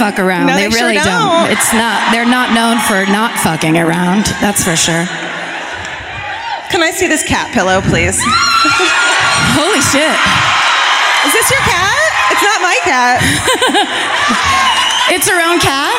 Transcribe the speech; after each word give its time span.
Fuck 0.00 0.16
around. 0.18 0.46
No, 0.48 0.56
they, 0.56 0.64
they 0.66 0.70
sure 0.72 0.88
really 0.88 0.96
don't. 1.04 1.52
It's 1.52 1.70
not. 1.76 2.00
They're 2.16 2.24
not 2.24 2.56
known 2.56 2.80
for 2.88 3.04
not 3.12 3.36
fucking 3.44 3.76
around. 3.76 4.24
That's 4.40 4.64
for 4.64 4.72
sure. 4.74 5.04
Can 6.72 6.80
I 6.80 6.88
see 6.90 7.04
this 7.06 7.20
cat 7.22 7.52
pillow, 7.52 7.84
please? 7.84 8.16
Holy 9.60 9.84
shit. 9.84 10.16
Is 11.28 11.32
this 11.36 11.52
your 11.52 11.60
cat? 11.68 12.00
It's 12.32 12.40
not 12.48 12.58
my 12.64 12.78
cat. 12.88 13.20
It's 15.10 15.26
her 15.28 15.42
own 15.42 15.58
cat. 15.58 15.90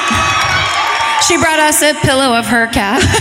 She 1.27 1.35
brought 1.35 1.59
us 1.59 1.83
a 1.83 1.91
pillow 1.99 2.31
of 2.33 2.47
her 2.47 2.67
cat. 2.71 3.03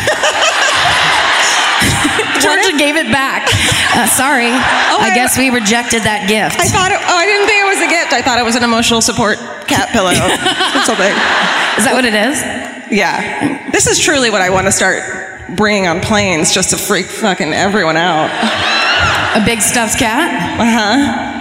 Georgia 2.40 2.72
gave 2.78 2.94
it 2.96 3.10
back. 3.10 3.50
Uh, 3.92 4.06
sorry. 4.06 4.48
I 4.54 5.10
I- 5.10 5.14
guess 5.14 5.36
we 5.36 5.50
rejected 5.50 6.04
that 6.06 6.28
gift. 6.30 6.62
I 6.62 6.70
thought 6.70 6.94
it, 6.94 7.00
oh, 7.02 7.16
I 7.18 7.26
didn't 7.26 7.48
think 7.50 7.59
a 7.80 7.88
gift. 7.88 8.12
I 8.12 8.22
thought 8.22 8.38
it 8.38 8.44
was 8.44 8.56
an 8.56 8.62
emotional 8.62 9.00
support 9.00 9.38
cat 9.66 9.88
pillow 9.90 10.10
or 10.14 10.82
something. 10.84 11.14
Is 11.78 11.84
that 11.84 11.92
what 11.92 12.04
it 12.04 12.14
is? 12.14 12.40
Yeah. 12.90 13.70
This 13.70 13.86
is 13.86 13.98
truly 13.98 14.30
what 14.30 14.42
I 14.42 14.50
want 14.50 14.66
to 14.66 14.72
start 14.72 15.02
bringing 15.56 15.86
on 15.86 16.00
planes 16.00 16.52
just 16.52 16.70
to 16.70 16.76
freak 16.76 17.06
fucking 17.06 17.52
everyone 17.52 17.96
out. 17.96 18.30
A 19.36 19.44
big 19.44 19.60
stuffed 19.60 19.98
cat? 19.98 20.58
Uh 20.58 20.64
huh. 20.66 21.36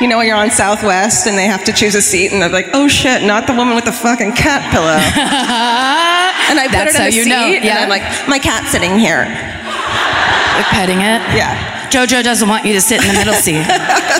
You 0.00 0.08
know 0.08 0.18
when 0.18 0.26
you're 0.26 0.36
on 0.36 0.50
Southwest 0.50 1.28
and 1.28 1.38
they 1.38 1.46
have 1.46 1.64
to 1.64 1.72
choose 1.72 1.94
a 1.94 2.02
seat 2.02 2.32
and 2.32 2.42
they're 2.42 2.48
like, 2.48 2.70
oh 2.74 2.88
shit, 2.88 3.22
not 3.22 3.46
the 3.46 3.54
woman 3.54 3.76
with 3.76 3.84
the 3.84 3.92
fucking 3.92 4.32
cat 4.32 4.66
pillow. 4.74 4.98
and 6.50 6.58
I 6.58 6.66
put 6.66 6.90
That's 6.90 6.98
it 6.98 7.00
in 7.00 7.14
you 7.14 7.22
seat 7.22 7.30
know, 7.30 7.70
and. 7.70 7.78
I'm 7.86 7.88
like, 7.88 8.02
my 8.28 8.40
cat's 8.40 8.72
sitting 8.72 8.98
here. 8.98 9.22
Like 9.22 10.66
petting 10.74 10.98
it? 10.98 11.22
Yeah. 11.38 11.88
Jojo 11.88 12.24
doesn't 12.24 12.48
want 12.48 12.64
you 12.64 12.72
to 12.72 12.80
sit 12.80 13.00
in 13.00 13.06
the 13.06 13.14
middle 13.14 13.34
seat. 13.34 13.62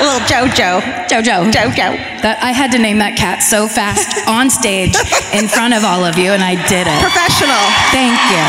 Little 0.00 0.20
Jojo. 0.28 0.80
Jojo. 1.08 1.50
Jojo. 1.50 1.88
That 2.22 2.38
I 2.42 2.52
had 2.52 2.72
to 2.72 2.78
name 2.78 2.98
that 2.98 3.16
cat 3.16 3.42
so 3.42 3.66
fast 3.68 4.28
on 4.28 4.50
stage 4.50 4.94
in 5.32 5.48
front 5.48 5.72
of 5.74 5.84
all 5.84 6.04
of 6.04 6.18
you, 6.18 6.32
and 6.32 6.42
I 6.44 6.54
did 6.68 6.84
it. 6.86 7.00
Professional. 7.00 7.62
Thank 7.92 8.16
you. 8.32 8.44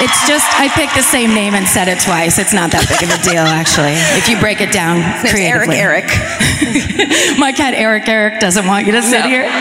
It's 0.00 0.26
just 0.26 0.48
I 0.58 0.68
picked 0.72 0.94
the 0.96 1.02
same 1.04 1.34
name 1.34 1.52
and 1.54 1.68
said 1.68 1.86
it 1.86 2.00
twice. 2.00 2.38
It's 2.38 2.54
not 2.54 2.72
that 2.72 2.88
big 2.88 3.04
of 3.04 3.12
a 3.12 3.20
deal, 3.22 3.44
actually. 3.44 3.92
If 4.18 4.26
you 4.28 4.40
break 4.40 4.60
it 4.64 4.72
down 4.72 4.98
It's 5.22 5.34
Eric. 5.36 5.68
Eric. 5.70 6.08
My 7.38 7.52
cat 7.52 7.74
Eric 7.74 8.08
Eric 8.08 8.40
doesn't 8.40 8.66
want 8.66 8.86
you 8.86 8.92
to 8.92 9.02
sit 9.02 9.20
No. 9.20 9.28
here. 9.28 9.44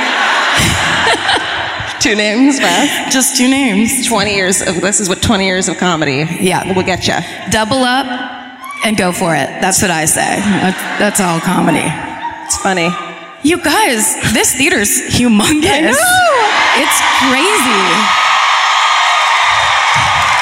Two 2.00 2.16
names, 2.16 2.59
Beth. 2.59 3.12
Just 3.12 3.38
two 3.38 3.48
names. 3.48 4.08
20 4.08 4.34
years 4.34 4.62
of 4.62 4.81
this 4.81 5.00
is 5.00 5.08
what 5.09 5.22
20 5.22 5.46
years 5.46 5.68
of 5.70 5.78
comedy 5.78 6.25
Yeah. 6.40 6.74
will 6.74 6.81
get 6.84 7.08
you. 7.08 7.18
Double 7.52 7.84
up 7.84 8.41
and 8.84 8.97
go 8.97 9.12
for 9.12 9.36
it. 9.36 9.47
That's 9.62 9.81
what 9.81 9.92
I 9.92 10.06
say. 10.06 10.40
That's, 11.00 11.19
all 11.19 11.40
comedy. 11.40 11.86
It's 12.46 12.58
funny. 12.58 12.90
You 13.44 13.58
guys, 13.64 14.16
this 14.34 14.53
theater's 14.56 15.02
humongous. 15.09 15.97
It's 16.78 17.00
crazy. 17.25 17.84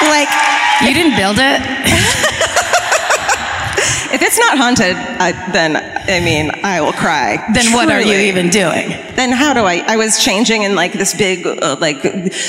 Like, 0.08 0.28
You 0.82 0.94
didn't 0.94 1.16
build 1.16 1.36
it? 1.38 2.16
it's 4.30 4.38
not 4.38 4.58
haunted, 4.58 4.94
I, 4.94 5.32
then 5.50 5.74
I 5.74 6.24
mean, 6.24 6.52
I 6.62 6.80
will 6.82 6.92
cry. 6.92 7.44
Then 7.52 7.72
what 7.72 7.90
are 7.90 8.00
you 8.00 8.14
even 8.14 8.48
doing? 8.48 8.90
Then 9.16 9.32
how 9.32 9.54
do 9.54 9.64
I? 9.64 9.82
I 9.84 9.96
was 9.96 10.22
changing 10.22 10.62
in 10.62 10.76
like 10.76 10.92
this 10.92 11.14
big, 11.14 11.44
uh, 11.44 11.76
like 11.80 12.00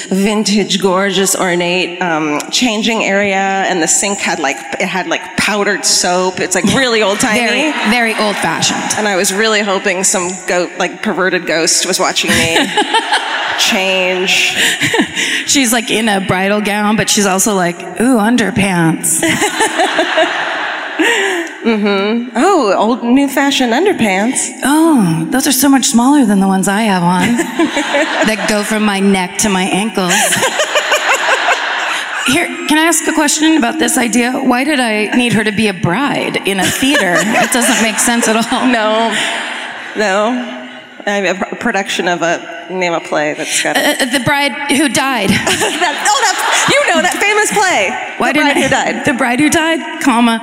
vintage, 0.09 0.79
gorgeous, 0.79 1.35
ornate 1.35 1.99
um, 1.99 2.39
changing 2.51 3.03
area, 3.03 3.35
and 3.35 3.81
the 3.81 3.87
sink 3.87 4.19
had 4.19 4.37
like 4.37 4.57
it 4.79 4.87
had 4.87 5.07
like 5.07 5.21
powdered 5.37 5.83
soap. 5.83 6.39
It's 6.39 6.53
like 6.53 6.65
really 6.65 7.01
old 7.01 7.19
timey. 7.19 7.39
Very, 7.39 7.71
very 7.89 8.13
old 8.13 8.35
fashioned. 8.35 8.99
And 8.99 9.07
I 9.07 9.15
was 9.15 9.33
really 9.33 9.61
hoping 9.61 10.03
some 10.03 10.29
goat, 10.47 10.69
like 10.77 11.01
perverted 11.01 11.47
ghost, 11.47 11.87
was 11.87 11.99
watching 11.99 12.29
me 12.29 12.57
change. 13.57 14.55
She's 15.47 15.73
like 15.73 15.89
in 15.89 16.07
a 16.07 16.23
bridal 16.27 16.61
gown, 16.61 16.95
but 16.95 17.09
she's 17.09 17.25
also 17.25 17.55
like, 17.55 17.81
ooh, 17.81 18.17
underpants. 18.17 19.23
Oh, 21.65 22.73
old 22.77 23.03
new 23.03 23.27
fashioned 23.27 23.73
underpants. 23.73 24.49
Oh, 24.63 25.27
those 25.29 25.47
are 25.47 25.51
so 25.51 25.69
much 25.69 25.85
smaller 25.85 26.25
than 26.25 26.39
the 26.39 26.47
ones 26.47 26.67
I 26.67 26.83
have 26.83 27.03
on 27.03 27.37
that 28.27 28.47
go 28.49 28.63
from 28.63 28.83
my 28.83 28.99
neck 28.99 29.39
to 29.39 29.49
my 29.49 29.63
ankles. 29.63 30.13
Here, 32.27 32.47
can 32.67 32.77
I 32.77 32.83
ask 32.83 33.07
a 33.07 33.13
question 33.13 33.57
about 33.57 33.79
this 33.79 33.97
idea? 33.97 34.31
Why 34.31 34.63
did 34.63 34.79
I 34.79 35.15
need 35.17 35.33
her 35.33 35.43
to 35.43 35.51
be 35.51 35.67
a 35.67 35.73
bride 35.73 36.47
in 36.47 36.59
a 36.59 36.65
theater? 36.65 37.13
It 37.17 37.51
doesn't 37.51 37.81
make 37.81 37.99
sense 37.99 38.27
at 38.27 38.37
all. 38.37 38.67
No, 38.67 39.09
no. 39.97 40.57
I 41.05 41.17
a 41.17 41.35
pr- 41.35 41.55
production 41.55 42.07
of 42.07 42.21
a 42.21 42.69
name 42.69 42.93
a 42.93 42.99
play 42.99 43.33
that's 43.33 43.61
got. 43.63 43.75
Uh, 43.75 44.05
the 44.05 44.21
bride 44.23 44.51
who 44.71 44.87
died. 44.87 45.29
that, 45.33 45.95
oh, 46.07 46.19
that's 46.21 46.41
you 46.69 46.93
know 46.93 47.01
that 47.01 47.17
famous 47.17 47.49
play. 47.51 47.89
Why 48.17 48.31
the 48.31 48.39
bride 48.39 48.53
didn't 48.53 48.63
who 48.63 48.69
died 48.69 49.05
The 49.05 49.13
bride 49.17 49.39
who 49.39 49.49
died, 49.49 50.03
comma, 50.03 50.37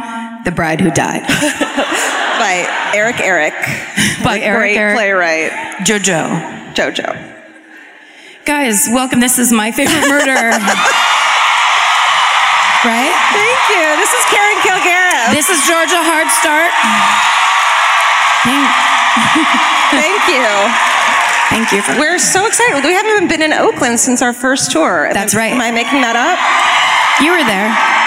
the 0.48 0.54
bride 0.54 0.80
who 0.80 0.90
died. 0.90 1.20
by 2.40 2.64
Eric 2.96 3.20
Eric, 3.20 3.52
By 4.24 4.40
Eric 4.40 4.72
great 4.72 4.76
Eric. 4.80 4.96
playwright 4.96 5.52
Jojo. 5.84 6.24
JoJo. 6.72 7.12
Guys, 8.46 8.88
welcome. 8.88 9.20
This 9.20 9.38
is 9.38 9.52
my 9.52 9.70
favorite 9.70 10.08
murder. 10.08 10.32
right? 12.88 13.12
Thank 13.36 13.60
you. 13.76 13.84
This 14.00 14.08
is 14.16 14.24
Karen 14.32 14.56
Kilgariff. 14.64 15.36
This 15.36 15.50
is 15.52 15.60
Georgia 15.68 16.00
Hardstark. 16.00 16.72
Thank, 19.92 20.24
you. 20.32 20.48
thank 21.52 21.72
you 21.72 21.82
for. 21.82 21.92
We're 22.00 22.18
so 22.18 22.46
excited. 22.46 22.84
We 22.84 22.94
haven't 22.94 23.10
even 23.12 23.28
been 23.28 23.42
in 23.42 23.52
Oakland 23.52 24.00
since 24.00 24.22
our 24.22 24.32
first 24.32 24.70
tour. 24.72 25.10
That's 25.12 25.34
right. 25.34 25.52
Am 25.52 25.60
I 25.60 25.72
making 25.72 26.00
that 26.00 26.16
up? 26.16 26.40
You 27.20 27.32
were 27.36 27.44
there. 27.44 27.97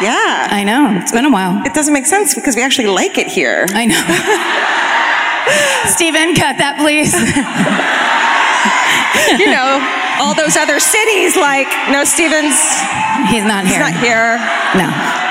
Yeah. 0.00 0.48
I 0.50 0.64
know. 0.64 0.98
It's 1.00 1.12
been 1.12 1.24
a 1.24 1.30
while. 1.30 1.64
It 1.64 1.74
doesn't 1.74 1.92
make 1.92 2.06
sense 2.06 2.34
because 2.34 2.56
we 2.56 2.62
actually 2.62 2.88
like 2.88 3.18
it 3.18 3.26
here. 3.26 3.66
I 3.70 3.86
know. 3.86 4.00
Steven, 5.94 6.34
cut 6.34 6.58
that, 6.58 6.76
please. 6.78 7.12
you 9.40 9.50
know, 9.50 9.80
all 10.22 10.34
those 10.34 10.56
other 10.56 10.80
cities 10.80 11.36
like, 11.36 11.68
no, 11.90 12.04
Stevens, 12.04 12.56
He's 13.28 13.44
not 13.44 13.64
he's 13.66 13.76
here. 13.76 13.84
He's 13.84 13.92
not 13.92 14.00
here. 14.00 14.38
No. 14.76 15.29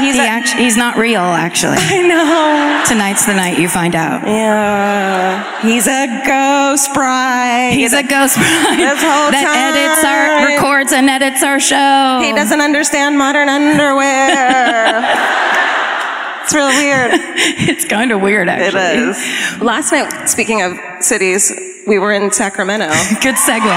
He's 0.00 0.14
He 0.16 0.20
a- 0.20 0.24
act- 0.26 0.54
he's 0.54 0.76
not 0.76 0.96
real, 0.96 1.20
actually. 1.20 1.76
I 1.80 2.02
know. 2.02 2.84
Tonight's 2.86 3.26
the 3.26 3.34
night 3.34 3.58
you 3.58 3.68
find 3.68 3.94
out. 3.94 4.26
Yeah. 4.26 5.60
He's 5.62 5.86
a 5.86 6.06
ghost 6.26 6.92
bride. 6.94 7.72
He's 7.74 7.92
a 7.92 8.02
ghost 8.02 8.36
bride 8.36 8.78
This 8.78 9.00
whole 9.02 9.30
that 9.30 9.46
edits 9.54 10.04
our, 10.04 10.46
records 10.46 10.92
and 10.92 11.08
edits 11.08 11.42
our 11.42 11.60
show. 11.60 12.20
He 12.22 12.32
doesn't 12.32 12.60
understand 12.60 13.16
modern 13.16 13.48
underwear. 13.48 15.00
it's 16.42 16.54
real 16.54 16.68
weird. 16.68 17.12
It's 17.66 17.84
kind 17.86 18.12
of 18.12 18.20
weird, 18.20 18.48
actually. 18.48 19.10
is. 19.10 19.16
Last 19.62 19.90
night, 19.92 20.26
speaking 20.28 20.62
of 20.62 20.76
cities, 21.00 21.52
we 21.86 21.98
were 21.98 22.12
in 22.12 22.30
Sacramento. 22.32 22.88
Good 23.22 23.36
segue. 23.36 23.72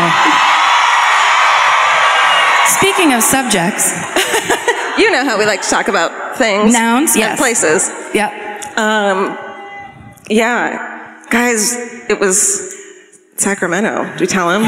Speaking 2.67 3.13
of 3.13 3.23
subjects, 3.23 3.93
You 4.97 5.11
know 5.11 5.23
how 5.23 5.37
we 5.37 5.45
like 5.45 5.61
to 5.61 5.69
talk 5.69 5.87
about 5.87 6.37
things. 6.37 6.73
Nouns, 6.73 7.15
yes. 7.15 7.39
places. 7.39 7.89
yep. 8.13 8.31
Um, 8.77 9.37
yeah. 10.29 11.23
Guys, 11.29 11.73
it 12.09 12.19
was 12.19 12.73
Sacramento. 13.37 14.03
Do 14.17 14.21
we 14.21 14.27
tell 14.27 14.49
him? 14.51 14.63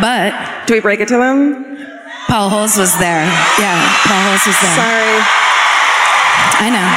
But 0.00 0.32
Do 0.66 0.74
we 0.74 0.80
break 0.80 1.00
it 1.00 1.08
to 1.08 1.18
them? 1.18 1.76
Paul 2.28 2.48
Holes 2.48 2.78
was 2.78 2.96
there. 2.96 3.28
Yeah, 3.60 3.76
Paul 4.08 4.22
Holes 4.32 4.46
was 4.48 4.56
there. 4.56 4.76
Sorry. 4.80 5.20
I 6.64 6.72
know. 6.72 6.88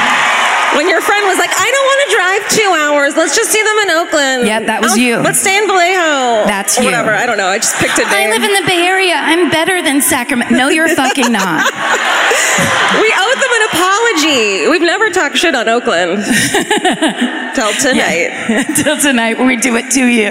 When 0.80 0.88
your 0.88 1.00
friend 1.04 1.26
was 1.28 1.36
like, 1.36 1.52
I 1.52 1.68
don't 1.68 1.75
to 2.06 2.14
drive 2.14 2.42
two 2.50 2.70
hours. 2.76 3.16
Let's 3.16 3.34
just 3.36 3.50
see 3.50 3.62
them 3.62 3.78
in 3.84 3.90
Oakland. 3.98 4.46
Yep, 4.46 4.66
that 4.66 4.80
was 4.82 4.92
I'll- 4.92 4.98
you. 4.98 5.16
Let's 5.18 5.40
stay 5.40 5.56
in 5.58 5.66
Vallejo. 5.66 6.46
That's 6.46 6.78
you. 6.78 6.84
Whatever. 6.86 7.12
I 7.14 7.26
don't 7.26 7.36
know. 7.38 7.48
I 7.48 7.58
just 7.58 7.74
picked 7.76 7.98
a 7.98 8.04
I 8.06 8.24
name. 8.26 8.30
live 8.30 8.42
in 8.42 8.52
the 8.52 8.66
Bay 8.66 8.86
Area. 8.86 9.14
I'm 9.16 9.50
better 9.50 9.82
than 9.82 10.00
Sacramento. 10.00 10.54
No, 10.54 10.68
you're 10.68 10.88
fucking 10.94 11.30
not. 11.32 11.64
we 13.02 13.08
owe 13.12 13.34
them 13.34 13.52
an 13.58 13.64
apology. 13.70 14.68
We've 14.70 14.82
never 14.86 15.10
talked 15.10 15.36
shit 15.36 15.54
on 15.54 15.68
Oakland 15.68 16.24
till 17.54 17.72
tonight. 17.80 18.30
Till 18.76 18.96
tonight 18.98 19.38
when 19.38 19.46
we 19.48 19.56
do 19.56 19.74
it 19.76 19.90
to 19.92 20.04
you. 20.06 20.30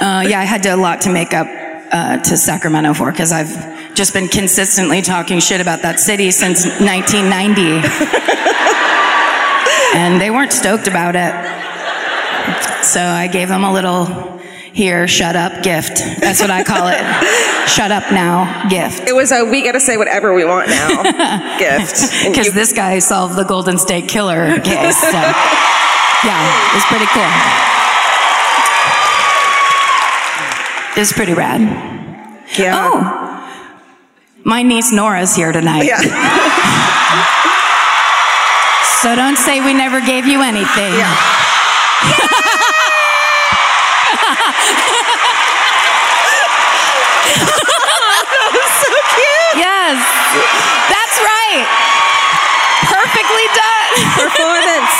Uh, 0.00 0.22
yeah, 0.26 0.40
I 0.40 0.44
had 0.44 0.62
to, 0.64 0.74
a 0.74 0.76
lot 0.76 1.02
to 1.02 1.10
make 1.12 1.34
up 1.34 1.46
uh, 1.92 2.18
to 2.18 2.36
Sacramento 2.36 2.94
for 2.94 3.10
because 3.10 3.32
I've 3.32 3.94
just 3.94 4.12
been 4.14 4.28
consistently 4.28 5.02
talking 5.02 5.40
shit 5.40 5.60
about 5.60 5.82
that 5.82 6.00
city 6.00 6.30
since 6.30 6.64
1990. 6.80 7.86
And 9.94 10.20
they 10.20 10.30
weren't 10.30 10.52
stoked 10.52 10.86
about 10.88 11.14
it. 11.16 11.32
So 12.84 13.00
I 13.00 13.26
gave 13.28 13.48
them 13.48 13.64
a 13.64 13.72
little 13.72 14.06
here, 14.72 15.06
shut 15.08 15.36
up 15.36 15.62
gift. 15.62 15.98
That's 16.20 16.40
what 16.40 16.50
I 16.50 16.62
call 16.64 16.88
it. 16.88 17.00
shut 17.68 17.90
up 17.90 18.10
now 18.12 18.68
gift. 18.68 19.06
It 19.08 19.14
was 19.14 19.32
a 19.32 19.44
we 19.44 19.62
get 19.62 19.72
to 19.72 19.80
say 19.80 19.96
whatever 19.96 20.32
we 20.34 20.44
want 20.44 20.68
now 20.68 21.02
gift. 21.58 21.96
Because 22.30 22.46
you- 22.46 22.52
this 22.52 22.72
guy 22.72 22.98
solved 23.00 23.36
the 23.36 23.44
Golden 23.44 23.78
State 23.78 24.08
Killer 24.08 24.58
case. 24.60 24.96
So, 25.00 25.10
yeah, 25.10 26.76
it's 26.76 26.86
pretty 26.86 27.06
cool. 27.06 27.30
It's 30.96 31.12
pretty 31.12 31.34
rad. 31.34 31.60
yeah. 32.58 32.74
Oh, 32.92 33.76
my 34.44 34.62
niece 34.62 34.92
Nora's 34.92 35.34
here 35.36 35.52
tonight. 35.52 35.84
Yeah. 35.84 35.98
So 39.00 39.16
don't 39.16 39.38
say 39.38 39.64
we 39.64 39.72
never 39.72 40.02
gave 40.02 40.26
you 40.26 40.42
anything. 40.42 40.92
Yeah. 40.92 41.08
so 48.68 48.92
cute. 49.16 49.56
Yes, 49.56 49.96
that's 50.92 51.16
right. 51.16 51.64
Perfectly 52.92 53.48
done. 53.56 53.92
Performance. 54.20 54.92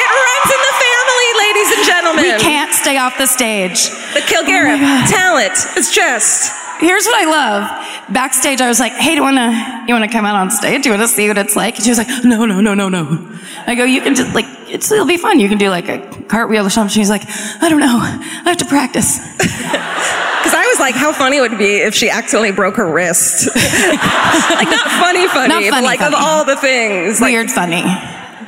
It 0.00 0.08
runs 0.08 0.48
in 0.48 0.60
the 0.64 0.74
family, 0.80 1.28
ladies 1.44 1.70
and 1.76 1.84
gentlemen. 1.84 2.24
We 2.24 2.40
can't 2.40 2.72
stay 2.72 2.96
off 2.96 3.18
the 3.18 3.26
stage. 3.26 3.90
The 4.16 4.24
Kilgariff 4.24 4.80
oh 4.80 4.80
God. 4.80 5.08
talent 5.12 5.76
is 5.76 5.90
just. 5.92 6.61
Here's 6.82 7.06
what 7.06 7.14
I 7.14 7.30
love. 7.30 8.12
Backstage, 8.12 8.60
I 8.60 8.68
was 8.68 8.80
like, 8.80 8.92
"Hey, 8.92 9.10
do 9.10 9.16
you 9.16 9.22
wanna 9.22 9.84
you 9.86 9.94
wanna 9.94 10.10
come 10.10 10.24
out 10.24 10.34
on 10.34 10.50
stage? 10.50 10.82
Do 10.82 10.88
you 10.88 10.94
wanna 10.94 11.06
see 11.08 11.28
what 11.28 11.38
it's 11.38 11.54
like?" 11.54 11.76
And 11.76 11.84
she 11.84 11.90
was 11.90 11.98
like, 11.98 12.08
"No, 12.24 12.44
no, 12.44 12.60
no, 12.60 12.74
no, 12.74 12.88
no." 12.88 13.18
I 13.66 13.74
go, 13.76 13.84
"You 13.84 14.00
can 14.00 14.14
just 14.14 14.34
like 14.34 14.46
it's, 14.68 14.90
it'll 14.90 15.06
be 15.06 15.16
fun. 15.16 15.38
You 15.38 15.48
can 15.48 15.58
do 15.58 15.70
like 15.70 15.88
a 15.88 15.98
cartwheel 16.28 16.66
or 16.66 16.70
something." 16.70 16.92
She's 16.92 17.08
like, 17.10 17.22
"I 17.62 17.68
don't 17.68 17.80
know. 17.80 17.98
I 18.00 18.42
have 18.46 18.58
to 18.58 18.66
practice." 18.66 19.20
Because 20.42 20.58
I 20.58 20.66
was 20.66 20.80
like, 20.80 20.96
how 20.96 21.12
funny 21.12 21.40
would 21.40 21.52
it 21.52 21.58
be 21.58 21.76
if 21.76 21.94
she 21.94 22.10
accidentally 22.10 22.50
broke 22.50 22.74
her 22.74 22.92
wrist? 22.92 23.46
like, 23.54 24.68
not 24.68 24.90
funny, 24.98 25.28
funny, 25.28 25.48
Not 25.48 25.62
but 25.62 25.70
funny, 25.70 25.86
like 25.86 26.00
of 26.02 26.14
all 26.16 26.44
the 26.44 26.56
things. 26.56 27.20
Like, 27.20 27.30
Weird, 27.30 27.48
funny, 27.48 27.84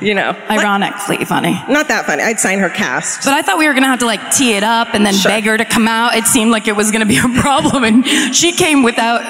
you 0.05 0.15
know. 0.15 0.37
ironically 0.51 1.25
funny. 1.25 1.61
Not 1.69 1.89
that 1.89 2.06
funny. 2.06 2.23
I'd 2.23 2.39
sign 2.39 2.59
her 2.61 2.71
cast. 2.71 3.25
But 3.25 3.35
I 3.35 3.43
thought 3.43 3.59
we 3.59 3.67
were 3.67 3.75
gonna 3.75 3.87
have 3.87 4.01
to 4.01 4.06
like 4.06 4.31
tee 4.31 4.55
it 4.55 4.62
up 4.62 4.95
and 4.95 5.05
then 5.05 5.15
Sure. 5.15 5.31
beg 5.31 5.45
her 5.45 5.56
to 5.56 5.65
come 5.65 5.89
out. 5.89 6.15
It 6.15 6.27
seemed 6.27 6.51
like 6.51 6.69
it 6.69 6.77
was 6.77 6.91
gonna 6.91 7.06
be 7.06 7.19
a 7.19 7.29
problem, 7.41 7.85
and 7.85 8.06
she 8.35 8.53
came 8.53 8.83
without. 8.83 9.23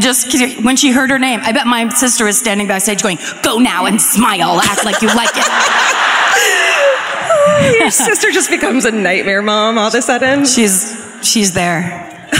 just 0.00 0.32
when 0.64 0.76
she 0.76 0.90
heard 0.90 1.10
her 1.10 1.18
name, 1.18 1.40
I 1.42 1.52
bet 1.52 1.66
my 1.66 1.88
sister 1.90 2.24
was 2.24 2.38
standing 2.38 2.66
backstage 2.66 3.02
going, 3.02 3.18
"Go 3.42 3.58
now 3.58 3.86
and 3.86 4.00
smile, 4.00 4.60
act 4.60 4.84
like 4.84 5.02
you 5.02 5.08
like 5.08 5.36
it." 5.36 5.46
Your 7.80 7.90
sister 7.90 8.30
just 8.30 8.50
becomes 8.50 8.84
a 8.84 8.90
nightmare 8.90 9.42
mom 9.42 9.78
all 9.78 9.88
of 9.88 9.94
a 9.94 10.02
sudden. 10.02 10.44
She's 10.46 10.96
she's 11.22 11.52
there. 11.52 12.08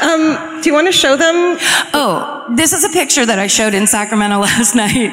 Um, 0.00 0.60
do 0.62 0.68
you 0.70 0.74
want 0.74 0.86
to 0.86 0.92
show 0.92 1.16
them? 1.16 1.58
Oh, 1.92 2.37
this 2.50 2.72
is 2.72 2.84
a 2.84 2.88
picture 2.88 3.24
that 3.26 3.38
I 3.38 3.46
showed 3.46 3.74
in 3.74 3.86
Sacramento 3.86 4.38
last 4.48 4.74
night. 4.74 5.12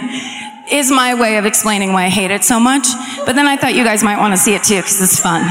Is 0.71 0.89
my 0.89 1.13
way 1.13 1.37
of 1.37 1.45
explaining 1.45 1.93
why 1.93 2.05
I 2.05 2.09
hate 2.09 2.31
it 2.31 2.43
so 2.43 2.59
much. 2.59 2.87
But 3.25 3.35
then 3.35 3.45
I 3.47 3.55
thought 3.55 3.75
you 3.75 3.83
guys 3.83 4.03
might 4.03 4.17
want 4.17 4.33
to 4.33 4.37
see 4.37 4.55
it 4.55 4.63
too 4.63 4.77
because 4.77 4.99
it's 5.01 5.19
fun. 5.19 5.43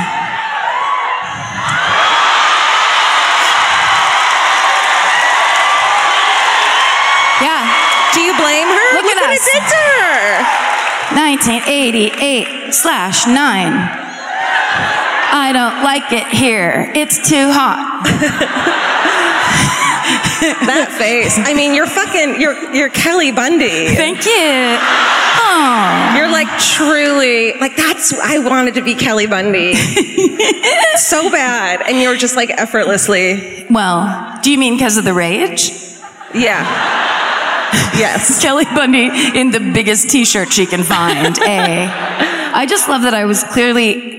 Yeah, 7.42 7.66
Do 8.14 8.20
you 8.22 8.32
blame 8.38 8.68
her? 8.68 8.86
Look 8.96 9.04
at 9.04 9.16
what 9.20 9.30
us. 9.34 9.42
it 9.42 9.52
did 9.52 9.64
to 9.68 9.80
her. 10.00 10.42
1988 11.18 12.72
slash 12.72 13.26
9. 13.26 13.34
I 15.36 15.50
don't 15.52 15.82
like 15.82 16.12
it 16.12 16.26
here. 16.28 16.90
It's 16.94 17.28
too 17.28 17.50
hot. 17.52 18.00
That 20.44 20.94
face. 20.98 21.38
I 21.38 21.54
mean, 21.54 21.74
you're 21.74 21.86
fucking. 21.86 22.40
You're 22.40 22.74
you're 22.74 22.90
Kelly 22.90 23.32
Bundy. 23.32 23.88
Thank 23.94 24.26
you. 24.26 24.76
Oh, 25.40 26.12
You're 26.16 26.30
like 26.30 26.48
truly 26.58 27.54
like 27.54 27.76
that's. 27.76 28.12
I 28.12 28.38
wanted 28.38 28.74
to 28.74 28.82
be 28.82 28.94
Kelly 28.94 29.26
Bundy 29.26 29.74
so 30.96 31.30
bad, 31.30 31.82
and 31.88 32.00
you're 32.00 32.16
just 32.16 32.36
like 32.36 32.50
effortlessly. 32.50 33.66
well, 33.70 34.38
do 34.42 34.50
you 34.50 34.58
mean 34.58 34.74
because 34.74 34.96
of 34.98 35.04
the 35.04 35.14
rage? 35.14 35.70
Yeah. 36.34 36.62
Yes. 37.96 38.42
Kelly 38.42 38.64
Bundy 38.66 39.08
in 39.38 39.50
the 39.50 39.60
biggest 39.60 40.10
t-shirt 40.10 40.52
she 40.52 40.66
can 40.66 40.82
find. 40.82 41.38
Eh? 41.38 41.86
A. 41.86 42.52
I 42.56 42.66
just 42.66 42.88
love 42.88 43.02
that 43.02 43.14
I 43.14 43.24
was 43.24 43.42
clearly. 43.44 44.13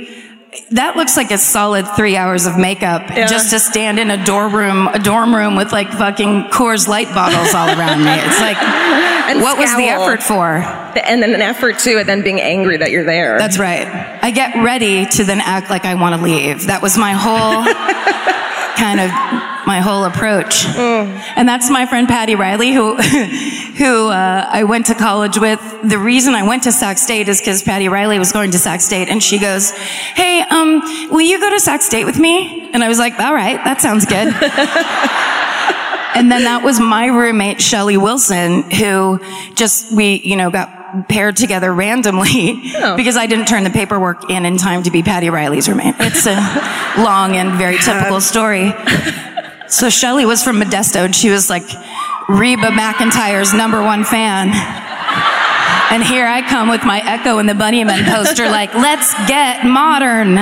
That 0.72 0.96
looks 0.96 1.16
like 1.16 1.30
a 1.32 1.38
solid 1.38 1.86
three 1.96 2.18
hours 2.18 2.48
of 2.48 2.58
makeup 2.58 3.04
Yeah. 3.10 3.28
just 3.28 3.52
to 3.52 3.60
stand 3.60 4.00
in 4.00 4.10
a 4.10 4.24
dorm 4.26 4.56
room, 4.56 4.88
a 4.88 4.98
dorm 5.00 5.34
room 5.36 5.56
with 5.56 5.72
like 5.72 5.92
fucking 5.92 6.46
Coors 6.46 6.88
Light 6.88 7.08
bottles 7.14 7.54
all 7.54 7.68
around 7.68 8.04
me. 8.04 8.12
It's 8.12 8.40
like, 8.42 8.58
And 9.28 9.42
what 9.42 9.58
was 9.58 9.76
the 9.76 9.84
effort 9.86 10.22
for? 10.24 10.58
And 11.00 11.22
then 11.22 11.34
an 11.34 11.42
effort 11.42 11.80
too, 11.80 11.98
and 12.00 12.08
then 12.10 12.22
being 12.24 12.40
angry 12.42 12.78
that 12.78 12.92
you're 12.92 13.04
there. 13.04 13.38
That's 13.40 13.58
right. 13.60 13.88
I 14.22 14.32
get 14.32 14.56
ready 14.64 15.06
to 15.06 15.24
then 15.24 15.40
act 15.40 15.70
like 15.70 15.86
I 15.86 15.96
want 15.96 16.16
to 16.16 16.22
leave. 16.22 16.68
That 16.68 16.82
was 16.82 16.98
my 16.98 17.14
whole 17.14 17.64
kind 18.78 19.00
of 19.00 19.10
my 19.68 19.80
whole 19.80 20.04
approach. 20.06 20.66
And 20.66 21.48
that's 21.48 21.70
my 21.70 21.86
friend 21.86 22.08
Patty 22.08 22.36
Riley, 22.36 22.72
who 22.74 22.96
who 23.76 24.08
uh, 24.10 24.48
I 24.50 24.64
went 24.64 24.86
to 24.88 24.96
college 24.96 25.38
with. 25.40 25.60
The 25.84 25.98
reason 25.98 26.34
I 26.34 26.44
went 26.48 26.64
to 26.64 26.72
Sac 26.72 26.98
State 26.98 27.28
is 27.28 27.40
because 27.40 27.62
Patty 27.64 27.90
Riley 27.90 28.20
was 28.20 28.32
going 28.32 28.52
to 28.52 28.60
Sac 28.60 28.82
State, 28.82 29.10
and 29.10 29.22
she 29.22 29.40
goes, 29.40 29.72
"Hey, 29.72 30.42
um, 30.50 30.82
will 31.12 31.22
you 31.22 31.40
go 31.40 31.50
to 31.50 31.60
Sac 31.60 31.82
State 31.82 32.06
with 32.06 32.18
me?" 32.20 32.70
And 32.74 32.84
I 32.84 32.88
was 32.88 33.00
like, 33.00 33.20
"All 33.20 33.34
right, 33.34 33.58
that 33.64 33.82
sounds 33.82 34.06
good." 34.06 34.34
And 36.16 36.32
then 36.32 36.46
that 36.46 36.64
was 36.64 36.80
my 36.80 37.08
roommate, 37.08 37.60
Shelly 37.60 37.98
Wilson, 37.98 38.72
who 38.72 39.20
just, 39.54 39.92
we, 39.94 40.22
you 40.24 40.38
know, 40.38 40.50
got 40.50 41.10
paired 41.10 41.36
together 41.36 41.74
randomly 41.74 42.62
Oh. 42.78 42.96
because 42.96 43.18
I 43.18 43.26
didn't 43.28 43.48
turn 43.50 43.66
the 43.66 43.70
paperwork 43.70 44.30
in 44.30 44.46
in 44.46 44.56
time 44.56 44.84
to 44.84 44.92
be 44.92 45.04
Patty 45.04 45.30
Riley's 45.30 45.68
roommate. 45.68 45.96
It's 46.00 46.26
a 46.26 47.02
long 47.04 47.36
and 47.36 47.58
very 47.58 47.78
typical 47.80 48.22
story. 48.22 48.72
So 49.68 49.90
Shelly 49.90 50.26
was 50.26 50.44
from 50.44 50.60
Modesto 50.62 51.06
and 51.06 51.16
she 51.16 51.30
was 51.30 51.50
like 51.50 51.64
Reba 52.30 52.70
McEntire's 52.70 53.54
number 53.54 53.82
one 53.82 54.04
fan. 54.04 54.50
And 55.92 56.04
here 56.04 56.26
I 56.26 56.42
come 56.42 56.68
with 56.70 56.84
my 56.84 57.00
Echo 57.06 57.38
and 57.38 57.48
the 57.48 57.54
Bunnymen 57.54 58.06
poster, 58.06 58.50
like, 58.50 58.74
let's 58.74 59.14
get 59.28 59.64
modern. 59.64 60.36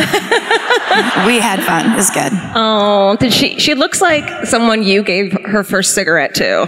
we 1.27 1.39
had 1.39 1.61
fun. 1.63 1.91
It 1.91 1.95
was 1.95 2.09
good. 2.09 2.31
Oh, 2.55 3.17
did 3.19 3.33
she? 3.33 3.59
She 3.59 3.75
looks 3.75 4.01
like 4.01 4.45
someone 4.45 4.83
you 4.83 5.03
gave 5.03 5.33
her 5.45 5.63
first 5.63 5.93
cigarette 5.93 6.33
to. 6.35 6.61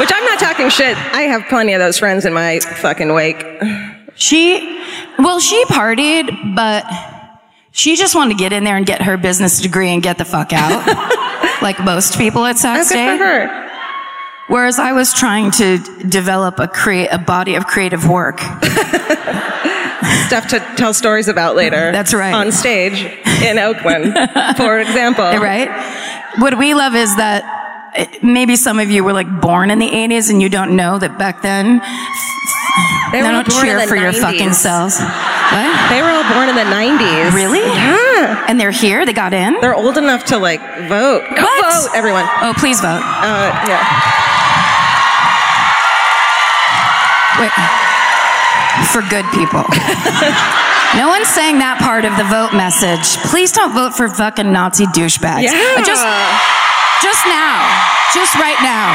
Which 0.00 0.10
I'm 0.12 0.24
not 0.24 0.38
talking 0.40 0.68
shit. 0.70 0.96
I 0.96 1.22
have 1.22 1.46
plenty 1.48 1.72
of 1.72 1.78
those 1.78 1.98
friends 1.98 2.24
in 2.24 2.32
my 2.32 2.58
fucking 2.60 3.12
wake. 3.14 3.44
She, 4.16 4.80
well, 5.18 5.38
she 5.40 5.64
partied, 5.66 6.54
but 6.56 6.84
she 7.72 7.96
just 7.96 8.14
wanted 8.14 8.36
to 8.36 8.38
get 8.38 8.52
in 8.52 8.64
there 8.64 8.76
and 8.76 8.84
get 8.86 9.02
her 9.02 9.16
business 9.16 9.60
degree 9.60 9.88
and 9.90 10.02
get 10.02 10.18
the 10.18 10.24
fuck 10.24 10.52
out, 10.52 10.86
like 11.62 11.78
most 11.84 12.18
people 12.18 12.44
at 12.44 12.58
Sac 12.58 12.78
Oh, 12.78 12.88
good 12.88 13.18
for 13.18 13.24
her. 13.24 13.66
Whereas 14.48 14.78
I 14.80 14.92
was 14.92 15.12
trying 15.14 15.52
to 15.52 15.78
develop 16.08 16.58
a 16.58 16.66
create 16.66 17.08
a 17.12 17.18
body 17.18 17.54
of 17.54 17.66
creative 17.66 18.08
work. 18.08 18.40
Stuff 20.26 20.48
to 20.48 20.58
tell 20.76 20.92
stories 20.92 21.28
about 21.28 21.54
later. 21.54 21.92
That's 21.92 22.12
right. 22.12 22.34
On 22.34 22.50
stage 22.50 23.02
in 23.42 23.58
Oakland, 23.58 24.12
for 24.56 24.78
example. 24.84 25.24
Right? 25.24 25.68
What 26.38 26.58
we 26.58 26.74
love 26.74 26.96
is 26.96 27.14
that 27.16 27.44
eh, 27.94 28.06
maybe 28.22 28.56
some 28.56 28.80
of 28.80 28.90
you 28.90 29.04
were 29.04 29.12
like 29.12 29.40
born 29.40 29.70
in 29.70 29.78
the 29.78 29.88
80s 29.88 30.30
and 30.30 30.42
you 30.42 30.48
don't 30.48 30.74
know 30.74 30.98
that 30.98 31.16
back 31.18 31.42
then 31.42 31.80
They 33.12 33.20
all 33.20 33.32
don't 33.32 33.48
born 33.48 33.66
in 33.66 33.72
cheer 33.74 33.80
the 33.80 33.86
for 33.88 33.96
your 33.96 34.12
90s. 34.12 34.20
fucking 34.20 34.52
selves. 34.52 34.98
What? 35.00 35.90
They 35.90 36.00
were 36.02 36.10
all 36.10 36.26
born 36.32 36.48
in 36.48 36.54
the 36.54 36.62
90s. 36.70 37.32
Really? 37.34 37.58
Yeah. 37.60 38.44
And 38.48 38.60
they're 38.60 38.70
here? 38.70 39.04
They 39.04 39.12
got 39.12 39.32
in? 39.34 39.58
They're 39.60 39.74
old 39.74 39.98
enough 39.98 40.24
to 40.26 40.38
like 40.38 40.60
vote. 40.88 41.22
Go 41.34 41.42
What? 41.42 41.74
vote, 41.74 41.90
everyone. 41.96 42.24
Oh, 42.42 42.54
please 42.56 42.80
vote. 42.80 43.02
Uh, 43.02 43.50
yeah. 43.66 43.82
Wait. 47.40 47.52
For 48.92 49.00
good 49.08 49.24
people. 49.32 49.64
no 50.98 51.08
one's 51.08 51.28
saying 51.28 51.58
that 51.64 51.78
part 51.80 52.04
of 52.04 52.12
the 52.20 52.26
vote 52.28 52.52
message. 52.52 53.16
Please 53.32 53.52
don't 53.52 53.72
vote 53.72 53.96
for 53.96 54.08
fucking 54.08 54.52
Nazi 54.52 54.84
douchebags. 54.92 55.48
Yeah. 55.48 55.80
Just, 55.80 56.04
just 57.00 57.22
now. 57.26 57.64
Just 58.12 58.34
right 58.36 58.58
now. 58.60 58.92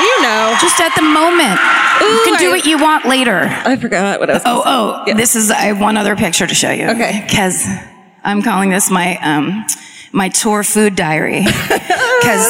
You 0.00 0.14
know. 0.24 0.56
Just 0.60 0.80
at 0.80 0.94
the 0.96 1.04
moment. 1.04 1.58
You 2.00 2.22
can 2.24 2.38
do 2.38 2.48
I- 2.48 2.50
what 2.50 2.64
you 2.66 2.78
want 2.78 3.06
later. 3.06 3.40
I 3.44 3.76
forgot 3.76 4.20
what 4.20 4.30
else. 4.30 4.42
Oh, 4.44 5.02
oh, 5.06 5.14
this 5.14 5.36
is, 5.36 5.50
I 5.50 5.62
have 5.72 5.80
one 5.80 5.96
other 5.96 6.16
picture 6.16 6.46
to 6.46 6.54
show 6.54 6.70
you. 6.70 6.88
Okay. 6.90 7.24
Because 7.26 7.66
I'm 8.22 8.42
calling 8.42 8.70
this 8.70 8.90
my, 8.90 9.16
um, 9.22 9.64
my 10.12 10.28
tour 10.28 10.62
food 10.64 10.94
diary. 10.96 11.44
Because 12.24 12.46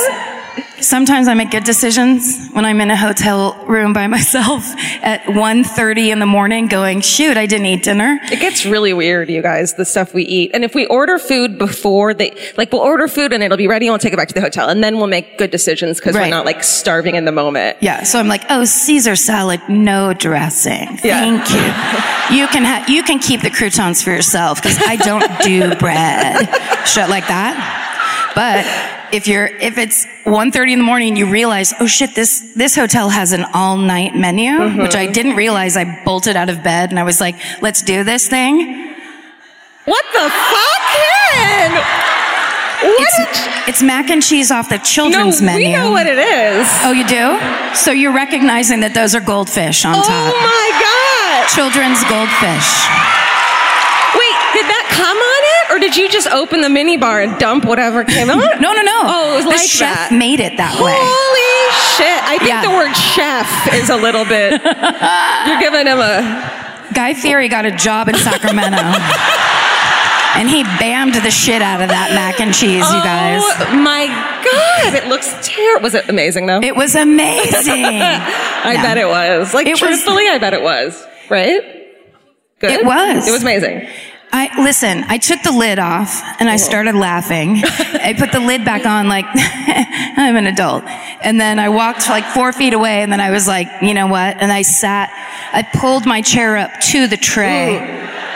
sometimes 0.85 1.29
I 1.29 1.35
make 1.35 1.51
good 1.51 1.65
decisions 1.65 2.49
when 2.53 2.65
I'm 2.65 2.81
in 2.81 2.91
a 2.91 2.97
hotel 2.97 3.55
room 3.67 3.93
by 3.93 4.07
myself 4.15 4.65
at 5.03 5.23
1.30 5.23 6.13
in 6.13 6.19
the 6.19 6.27
morning 6.27 6.67
going, 6.67 7.01
shoot, 7.01 7.37
I 7.37 7.47
didn't 7.47 7.67
eat 7.67 7.83
dinner. 7.83 8.19
It 8.25 8.41
gets 8.41 8.65
really 8.67 8.93
weird, 8.93 9.31
you 9.31 9.43
guys, 9.43 9.75
the 9.75 9.85
stuff 9.85 10.15
we 10.15 10.25
eat. 10.25 10.51
And 10.55 10.65
if 10.65 10.75
we 10.75 10.87
order 10.87 11.19
food 11.19 11.59
before 11.59 12.15
they, 12.15 12.37
like 12.57 12.73
we'll 12.73 12.83
order 12.83 13.09
food 13.09 13.33
and 13.33 13.43
it'll 13.43 13.57
be 13.57 13.67
ready 13.69 13.87
and 13.87 13.93
we'll 13.93 13.99
take 13.99 14.13
it 14.13 14.17
back 14.17 14.29
to 14.29 14.35
the 14.35 14.41
hotel 14.41 14.69
and 14.69 14.85
then 14.85 14.99
we'll 14.99 15.07
make 15.07 15.39
good 15.39 15.51
decisions 15.51 15.99
because 15.99 16.15
we're 16.15 16.29
not 16.29 16.45
like 16.45 16.63
starving 16.63 17.15
in 17.15 17.25
the 17.25 17.33
moment. 17.33 17.79
Yeah, 17.81 18.03
so 18.05 18.19
I'm 18.19 18.29
like, 18.29 18.45
oh, 18.51 18.65
Caesar 18.65 19.17
salad, 19.17 19.61
no 19.69 20.13
dressing. 20.13 20.99
Yeah. 21.03 21.21
Thank 21.21 21.51
you. 21.51 22.37
You 22.37 22.47
can 22.49 22.65
ha- 22.65 22.85
you 22.89 23.03
can 23.03 23.19
keep 23.19 23.43
the 23.43 23.51
croutons 23.51 24.03
for 24.03 24.11
yourself 24.11 24.63
because 24.63 24.79
I 24.79 24.97
don't 24.97 25.25
do 25.43 25.75
bread, 25.77 26.47
shit 26.87 27.09
like 27.09 27.27
that. 27.29 28.33
But 28.35 28.65
if 29.15 29.29
you're 29.29 29.47
if 29.47 29.79
it's 29.79 30.07
1.30 30.25 30.73
in 30.73 30.79
the 30.81 30.85
morning 30.85 31.17
you 31.17 31.27
realize, 31.31 31.73
oh 31.81 31.87
shit, 31.87 32.15
this 32.15 32.53
this 32.55 32.75
hotel 32.75 33.09
has 33.09 33.33
an 33.33 33.45
all 33.55 33.77
night 33.77 34.15
menu, 34.15 34.51
Mm-hmm. 34.53 34.83
which 34.83 34.95
I 34.97 35.07
didn't 35.07 35.37
realize. 35.37 35.77
I 35.77 35.85
bolted 36.05 36.37
out 36.37 36.49
of 36.51 36.63
bed 36.63 36.91
and 36.91 36.99
I 36.99 37.05
was 37.05 37.21
like, 37.21 37.37
let's 37.63 37.83
do 37.83 38.05
this 38.05 38.29
thing. 38.29 38.55
What 39.85 40.05
the 40.13 40.27
fuck, 40.31 40.83
Karen? 40.97 41.73
What? 42.85 42.97
It's, 43.01 43.69
it's 43.69 43.83
mac 43.83 44.11
and 44.11 44.23
cheese 44.23 44.51
off 44.51 44.69
the 44.69 44.77
no, 44.79 44.83
children's 44.83 45.41
menu. 45.41 45.69
we 45.69 45.73
know 45.73 45.91
what 45.91 46.07
it 46.07 46.19
is. 46.19 46.67
Oh, 46.85 46.93
you 46.93 47.07
do? 47.07 47.39
So 47.75 47.93
you're 47.93 48.13
recognizing 48.13 48.81
that 48.81 48.93
those 48.95 49.15
are 49.15 49.21
goldfish 49.21 49.85
on 49.85 49.95
Oh 49.97 50.03
top. 50.03 50.35
Oh 50.35 50.37
my 50.37 50.69
god! 50.85 51.49
Children's 51.55 52.01
goldfish. 52.05 52.69
Wait, 54.95 55.01
did 55.01 55.03
that 55.03 55.07
come 55.07 55.19
on 55.19 55.43
it, 55.55 55.65
or 55.75 55.79
did 55.81 55.97
you 55.97 56.09
just 56.09 56.29
open 56.29 56.61
the 56.61 56.69
mini 56.69 56.97
bar 56.97 57.21
and 57.21 57.39
dump 57.39 57.65
whatever 57.65 58.05
came 58.05 58.31
on? 58.31 58.39
No, 58.61 58.73
no, 58.73 58.83
no. 58.83 59.01
Oh, 59.05 59.33
it 59.35 59.37
was 59.37 59.45
the 59.45 59.51
like 59.51 59.69
chef 59.69 59.95
that. 60.11 60.13
made 60.13 60.41
it 60.41 60.57
that 60.57 60.81
way. 60.81 60.95
Holy 60.95 61.65
shit! 61.99 62.23
I 62.25 62.39
think 62.39 62.49
Yeah. 62.51 62.63
the 62.63 62.71
word 62.71 62.95
chef 62.95 63.49
is 63.75 63.91
a 63.91 63.97
little 63.97 64.25
bit. 64.25 64.61
You're 65.47 65.61
giving 65.61 65.87
him 65.87 65.99
a. 66.01 66.63
Guy 66.95 67.15
Fieri 67.15 67.49
got 67.49 67.65
a 67.67 67.73
job 67.73 68.09
in 68.09 68.15
Sacramento. 68.15 68.77
and 70.39 70.49
he 70.49 70.63
bammed 70.79 71.21
the 71.23 71.31
shit 71.31 71.61
out 71.63 71.81
of 71.83 71.89
that 71.89 72.11
mac 72.15 72.41
and 72.41 72.55
cheese, 72.55 72.87
you 72.87 73.03
guys. 73.03 73.43
Oh 73.43 73.75
my 73.77 74.07
god! 74.07 74.95
It 74.95 75.09
looks 75.09 75.35
terrible. 75.43 75.83
Was 75.85 75.95
it 75.95 76.09
amazing 76.09 76.47
though? 76.47 76.61
It 76.63 76.77
was 76.77 76.95
amazing. 76.95 77.85
I 77.85 78.75
No. 78.77 78.83
bet 78.83 78.99
it 78.99 79.09
was. 79.09 79.53
Like 79.55 79.67
It 79.67 79.73
was- 79.73 79.81
truthfully, 79.81 80.29
I 80.29 80.39
bet 80.39 80.55
it 80.55 80.63
was. 80.63 81.05
Right? 81.31 81.61
Good. 82.61 82.71
It 82.71 82.85
was. 82.85 83.27
It 83.27 83.33
was 83.33 83.43
amazing. 83.43 83.89
I 84.37 84.51
listen, 84.65 85.05
I 85.07 85.19
took 85.19 85.45
the 85.45 85.53
lid 85.53 85.79
off 85.79 86.21
and 86.41 86.51
I 86.51 86.57
started 86.57 86.97
laughing. 86.97 87.63
I 87.63 88.17
put 88.19 88.33
the 88.33 88.41
lid 88.41 88.65
back 88.65 88.85
on 88.85 89.07
like 89.07 89.27
I'm 89.35 90.35
an 90.35 90.49
adult. 90.49 90.83
And 91.23 91.41
then 91.41 91.61
I 91.61 91.69
walked 91.69 92.09
like 92.09 92.25
four 92.25 92.53
feet 92.53 92.73
away 92.73 93.03
and 93.03 93.13
then 93.13 93.21
I 93.21 93.31
was 93.31 93.47
like, 93.47 93.69
you 93.81 93.95
know 93.95 94.09
what? 94.09 94.37
And 94.41 94.51
I 94.51 94.63
sat, 94.63 95.11
I 95.53 95.63
pulled 95.63 96.05
my 96.05 96.21
chair 96.21 96.57
up 96.57 96.73
to 96.91 97.07
the 97.07 97.17
tray. 97.17 97.77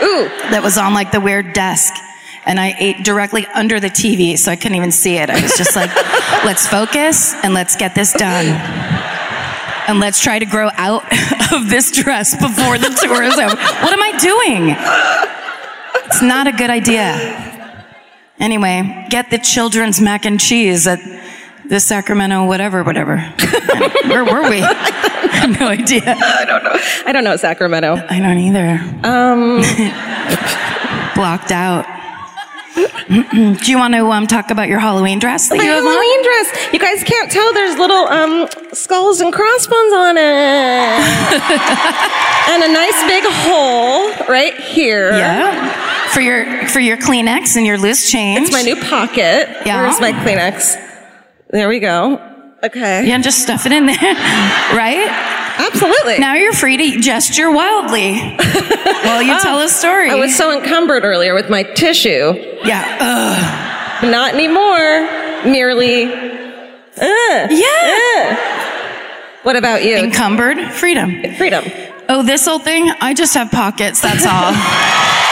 Ooh. 0.00 0.28
that 0.52 0.61
was 0.62 0.78
on 0.78 0.95
like 0.95 1.11
the 1.11 1.21
weird 1.21 1.52
desk. 1.52 1.93
And 2.47 2.61
I 2.61 2.76
ate 2.78 3.05
directly 3.05 3.45
under 3.49 3.81
the 3.81 3.90
TV, 3.90 4.38
so 4.38 4.52
I 4.52 4.57
couldn't 4.57 4.76
even 4.76 4.93
see 4.93 5.17
it. 5.17 5.31
I 5.31 5.43
was 5.43 5.59
just 5.59 5.75
like, 5.75 5.90
let's 6.45 6.64
focus 6.64 7.35
and 7.43 7.55
let's 7.55 7.75
get 7.75 7.97
this 7.97 8.12
done. 8.12 8.47
And 9.88 9.99
let's 9.99 10.23
try 10.23 10.38
to 10.38 10.47
grow 10.47 10.71
out 10.75 11.02
of 11.52 11.69
this 11.69 11.90
dress 11.90 12.37
before 12.37 12.78
the 12.78 12.97
tour 13.02 13.25
is 13.25 13.37
over. 13.37 13.57
What 13.57 13.93
am 13.93 14.00
I 14.00 14.17
doing? 14.17 15.38
It's 16.08 16.22
not 16.22 16.46
a 16.46 16.52
good 16.52 16.70
idea. 16.70 17.76
Anyway, 18.40 19.06
get 19.10 19.30
the 19.30 19.38
children's 19.38 20.00
mac 20.00 20.24
and 20.24 20.40
cheese 20.40 20.86
at 20.86 20.98
the 21.68 21.80
Sacramento 21.80 22.46
whatever, 22.46 22.82
whatever. 22.82 23.18
Where 24.06 24.24
were 24.24 24.48
we? 24.48 24.62
I 24.62 25.28
have 25.32 25.60
no 25.60 25.68
idea. 25.68 26.02
I 26.06 26.44
don't 26.46 26.64
know 26.64 26.76
I 27.06 27.12
don't 27.12 27.24
know 27.24 27.36
Sacramento. 27.36 27.96
I 28.08 28.20
don't 28.20 28.38
either. 28.38 28.80
Um, 29.06 29.60
blocked 31.14 31.52
out. 31.52 31.84
Do 33.08 33.70
you 33.70 33.76
want 33.76 33.94
to 33.94 34.06
um, 34.06 34.26
talk 34.26 34.50
about 34.50 34.68
your 34.68 34.78
Halloween 34.78 35.18
dress 35.18 35.48
that 35.48 35.58
my 35.58 35.64
you 35.64 35.70
have 35.70 35.84
on? 35.84 35.90
Halloween 35.90 36.22
dress. 36.22 36.72
You 36.72 36.78
guys 36.78 37.02
can't 37.04 37.30
tell. 37.30 37.52
There's 37.52 37.76
little 37.78 38.06
um 38.08 38.48
skulls 38.72 39.20
and 39.20 39.32
crossbones 39.32 39.92
on 39.92 40.16
it, 40.16 40.22
and 42.48 42.62
a 42.62 42.72
nice 42.72 43.02
big 43.08 43.24
hole 43.26 44.10
right 44.28 44.54
here. 44.60 45.10
Yeah. 45.12 45.88
For 46.12 46.20
your 46.20 46.66
for 46.68 46.80
your 46.80 46.96
Kleenex 46.96 47.56
and 47.56 47.64
your 47.66 47.78
loose 47.78 48.10
change. 48.10 48.48
It's 48.48 48.52
my 48.52 48.62
new 48.62 48.76
pocket. 48.76 49.48
Yeah. 49.66 49.82
Where's 49.82 50.00
my 50.00 50.12
Kleenex? 50.12 50.76
There 51.50 51.68
we 51.68 51.78
go. 51.80 52.20
Okay. 52.62 53.06
Yeah, 53.06 53.18
just 53.20 53.40
stuff 53.42 53.66
it 53.66 53.72
in 53.72 53.86
there, 53.86 53.96
right? 54.74 55.06
Absolutely. 55.58 56.18
Now 56.18 56.34
you're 56.34 56.52
free 56.52 56.76
to 56.76 57.00
gesture 57.00 57.50
wildly 57.52 58.18
while 59.04 59.22
you 59.22 59.38
tell 59.40 59.60
a 59.60 59.68
story. 59.68 60.10
I 60.10 60.14
was 60.16 60.34
so 60.34 60.58
encumbered 60.58 61.04
earlier 61.04 61.34
with 61.34 61.48
my 61.50 61.62
tissue. 61.62 62.32
yeah. 62.64 62.96
Ugh. 64.02 64.10
Not 64.10 64.34
anymore. 64.34 65.50
Merely. 65.52 66.04
Uh, 67.00 67.48
Yeah. 67.50 68.36
what 69.44 69.54
about 69.56 69.84
you? 69.84 69.96
Encumbered 69.98 70.58
freedom. 70.72 71.34
Freedom. 71.36 71.64
Oh, 72.08 72.22
this 72.24 72.48
old 72.48 72.64
thing? 72.64 72.90
I 73.00 73.14
just 73.14 73.34
have 73.34 73.50
pockets. 73.52 74.00
That's 74.00 74.26
all. 74.26 74.52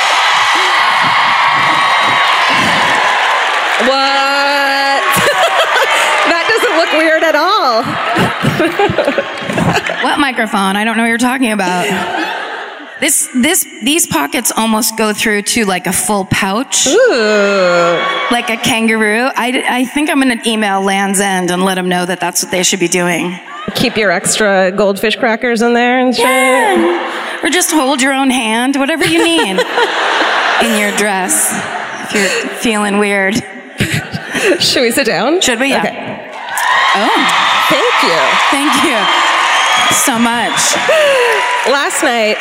What? 3.84 5.04
that 6.32 6.44
doesn't 6.48 6.76
look 6.80 6.92
weird 6.96 7.20
at 7.22 7.36
all. 7.36 7.82
what 10.04 10.18
microphone? 10.18 10.76
I 10.76 10.84
don't 10.84 10.96
know 10.96 11.02
what 11.02 11.08
you're 11.08 11.18
talking 11.18 11.52
about. 11.52 11.84
This, 13.00 13.28
this, 13.34 13.64
these 13.82 14.06
pockets 14.06 14.50
almost 14.56 14.96
go 14.96 15.12
through 15.12 15.42
to 15.42 15.66
like 15.66 15.86
a 15.86 15.92
full 15.92 16.24
pouch. 16.24 16.86
Ooh. 16.86 18.00
like 18.30 18.48
a 18.48 18.56
kangaroo. 18.56 19.28
I, 19.34 19.62
I 19.68 19.84
think 19.84 20.08
I'm 20.08 20.18
going 20.20 20.38
to 20.38 20.48
email 20.48 20.80
Land's 20.80 21.20
End 21.20 21.50
and 21.50 21.62
let 21.62 21.74
them 21.74 21.88
know 21.90 22.06
that 22.06 22.20
that's 22.20 22.42
what 22.42 22.50
they 22.50 22.62
should 22.62 22.80
be 22.80 22.88
doing. 22.88 23.38
Keep 23.74 23.98
your 23.98 24.10
extra 24.10 24.72
goldfish 24.72 25.16
crackers 25.16 25.60
in 25.60 25.74
there 25.74 25.98
and 25.98 26.14
shit. 26.16 27.44
Or 27.44 27.50
just 27.50 27.70
hold 27.72 28.00
your 28.00 28.14
own 28.14 28.30
hand, 28.30 28.76
whatever 28.76 29.04
you 29.04 29.22
need 29.22 29.50
in 30.64 30.80
your 30.80 30.96
dress 30.96 31.52
if 32.04 32.14
you're 32.14 32.48
feeling 32.60 32.98
weird. 32.98 33.34
Should 34.60 34.82
we 34.82 34.90
sit 34.90 35.06
down? 35.06 35.40
Should 35.40 35.58
we? 35.60 35.70
Yeah. 35.70 35.80
Okay. 35.80 36.32
Oh, 36.98 37.20
Thank 37.68 37.94
you. 38.04 38.18
thank 38.50 38.72
you 38.84 38.98
so 39.94 40.18
much. 40.18 40.76
Last 41.70 42.02
night, 42.02 42.36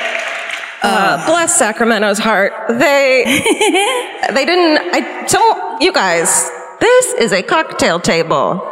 uh, 0.83 1.25
bless 1.25 1.57
Sacramento's 1.57 2.19
heart. 2.19 2.53
They 2.69 3.23
they 4.33 4.45
didn't. 4.45 4.93
I 4.93 5.25
don't. 5.27 5.81
You 5.81 5.91
guys, 5.91 6.49
this 6.79 7.13
is 7.15 7.31
a 7.33 7.41
cocktail 7.41 7.99
table. 7.99 8.71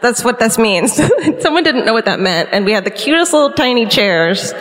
That's 0.00 0.24
what 0.24 0.38
this 0.40 0.58
means. 0.58 0.94
Someone 1.40 1.62
didn't 1.62 1.84
know 1.84 1.92
what 1.92 2.06
that 2.06 2.18
meant, 2.20 2.48
and 2.52 2.64
we 2.64 2.72
had 2.72 2.84
the 2.84 2.90
cutest 2.90 3.32
little 3.32 3.52
tiny 3.52 3.86
chairs. 3.86 4.52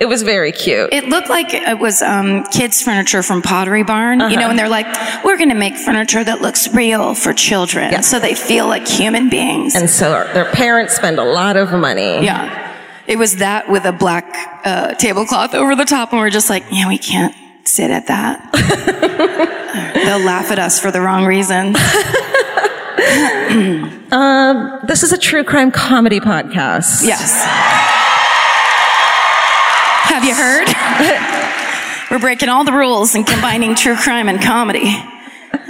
It 0.00 0.06
was 0.06 0.22
very 0.22 0.52
cute. 0.52 0.90
It 0.92 1.06
looked 1.08 1.28
like 1.28 1.52
it 1.52 1.78
was 1.78 2.02
um, 2.02 2.44
kids' 2.52 2.80
furniture 2.82 3.22
from 3.24 3.42
Pottery 3.42 3.82
Barn, 3.82 4.20
you 4.30 4.36
know, 4.36 4.48
and 4.48 4.56
they're 4.58 4.68
like, 4.68 4.86
we're 5.24 5.36
going 5.36 5.48
to 5.48 5.56
make 5.56 5.76
furniture 5.76 6.22
that 6.22 6.40
looks 6.40 6.72
real 6.72 7.14
for 7.14 7.32
children 7.32 7.90
Yeah. 7.90 8.00
so 8.02 8.20
they 8.20 8.34
feel 8.34 8.68
like 8.68 8.86
human 8.86 9.28
beings. 9.28 9.74
And 9.74 9.90
so 9.90 10.10
their 10.34 10.44
parents 10.52 10.94
spend 10.94 11.18
a 11.18 11.24
lot 11.24 11.56
of 11.56 11.72
money. 11.72 12.24
Yeah. 12.24 12.76
It 13.08 13.18
was 13.18 13.36
that 13.36 13.68
with 13.70 13.84
a 13.86 13.92
black 13.92 14.24
uh, 14.64 14.94
tablecloth 14.94 15.54
over 15.54 15.74
the 15.74 15.84
top, 15.86 16.12
and 16.12 16.20
we're 16.20 16.30
just 16.30 16.48
like, 16.50 16.64
yeah, 16.70 16.86
we 16.88 16.98
can't 16.98 17.34
sit 17.64 17.90
at 17.90 18.06
that. 18.06 18.52
They'll 20.04 20.24
laugh 20.24 20.50
at 20.52 20.58
us 20.60 20.78
for 20.78 20.90
the 20.92 21.00
wrong 21.00 21.24
reasons. 21.24 21.76
This 24.88 25.02
is 25.02 25.12
a 25.12 25.18
true 25.18 25.44
crime 25.44 25.70
comedy 25.70 26.18
podcast. 26.20 27.04
Yes. 27.06 27.44
Have 30.18 30.26
you 30.26 30.34
heard? 30.34 32.10
we're 32.10 32.18
breaking 32.18 32.48
all 32.48 32.64
the 32.64 32.72
rules 32.72 33.14
and 33.14 33.24
combining 33.24 33.76
true 33.76 33.94
crime 33.94 34.28
and 34.28 34.42
comedy. 34.42 34.88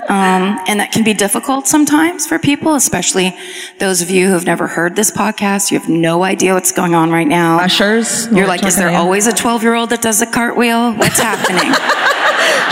Um, 0.08 0.58
and 0.66 0.80
that 0.80 0.90
can 0.90 1.04
be 1.04 1.12
difficult 1.12 1.68
sometimes 1.68 2.26
for 2.26 2.38
people, 2.38 2.74
especially 2.74 3.36
those 3.78 4.00
of 4.00 4.08
you 4.08 4.28
who 4.28 4.32
have 4.32 4.46
never 4.46 4.66
heard 4.66 4.96
this 4.96 5.10
podcast. 5.10 5.70
You 5.70 5.78
have 5.78 5.90
no 5.90 6.24
idea 6.24 6.54
what's 6.54 6.72
going 6.72 6.94
on 6.94 7.10
right 7.10 7.28
now. 7.28 7.58
Ushers. 7.58 8.26
You're 8.32 8.46
like, 8.46 8.64
is 8.64 8.76
there 8.76 8.88
always 8.88 9.26
a 9.26 9.34
12 9.34 9.62
year 9.62 9.74
old 9.74 9.90
that 9.90 10.00
does 10.00 10.22
a 10.22 10.26
cartwheel? 10.26 10.94
What's 10.94 11.20
happening? 11.20 11.70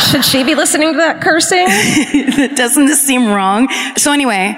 Should 0.10 0.24
she 0.24 0.44
be 0.44 0.54
listening 0.54 0.92
to 0.92 0.96
that 0.96 1.20
cursing? 1.20 1.66
Doesn't 2.56 2.86
this 2.86 3.02
seem 3.02 3.26
wrong? 3.26 3.68
So 3.98 4.12
anyway, 4.12 4.56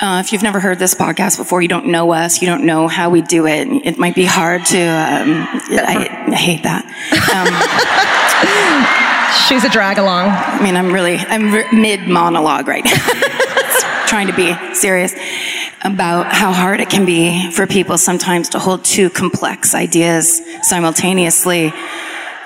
uh, 0.00 0.22
if 0.24 0.32
you've 0.32 0.42
never 0.42 0.60
heard 0.60 0.78
this 0.78 0.94
podcast 0.94 1.36
before, 1.36 1.60
you 1.60 1.68
don't 1.68 1.86
know 1.86 2.12
us, 2.12 2.40
you 2.40 2.46
don't 2.46 2.64
know 2.64 2.88
how 2.88 3.10
we 3.10 3.20
do 3.22 3.46
it. 3.46 3.68
It 3.84 3.98
might 3.98 4.14
be 4.14 4.24
hard 4.24 4.64
to. 4.66 4.78
Um, 4.78 5.46
I, 5.70 6.26
I 6.28 6.34
hate 6.34 6.62
that. 6.62 6.84
Um, 7.30 7.46
She's 9.48 9.64
a 9.64 9.68
drag 9.68 9.98
along. 9.98 10.28
I 10.28 10.62
mean, 10.62 10.76
I'm 10.76 10.92
really, 10.92 11.16
I'm 11.16 11.52
re- 11.52 11.70
mid 11.72 12.08
monologue 12.08 12.66
right 12.66 12.84
now. 12.84 12.96
trying 14.06 14.26
to 14.26 14.34
be 14.34 14.52
serious 14.74 15.14
about 15.82 16.32
how 16.32 16.52
hard 16.52 16.80
it 16.80 16.90
can 16.90 17.06
be 17.06 17.50
for 17.52 17.66
people 17.66 17.96
sometimes 17.96 18.48
to 18.48 18.58
hold 18.58 18.84
two 18.84 19.08
complex 19.08 19.72
ideas 19.74 20.42
simultaneously 20.62 21.72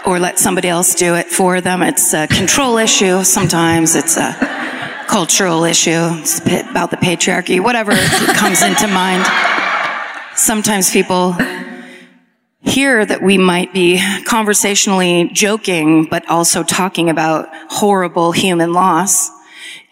or 0.05 0.19
let 0.19 0.39
somebody 0.39 0.69
else 0.69 0.95
do 0.95 1.15
it 1.15 1.27
for 1.29 1.63
them. 1.63 1.83
It's 1.83 2.13
a 2.13 2.27
control 2.27 2.77
issue. 2.77 3.25
Sometimes 3.25 3.97
it's 3.97 4.19
a 4.19 4.64
cultural 5.15 5.63
issue. 5.63 6.09
It's 6.19 6.41
about 6.41 6.91
the 6.91 6.97
patriarchy, 6.97 7.61
whatever 7.63 7.93
comes 8.35 8.63
into 8.63 8.89
mind. 8.89 9.25
Sometimes 10.35 10.91
people 10.91 11.37
hear 12.63 13.07
that 13.07 13.23
we 13.23 13.39
might 13.39 13.73
be 13.73 14.03
conversationally 14.25 15.31
joking, 15.33 16.07
but 16.07 16.29
also 16.29 16.65
talking 16.65 17.11
about 17.11 17.47
horrible 17.71 18.33
human 18.33 18.73
loss. 18.73 19.31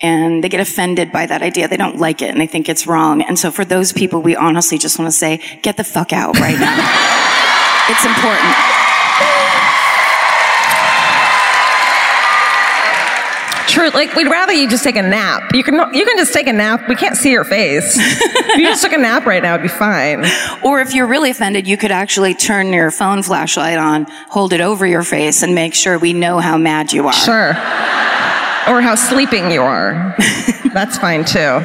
And 0.01 0.43
they 0.43 0.49
get 0.49 0.59
offended 0.59 1.13
by 1.13 1.27
that 1.27 1.41
idea. 1.41 1.69
They 1.69 1.77
don't 1.77 1.99
like 1.99 2.21
it 2.21 2.31
and 2.31 2.41
they 2.41 2.49
think 2.49 2.69
it's 2.69 2.89
wrong. 2.89 3.23
And 3.23 3.39
so 3.39 3.53
for 3.53 3.65
those 3.65 3.93
people, 3.93 4.23
we 4.23 4.35
honestly 4.35 4.77
just 4.77 4.99
want 4.99 5.09
to 5.09 5.17
say, 5.17 5.41
get 5.63 5.77
the 5.77 5.85
fuck 5.85 6.13
out 6.13 6.37
right 6.41 6.59
now. 6.59 6.75
it's 7.89 8.05
important. 8.05 8.82
True. 13.83 13.91
Like 13.91 14.15
we'd 14.15 14.29
rather 14.29 14.53
you 14.53 14.69
just 14.69 14.85
take 14.85 14.97
a 14.97 15.03
nap. 15.03 15.55
You 15.55 15.65
can 15.65 15.75
you 15.93 16.05
can 16.05 16.17
just 16.17 16.33
take 16.33 16.47
a 16.47 16.53
nap. 16.53 16.89
We 16.89 16.95
can't 16.95 17.17
see 17.17 17.33
your 17.33 17.45
face. 17.45 17.97
if 17.99 18.57
you 18.59 18.67
just 18.67 18.83
took 18.83 18.93
a 18.93 18.99
nap 18.99 19.27
right 19.27 19.43
now, 19.43 19.55
it'd 19.55 19.63
be 19.63 19.69
fine. 19.69 20.25
Or 20.65 20.81
if 20.81 20.95
you're 20.95 21.09
really 21.09 21.31
offended, 21.31 21.67
you 21.67 21.77
could 21.77 21.91
actually 21.91 22.35
turn 22.35 22.73
your 22.73 22.93
phone 22.93 23.23
flashlight 23.25 23.79
on, 23.79 24.07
hold 24.29 24.53
it 24.53 24.61
over 24.61 24.87
your 24.87 25.03
face, 25.03 25.43
and 25.43 25.57
make 25.57 25.75
sure 25.75 25.99
we 25.99 26.13
know 26.13 26.39
how 26.39 26.57
mad 26.57 26.93
you 26.93 27.07
are. 27.07 27.13
Sure. 27.13 27.51
Or 28.69 28.81
how 28.81 28.95
sleeping 28.95 29.51
you 29.51 29.61
are. 29.61 30.15
That's 30.73 30.99
fine 30.99 31.25
too. 31.25 31.65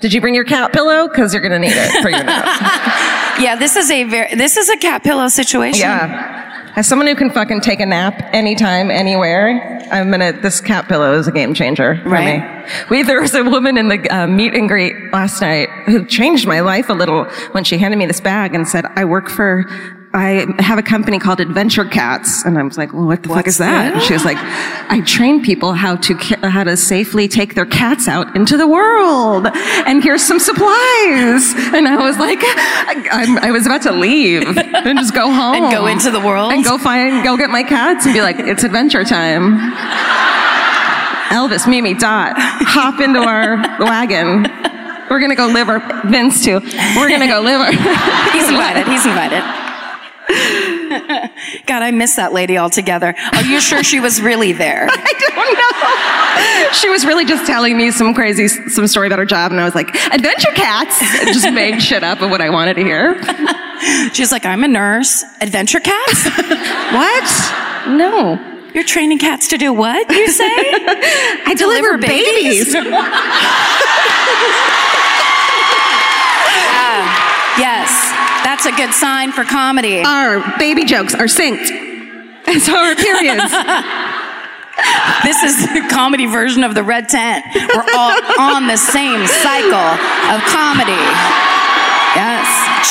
Did 0.00 0.12
you 0.12 0.20
bring 0.20 0.34
your 0.34 0.44
cat 0.44 0.72
pillow? 0.72 1.08
Because 1.08 1.32
you're 1.32 1.42
gonna 1.42 1.58
need 1.58 1.72
it 1.72 2.02
for 2.02 2.10
your 2.10 2.24
nap. 2.24 3.06
Yeah, 3.40 3.56
this 3.56 3.74
is 3.74 3.90
a 3.90 4.04
very 4.04 4.34
this 4.34 4.58
is 4.58 4.68
a 4.68 4.76
cat 4.76 5.02
pillow 5.02 5.28
situation. 5.28 5.80
Yeah. 5.80 6.59
As 6.76 6.86
someone 6.86 7.06
who 7.08 7.14
can 7.14 7.30
fucking 7.30 7.60
take 7.62 7.80
a 7.80 7.86
nap 7.86 8.20
anytime, 8.32 8.90
anywhere, 8.90 9.78
I'm 9.90 10.10
gonna. 10.10 10.32
This 10.32 10.60
cat 10.60 10.86
pillow 10.88 11.14
is 11.18 11.26
a 11.26 11.32
game 11.32 11.52
changer 11.52 12.00
for 12.02 12.10
Right. 12.10 12.40
me. 12.40 12.72
We 12.90 13.02
there 13.02 13.20
was 13.20 13.34
a 13.34 13.42
woman 13.44 13.76
in 13.76 13.88
the 13.88 14.08
uh, 14.08 14.26
meet 14.26 14.54
and 14.54 14.68
greet 14.68 14.94
last 15.12 15.40
night 15.40 15.68
who 15.86 16.04
changed 16.06 16.46
my 16.46 16.60
life 16.60 16.88
a 16.88 16.92
little 16.94 17.24
when 17.52 17.64
she 17.64 17.76
handed 17.78 17.96
me 17.98 18.06
this 18.06 18.20
bag 18.20 18.54
and 18.54 18.66
said, 18.68 18.86
"I 18.96 19.04
work 19.04 19.28
for." 19.28 19.64
I 20.12 20.44
have 20.58 20.76
a 20.76 20.82
company 20.82 21.20
called 21.20 21.38
Adventure 21.38 21.84
Cats, 21.84 22.44
and 22.44 22.58
I 22.58 22.62
was 22.64 22.76
like, 22.76 22.92
"Well, 22.92 23.06
what 23.06 23.22
the 23.22 23.28
fuck 23.28 23.46
is 23.46 23.58
that?" 23.58 23.70
that? 23.70 23.94
And 23.94 24.02
she 24.02 24.12
was 24.12 24.24
like, 24.24 24.38
"I 24.40 25.02
train 25.06 25.40
people 25.40 25.72
how 25.72 25.96
to 25.96 26.14
how 26.16 26.64
to 26.64 26.76
safely 26.76 27.28
take 27.28 27.54
their 27.54 27.66
cats 27.66 28.08
out 28.08 28.34
into 28.34 28.56
the 28.56 28.66
world, 28.66 29.46
and 29.54 30.02
here's 30.02 30.22
some 30.22 30.40
supplies." 30.40 31.54
And 31.72 31.86
I 31.86 31.96
was 31.96 32.18
like, 32.18 32.40
I, 32.42 33.06
I'm, 33.12 33.38
I 33.38 33.50
was 33.52 33.66
about 33.66 33.82
to 33.82 33.92
leave 33.92 34.42
and 34.58 34.98
just 34.98 35.14
go 35.14 35.30
home 35.30 35.54
And 35.62 35.70
go 35.72 35.86
into 35.86 36.10
the 36.10 36.18
world? 36.20 36.52
and 36.52 36.64
go 36.64 36.76
find, 36.76 37.22
go 37.22 37.36
get 37.36 37.50
my 37.50 37.62
cats 37.62 38.04
and 38.04 38.12
be 38.12 38.20
like, 38.20 38.36
"It's 38.40 38.64
adventure 38.64 39.04
time." 39.04 39.60
Elvis, 41.30 41.68
Mimi, 41.68 41.94
Dot, 41.94 42.34
hop 42.36 42.98
into 42.98 43.20
our 43.20 43.58
wagon. 43.78 44.42
We're 45.08 45.20
gonna 45.20 45.36
go 45.36 45.46
live 45.46 45.68
our 45.68 45.78
Vince 46.10 46.44
too. 46.44 46.58
We're 46.96 47.08
gonna 47.08 47.28
go 47.28 47.40
live 47.40 47.60
our. 47.60 47.70
He's 48.32 48.48
invited. 48.48 48.88
He's 48.88 49.06
invited. 49.06 49.69
God, 51.66 51.82
I 51.82 51.90
miss 51.90 52.16
that 52.16 52.32
lady 52.32 52.56
altogether. 52.58 53.14
Are 53.32 53.42
you 53.42 53.60
sure 53.60 53.82
she 53.82 54.00
was 54.00 54.20
really 54.20 54.52
there? 54.52 54.88
I 54.90 55.12
don't 55.34 55.58
know. 56.66 56.72
She 56.72 56.88
was 56.88 57.04
really 57.04 57.24
just 57.24 57.46
telling 57.46 57.76
me 57.76 57.90
some 57.90 58.14
crazy, 58.14 58.48
some 58.48 58.86
story 58.86 59.06
about 59.08 59.18
her 59.18 59.24
job, 59.26 59.50
and 59.52 59.60
I 59.60 59.64
was 59.64 59.74
like, 59.74 59.88
"Adventure 60.12 60.52
cats," 60.54 61.00
and 61.20 61.28
just 61.32 61.50
made 61.52 61.80
shit 61.82 62.02
up 62.04 62.20
of 62.22 62.30
what 62.30 62.40
I 62.40 62.50
wanted 62.50 62.74
to 62.74 62.82
hear. 62.84 63.20
She's 64.12 64.30
like, 64.30 64.44
I'm 64.44 64.62
a 64.62 64.68
nurse. 64.68 65.24
Adventure 65.40 65.80
cats? 65.80 66.24
What? 66.92 67.88
No, 67.88 68.38
You're 68.74 68.84
training 68.84 69.18
cats 69.18 69.48
to 69.48 69.56
do 69.56 69.72
what, 69.72 70.08
you 70.10 70.28
say? 70.28 70.44
I 70.46 71.54
deliver, 71.56 71.96
Deliver 71.96 71.98
babies? 71.98 72.74
babies. 72.74 72.92
yes, 77.58 77.90
that's 78.62 78.74
a 78.74 78.76
good 78.76 78.92
sign 78.92 79.32
for 79.32 79.44
comedy. 79.44 80.02
our 80.04 80.58
baby 80.58 80.84
jokes 80.84 81.14
are 81.14 81.24
synced, 81.26 81.70
and 82.46 82.60
so 82.60 82.76
are 82.76 82.94
periods. 82.94 83.52
This 85.24 85.42
is 85.42 85.66
the 85.74 85.86
comedy 85.90 86.26
version 86.26 86.64
of 86.64 86.74
the 86.74 86.82
red 86.82 87.08
tent. 87.08 87.44
We're 87.54 87.84
all 87.96 88.16
on 88.38 88.66
the 88.66 88.76
same 88.76 89.26
cycle 89.26 89.88
of 90.32 90.40
comedy. 90.48 90.96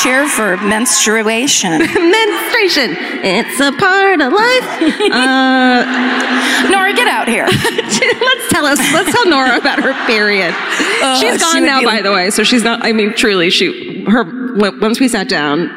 Cheer 0.02 0.28
for 0.30 0.58
menstruation. 0.58 1.80
Menstruation, 1.80 2.95
it's 3.23 3.60
a 3.60 3.71
part 3.73 4.21
of 4.21 4.32
life. 4.34 4.99
Uh, 5.12 6.69
Nora, 6.69 6.93
get 6.93 7.08
out 7.08 7.28
here. 7.28 7.45
let's 7.47 8.49
tell 8.49 8.65
us. 8.65 8.80
Let's 8.93 9.12
tell 9.12 9.28
Nora 9.28 9.58
about 9.58 9.80
her 9.82 9.93
period. 10.06 10.54
Oh, 11.02 11.17
she's 11.19 11.34
she 11.34 11.39
gone 11.39 11.62
would 11.62 11.65
now, 11.65 11.80
by 11.82 11.95
like- 11.95 12.04
the 12.04 12.12
way. 12.12 12.30
So 12.30 12.43
she's 12.43 12.63
not. 12.63 12.84
I 12.84 12.91
mean, 12.93 13.13
truly, 13.13 13.49
she 13.49 14.04
her 14.06 14.23
once 14.58 14.99
we 14.99 15.08
sat 15.08 15.30
down. 15.30 15.69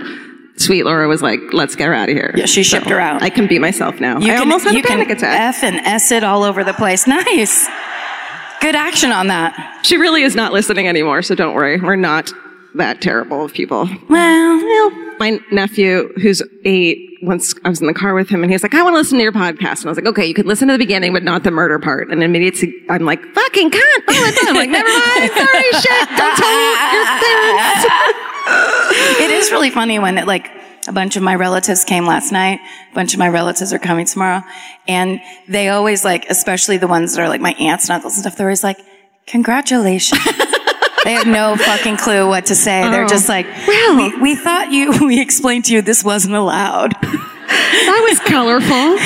Sweet 0.57 0.85
Laura 0.85 1.09
was 1.09 1.23
like, 1.23 1.41
"Let's 1.53 1.75
get 1.77 1.87
her 1.89 1.95
out 1.95 2.09
of 2.09 2.15
here." 2.15 2.33
Yeah, 2.37 2.47
she 2.47 2.63
shipped 2.63 2.89
her 2.89 3.01
out. 3.01 3.23
I 3.23 3.31
can 3.31 3.47
beat 3.47 3.61
myself 3.61 4.01
now. 4.01 4.19
You 4.19 4.27
I 4.33 4.37
can, 4.37 4.41
almost 4.41 4.65
had 4.65 4.77
a 4.77 4.83
panic 4.83 5.11
attack. 5.11 5.57
F 5.57 5.63
and 5.65 5.77
S 5.87 6.11
it 6.13 6.25
all 6.25 6.43
over 6.45 6.63
the 6.65 6.75
place. 6.75 7.07
Nice. 7.07 7.67
Good 8.61 8.77
action 8.77 9.11
on 9.11 9.27
that. 9.29 9.81
She 9.83 9.97
really 9.97 10.23
is 10.23 10.37
not 10.37 10.53
listening 10.53 10.87
anymore, 10.89 11.23
so 11.23 11.35
don't 11.35 11.55
worry. 11.55 11.81
We're 11.81 11.97
not 11.97 12.31
that 12.75 13.01
terrible 13.01 13.45
of 13.45 13.53
people. 13.53 13.89
Well, 14.09 14.91
my 15.19 15.39
nephew, 15.51 16.13
who's 16.21 16.43
eight, 16.65 17.19
once 17.23 17.55
I 17.65 17.69
was 17.69 17.81
in 17.81 17.87
the 17.87 17.95
car 17.95 18.15
with 18.15 18.29
him, 18.29 18.43
and 18.43 18.51
he 18.51 18.55
was 18.55 18.63
like, 18.63 18.75
"I 18.75 18.83
want 18.83 18.95
to 18.95 18.99
listen 18.99 19.19
to 19.19 19.23
your 19.23 19.33
podcast." 19.33 19.81
And 19.81 19.87
I 19.87 19.91
was 19.91 19.97
like, 19.97 20.07
"Okay, 20.07 20.27
you 20.27 20.35
can 20.35 20.47
listen 20.47 20.69
to 20.69 20.75
the 20.75 20.79
beginning, 20.79 21.13
but 21.13 21.23
not 21.23 21.45
the 21.45 21.51
murder 21.51 21.79
part." 21.79 22.11
And 22.11 22.23
immediately, 22.23 22.75
I'm 22.91 23.05
like, 23.05 23.23
"Fucking 23.35 23.71
cunt!" 23.71 24.03
Oh, 24.09 24.33
time. 24.41 24.49
I'm 24.49 24.55
like, 24.57 24.71
"Never 24.71 24.89
mind. 24.89 25.31
Sorry, 25.37 25.71
shit. 25.81 26.09
Don't 26.17 26.37
tell 26.37 26.53
your 26.53 27.07
parents." 27.23 27.87
it 29.21 29.31
is 29.31 29.51
really 29.53 29.71
funny 29.71 29.99
when 29.99 30.19
it 30.19 30.27
like 30.27 30.51
a 30.89 30.93
bunch 30.93 31.17
of 31.17 31.23
my 31.23 31.35
relatives 31.35 31.85
came 31.85 32.07
last 32.07 32.33
night. 32.33 32.61
A 32.91 32.95
bunch 32.95 33.13
of 33.13 33.19
my 33.19 33.29
relatives 33.29 33.73
are 33.73 33.79
coming 33.79 34.07
tomorrow. 34.07 34.43
And 34.89 35.21
they 35.49 35.69
always 35.69 36.05
like, 36.05 36.27
especially 36.29 36.77
the 36.79 36.89
ones 36.89 37.15
that 37.15 37.23
are 37.23 37.29
like 37.29 37.41
my 37.41 37.53
aunts 37.53 37.89
and 37.89 37.95
uncles 37.95 38.15
and 38.15 38.23
stuff, 38.23 38.37
they're 38.37 38.49
always 38.49 38.65
like, 38.65 38.79
congratulations. 39.27 40.21
they 41.05 41.13
have 41.13 41.27
no 41.27 41.57
fucking 41.57 41.97
clue 41.97 42.29
what 42.29 42.47
to 42.47 42.55
say. 42.55 42.83
They're 42.91 43.07
just 43.07 43.29
oh, 43.29 43.33
like, 43.33 43.47
well. 43.67 43.97
we, 43.97 44.17
we 44.21 44.35
thought 44.37 44.71
you, 44.73 44.93
we 45.07 45.21
explained 45.21 45.67
to 45.67 45.75
you 45.75 45.83
this 45.83 46.05
wasn't 46.05 46.35
allowed. 46.35 46.95
That 47.53 48.07
was 48.09 48.19
colorful. 48.21 48.97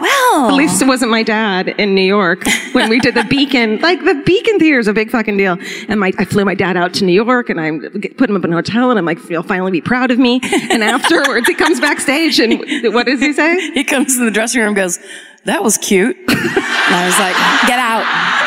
Well, 0.00 0.50
At 0.50 0.54
least 0.54 0.82
it 0.82 0.88
wasn't 0.88 1.10
my 1.10 1.22
dad 1.22 1.68
in 1.68 1.94
New 1.94 2.02
York 2.02 2.42
when 2.72 2.90
we 2.90 2.98
did 3.00 3.14
the 3.14 3.24
Beacon. 3.24 3.78
Like 3.80 4.04
the 4.04 4.22
Beacon 4.26 4.58
Theater 4.58 4.78
is 4.78 4.88
a 4.88 4.92
big 4.92 5.10
fucking 5.10 5.38
deal. 5.38 5.56
And 5.88 5.98
my, 5.98 6.12
I 6.18 6.26
flew 6.26 6.44
my 6.44 6.54
dad 6.54 6.76
out 6.76 6.92
to 6.94 7.04
New 7.04 7.12
York 7.12 7.48
and 7.48 7.60
I 7.60 7.70
put 8.18 8.28
him 8.28 8.36
up 8.36 8.44
in 8.44 8.52
a 8.52 8.56
hotel 8.56 8.90
and 8.90 8.98
I'm 8.98 9.06
like, 9.06 9.24
he'll 9.28 9.42
finally 9.42 9.70
be 9.70 9.80
proud 9.80 10.10
of 10.10 10.18
me. 10.18 10.40
And 10.70 10.82
afterwards 10.82 11.46
he 11.46 11.54
comes 11.54 11.80
backstage 11.80 12.38
and 12.38 12.58
what 12.92 13.06
does 13.06 13.20
he 13.20 13.32
say? 13.32 13.70
he 13.72 13.84
comes 13.84 14.16
in 14.18 14.26
the 14.26 14.30
dressing 14.30 14.60
room 14.60 14.68
and 14.68 14.76
goes, 14.76 14.98
that 15.44 15.62
was 15.62 15.78
cute. 15.78 16.16
and 16.16 16.28
I 16.28 17.06
was 17.06 17.18
like, 17.18 17.68
get 17.68 17.78
out. 17.78 18.43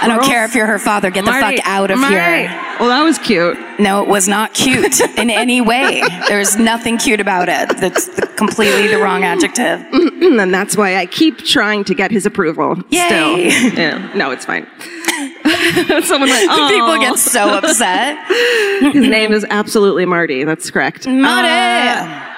I 0.00 0.06
don't 0.08 0.24
care 0.24 0.44
if 0.44 0.54
you're 0.54 0.66
her 0.66 0.78
father. 0.78 1.10
Get 1.10 1.24
the 1.24 1.30
Marty, 1.30 1.56
fuck 1.56 1.66
out 1.66 1.90
of 1.90 1.98
Marty. 1.98 2.14
here. 2.14 2.48
Well, 2.80 2.88
that 2.88 3.02
was 3.02 3.18
cute. 3.18 3.56
No, 3.80 4.02
it 4.02 4.08
was 4.08 4.28
not 4.28 4.54
cute 4.54 5.00
in 5.18 5.30
any 5.30 5.60
way. 5.60 6.02
There's 6.28 6.56
nothing 6.56 6.98
cute 6.98 7.20
about 7.20 7.48
it. 7.48 7.76
That's 7.78 8.06
the, 8.08 8.26
completely 8.26 8.86
the 8.88 8.98
wrong 8.98 9.24
adjective. 9.24 9.84
And 10.28 10.52
that's 10.54 10.76
why 10.76 10.96
I 10.96 11.06
keep 11.06 11.38
trying 11.38 11.84
to 11.84 11.94
get 11.94 12.10
his 12.10 12.26
approval. 12.26 12.76
Yay. 12.90 13.50
Still. 13.50 13.72
Yeah. 13.78 14.12
No, 14.14 14.30
it's 14.30 14.44
fine. 14.44 14.66
Someone 16.04 16.28
like, 16.28 16.46
oh, 16.50 16.68
People 16.70 16.98
get 17.00 17.18
so 17.18 17.48
upset. 17.58 18.16
his 18.92 19.08
name 19.08 19.32
is 19.32 19.44
absolutely 19.48 20.04
Marty. 20.06 20.44
That's 20.44 20.70
correct. 20.70 21.06
Marty. 21.06 21.48
If 21.48 22.37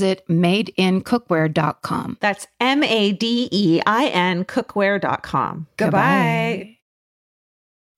visit 0.01 0.27
madeincookware.com. 0.27 2.17
That's 2.19 2.47
M 2.59 2.83
A 2.83 3.11
D 3.13 3.47
E 3.51 3.81
I 3.85 4.07
N 4.07 4.43
cookware.com. 4.45 5.67
Goodbye. 5.77 6.77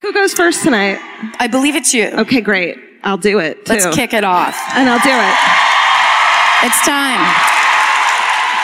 Who 0.02 0.12
goes 0.12 0.34
first 0.34 0.62
tonight? 0.62 0.98
I 1.38 1.46
believe 1.46 1.74
it's 1.74 1.94
you. 1.94 2.08
Okay, 2.08 2.42
great. 2.42 2.76
I'll 3.04 3.16
do 3.16 3.38
it. 3.38 3.64
Too. 3.64 3.72
Let's 3.72 3.96
kick 3.96 4.12
it 4.12 4.24
off. 4.24 4.54
And 4.74 4.88
I'll 4.88 4.98
do 4.98 5.08
it. 5.10 5.34
It's 6.66 6.80
time. 6.86 7.20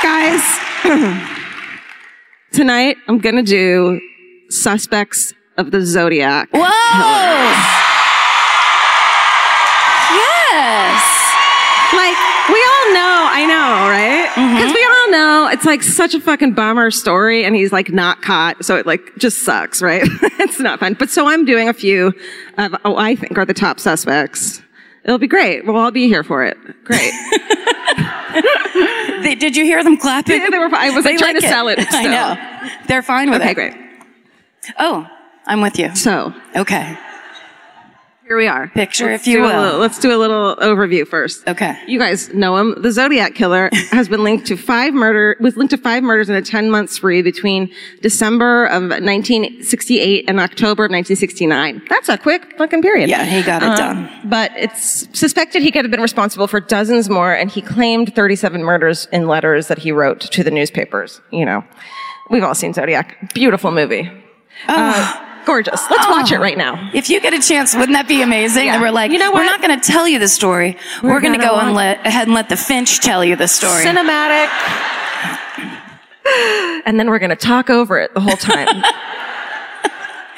Guys, 0.02 0.42
tonight 2.52 2.96
I'm 3.08 3.18
going 3.18 3.36
to 3.36 3.42
do 3.42 4.00
Suspects 4.50 5.32
of 5.56 5.70
the 5.70 5.84
Zodiac. 5.84 6.48
Whoa! 6.52 6.60
Yes. 10.12 11.10
Like, 11.92 12.14
we 12.14 12.14
all 12.14 12.18
know, 12.20 12.29
I 13.30 13.46
know, 13.46 13.88
right? 13.88 14.28
Mm-hmm. 14.34 14.54
Because 14.56 14.74
we 14.74 14.84
all 14.84 15.10
know 15.10 15.48
it's 15.52 15.64
like 15.64 15.82
such 15.82 16.14
a 16.14 16.20
fucking 16.20 16.52
bummer 16.54 16.90
story 16.90 17.44
and 17.44 17.54
he's 17.54 17.72
like 17.72 17.90
not 17.90 18.22
caught. 18.22 18.64
So 18.64 18.76
it 18.76 18.86
like 18.86 19.16
just 19.18 19.42
sucks, 19.42 19.80
right? 19.82 20.02
it's 20.38 20.58
not 20.60 20.80
fun. 20.80 20.94
But 20.94 21.10
so 21.10 21.28
I'm 21.28 21.44
doing 21.44 21.68
a 21.68 21.72
few 21.72 22.12
of, 22.58 22.74
oh, 22.84 22.96
I 22.96 23.14
think 23.16 23.38
are 23.38 23.44
the 23.44 23.54
top 23.54 23.80
suspects. 23.80 24.60
It'll 25.04 25.18
be 25.18 25.26
great. 25.28 25.64
We'll 25.64 25.76
all 25.76 25.90
be 25.90 26.08
here 26.08 26.22
for 26.22 26.44
it. 26.44 26.56
Great. 26.84 27.12
They, 29.22 29.34
did 29.34 29.54
you 29.54 29.64
hear 29.64 29.84
them 29.84 29.98
clapping? 29.98 30.40
Yeah, 30.40 30.48
they 30.50 30.58
were, 30.58 30.74
I 30.74 30.90
was 30.90 31.04
like 31.04 31.18
trying 31.18 31.34
like 31.34 31.42
to 31.42 31.48
sell 31.48 31.68
it. 31.68 31.78
I 31.90 32.04
know. 32.06 32.78
They're 32.86 33.02
fine 33.02 33.28
with 33.30 33.42
Okay, 33.42 33.50
it. 33.50 33.54
great. 33.54 33.74
Oh, 34.78 35.06
I'm 35.46 35.60
with 35.60 35.78
you. 35.78 35.94
So 35.94 36.32
Okay. 36.56 36.96
Here 38.30 38.36
we 38.36 38.46
are. 38.46 38.68
Picture, 38.68 39.06
Let's 39.06 39.24
if 39.24 39.26
you 39.26 39.40
will. 39.42 39.48
little- 39.60 39.80
let's 39.80 39.98
do 39.98 40.14
a 40.14 40.16
little 40.16 40.54
overview 40.58 41.04
first. 41.04 41.48
Okay. 41.48 41.76
You 41.88 41.98
guys 41.98 42.32
know 42.32 42.56
him. 42.58 42.80
The 42.80 42.92
Zodiac 42.92 43.34
Killer 43.34 43.70
has 43.90 44.08
been 44.08 44.22
linked 44.22 44.46
to 44.46 44.56
five 44.56 44.94
murder, 44.94 45.36
was 45.40 45.56
linked 45.56 45.72
to 45.72 45.76
five 45.76 46.04
murders 46.04 46.28
in 46.30 46.36
a 46.36 46.40
10 46.42 46.70
month 46.70 46.90
spree 46.90 47.22
between 47.22 47.68
December 48.02 48.66
of 48.66 48.82
1968 48.84 50.26
and 50.28 50.38
October 50.38 50.84
of 50.84 50.92
1969. 50.92 51.82
That's 51.88 52.08
a 52.08 52.16
quick 52.16 52.56
fucking 52.56 52.82
period. 52.82 53.10
Yeah, 53.10 53.24
he 53.24 53.42
got 53.42 53.64
it 53.64 53.68
Um, 53.70 53.76
done. 53.76 54.08
But 54.26 54.52
it's 54.56 55.08
suspected 55.18 55.62
he 55.62 55.72
could 55.72 55.84
have 55.84 55.90
been 55.90 56.00
responsible 56.00 56.46
for 56.46 56.60
dozens 56.60 57.10
more, 57.10 57.34
and 57.34 57.50
he 57.50 57.60
claimed 57.60 58.14
37 58.14 58.62
murders 58.62 59.08
in 59.10 59.26
letters 59.26 59.66
that 59.66 59.78
he 59.78 59.90
wrote 59.90 60.20
to 60.20 60.44
the 60.44 60.52
newspapers. 60.52 61.20
You 61.32 61.46
know, 61.46 61.64
we've 62.30 62.44
all 62.44 62.54
seen 62.54 62.74
Zodiac. 62.74 63.34
Beautiful 63.34 63.72
movie. 63.72 64.08
Uh, 64.68 65.26
gorgeous. 65.44 65.80
Let's 65.90 66.06
watch 66.08 66.32
it 66.32 66.38
right 66.38 66.56
now. 66.56 66.90
If 66.94 67.10
you 67.10 67.20
get 67.20 67.34
a 67.34 67.40
chance, 67.40 67.74
wouldn't 67.74 67.92
that 67.92 68.08
be 68.08 68.22
amazing? 68.22 68.66
Yeah. 68.66 68.74
And 68.74 68.82
we're 68.82 68.90
like, 68.90 69.10
You 69.12 69.18
know 69.18 69.32
we're 69.32 69.44
not 69.44 69.60
going 69.62 69.78
to 69.78 69.86
tell 69.86 70.06
you 70.08 70.18
the 70.18 70.28
story. 70.28 70.76
We're, 71.02 71.20
going 71.20 71.32
to 71.32 71.38
gonna 71.38 71.50
go 71.50 71.58
and 71.58 71.74
let 71.74 72.06
ahead 72.06 72.26
and 72.28 72.34
let 72.34 72.48
the 72.48 72.56
Finch 72.56 73.00
tell 73.00 73.24
you 73.24 73.36
the 73.36 73.48
story. 73.48 73.84
cinematic. 73.84 74.48
and 76.86 76.98
then 76.98 77.08
we're 77.08 77.18
going 77.18 77.30
to 77.30 77.36
talk 77.36 77.70
over 77.70 77.98
it 77.98 78.14
the 78.14 78.20
whole 78.20 78.36
time. 78.36 78.68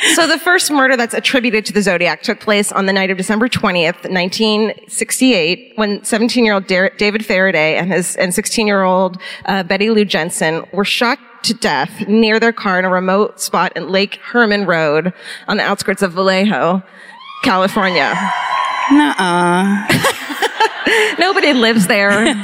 so 0.15 0.27
the 0.27 0.39
first 0.39 0.71
murder 0.71 0.97
that's 0.97 1.15
attributed 1.15 1.65
to 1.67 1.73
the 1.73 1.83
Zodiac 1.83 2.23
took 2.23 2.41
place 2.41 2.73
on 2.73 2.87
the 2.87 2.93
night 2.93 3.11
of 3.11 3.17
December 3.17 3.49
20th, 3.49 4.09
1968, 4.11 5.73
when 5.77 6.01
17-year-old 6.01 6.67
Dar- 6.67 6.91
David 6.97 7.25
Faraday 7.25 7.77
and 7.77 7.93
his 7.93 8.17
and 8.17 8.33
16-year-old 8.33 9.19
uh, 9.47 9.63
Betty 9.63 9.91
Lou 9.91 10.05
Jensen 10.05 10.65
were 10.73 10.85
shot 10.85 11.19
to 11.45 11.55
death 11.55 12.07
near 12.09 12.39
their 12.39 12.53
car 12.53 12.79
in 12.79 12.85
a 12.85 12.89
remote 12.89 13.41
spot 13.41 13.73
in 13.77 13.89
Lake 13.89 14.17
Herman 14.17 14.67
Road 14.67 15.13
on 15.49 15.57
the 15.57 15.63
outskirts 15.63 16.03
of 16.03 16.13
Vallejo, 16.13 16.83
California. 17.43 18.15
Nuh-uh. 18.93 19.87
Nobody 21.19 21.53
lives 21.53 21.87
there. 21.87 22.35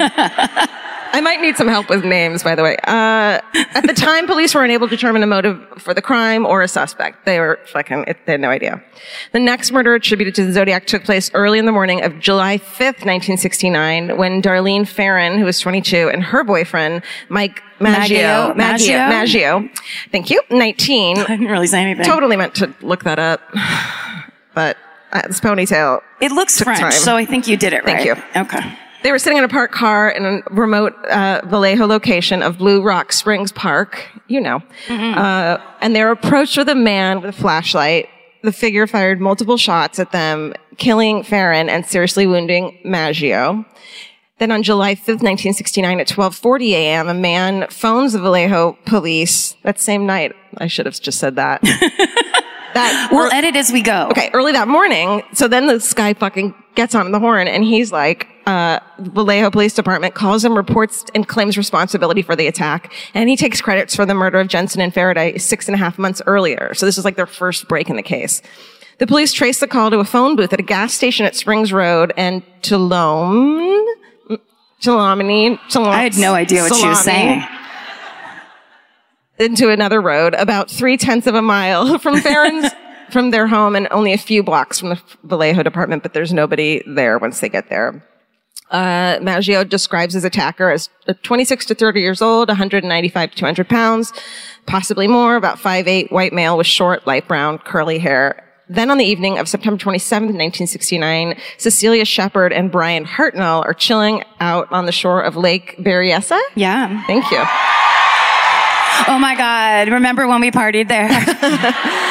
I 1.12 1.20
might 1.20 1.40
need 1.40 1.56
some 1.56 1.68
help 1.68 1.88
with 1.88 2.04
names, 2.04 2.42
by 2.42 2.54
the 2.54 2.62
way. 2.62 2.76
Uh, 2.84 3.40
at 3.74 3.82
the 3.86 3.94
time, 3.94 4.26
police 4.26 4.54
were 4.54 4.62
unable 4.64 4.88
to 4.88 4.94
determine 4.96 5.22
a 5.22 5.26
motive 5.26 5.60
for 5.78 5.94
the 5.94 6.02
crime 6.02 6.44
or 6.46 6.62
a 6.62 6.68
suspect. 6.68 7.24
They 7.24 7.40
were 7.40 7.58
fucking, 7.66 8.04
it, 8.06 8.18
they 8.26 8.32
had 8.32 8.40
no 8.40 8.50
idea. 8.50 8.82
The 9.32 9.40
next 9.40 9.72
murder 9.72 9.94
attributed 9.94 10.34
to 10.36 10.44
the 10.44 10.52
Zodiac 10.52 10.86
took 10.86 11.04
place 11.04 11.30
early 11.34 11.58
in 11.58 11.66
the 11.66 11.72
morning 11.72 12.02
of 12.02 12.18
July 12.20 12.58
5th, 12.58 13.04
1969, 13.04 14.16
when 14.16 14.42
Darlene 14.42 14.86
Ferrin, 14.86 15.38
who 15.38 15.44
was 15.44 15.60
22, 15.60 16.10
and 16.10 16.22
her 16.22 16.44
boyfriend, 16.44 17.02
Mike 17.28 17.62
Maggio, 17.80 18.54
Maggio? 18.54 18.54
Maggio, 18.54 18.98
Maggio? 18.98 19.68
Thank 20.12 20.30
you, 20.30 20.42
19, 20.50 21.18
I 21.18 21.24
didn't 21.26 21.46
really 21.46 21.66
say 21.66 21.80
anything. 21.82 22.04
totally 22.04 22.36
meant 22.36 22.54
to 22.56 22.74
look 22.82 23.04
that 23.04 23.18
up, 23.18 23.40
but 24.54 24.76
uh, 25.12 25.22
this 25.26 25.40
ponytail 25.40 26.02
It 26.20 26.32
looks 26.32 26.60
French, 26.60 26.80
time. 26.80 26.90
so 26.92 27.16
I 27.16 27.24
think 27.24 27.46
you 27.46 27.56
did 27.56 27.72
it 27.72 27.84
right. 27.84 28.04
Thank 28.04 28.06
you. 28.06 28.40
Okay. 28.42 28.78
They 29.02 29.12
were 29.12 29.18
sitting 29.18 29.38
in 29.38 29.44
a 29.44 29.48
parked 29.48 29.74
car 29.74 30.10
in 30.10 30.24
a 30.24 30.42
remote 30.50 30.94
uh, 31.06 31.42
Vallejo 31.46 31.86
location 31.86 32.42
of 32.42 32.58
Blue 32.58 32.82
Rock 32.82 33.12
Springs 33.12 33.52
Park, 33.52 34.06
you 34.26 34.40
know. 34.40 34.62
Uh, 35.14 35.58
and 35.80 35.94
they 35.94 36.02
were 36.02 36.10
approached 36.10 36.56
with 36.56 36.68
a 36.68 36.74
man 36.74 37.20
with 37.20 37.30
a 37.30 37.38
flashlight. 37.38 38.08
The 38.42 38.52
figure 38.52 38.86
fired 38.86 39.20
multiple 39.20 39.56
shots 39.56 39.98
at 39.98 40.12
them, 40.12 40.54
killing 40.76 41.22
Ferrin 41.22 41.68
and 41.68 41.86
seriously 41.86 42.26
wounding 42.26 42.78
Maggio. 42.84 43.64
Then 44.38 44.52
on 44.52 44.62
July 44.62 44.94
5th, 44.94 45.22
1969 45.22 46.00
at 46.00 46.06
12:40 46.08 46.70
a.m., 46.70 47.08
a 47.08 47.14
man 47.14 47.66
phones 47.70 48.12
the 48.12 48.20
Vallejo 48.20 48.78
police 48.86 49.56
that 49.64 49.80
same 49.80 50.06
night. 50.06 50.34
I 50.58 50.68
should 50.68 50.86
have 50.86 51.00
just 51.00 51.18
said 51.18 51.36
that. 51.36 51.60
that 52.74 53.08
We'll 53.10 53.32
edit 53.32 53.56
as 53.56 53.72
we 53.72 53.82
go. 53.82 54.06
Okay, 54.10 54.30
early 54.32 54.52
that 54.52 54.68
morning. 54.68 55.22
So 55.32 55.48
then 55.48 55.66
this 55.66 55.92
guy 55.92 56.14
fucking 56.14 56.54
gets 56.76 56.94
on 56.94 57.10
the 57.10 57.18
horn 57.18 57.48
and 57.48 57.64
he's 57.64 57.90
like, 57.90 58.28
uh, 58.48 58.80
Vallejo 58.98 59.50
Police 59.50 59.74
Department 59.74 60.14
calls 60.14 60.42
him, 60.42 60.56
reports 60.56 61.04
and 61.14 61.28
claims 61.28 61.58
responsibility 61.58 62.22
for 62.22 62.34
the 62.34 62.46
attack. 62.46 62.90
And 63.12 63.28
he 63.28 63.36
takes 63.36 63.60
credits 63.60 63.94
for 63.94 64.06
the 64.06 64.14
murder 64.14 64.40
of 64.40 64.48
Jensen 64.48 64.80
and 64.80 64.92
Faraday 64.92 65.36
six 65.36 65.68
and 65.68 65.74
a 65.74 65.78
half 65.78 65.98
months 65.98 66.22
earlier. 66.26 66.72
So 66.72 66.86
this 66.86 66.96
is 66.96 67.04
like 67.04 67.16
their 67.16 67.26
first 67.26 67.68
break 67.68 67.90
in 67.90 67.96
the 67.96 68.02
case. 68.02 68.40
The 68.96 69.06
police 69.06 69.34
trace 69.34 69.60
the 69.60 69.68
call 69.68 69.90
to 69.90 69.98
a 69.98 70.04
phone 70.04 70.34
booth 70.34 70.54
at 70.54 70.60
a 70.60 70.62
gas 70.62 70.94
station 70.94 71.26
at 71.26 71.36
Springs 71.36 71.74
Road 71.74 72.14
and 72.16 72.42
Tulum, 72.62 73.84
Tulomini, 74.80 75.58
Tulum, 75.68 75.88
I 75.88 76.02
had 76.02 76.16
no 76.16 76.32
idea 76.32 76.62
what 76.62 76.74
she 76.74 76.88
was 76.88 77.04
saying. 77.04 77.44
into 79.38 79.68
another 79.68 80.00
road 80.00 80.34
about 80.34 80.70
three 80.70 80.96
tenths 80.96 81.26
of 81.26 81.34
a 81.34 81.42
mile 81.42 81.98
from 82.00 82.20
Ferrin's, 82.22 82.72
from 83.10 83.30
their 83.30 83.46
home 83.46 83.76
and 83.76 83.88
only 83.90 84.14
a 84.14 84.18
few 84.18 84.42
blocks 84.42 84.80
from 84.80 84.88
the 84.88 85.00
Vallejo 85.22 85.62
department, 85.62 86.02
but 86.02 86.14
there's 86.14 86.32
nobody 86.32 86.82
there 86.86 87.18
once 87.18 87.40
they 87.40 87.50
get 87.50 87.68
there. 87.68 88.02
Uh, 88.70 89.18
Maggio 89.22 89.64
describes 89.64 90.14
his 90.14 90.24
attacker 90.24 90.70
as 90.70 90.90
26 91.22 91.66
to 91.66 91.74
30 91.74 92.00
years 92.00 92.20
old, 92.20 92.48
195 92.48 93.30
to 93.30 93.36
200 93.36 93.68
pounds, 93.68 94.12
possibly 94.66 95.06
more, 95.08 95.36
about 95.36 95.58
5'8", 95.58 96.12
white 96.12 96.32
male 96.32 96.58
with 96.58 96.66
short, 96.66 97.06
light 97.06 97.26
brown, 97.26 97.58
curly 97.58 97.98
hair. 97.98 98.44
Then 98.68 98.90
on 98.90 98.98
the 98.98 99.04
evening 99.06 99.38
of 99.38 99.48
September 99.48 99.78
27, 99.78 100.26
1969, 100.26 101.38
Cecilia 101.56 102.04
Shepard 102.04 102.52
and 102.52 102.70
Bryan 102.70 103.06
Hartnell 103.06 103.64
are 103.64 103.72
chilling 103.72 104.22
out 104.40 104.70
on 104.70 104.84
the 104.84 104.92
shore 104.92 105.22
of 105.22 105.36
Lake 105.36 105.76
Berryessa. 105.78 106.38
Yeah. 106.54 107.02
Thank 107.06 107.30
you. 107.30 107.42
Oh 109.08 109.18
my 109.18 109.34
God. 109.34 109.88
Remember 109.88 110.28
when 110.28 110.42
we 110.42 110.50
partied 110.50 110.88
there? 110.88 111.08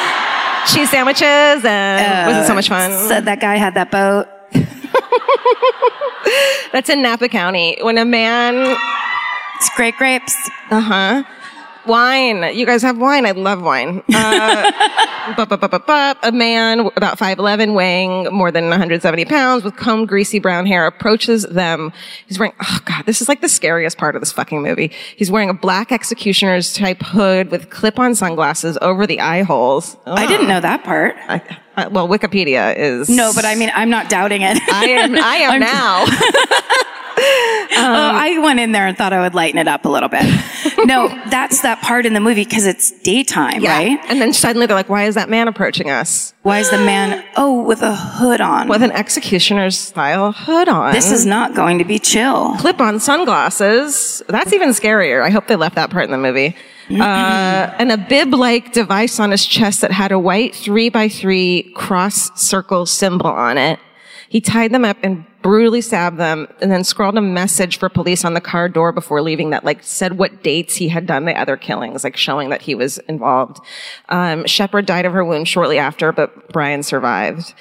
cheese 0.66 0.90
sandwiches 0.90 1.64
and 1.64 2.28
was 2.28 2.44
it 2.44 2.46
so 2.46 2.54
much 2.54 2.68
fun? 2.68 2.90
Said 3.08 3.24
that 3.26 3.40
guy 3.40 3.56
had 3.56 3.74
that 3.74 3.90
boat. 3.90 4.26
That's 6.72 6.88
in 6.88 7.02
Napa 7.02 7.28
County. 7.28 7.78
When 7.80 7.98
a 7.98 8.04
man, 8.04 8.76
It's 9.56 9.70
great 9.76 9.96
grapes. 9.96 10.34
uh 10.70 10.80
huh, 10.80 11.22
wine. 11.86 12.54
You 12.54 12.66
guys 12.66 12.82
have 12.82 12.98
wine. 12.98 13.24
I 13.26 13.30
love 13.32 13.62
wine. 13.62 14.02
Uh, 14.12 14.70
bu- 15.36 15.46
bu- 15.46 15.56
bu- 15.56 15.68
bu- 15.68 15.78
bu- 15.78 16.14
a 16.22 16.30
man 16.32 16.80
about 16.96 17.18
5'11", 17.18 17.74
weighing 17.74 18.24
more 18.32 18.50
than 18.50 18.68
170 18.68 19.24
pounds, 19.24 19.64
with 19.64 19.76
combed, 19.76 20.08
greasy 20.08 20.38
brown 20.38 20.66
hair, 20.66 20.86
approaches 20.86 21.44
them. 21.44 21.92
He's 22.26 22.38
wearing. 22.38 22.54
Oh 22.62 22.78
God, 22.84 23.06
this 23.06 23.22
is 23.22 23.28
like 23.28 23.40
the 23.40 23.48
scariest 23.48 23.96
part 23.98 24.14
of 24.16 24.20
this 24.22 24.32
fucking 24.32 24.62
movie. 24.62 24.92
He's 25.16 25.30
wearing 25.30 25.48
a 25.50 25.54
black 25.54 25.90
executioner's 25.90 26.74
type 26.74 27.02
hood 27.02 27.50
with 27.50 27.70
clip-on 27.70 28.14
sunglasses 28.14 28.76
over 28.82 29.06
the 29.06 29.20
eye 29.20 29.42
holes. 29.42 29.96
I 30.06 30.26
didn't 30.26 30.48
know 30.48 30.60
that 30.60 30.84
part. 30.84 31.16
I, 31.28 31.40
I, 31.78 31.88
well, 31.88 32.08
Wikipedia 32.08 32.76
is 32.76 33.08
No, 33.08 33.32
but 33.34 33.44
I 33.44 33.54
mean, 33.54 33.70
I'm 33.74 33.90
not 33.90 34.08
doubting 34.08 34.42
it. 34.42 34.58
I 34.72 34.84
am. 34.86 35.14
I 35.16 35.36
am 35.36 35.60
now. 35.60 36.04
oh, 37.18 37.84
um, 37.84 38.16
I 38.16 38.38
went 38.42 38.60
in 38.60 38.72
there 38.72 38.86
and 38.86 38.96
thought 38.96 39.12
I 39.12 39.20
would 39.20 39.34
lighten 39.34 39.58
it 39.58 39.68
up 39.68 39.84
a 39.84 39.88
little 39.88 40.08
bit. 40.08 40.22
no, 40.86 41.08
that's 41.30 41.62
that 41.62 41.80
part 41.82 42.06
in 42.06 42.14
the 42.14 42.20
movie 42.20 42.44
because 42.44 42.66
it's 42.66 42.90
daytime, 43.02 43.62
right? 43.64 43.98
And 44.08 44.20
then 44.20 44.32
suddenly 44.32 44.66
they're 44.66 44.76
like, 44.76 44.88
why 44.88 45.04
is 45.04 45.14
that 45.14 45.28
man 45.28 45.48
approaching 45.48 45.90
us? 45.90 46.34
Why 46.42 46.60
is 46.60 46.70
the 46.70 46.78
man, 46.78 47.24
oh, 47.36 47.62
with 47.62 47.82
a 47.82 47.94
hood 47.94 48.40
on? 48.40 48.68
With 48.68 48.82
an 48.82 48.92
executioner's 48.92 49.76
style 49.78 50.32
hood 50.32 50.68
on. 50.68 50.92
this 50.92 51.10
is 51.10 51.26
not 51.26 51.54
going 51.54 51.78
to 51.78 51.84
be 51.84 51.98
chill. 51.98 52.54
clip 52.58 52.80
on 52.80 53.00
sunglasses. 53.00 54.22
That's 54.28 54.52
even 54.52 54.70
scarier. 54.70 55.22
I 55.22 55.30
hope 55.30 55.46
they 55.46 55.56
left 55.56 55.74
that 55.76 55.90
part 55.90 56.04
in 56.04 56.10
the 56.10 56.18
movie. 56.18 56.56
Uh, 56.90 57.74
and 57.78 57.92
a 57.92 57.98
bib 57.98 58.32
like 58.32 58.72
device 58.72 59.20
on 59.20 59.30
his 59.30 59.44
chest 59.44 59.80
that 59.82 59.92
had 59.92 60.12
a 60.12 60.18
white 60.18 60.54
three 60.54 60.88
by 60.88 61.08
three 61.08 61.70
cross 61.74 62.30
circle 62.40 62.86
symbol 62.86 63.26
on 63.26 63.58
it. 63.58 63.78
He 64.28 64.40
tied 64.40 64.72
them 64.72 64.84
up 64.84 64.98
and 65.02 65.24
brutally 65.40 65.80
stabbed 65.80 66.18
them 66.18 66.46
and 66.60 66.70
then 66.70 66.84
scrawled 66.84 67.16
a 67.16 67.22
message 67.22 67.78
for 67.78 67.88
police 67.88 68.24
on 68.24 68.34
the 68.34 68.40
car 68.40 68.68
door 68.68 68.92
before 68.92 69.22
leaving 69.22 69.50
that 69.50 69.64
like 69.64 69.82
said 69.82 70.18
what 70.18 70.42
dates 70.42 70.76
he 70.76 70.88
had 70.88 71.06
done 71.06 71.24
the 71.24 71.38
other 71.38 71.56
killings, 71.56 72.04
like 72.04 72.16
showing 72.16 72.50
that 72.50 72.62
he 72.62 72.74
was 72.74 72.98
involved. 73.08 73.58
Um, 74.08 74.46
Shepard 74.46 74.86
died 74.86 75.06
of 75.06 75.12
her 75.12 75.24
wound 75.24 75.48
shortly 75.48 75.78
after, 75.78 76.12
but 76.12 76.52
Bryan 76.52 76.82
survived. 76.82 77.54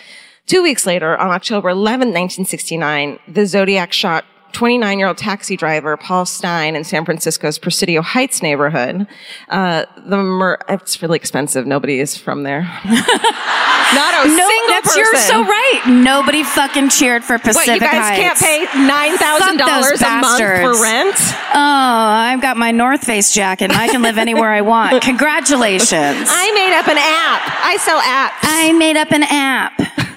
Two 0.46 0.64
weeks 0.64 0.86
later, 0.86 1.18
on 1.18 1.30
October 1.30 1.70
11, 1.70 2.08
1969, 2.08 3.20
the 3.28 3.46
Zodiac 3.46 3.92
shot 3.92 4.26
29 4.58 4.98
year 4.98 5.08
old 5.08 5.20
taxi 5.20 5.56
driver 5.56 5.96
Paul 5.98 6.26
Stine 6.26 6.76
in 6.76 6.84
San 6.84 7.06
Francisco's 7.06 7.60
Presidio 7.60 8.02
Heights 8.02 8.42
neighborhood. 8.42 9.06
Uh, 9.50 9.86
the 9.98 10.18
mur- 10.18 10.58
it's 10.68 11.00
really 11.00 11.16
expensive. 11.18 11.68
Nobody 11.68 12.00
is 12.00 12.18
from 12.18 12.42
there. 12.42 12.62
Not 12.86 14.26
a 14.26 14.28
No, 14.28 14.50
single 14.50 14.68
that's 14.74 14.88
person. 14.88 14.98
you're 14.98 15.16
so 15.16 15.44
right. 15.44 15.82
Nobody 15.88 16.44
fucking 16.44 16.90
cheered 16.90 17.24
for 17.24 17.34
What, 17.34 17.44
Pacific 17.44 17.76
you 17.76 17.80
guys 17.82 18.18
Heights. 18.18 18.42
can't 18.42 18.72
pay 18.74 18.88
nine 18.88 19.16
thousand 19.18 19.58
dollars 19.58 20.02
a 20.02 20.10
month 20.10 20.40
bastards. 20.40 20.62
for 20.78 20.82
rent? 20.84 21.16
Oh, 21.54 21.54
I've 21.54 22.42
got 22.42 22.58
my 22.58 22.72
North 22.72 23.04
Face 23.06 23.32
jacket 23.32 23.66
and 23.66 23.74
I 23.74 23.88
can 23.90 24.02
live 24.02 24.18
anywhere 24.18 24.50
I 24.50 24.62
want. 24.62 25.04
Congratulations. 25.04 25.92
I 25.94 26.52
made 26.56 26.74
up 26.76 26.88
an 26.88 26.98
app. 26.98 27.42
I 27.64 27.78
sell 27.78 28.00
apps. 28.02 28.40
I 28.42 28.72
made 28.74 28.98
up 28.98 29.12
an 29.12 29.22
app. 29.22 30.17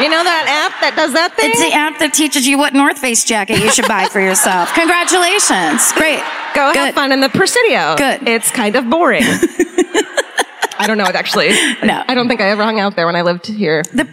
You 0.00 0.08
know 0.10 0.22
that 0.24 0.44
app 0.70 0.80
that 0.80 0.94
does 0.96 1.12
that 1.14 1.34
thing? 1.36 1.50
It's 1.50 1.60
the 1.60 1.72
app 1.72 1.98
that 2.00 2.12
teaches 2.14 2.46
you 2.46 2.58
what 2.58 2.74
North 2.74 2.98
Face 2.98 3.24
jacket 3.24 3.58
you 3.60 3.70
should 3.72 3.88
buy 3.88 4.06
for 4.08 4.20
yourself. 4.20 4.72
Congratulations. 4.74 5.92
Great. 5.92 6.20
Go 6.54 6.72
Good. 6.72 6.86
have 6.86 6.94
fun 6.94 7.12
in 7.12 7.20
the 7.20 7.28
Presidio. 7.28 7.96
Good. 7.96 8.28
It's 8.28 8.50
kind 8.50 8.76
of 8.76 8.88
boring. 8.90 9.22
I 10.78 10.84
don't 10.86 10.98
know 10.98 11.06
it 11.06 11.14
actually. 11.14 11.48
No. 11.82 12.04
I 12.06 12.14
don't 12.14 12.28
think 12.28 12.40
I 12.40 12.50
ever 12.50 12.62
hung 12.62 12.78
out 12.80 12.96
there 12.96 13.06
when 13.06 13.16
I 13.16 13.22
lived 13.22 13.46
here. 13.46 13.82
The 13.94 14.06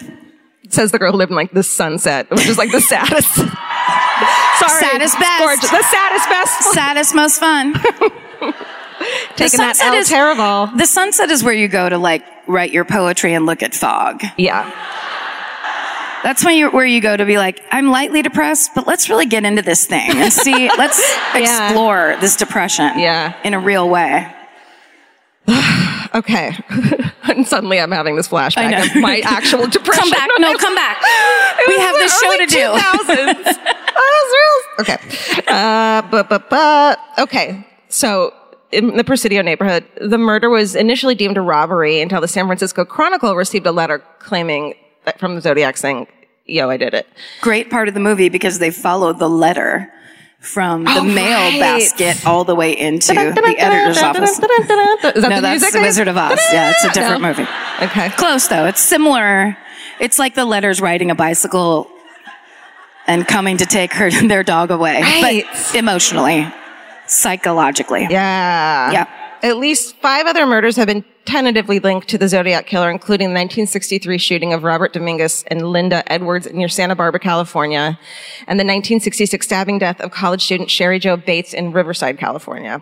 says 0.69 0.91
the 0.91 0.97
girl 0.99 1.11
who 1.11 1.17
lived 1.17 1.29
in 1.31 1.35
like 1.35 1.51
the 1.51 1.61
sunset, 1.63 2.29
which 2.31 2.47
is 2.47 2.57
like 2.57 2.71
the 2.71 2.81
saddest. 2.81 3.35
Sorry, 3.35 4.79
Saddest 4.81 5.19
best. 5.19 5.39
gorgeous- 5.39 5.69
The 5.69 5.83
saddest 5.83 6.29
best. 6.29 6.73
saddest, 6.73 7.15
most 7.15 7.39
fun. 7.39 7.73
Taking 9.35 9.59
that 9.59 9.77
is- 9.99 10.07
terrible. 10.09 10.67
The 10.77 10.85
sunset 10.85 11.29
is 11.29 11.43
where 11.43 11.53
you 11.53 11.67
go 11.67 11.89
to 11.89 11.97
like 11.97 12.23
write 12.47 12.71
your 12.71 12.85
poetry 12.85 13.33
and 13.33 13.45
look 13.45 13.61
at 13.61 13.75
fog. 13.75 14.21
Yeah. 14.37 14.71
That's 16.23 16.43
when 16.45 16.55
you 16.55 16.69
where 16.71 16.85
you 16.85 17.01
go 17.01 17.15
to 17.17 17.25
be 17.25 17.37
like, 17.37 17.61
I'm 17.71 17.89
lightly 17.91 18.21
depressed, 18.21 18.71
but 18.75 18.87
let's 18.87 19.09
really 19.09 19.25
get 19.25 19.43
into 19.43 19.61
this 19.61 19.85
thing 19.85 20.09
and 20.11 20.31
see. 20.45 20.69
let's 20.77 20.99
Yeah. 21.35 21.67
explore 21.67 22.15
this 22.21 22.35
depression. 22.37 22.97
Yeah. 22.97 23.33
in 23.43 23.53
a 23.53 23.59
real 23.59 23.89
way. 23.89 24.33
Okay. 26.15 26.55
and 27.23 27.47
suddenly 27.47 27.79
I'm 27.79 27.89
having 27.91 28.15
this 28.15 28.27
flashback 28.27 28.85
of 28.95 29.01
my 29.01 29.21
actual 29.25 29.65
depression. 29.65 30.03
Come 30.11 30.11
back. 30.11 30.29
No, 30.37 30.55
come 30.57 30.75
back. 30.75 31.01
We 31.67 31.75
have 31.79 31.95
this 31.95 32.19
show 32.21 32.37
to 32.37 32.45
do. 32.45 32.57
2000s. 32.59 33.57
I 33.97 34.75
was 34.77 34.85
real. 34.87 34.95
Okay. 34.95 35.43
Uh, 35.47 36.03
but, 36.11 36.29
but, 36.29 36.51
but, 36.51 36.99
okay. 37.17 37.65
So, 37.89 38.31
in 38.71 38.95
the 38.95 39.03
Presidio 39.03 39.41
neighborhood, 39.41 39.85
the 39.99 40.19
murder 40.19 40.51
was 40.51 40.75
initially 40.75 41.15
deemed 41.15 41.37
a 41.37 41.41
robbery 41.41 41.99
until 41.99 42.21
the 42.21 42.27
San 42.27 42.45
Francisco 42.45 42.85
Chronicle 42.85 43.35
received 43.35 43.65
a 43.65 43.71
letter 43.71 44.03
claiming 44.19 44.75
from 45.17 45.35
the 45.35 45.41
Zodiac 45.41 45.77
saying, 45.77 46.07
yo, 46.45 46.69
I 46.69 46.77
did 46.77 46.93
it. 46.93 47.07
Great 47.41 47.69
part 47.69 47.87
of 47.87 47.93
the 47.93 47.99
movie 47.99 48.29
because 48.29 48.59
they 48.59 48.71
followed 48.71 49.19
the 49.19 49.29
letter 49.29 49.91
from 50.39 50.83
the 50.83 50.97
Oh, 50.97 51.03
mail 51.03 51.37
right. 51.39 51.59
basket 51.59 52.25
all 52.27 52.43
the 52.43 52.53
way 52.55 52.77
into 52.77 53.13
the 53.13 53.55
editor's 53.57 53.97
office. 54.01 54.37
That 54.39 55.13
No, 55.15 55.35
the 55.35 55.41
that's? 55.41 55.71
The 55.71 55.79
Wizard 55.79 56.07
of 56.09 56.17
Oz. 56.17 56.37
Yeah, 56.51 56.71
it's 56.71 56.83
a 56.83 56.89
different 56.93 57.21
No. 57.21 57.27
movie. 57.29 57.47
Okay. 57.81 58.09
Close 58.17 58.47
though. 58.49 58.65
It's 58.65 58.81
similar. 58.81 59.55
It's 60.01 60.19
like 60.19 60.35
the 60.35 60.43
letters 60.45 60.81
riding 60.81 61.11
a 61.11 61.15
bicycle 61.15 61.87
and 63.07 63.25
coming 63.27 63.57
to 63.57 63.65
take 63.65 63.93
her 63.93 64.09
their 64.27 64.43
dog 64.43 64.69
away, 64.71 65.01
Right. 65.01 65.45
but 65.45 65.75
emotionally, 65.75 66.45
psychologically. 67.07 68.07
Yeah. 68.09 68.91
Yeah. 68.91 69.05
At 69.43 69.57
least 69.57 69.95
five 69.97 70.25
other 70.25 70.45
murders 70.45 70.75
have 70.77 70.87
been 70.87 71.03
tentatively 71.25 71.79
linked 71.79 72.07
to 72.09 72.17
the 72.17 72.27
Zodiac 72.27 72.65
Killer, 72.65 72.89
including 72.89 73.29
the 73.29 73.39
1963 73.39 74.17
shooting 74.17 74.53
of 74.53 74.63
Robert 74.63 74.93
Domingos 74.93 75.43
and 75.47 75.71
Linda 75.71 76.03
Edwards 76.11 76.51
near 76.53 76.67
Santa 76.67 76.95
Barbara, 76.95 77.19
California, 77.19 77.99
and 78.47 78.59
the 78.59 78.65
1966 78.65 79.45
stabbing 79.45 79.79
death 79.79 80.01
of 80.01 80.11
college 80.11 80.43
student 80.43 80.69
Cheri 80.69 80.99
Jo 80.99 81.17
Bates 81.17 81.53
in 81.53 81.71
Riverside, 81.71 82.17
California. 82.17 82.81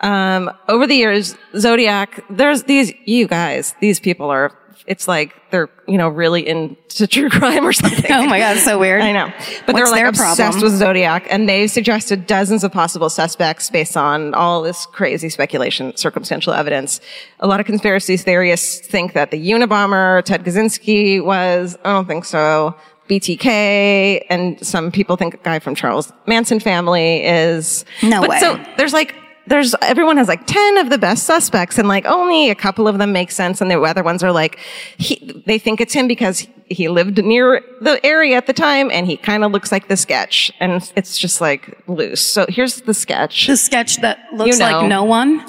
Um, 0.00 0.50
over 0.68 0.86
the 0.86 0.96
years, 0.96 1.36
Zodiac, 1.56 2.24
there's 2.28 2.64
these, 2.64 2.92
you 3.04 3.28
guys, 3.28 3.74
these 3.80 4.00
people 4.00 4.30
are 4.30 4.52
it's 4.86 5.06
like 5.06 5.34
they're, 5.50 5.68
you 5.86 5.96
know, 5.96 6.08
really 6.08 6.46
into 6.46 7.06
true 7.06 7.30
crime 7.30 7.66
or 7.66 7.72
something. 7.72 8.02
Oh 8.12 8.26
my 8.26 8.38
God, 8.38 8.56
so 8.58 8.78
weird. 8.78 9.00
I 9.02 9.12
know. 9.12 9.32
But 9.66 9.74
What's 9.74 9.90
they're 9.90 10.04
like 10.04 10.08
obsessed 10.08 10.36
problem? 10.38 10.62
with 10.62 10.72
Zodiac 10.72 11.26
and 11.30 11.48
they 11.48 11.66
suggested 11.66 12.26
dozens 12.26 12.64
of 12.64 12.72
possible 12.72 13.08
suspects 13.10 13.70
based 13.70 13.96
on 13.96 14.34
all 14.34 14.62
this 14.62 14.86
crazy 14.86 15.28
speculation, 15.28 15.96
circumstantial 15.96 16.52
evidence. 16.52 17.00
A 17.40 17.46
lot 17.46 17.60
of 17.60 17.66
conspiracy 17.66 18.16
theorists 18.16 18.86
think 18.86 19.12
that 19.14 19.30
the 19.30 19.50
Unabomber, 19.50 20.22
Ted 20.24 20.44
Kaczynski 20.44 21.24
was, 21.24 21.76
I 21.84 21.92
don't 21.92 22.06
think 22.06 22.24
so. 22.24 22.74
BTK 23.08 24.24
and 24.30 24.64
some 24.64 24.90
people 24.90 25.16
think 25.16 25.34
a 25.34 25.38
guy 25.38 25.58
from 25.58 25.74
Charles 25.74 26.12
Manson 26.26 26.60
family 26.60 27.24
is. 27.24 27.84
No 28.02 28.20
but 28.20 28.30
way. 28.30 28.40
So 28.40 28.64
there's 28.76 28.92
like, 28.92 29.14
there's, 29.52 29.74
everyone 29.82 30.16
has 30.16 30.28
like 30.28 30.46
10 30.46 30.78
of 30.78 30.88
the 30.88 30.96
best 30.96 31.24
suspects 31.24 31.78
and 31.78 31.86
like 31.86 32.06
only 32.06 32.48
a 32.48 32.54
couple 32.54 32.88
of 32.88 32.96
them 32.98 33.12
make 33.12 33.30
sense 33.30 33.60
and 33.60 33.70
the 33.70 33.78
other 33.80 34.02
ones 34.02 34.22
are 34.22 34.32
like, 34.32 34.58
he, 34.96 35.42
they 35.46 35.58
think 35.58 35.78
it's 35.80 35.92
him 35.92 36.08
because 36.08 36.46
he 36.66 36.88
lived 36.88 37.22
near 37.22 37.62
the 37.82 38.04
area 38.04 38.36
at 38.36 38.46
the 38.46 38.52
time 38.54 38.90
and 38.90 39.06
he 39.06 39.16
kind 39.18 39.44
of 39.44 39.52
looks 39.52 39.70
like 39.70 39.88
the 39.88 39.96
sketch 39.96 40.50
and 40.58 40.90
it's 40.96 41.18
just 41.18 41.40
like 41.42 41.78
loose. 41.86 42.20
So 42.26 42.46
here's 42.48 42.80
the 42.80 42.94
sketch. 42.94 43.46
The 43.46 43.56
sketch 43.58 43.98
that 44.00 44.18
looks 44.32 44.56
You 44.58 44.64
know. 44.64 44.78
like 44.80 44.88
no 44.88 45.04
one. 45.04 45.44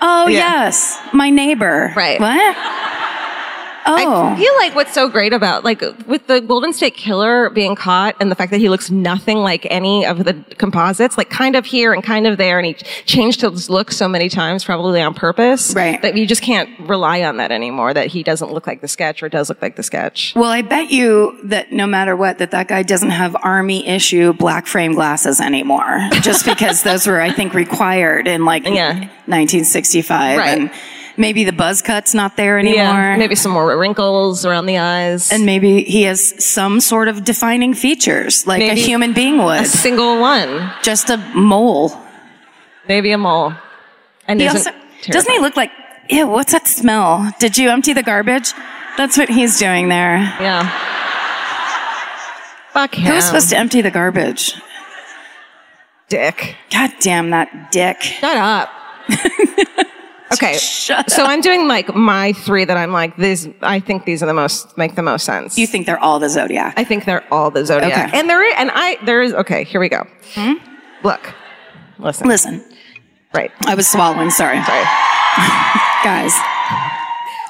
Oh 0.00 0.26
Yeah. 0.26 0.64
yes, 0.64 0.98
my 1.12 1.30
neighbor. 1.30 1.92
Right. 1.94 2.18
What? 2.20 2.56
Oh, 3.86 4.24
I 4.24 4.36
feel 4.36 4.54
like 4.56 4.74
what's 4.74 4.94
so 4.94 5.08
great 5.08 5.32
about 5.32 5.62
like 5.64 5.82
with 6.06 6.26
the 6.26 6.40
Golden 6.40 6.72
State 6.72 6.94
Killer 6.94 7.50
being 7.50 7.74
caught 7.76 8.16
and 8.20 8.30
the 8.30 8.34
fact 8.34 8.50
that 8.52 8.58
he 8.58 8.68
looks 8.68 8.90
nothing 8.90 9.38
like 9.38 9.66
any 9.70 10.06
of 10.06 10.24
the 10.24 10.34
composites, 10.56 11.18
like 11.18 11.28
kind 11.30 11.54
of 11.56 11.66
here 11.66 11.92
and 11.92 12.02
kind 12.02 12.26
of 12.26 12.38
there, 12.38 12.58
and 12.58 12.66
he 12.66 12.74
changed 13.04 13.42
his 13.42 13.68
look 13.68 13.90
so 13.92 14.08
many 14.08 14.28
times, 14.28 14.64
probably 14.64 15.00
on 15.02 15.12
purpose, 15.14 15.74
Right. 15.74 16.00
That 16.02 16.16
you 16.16 16.26
just 16.26 16.42
can't 16.42 16.70
rely 16.80 17.22
on 17.22 17.36
that 17.36 17.52
anymore. 17.52 17.92
That 17.92 18.06
he 18.06 18.22
doesn't 18.22 18.52
look 18.52 18.66
like 18.66 18.80
the 18.80 18.88
sketch 18.88 19.22
or 19.22 19.28
does 19.28 19.48
look 19.48 19.60
like 19.60 19.76
the 19.76 19.82
sketch. 19.82 20.32
well, 20.34 20.50
I 20.50 20.62
bet 20.62 20.90
you 20.90 21.38
that 21.44 21.72
no 21.72 21.86
matter 21.86 22.16
what, 22.16 22.38
that 22.38 22.52
that 22.52 22.68
guy 22.68 22.82
doesn't 22.82 23.10
have 23.10 23.36
army 23.42 23.86
issue 23.86 24.32
black 24.32 24.66
frame 24.66 24.94
glasses 24.94 25.40
anymore, 25.40 26.00
just 26.22 26.44
because 26.46 26.82
those 26.82 27.06
were, 27.06 27.20
I 27.20 27.30
think, 27.30 27.52
required 27.54 28.26
in 28.26 28.44
like 28.44 28.64
Yeah. 28.74 29.08
1965, 29.26 30.38
Right. 30.38 30.58
and 30.58 30.70
maybe 31.16 31.44
the 31.44 31.52
buzz 31.52 31.82
cut's 31.82 32.14
not 32.14 32.36
there 32.36 32.58
anymore. 32.58 32.76
Yeah, 32.76 33.16
maybe 33.16 33.34
some 33.34 33.52
more 33.52 33.76
wrinkles 33.78 34.44
around 34.44 34.66
the 34.66 34.78
eyes, 34.78 35.32
and 35.32 35.44
maybe 35.46 35.82
he 35.84 36.02
has 36.02 36.44
some 36.44 36.80
sort 36.80 37.08
of 37.08 37.24
defining 37.24 37.74
features, 37.74 38.46
like 38.46 38.58
Maybe 38.60 38.80
a 38.80 38.82
human 38.84 39.12
being 39.12 39.38
would. 39.38 39.62
a 39.62 39.66
single 39.66 40.20
one, 40.20 40.72
just 40.82 41.10
a 41.10 41.16
mole. 41.34 41.92
maybe 42.88 43.12
a 43.12 43.18
mole, 43.18 43.54
and 44.28 44.40
He 44.40 44.48
also, 44.48 44.70
doesn't 45.06 45.32
he 45.32 45.38
look 45.38 45.56
like, 45.56 45.70
ew, 46.10 46.26
what's 46.28 46.52
that 46.52 46.66
smell? 46.66 47.32
Did 47.38 47.56
you 47.58 47.70
empty 47.70 47.92
the 47.92 48.02
garbage? 48.02 48.52
That's 48.96 49.16
what 49.18 49.28
he's 49.28 49.58
doing 49.58 49.88
there. 49.88 50.16
Yeah. 50.40 50.68
Fuck 52.72 52.94
him. 52.96 53.06
Who 53.06 53.14
was 53.14 53.24
supposed 53.24 53.50
to 53.50 53.56
empty 53.56 53.80
the 53.82 53.90
garbage? 53.90 54.54
dick? 56.08 56.56
God 56.70 56.92
damn 57.00 57.30
that 57.30 57.72
dick. 57.72 58.00
Shut 58.02 58.36
up. 58.36 58.70
okay. 60.34 60.56
Shut 60.56 61.10
so 61.10 61.24
I'm 61.24 61.40
doing 61.40 61.66
like 61.66 61.94
my 61.94 62.32
three 62.32 62.64
that 62.64 62.76
I'm 62.76 62.92
like, 62.92 63.16
these, 63.16 63.48
I 63.62 63.80
think 63.80 64.04
these 64.04 64.22
are 64.22 64.26
the 64.26 64.34
most, 64.34 64.76
make 64.76 64.94
the 64.94 65.02
most 65.02 65.24
sense. 65.24 65.58
You 65.58 65.66
think 65.66 65.86
they're 65.86 65.98
all 66.02 66.18
the 66.18 66.28
Zodiac? 66.28 66.74
I 66.76 66.84
think 66.84 67.04
they're 67.04 67.24
all 67.32 67.50
the 67.50 67.64
Zodiac. 67.64 67.92
Okay. 67.92 68.08
Hmm? 68.10 68.14
And 68.16 68.30
there 68.30 68.42
is, 68.46 68.54
and 68.58 68.70
I, 68.72 68.98
there 69.04 69.22
is, 69.22 69.32
okay, 69.34 69.64
here 69.64 69.80
we 69.80 69.88
go. 69.88 70.06
Look. 71.02 71.32
Listen. 71.98 72.28
Listen, 72.28 72.64
Right. 73.32 73.50
I 73.66 73.74
was 73.74 73.90
swallowing, 73.90 74.30
sorry. 74.30 74.62
Sorry. 74.62 74.84
Guys, 76.04 76.32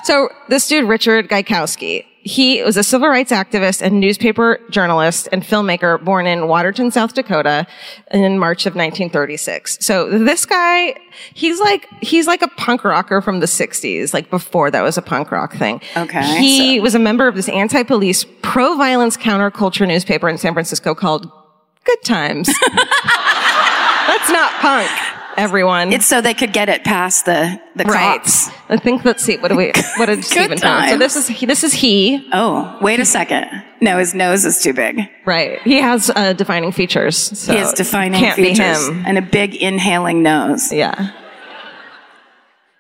So 0.05 0.31
this 0.49 0.67
dude, 0.69 0.89
Richard 0.89 1.29
Gaikowski, 1.29 2.07
he 2.25 2.63
was 2.63 2.77
a 2.79 2.83
civil 2.83 3.09
rights 3.09 3.31
activist 3.31 3.83
and 3.83 4.01
newspaper 4.01 4.59
journalist 4.71 5.29
and 5.31 5.43
filmmaker 5.43 6.03
born 6.03 6.27
in 6.27 6.49
Watertown, 6.49 6.91
South 6.91 7.13
Dakota 7.15 7.67
in 8.11 8.39
March 8.39 8.65
of 8.65 8.73
1936. 8.75 9.77
So 9.85 10.09
this 10.19 10.47
guy, 10.47 10.97
he's 11.35 11.61
like, 11.61 11.87
he's 12.01 12.27
like 12.27 12.41
a 12.41 12.49
punk 12.49 12.83
rocker 12.83 13.21
from 13.21 13.41
the 13.41 13.47
60s, 13.47 14.15
like 14.15 14.31
before 14.31 14.71
that 14.71 14.81
was 14.83 14.97
a 14.97 15.03
punk 15.03 15.31
rock 15.31 15.55
thing. 15.55 15.83
Okay, 15.97 16.39
He 16.41 16.81
was 16.81 16.95
a 16.95 16.99
member 16.99 17.29
of 17.29 17.35
this 17.35 17.49
anti-police, 17.51 18.25
pro-violence 18.41 19.19
counterculture 19.19 19.87
newspaper 19.87 20.29
in 20.29 20.39
San 20.39 20.55
Francisco 20.55 20.95
called 20.95 21.31
Good 21.85 22.03
Times. 22.05 22.47
That's 24.07 24.31
not 24.31 24.51
punk, 24.61 24.91
everyone. 25.37 25.93
it's 25.93 26.07
so 26.07 26.21
they 26.21 26.35
could 26.35 26.53
get 26.53 26.69
it 26.69 26.85
past 26.85 27.25
the, 27.27 27.61
the 27.77 27.85
Right. 27.85 28.21
cops. 28.21 28.49
I 28.69 28.77
think 28.77 29.05
let's 29.05 29.23
see. 29.23 29.37
What 29.39 29.49
do 29.49 29.57
we? 29.57 29.73
What 29.97 30.07
did 30.07 30.25
Stephen 30.33 30.59
found? 30.59 30.91
So 30.91 30.99
this 30.99 31.17
is 31.17 31.27
he, 31.29 31.47
this 31.47 31.65
is 31.65 31.73
he. 31.73 32.29
Oh, 32.33 32.79
wait 32.81 33.01
a 33.01 33.05
second. 33.05 33.47
No, 33.81 33.99
his 33.99 34.15
nose 34.15 34.45
is 34.45 34.63
too 34.63 34.73
big. 34.73 35.01
Right. 35.27 35.61
He 35.63 35.77
has 35.81 36.11
uh, 36.15 36.33
defining 36.33 36.73
features. 36.73 37.17
So 37.17 37.53
he 37.53 37.59
has 37.59 37.73
defining 37.75 38.21
can't 38.21 38.37
features 38.37 38.89
Be 38.89 38.95
him. 38.95 39.05
and 39.07 39.19
a 39.19 39.23
big 39.23 39.55
inhaling 39.57 40.23
nose. 40.23 40.73
Yeah. 40.73 41.11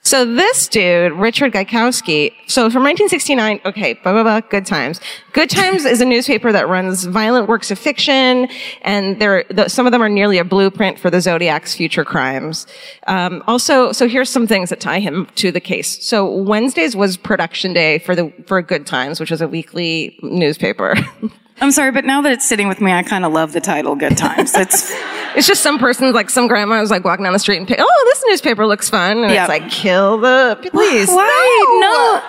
So 0.06 0.26
this 0.26 0.68
dude, 0.68 1.12
Richard 1.12 1.54
Gaikowski, 1.54 2.34
so 2.46 2.68
from 2.68 2.82
1969, 2.82 3.60
okay, 3.64 3.94
blah, 3.94 4.12
blah, 4.12 4.22
blah, 4.22 4.40
Good 4.40 4.66
Times. 4.66 5.00
Good 5.32 5.48
Times 5.48 5.86
is 5.86 6.02
a 6.02 6.04
newspaper 6.04 6.52
that 6.52 6.68
runs 6.68 7.04
violent 7.04 7.48
works 7.48 7.70
of 7.70 7.78
fiction, 7.78 8.46
and 8.82 9.18
the, 9.18 9.64
some 9.68 9.86
of 9.86 9.92
them 9.92 10.02
are 10.02 10.10
nearly 10.10 10.36
a 10.36 10.44
blueprint 10.44 10.98
for 10.98 11.08
the 11.08 11.22
Zodiac's 11.22 11.74
future 11.74 12.04
crimes. 12.04 12.66
Um, 13.06 13.42
also, 13.46 13.92
so 13.92 14.06
here's 14.06 14.28
some 14.28 14.46
things 14.46 14.68
that 14.68 14.78
tie 14.78 15.00
him 15.00 15.26
to 15.36 15.50
the 15.50 15.60
case. 15.60 16.04
So 16.04 16.30
Wednesdays 16.30 16.94
was 16.94 17.16
production 17.16 17.72
day 17.72 17.98
for 17.98 18.14
the, 18.14 18.30
for 18.46 18.60
Good 18.60 18.86
Times, 18.86 19.20
which 19.20 19.32
is 19.32 19.40
a 19.40 19.48
weekly 19.48 20.18
newspaper. 20.22 20.96
I'm 21.60 21.70
sorry, 21.70 21.92
but 21.92 22.04
now 22.04 22.20
that 22.22 22.32
it's 22.32 22.44
sitting 22.44 22.68
with 22.68 22.80
me, 22.80 22.92
I 22.92 23.02
kind 23.02 23.24
of 23.24 23.32
love 23.32 23.52
the 23.52 23.60
title 23.60 23.94
Good 23.94 24.16
Times. 24.16 24.54
It's, 24.58 24.92
It's 25.36 25.46
just 25.46 25.62
some 25.62 25.78
person, 25.78 26.12
like 26.12 26.30
some 26.30 26.46
grandma 26.46 26.80
was 26.80 26.90
like 26.90 27.04
walking 27.04 27.24
down 27.24 27.32
the 27.32 27.38
street 27.38 27.56
and 27.58 27.66
pick, 27.66 27.78
oh, 27.80 28.04
this 28.12 28.22
newspaper 28.28 28.66
looks 28.66 28.88
fun. 28.90 29.18
And 29.24 29.32
Yeah. 29.32 29.44
it's 29.44 29.48
like, 29.48 29.68
kill 29.70 30.18
the 30.18 30.58
police. 30.70 31.08
why? 31.08 31.78
No. 31.80 32.20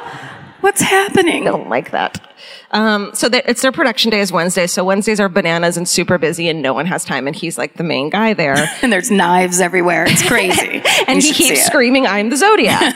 What's 0.61 0.81
happening? 0.81 1.47
I 1.47 1.51
don't 1.51 1.69
like 1.69 1.91
that. 1.91 2.19
Um, 2.71 3.11
so 3.13 3.29
that 3.29 3.47
it's 3.47 3.61
their 3.61 3.71
production 3.71 4.09
day 4.09 4.19
is 4.19 4.31
Wednesday. 4.31 4.65
So 4.67 4.83
Wednesdays 4.83 5.19
are 5.19 5.29
bananas 5.29 5.77
and 5.77 5.87
super 5.87 6.17
busy 6.17 6.49
and 6.49 6.61
no 6.63 6.73
one 6.73 6.87
has 6.87 7.05
time. 7.05 7.27
And 7.27 7.35
he's 7.35 7.57
like 7.57 7.75
the 7.75 7.83
main 7.83 8.09
guy 8.09 8.33
there. 8.33 8.55
And 8.81 8.91
there's 8.91 9.11
knives 9.11 9.59
everywhere. 9.59 10.05
It's 10.07 10.23
crazy. 10.27 10.81
and 11.07 11.23
You 11.23 11.31
he 11.33 11.49
keeps 11.49 11.65
screaming, 11.65 12.07
I'm 12.07 12.29
the 12.31 12.37
Zodiac. 12.37 12.95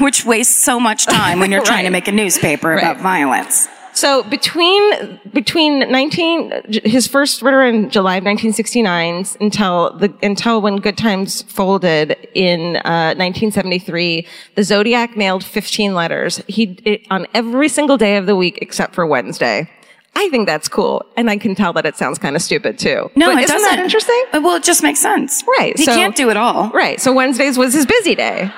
Which 0.00 0.24
wastes 0.26 0.62
so 0.62 0.78
much 0.78 1.06
time 1.06 1.40
when 1.40 1.50
you're 1.50 1.64
trying 1.64 1.84
to 1.84 1.90
make 1.90 2.08
a 2.08 2.12
newspaper 2.12 2.74
about 2.74 2.98
violence. 3.00 3.68
So 3.96 4.22
between 4.24 5.18
between 5.32 5.90
19 5.90 6.52
his 6.84 7.06
first 7.06 7.42
murder 7.42 7.62
in 7.62 7.88
July 7.88 8.16
of 8.18 8.24
1969 8.24 9.24
until 9.40 9.96
the 9.96 10.12
until 10.22 10.60
when 10.60 10.76
Good 10.76 10.98
Times 10.98 11.40
folded 11.42 12.14
in 12.34 12.76
uh, 12.76 13.16
1973, 13.16 14.26
the 14.54 14.62
Zodiac 14.64 15.16
mailed 15.16 15.42
15 15.42 15.94
letters. 15.94 16.42
He 16.46 16.78
it, 16.84 17.06
on 17.10 17.26
every 17.32 17.70
single 17.70 17.96
day 17.96 18.18
of 18.18 18.26
the 18.26 18.36
week 18.36 18.58
except 18.60 18.94
for 18.94 19.06
Wednesday. 19.06 19.70
I 20.18 20.28
think 20.30 20.46
that's 20.46 20.66
cool, 20.68 21.04
and 21.16 21.28
I 21.30 21.36
can 21.36 21.54
tell 21.54 21.72
that 21.74 21.84
it 21.84 21.96
sounds 21.96 22.18
kind 22.18 22.36
of 22.36 22.42
stupid 22.42 22.78
too. 22.78 23.10
No, 23.16 23.26
but 23.32 23.38
it 23.38 23.44
isn't 23.44 23.56
doesn't. 23.56 23.76
that 23.76 23.78
interesting? 23.84 24.22
Well, 24.32 24.56
it 24.56 24.62
just 24.62 24.82
makes 24.82 24.98
sense. 24.98 25.42
Right, 25.58 25.76
He 25.76 25.84
so- 25.84 25.94
can't 25.94 26.16
do 26.16 26.28
it 26.30 26.36
all. 26.38 26.70
Right. 26.70 27.00
So 27.00 27.12
Wednesdays 27.12 27.56
was 27.58 27.72
his 27.74 27.84
busy 27.86 28.14
day. 28.14 28.50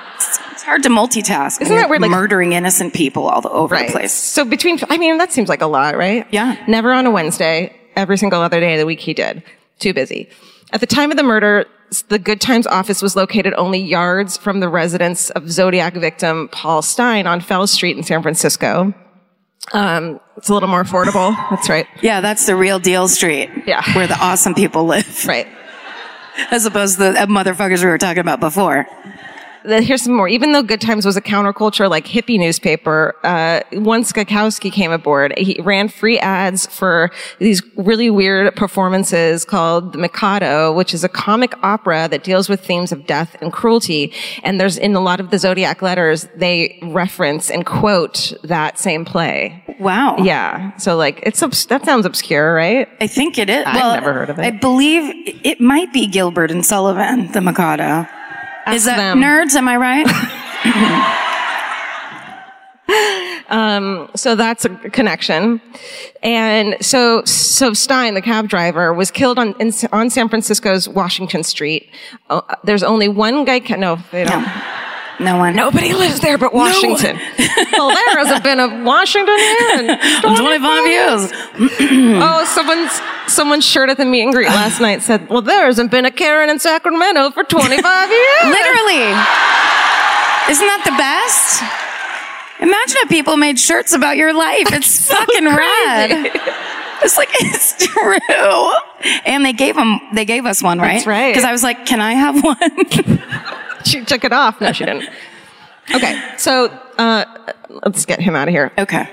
Hard 0.69 0.83
to 0.83 0.89
multitask. 0.89 1.61
Isn't 1.61 1.75
that 1.75 1.89
weird, 1.89 2.03
like- 2.03 2.11
murdering 2.11 2.53
innocent 2.53 2.93
people 2.93 3.27
all 3.27 3.41
the, 3.41 3.49
over 3.49 3.75
the 3.75 3.85
place. 3.85 4.13
So 4.13 4.45
between, 4.45 4.77
I 4.87 4.99
mean, 4.99 5.17
that 5.17 5.31
seems 5.33 5.49
like 5.49 5.63
a 5.63 5.65
lot, 5.67 5.97
right? 5.97 6.27
Yeah. 6.31 6.63
Never 6.67 6.93
on 6.93 7.07
a 7.07 7.11
Wednesday. 7.11 7.75
Every 7.95 8.17
single 8.17 8.39
other 8.41 8.59
day 8.59 8.73
of 8.75 8.79
the 8.79 8.85
week 8.85 8.99
he 8.99 9.15
did. 9.15 9.41
Too 9.79 9.95
busy. 9.95 10.29
At 10.71 10.79
the 10.79 10.85
time 10.85 11.09
of 11.09 11.17
the 11.17 11.23
murder, 11.23 11.65
the 12.09 12.19
Good 12.19 12.39
Times 12.39 12.67
office 12.67 13.01
was 13.01 13.15
located 13.15 13.55
only 13.55 13.79
yards 13.79 14.37
from 14.37 14.59
the 14.59 14.69
residence 14.69 15.31
of 15.31 15.49
Zodiac 15.49 15.95
victim 15.95 16.49
Paul 16.51 16.83
Stine 16.83 17.25
on 17.25 17.41
Fell 17.41 17.65
Street 17.65 17.97
in 17.97 18.03
San 18.03 18.21
Francisco. 18.21 18.93
Um, 19.73 20.19
it's 20.37 20.49
a 20.49 20.53
little 20.53 20.69
more 20.69 20.83
affordable. 20.83 21.35
That's 21.49 21.67
right. 21.67 21.87
Yeah, 22.03 22.21
that's 22.21 22.45
the 22.45 22.55
real 22.55 22.77
deal 22.77 23.07
street. 23.07 23.49
Yeah. 23.65 23.83
Where 23.95 24.05
the 24.05 24.17
awesome 24.19 24.53
people 24.53 24.85
live. 24.85 25.25
Right. 25.25 25.47
As 26.51 26.65
opposed 26.67 26.97
to 26.97 27.11
the 27.11 27.23
uh, 27.23 27.25
motherfuckers 27.25 27.79
we 27.83 27.87
were 27.89 27.97
talking 27.97 28.21
about 28.21 28.39
before. 28.39 28.85
Here's 29.69 30.01
some 30.01 30.13
more. 30.13 30.27
Even 30.27 30.51
though 30.51 30.63
Good 30.63 30.81
Times 30.81 31.05
was 31.05 31.15
a 31.15 31.21
counterculture, 31.21 31.89
like 31.89 32.05
hippie 32.05 32.39
newspaper, 32.39 33.15
uh, 33.23 33.61
once 33.73 34.11
Gaikowski 34.11 34.71
came 34.71 34.91
aboard, 34.91 35.37
he 35.37 35.59
ran 35.61 35.87
free 35.87 36.19
ads 36.19 36.65
for 36.67 37.11
these 37.39 37.61
really 37.75 38.09
weird 38.09 38.55
performances 38.55 39.45
called 39.45 39.93
The 39.93 39.99
Mikado, 39.99 40.73
which 40.73 40.93
is 40.93 41.03
a 41.03 41.09
comic 41.09 41.53
opera 41.63 42.07
that 42.09 42.23
deals 42.23 42.49
with 42.49 42.65
themes 42.65 42.91
of 42.91 43.05
death 43.05 43.35
and 43.41 43.53
cruelty. 43.53 44.13
And 44.43 44.59
there's 44.59 44.77
in 44.77 44.95
a 44.95 44.99
lot 44.99 45.19
of 45.19 45.29
the 45.29 45.39
Zodiac 45.39 45.81
letters, 45.81 46.27
they 46.35 46.79
reference 46.83 47.49
and 47.49 47.65
quote 47.65 48.33
that 48.43 48.79
same 48.79 49.05
play. 49.05 49.63
Wow. 49.79 50.17
Yeah. 50.17 50.75
So 50.77 50.97
like, 50.97 51.19
it's, 51.23 51.39
that 51.65 51.85
sounds 51.85 52.05
obscure, 52.05 52.53
right? 52.53 52.87
I 52.99 53.07
think 53.07 53.37
it 53.37 53.49
is. 53.49 53.63
I've 53.65 53.75
well, 53.75 53.93
never 53.93 54.13
heard 54.13 54.29
of 54.29 54.39
it. 54.39 54.43
I 54.43 54.51
believe 54.51 55.03
it 55.43 55.61
might 55.61 55.93
be 55.93 56.07
Gilbert 56.07 56.51
and 56.51 56.65
Sullivan, 56.65 57.31
the 57.31 57.41
Mikado. 57.41 58.07
Is 58.67 58.85
that 58.85 58.97
them. 58.97 59.19
nerds? 59.19 59.55
Am 59.55 59.67
I 59.67 59.77
right? 59.77 61.15
Um, 63.49 64.09
so 64.15 64.35
that's 64.35 64.65
a 64.65 64.69
connection. 64.69 65.59
And 66.21 66.75
so, 66.85 67.23
so 67.25 67.73
Stine, 67.73 68.13
the 68.13 68.21
cab 68.21 68.47
driver, 68.47 68.93
was 68.93 69.09
killed 69.09 69.39
on, 69.39 69.55
in, 69.59 69.71
on 69.91 70.09
San 70.09 70.29
Francisco's 70.29 70.87
Washington 70.87 71.43
Street. 71.43 71.89
Uh, 72.29 72.41
there's 72.63 72.83
only 72.83 73.07
one 73.07 73.45
guy, 73.45 73.59
ca- 73.59 73.75
no, 73.75 73.97
they 74.11 74.23
don't. 74.23 74.43
No 74.43 74.68
one. 75.19 75.55
Nobody 75.55 75.93
lives 75.93 76.19
there 76.21 76.37
but 76.37 76.53
Washington. 76.53 77.17
well, 77.73 77.89
there 77.89 78.17
hasn't 78.17 78.43
been 78.43 78.59
a 78.59 78.83
Washington 78.83 79.37
here 79.37 79.69
in 79.79 79.87
25 80.21 80.87
years. 80.87 81.31
Oh, 82.21 82.45
someone's 82.45 83.01
someone's 83.27 83.65
shirt 83.65 83.89
at 83.89 83.97
the 83.97 84.05
meet 84.05 84.23
and 84.23 84.33
greet 84.33 84.47
last 84.47 84.79
night 84.81 85.01
said, 85.01 85.27
"Well, 85.29 85.41
there 85.41 85.65
hasn't 85.65 85.91
been 85.91 86.05
a 86.05 86.11
Karen 86.11 86.49
in 86.49 86.59
Sacramento 86.59 87.31
for 87.31 87.43
25 87.43 88.09
years." 88.09 88.43
Literally. 88.43 89.11
Isn't 90.49 90.65
that 90.65 90.81
the 90.85 90.95
best? 90.97 91.61
Imagine 92.61 92.97
if 93.03 93.09
people 93.09 93.37
made 93.37 93.59
shirts 93.59 93.93
about 93.93 94.17
your 94.17 94.33
life. 94.33 94.67
It's 94.71 95.07
fucking 95.09 95.45
rad. 95.45 96.31
It's 97.01 97.17
like 97.17 97.29
it's 97.33 97.85
true. 97.85 98.71
And 99.25 99.45
they 99.45 99.53
gave 99.53 99.75
them. 99.75 100.01
They 100.13 100.25
gave 100.25 100.45
us 100.45 100.61
one, 100.61 100.79
right? 100.79 100.95
That's 100.95 101.07
right. 101.07 101.29
Because 101.31 101.45
I 101.45 101.51
was 101.51 101.63
like, 101.63 101.85
"Can 101.85 102.01
I 102.01 102.13
have 102.13 102.43
one?" 102.43 102.57
She 103.85 104.03
took 104.05 104.23
it 104.23 104.33
off. 104.33 104.59
No, 104.61 104.71
she 104.71 104.85
didn't. 104.85 105.09
Okay, 105.93 106.33
so 106.37 106.65
uh, 106.97 107.25
let's 107.85 108.05
get 108.05 108.19
him 108.19 108.35
out 108.35 108.47
of 108.47 108.53
here. 108.53 108.71
okay. 108.77 109.09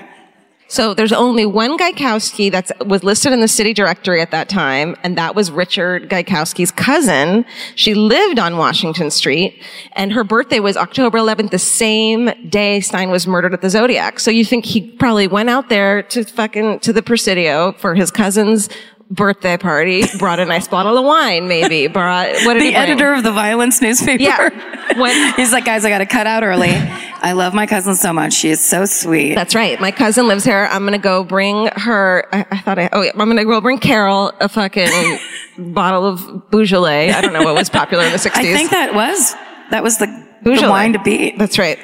So 0.69 0.93
there's 0.93 1.13
only 1.13 1.45
one 1.45 1.77
Gaikowski 1.77 2.51
that 2.51 2.85
was 2.85 3.01
listed 3.01 3.31
in 3.31 3.39
the 3.39 3.47
city 3.47 3.73
directory 3.73 4.19
at 4.19 4.31
that 4.31 4.49
time, 4.49 4.97
and 5.01 5.17
that 5.17 5.33
was 5.33 5.49
Richard 5.49 6.09
Gaikowski's 6.09 6.71
cousin. 6.71 7.45
She 7.75 7.93
lived 7.93 8.37
on 8.37 8.57
Washington 8.57 9.09
Street, 9.09 9.63
and 9.93 10.11
her 10.11 10.25
birthday 10.25 10.59
was 10.59 10.75
October 10.75 11.19
11th, 11.19 11.51
the 11.51 11.59
same 11.59 12.49
day 12.49 12.81
Stine 12.81 13.09
was 13.09 13.25
murdered 13.25 13.53
at 13.53 13.61
the 13.61 13.69
Zodiac. 13.69 14.19
So 14.19 14.29
you 14.29 14.43
think 14.43 14.65
he 14.65 14.81
probably 14.81 15.27
went 15.27 15.49
out 15.49 15.69
there 15.69 16.03
to 16.03 16.25
fucking, 16.25 16.81
to 16.81 16.91
the 16.91 17.01
Presidio 17.01 17.71
for 17.73 17.95
his 17.95 18.11
cousin's 18.11 18.67
birthday 19.09 19.57
party, 19.57 20.03
brought 20.19 20.39
a 20.39 20.45
nice 20.45 20.67
bottle 20.67 20.97
of 20.97 21.05
wine, 21.05 21.47
maybe, 21.47 21.87
brought, 21.87 22.27
what 22.45 22.53
did 22.55 22.63
he 22.63 22.71
The 22.71 22.75
editor 22.75 23.13
of 23.13 23.23
the 23.23 23.31
violence 23.31 23.81
newspaper. 23.81 24.21
Yeah. 24.21 24.97
When- 24.99 25.33
He's 25.35 25.51
like, 25.53 25.65
guys, 25.65 25.85
I 25.85 25.89
got 25.89 25.99
to 25.99 26.05
cut 26.05 26.27
out 26.27 26.43
early. 26.43 26.71
I 26.71 27.31
love 27.33 27.53
my 27.53 27.65
cousin 27.67 27.95
so 27.95 28.11
much. 28.13 28.33
She 28.33 28.49
is 28.49 28.63
so 28.63 28.85
sweet. 28.85 29.33
That's 29.35 29.55
right. 29.55 29.79
My 29.79 29.91
cousin 29.91 30.27
lives 30.27 30.43
here. 30.43 30.67
I'm 30.71 30.83
gonna 30.83 30.97
go 30.99 31.23
bring 31.23 31.67
her. 31.75 32.27
I, 32.31 32.45
I 32.51 32.57
thought 32.59 32.77
I. 32.79 32.89
Oh 32.93 33.01
yeah. 33.01 33.11
I'm 33.15 33.27
gonna 33.27 33.43
go 33.43 33.59
bring 33.59 33.79
Carol 33.79 34.31
a 34.39 34.47
fucking 34.47 35.17
bottle 35.73 36.05
of 36.05 36.51
Beaujolais. 36.51 37.11
I 37.11 37.21
don't 37.21 37.33
know 37.33 37.43
what 37.43 37.55
was 37.55 37.69
popular 37.69 38.03
in 38.05 38.11
the 38.11 38.17
60s. 38.19 38.31
I 38.35 38.43
think 38.55 38.69
that 38.71 38.93
was 38.93 39.33
that 39.71 39.81
was 39.83 39.97
the, 39.97 40.05
the 40.43 40.67
wine 40.69 40.93
to 40.93 40.99
beat. 40.99 41.37
That's 41.39 41.57
right. 41.57 41.79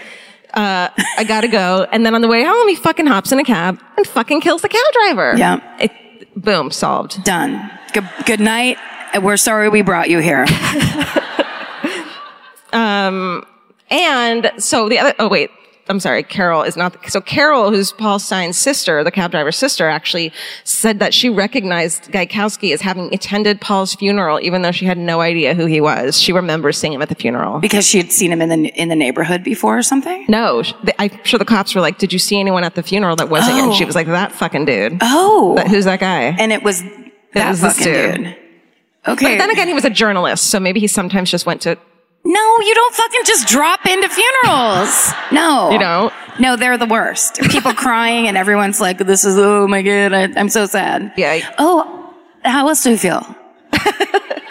Uh, 0.53 0.89
I 1.17 1.23
gotta 1.27 1.47
go. 1.47 1.87
And 1.91 2.05
then 2.05 2.13
on 2.13 2.21
the 2.21 2.27
way 2.27 2.43
home, 2.43 2.67
he 2.67 2.75
fucking 2.75 3.07
hops 3.07 3.31
in 3.31 3.39
a 3.39 3.43
cab 3.43 3.79
and 3.97 4.05
fucking 4.05 4.41
kills 4.41 4.61
the 4.61 4.69
cab 4.69 4.93
driver. 4.93 5.33
Yeah. 5.35 5.77
It, 5.79 5.91
boom. 6.35 6.71
Solved. 6.71 7.23
Done. 7.23 7.71
Good, 7.93 8.09
good 8.25 8.39
night. 8.39 8.77
We're 9.21 9.37
sorry 9.37 9.69
we 9.69 9.81
brought 9.81 10.09
you 10.09 10.19
here. 10.19 10.45
Um, 12.73 13.45
and 13.89 14.51
so 14.57 14.89
the 14.89 14.97
other, 14.99 15.13
oh 15.19 15.29
wait, 15.29 15.51
I'm 15.89 15.99
sorry, 15.99 16.23
Carol 16.23 16.63
is 16.63 16.77
not, 16.77 16.95
so 17.09 17.19
Carol, 17.19 17.69
who's 17.69 17.91
Paul 17.91 18.17
Stine's 18.17 18.57
sister, 18.57 19.03
the 19.03 19.11
cab 19.11 19.31
driver's 19.31 19.57
sister, 19.57 19.89
actually 19.89 20.31
said 20.63 20.99
that 20.99 21.13
she 21.13 21.29
recognized 21.29 22.03
Gaikowski 22.11 22.73
as 22.73 22.79
having 22.79 23.13
attended 23.13 23.59
Paul's 23.59 23.93
funeral, 23.93 24.39
even 24.41 24.61
though 24.61 24.71
she 24.71 24.85
had 24.85 24.97
no 24.97 25.19
idea 25.19 25.53
who 25.53 25.65
he 25.65 25.81
was. 25.81 26.17
She 26.17 26.31
remembers 26.31 26.77
seeing 26.77 26.93
him 26.93 27.01
at 27.01 27.09
the 27.09 27.15
funeral. 27.15 27.59
Because 27.59 27.85
she 27.85 27.97
had 27.97 28.13
seen 28.13 28.31
him 28.31 28.41
in 28.41 28.47
the 28.47 28.69
in 28.69 28.87
the 28.87 28.95
neighborhood 28.95 29.43
before 29.43 29.77
or 29.77 29.83
something. 29.83 30.23
No, 30.29 30.63
they- 30.83 30.93
I'm 30.99 31.11
sure 31.25 31.37
the 31.37 31.43
cops 31.43 31.75
were 31.75 31.81
like, 31.81 31.97
did 31.97 32.13
you 32.13 32.19
see 32.19 32.39
anyone 32.39 32.63
at 32.63 32.75
the 32.75 32.83
funeral 32.83 33.17
that 33.17 33.27
wasn't 33.29 33.57
you? 33.57 33.63
And 33.65 33.73
she 33.73 33.83
was 33.83 33.95
like, 33.95 34.07
that 34.07 34.31
fucking 34.31 34.63
dude. 34.63 34.99
Oh, 35.01 35.55
That- 35.57 35.67
who's 35.67 35.83
that 35.85 35.99
guy? 35.99 36.33
and 36.39 36.53
it 36.53 36.63
was 36.63 36.81
that 37.33 37.49
was 37.49 37.59
this 37.59 37.77
fucking 37.77 37.93
dude. 37.93 38.15
dude. 38.23 38.35
Okay. 39.05 39.33
But 39.33 39.37
then 39.37 39.49
again, 39.49 39.67
he 39.67 39.73
was 39.73 39.83
a 39.83 39.89
journalist, 39.89 40.45
so 40.45 40.61
maybe 40.61 40.79
he 40.79 40.87
sometimes 40.87 41.29
just 41.29 41.45
went 41.45 41.59
to, 41.63 41.77
no, 42.25 42.59
you 42.61 42.73
don't 42.73 42.95
fucking 42.95 43.21
just 43.25 43.47
drop 43.47 43.85
into 43.85 44.07
funerals. 44.09 45.11
No, 45.31 45.71
you 45.71 45.79
know, 45.79 46.11
No, 46.39 46.55
they're 46.55 46.77
the 46.77 46.85
worst. 46.85 47.35
People 47.49 47.73
crying 47.85 48.27
and 48.27 48.37
everyone's 48.37 48.79
like, 48.79 48.97
"This 48.97 49.23
is 49.25 49.37
oh 49.37 49.67
my 49.67 49.81
god, 49.81 50.13
I, 50.13 50.23
I'm 50.39 50.49
so 50.49 50.65
sad." 50.65 51.13
Yeah. 51.17 51.39
Oh, 51.57 52.13
how 52.43 52.67
else 52.69 52.83
do 52.83 52.91
you 52.91 52.97
feel? 52.97 53.25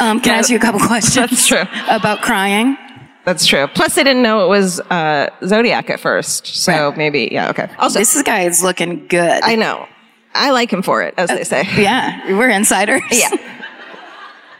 um, 0.00 0.20
can 0.20 0.34
I 0.34 0.38
ask 0.38 0.50
you 0.50 0.56
a 0.56 0.60
couple 0.60 0.80
questions? 0.80 1.14
That's 1.30 1.46
true. 1.46 1.64
About 1.88 2.20
crying. 2.22 2.76
That's 3.24 3.46
true. 3.46 3.68
Plus, 3.68 3.94
they 3.94 4.02
didn't 4.04 4.22
know 4.22 4.44
it 4.44 4.48
was 4.48 4.80
uh, 4.80 5.30
Zodiac 5.46 5.88
at 5.90 6.00
first, 6.00 6.46
so 6.46 6.88
Right. 6.88 6.96
maybe 6.98 7.28
yeah. 7.30 7.50
Okay. 7.50 7.68
Also, 7.78 8.00
This 8.00 8.20
guy 8.22 8.42
is 8.42 8.62
looking 8.62 9.06
good. 9.06 9.40
I 9.44 9.54
know. 9.54 9.86
I 10.34 10.50
like 10.50 10.72
him 10.72 10.82
for 10.82 11.02
it, 11.02 11.14
as 11.18 11.28
they 11.28 11.44
say. 11.44 11.62
yeah, 11.76 12.36
we're 12.36 12.48
insiders. 12.50 13.02
Yeah. 13.12 13.30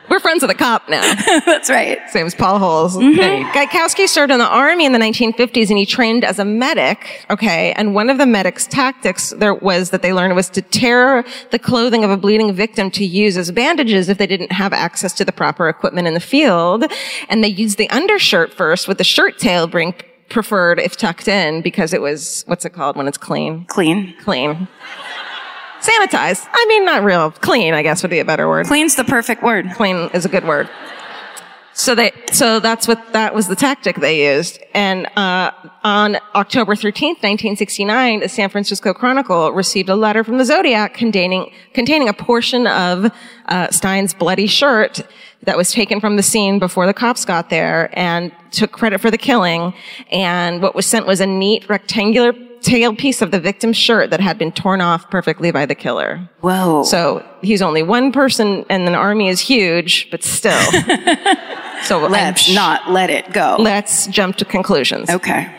We're 0.08 0.20
friends 0.20 0.42
with 0.42 0.50
a 0.50 0.54
cop 0.54 0.88
now. 0.88 1.00
that's 1.46 1.70
right. 1.70 1.98
Same 2.10 2.26
as 2.26 2.34
Paul 2.34 2.58
Holes. 2.58 2.96
Mm-hmm. 2.96 3.50
Gaikowski 3.56 4.08
served 4.08 4.32
in 4.32 4.38
the 4.38 4.46
army 4.46 4.84
in 4.84 4.92
the 4.92 4.98
1950s 4.98 5.68
and 5.70 5.78
he 5.78 5.86
trained 5.86 6.24
as 6.24 6.38
a 6.38 6.44
medic. 6.44 7.24
Okay. 7.30 7.72
And 7.72 7.94
one 7.94 8.10
of 8.10 8.18
the 8.18 8.26
medic's 8.26 8.66
tactics 8.66 9.30
there 9.30 9.54
was 9.54 9.90
that 9.90 10.02
they 10.02 10.12
learned 10.12 10.34
was 10.34 10.50
to 10.50 10.62
tear 10.62 11.24
the 11.50 11.58
clothing 11.58 12.04
of 12.04 12.10
a 12.10 12.16
bleeding 12.16 12.52
victim 12.52 12.90
to 12.92 13.04
use 13.04 13.36
as 13.36 13.50
bandages 13.50 14.08
if 14.08 14.18
they 14.18 14.26
didn't 14.26 14.52
have 14.52 14.72
access 14.72 15.12
to 15.14 15.24
the 15.24 15.32
proper 15.32 15.68
equipment 15.68 16.06
in 16.06 16.14
the 16.14 16.20
field. 16.20 16.84
And 17.28 17.42
they 17.42 17.48
used 17.48 17.78
the 17.78 17.88
undershirt 17.90 18.52
first 18.52 18.88
with 18.88 18.98
the 18.98 19.04
shirt 19.04 19.38
tail 19.38 19.66
being 19.66 19.94
preferred 20.28 20.80
if 20.80 20.96
tucked 20.96 21.28
in 21.28 21.62
because 21.62 21.92
it 21.92 22.00
was, 22.00 22.42
what's 22.46 22.64
it 22.64 22.70
called 22.70 22.96
when 22.96 23.06
it's 23.06 23.18
clean? 23.18 23.64
Clean. 23.66 24.14
Clean. 24.22 24.66
Sanitized. 25.82 26.46
I 26.52 26.64
mean, 26.68 26.84
not 26.84 27.02
real. 27.02 27.32
Clean, 27.32 27.74
I 27.74 27.82
guess 27.82 28.02
would 28.02 28.10
be 28.10 28.20
a 28.20 28.24
better 28.24 28.48
word. 28.48 28.66
Clean's 28.66 28.94
the 28.94 29.02
perfect 29.02 29.42
word. 29.42 29.68
Clean 29.74 30.08
is 30.14 30.24
a 30.24 30.28
good 30.28 30.44
word. 30.44 30.70
So 31.74 31.96
they, 31.96 32.12
so 32.30 32.60
that's 32.60 32.86
what, 32.86 33.12
that 33.14 33.34
was 33.34 33.48
the 33.48 33.56
tactic 33.56 33.96
they 33.96 34.32
used. 34.32 34.60
And, 34.74 35.06
uh, 35.16 35.50
on 35.82 36.18
October 36.36 36.74
13th, 36.76 37.22
1969, 37.22 38.20
the 38.20 38.28
San 38.28 38.48
Francisco 38.48 38.94
Chronicle 38.94 39.50
received 39.52 39.88
a 39.88 39.96
letter 39.96 40.22
from 40.22 40.38
the 40.38 40.44
Zodiac 40.44 40.94
containing, 40.94 41.50
containing 41.72 42.08
a 42.08 42.12
portion 42.12 42.68
of, 42.68 43.10
uh, 43.46 43.68
Stine's 43.70 44.14
bloody 44.14 44.46
shirt 44.46 45.00
that 45.44 45.56
was 45.56 45.72
taken 45.72 45.98
from 45.98 46.16
the 46.16 46.22
scene 46.22 46.60
before 46.60 46.86
the 46.86 46.94
cops 46.94 47.24
got 47.24 47.50
there 47.50 47.90
and 47.98 48.30
took 48.52 48.70
credit 48.70 49.00
for 49.00 49.10
the 49.10 49.18
killing. 49.18 49.74
And 50.12 50.62
what 50.62 50.76
was 50.76 50.86
sent 50.86 51.06
was 51.06 51.20
a 51.20 51.26
neat 51.26 51.68
rectangular 51.68 52.34
tail 52.62 52.94
piece 52.94 53.20
of 53.22 53.30
the 53.30 53.40
victim's 53.40 53.76
shirt 53.76 54.10
that 54.10 54.20
had 54.20 54.38
been 54.38 54.52
torn 54.52 54.80
off 54.80 55.10
perfectly 55.10 55.50
by 55.50 55.66
the 55.66 55.74
killer. 55.74 56.28
Whoa. 56.40 56.84
So 56.84 57.24
he's 57.42 57.60
only 57.62 57.82
one 57.82 58.12
person 58.12 58.64
and 58.70 58.86
the 58.86 58.94
army 58.94 59.28
is 59.28 59.40
huge, 59.40 60.10
but 60.10 60.22
still. 60.24 60.60
so 61.84 61.98
let's 62.08 62.46
I'm- 62.48 62.54
not 62.54 62.90
let 62.90 63.10
it 63.10 63.32
go. 63.32 63.56
Let's 63.58 64.06
jump 64.06 64.36
to 64.36 64.44
conclusions. 64.44 65.10
okay. 65.10 65.54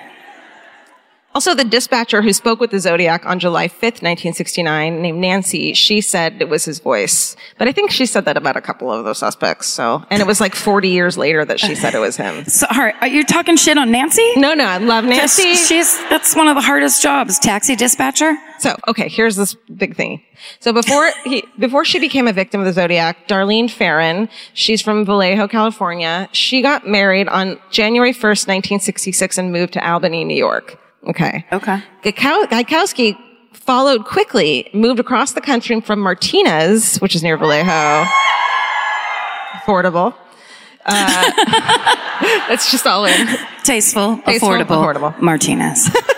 Also, 1.36 1.56
the 1.56 1.64
dispatcher 1.64 2.22
who 2.22 2.32
spoke 2.32 2.60
with 2.60 2.70
the 2.70 2.80
Zodiac 2.80 3.26
on 3.26 3.40
July 3.40 3.68
5th, 3.68 4.04
1969, 4.04 5.02
named 5.02 5.20
Nancy, 5.20 5.74
she 5.74 6.00
said 6.00 6.40
it 6.40 6.48
was 6.48 6.66
his 6.66 6.80
voice. 6.80 7.36
But 7.58 7.68
I 7.68 7.72
think 7.72 7.90
she 7.90 8.06
said 8.06 8.26
that 8.26 8.38
about 8.38 8.56
a 8.56 8.62
couple 8.62 8.92
of 8.92 9.04
those 9.04 9.18
suspects. 9.18 9.68
So, 9.68 10.06
and 10.12 10.22
it 10.22 10.28
was 10.28 10.40
like 10.40 10.54
40 10.54 10.90
years 10.90 11.18
later 11.18 11.44
that 11.44 11.60
she 11.60 11.74
said 11.74 11.96
it 11.96 12.00
was 12.00 12.18
him. 12.18 12.46
Sorry, 12.48 12.94
are 13.02 13.08
you 13.08 13.24
talking 13.26 13.58
shit 13.58 13.78
on 13.80 13.92
Nancy? 13.92 14.34
No, 14.36 14.54
no, 14.54 14.66
I 14.66 14.78
love 14.78 15.06
Nancy. 15.06 15.56
She's 15.56 15.98
that's 16.10 16.36
one 16.36 16.48
of 16.48 16.56
the 16.56 16.62
hardest 16.62 17.02
jobs. 17.02 17.40
Taxi 17.40 17.76
dispatcher. 17.76 18.38
So, 18.60 18.78
okay, 18.88 19.10
here's 19.10 19.36
this 19.36 19.56
big 19.76 19.96
thing. 19.96 20.22
So 20.60 20.72
before 20.72 21.12
he, 21.24 21.44
before 21.58 21.84
she 21.84 22.00
became 22.00 22.28
a 22.28 22.34
victim 22.34 22.62
of 22.62 22.66
the 22.66 22.74
Zodiac, 22.74 23.28
Darlene 23.28 23.70
Ferrin, 23.70 24.30
she's 24.54 24.82
from 24.82 25.04
Vallejo, 25.04 25.48
California. 25.48 26.30
She 26.32 26.62
got 26.62 26.88
married 26.88 27.28
on 27.28 27.60
January 27.72 28.14
1st, 28.14 28.48
1966 28.48 29.38
and 29.38 29.52
moved 29.52 29.74
to 29.74 29.88
Albany, 29.88 30.24
New 30.24 30.38
York. 30.38 30.80
Okay. 31.08 31.46
Okay. 31.52 31.82
Gaikow- 32.04 32.46
Gaikowski 32.46 33.18
followed 33.52 34.06
quickly, 34.06 34.70
moved 34.74 35.00
across 35.00 35.34
the 35.34 35.42
country 35.42 35.80
from 35.82 36.00
Martinez, 36.00 36.98
which 36.98 37.16
is 37.16 37.24
near 37.24 37.38
Vallejo. 37.38 38.06
Affordable. 39.54 40.14
Uh, 40.86 41.32
that's 42.50 42.70
just 42.72 42.86
all 42.86 43.06
in. 43.06 43.28
Tasteful, 43.64 44.18
Tasteful, 44.26 44.50
affordable, 44.50 44.68
affordable. 45.14 45.22
Martinez. 45.22 45.90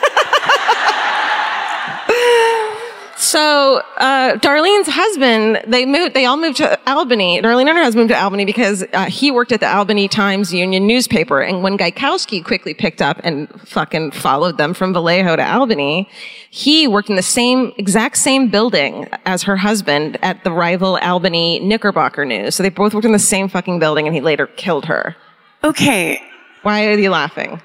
So, 3.18 3.82
uh, 3.98 4.34
Darlene's 4.40 4.90
husband, 4.90 5.62
they 5.68 5.86
moved, 5.86 6.14
they 6.14 6.26
all 6.26 6.36
moved 6.36 6.58
to 6.58 6.78
Albany. 6.90 7.42
Darlene 7.42 7.62
and 7.62 7.78
her 7.78 7.84
husband 7.84 8.04
moved 8.04 8.12
to 8.12 8.22
Albany 8.22 8.44
because 8.44 8.84
uh, 8.92 9.06
he 9.06 9.32
worked 9.32 9.54
at 9.54 9.62
the 9.62 9.74
Albany 9.74 10.10
Times 10.10 10.54
Union 10.54 10.86
newspaper. 10.86 11.40
And 11.40 11.64
when 11.64 11.78
Gaikowski 11.78 12.44
quickly 12.44 12.74
picked 12.74 13.02
up 13.02 13.22
and 13.24 13.50
fucking 13.62 14.12
followed 14.12 14.58
them 14.58 14.74
from 14.74 14.92
Vallejo 14.92 15.38
to 15.38 15.50
Albany, 15.50 16.10
he 16.50 16.88
worked 16.88 17.10
in 17.10 17.16
the 17.16 17.22
same, 17.24 17.72
exact 17.78 18.18
same 18.18 18.50
building 18.50 19.08
as 19.26 19.44
her 19.44 19.56
husband 19.56 20.18
at 20.22 20.44
the 20.44 20.52
rival 20.52 20.98
Albany 20.98 21.60
Knickerbocker 21.60 22.26
News. 22.26 22.56
So 22.56 22.64
they 22.64 22.70
both 22.70 22.94
worked 22.94 23.06
in 23.06 23.14
the 23.14 23.20
same 23.20 23.48
fucking 23.48 23.80
building 23.80 24.08
and 24.08 24.14
he 24.14 24.22
later 24.22 24.48
killed 24.48 24.86
her. 24.86 25.16
Okay, 25.64 26.22
Why 26.64 26.88
are 26.88 26.98
you 26.98 27.12
laughing? 27.12 27.62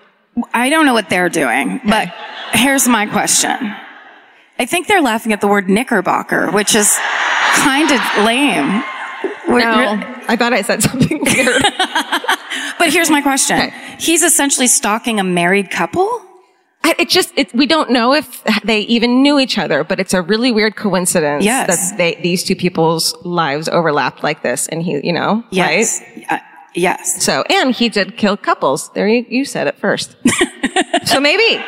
I 0.55 0.69
don't 0.71 0.87
know 0.87 0.95
what 0.95 1.09
they're 1.09 1.29
doing, 1.29 1.81
but 1.87 2.09
here's 2.53 2.87
my 2.87 3.07
question. 3.07 3.75
I 4.61 4.67
think 4.67 4.87
they're 4.89 5.01
laughing 5.03 5.33
at 5.33 5.41
the 5.41 5.49
word 5.49 5.71
knickerbocker, 5.71 6.51
which 6.53 6.75
is 6.75 6.99
kind 7.57 7.91
of 7.91 8.01
lame. 8.27 8.83
What- 9.47 9.65
I 10.29 10.37
thought 10.37 10.53
I 10.53 10.61
said 10.63 10.83
something 10.83 11.19
weird. 11.25 11.63
But 12.79 12.93
here's 12.93 13.11
my 13.11 13.23
question. 13.23 13.73
He's 13.99 14.23
essentially 14.23 14.67
stalking 14.67 15.19
a 15.19 15.25
married 15.25 15.71
couple? 15.71 16.07
I- 16.85 16.95
it 16.99 17.09
just 17.09 17.33
it, 17.37 17.53
we 17.55 17.67
don't 17.67 17.91
know 17.91 18.13
if 18.15 18.45
they 18.63 18.81
even 18.81 19.23
knew 19.23 19.39
each 19.39 19.57
other, 19.59 19.83
but 19.83 19.99
it's 19.99 20.13
a 20.15 20.21
really 20.23 20.53
weird 20.53 20.77
coincidence 20.77 21.43
Yes. 21.45 21.91
that 21.91 21.97
they 21.99 22.15
these 22.17 22.45
two 22.45 22.55
people's 22.57 23.15
lives 23.25 23.67
overlapped 23.69 24.23
like 24.23 24.43
this, 24.43 24.69
and 24.69 24.83
he, 24.83 25.01
you 25.07 25.13
know, 25.15 25.43
Yes. 25.51 26.01
right? 26.01 26.27
Uh, 26.31 26.39
yes. 26.75 27.23
So, 27.23 27.45
and 27.51 27.75
he 27.75 27.89
did 27.89 28.17
kill 28.19 28.37
couples. 28.37 28.91
There 28.93 29.09
you, 29.09 29.25
you 29.29 29.45
said 29.47 29.67
it 29.69 29.77
first. 29.79 30.17
so 31.07 31.19
maybe. 31.21 31.63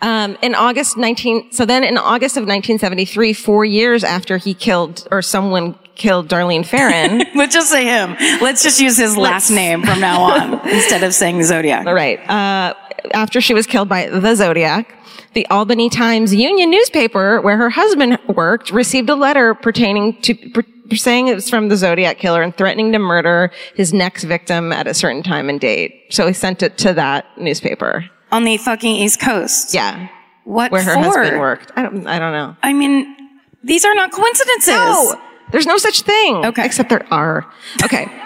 Um, 0.00 0.38
in 0.42 0.54
August 0.54 0.96
19, 0.96 1.52
so 1.52 1.64
then 1.64 1.82
in 1.82 1.98
August 1.98 2.36
of 2.36 2.42
1973, 2.42 3.32
four 3.32 3.64
years 3.64 4.04
after 4.04 4.36
he 4.36 4.54
killed, 4.54 5.08
or 5.10 5.22
someone 5.22 5.76
killed 5.96 6.28
Darlene 6.28 6.64
Ferrin, 6.64 7.24
Let's 7.34 7.54
just 7.54 7.70
say 7.70 7.84
him. 7.84 8.16
Let's 8.40 8.62
just 8.62 8.80
use 8.80 8.96
his 8.96 9.16
last 9.16 9.50
name 9.50 9.82
from 9.82 10.00
now 10.00 10.22
on 10.22 10.68
instead 10.68 11.02
of 11.02 11.12
saying 11.14 11.42
Zodiac. 11.42 11.86
All 11.86 11.94
right. 11.94 12.20
Uh, 12.30 12.74
after 13.12 13.40
she 13.40 13.54
was 13.54 13.66
killed 13.66 13.88
by 13.88 14.08
the 14.08 14.34
Zodiac, 14.36 14.94
the 15.34 15.46
Albany 15.46 15.90
Times 15.90 16.34
Union 16.34 16.70
newspaper, 16.70 17.40
where 17.40 17.56
her 17.56 17.70
husband 17.70 18.18
worked, 18.28 18.70
received 18.70 19.10
a 19.10 19.14
letter 19.16 19.54
pertaining 19.54 20.20
to 20.22 20.34
per, 20.34 20.62
saying 20.94 21.28
it 21.28 21.34
was 21.34 21.50
from 21.50 21.68
the 21.68 21.76
Zodiac 21.76 22.18
killer 22.18 22.42
and 22.42 22.56
threatening 22.56 22.92
to 22.92 22.98
murder 22.98 23.50
his 23.74 23.92
next 23.92 24.24
victim 24.24 24.72
at 24.72 24.86
a 24.86 24.94
certain 24.94 25.22
time 25.22 25.48
and 25.48 25.60
date. 25.60 26.06
So 26.10 26.26
he 26.26 26.32
sent 26.32 26.62
it 26.62 26.78
to 26.78 26.94
that 26.94 27.26
newspaper. 27.36 28.08
On 28.30 28.44
the 28.44 28.56
fucking 28.58 28.94
East 28.96 29.20
Coast. 29.20 29.72
Yeah, 29.74 30.08
What 30.44 30.70
where 30.70 30.82
her 30.82 30.94
for? 30.94 31.00
husband 31.02 31.38
worked. 31.40 31.72
I 31.76 31.82
don't. 31.82 32.06
I 32.06 32.18
don't 32.18 32.32
know. 32.32 32.56
I 32.62 32.72
mean, 32.72 33.16
these 33.64 33.84
are 33.84 33.94
not 33.94 34.12
coincidences. 34.12 34.74
No, 34.74 35.20
there's 35.50 35.66
no 35.66 35.78
such 35.78 36.02
thing. 36.02 36.44
Okay. 36.46 36.64
Except 36.64 36.88
there 36.90 37.06
are. 37.12 37.46
Okay. 37.84 38.06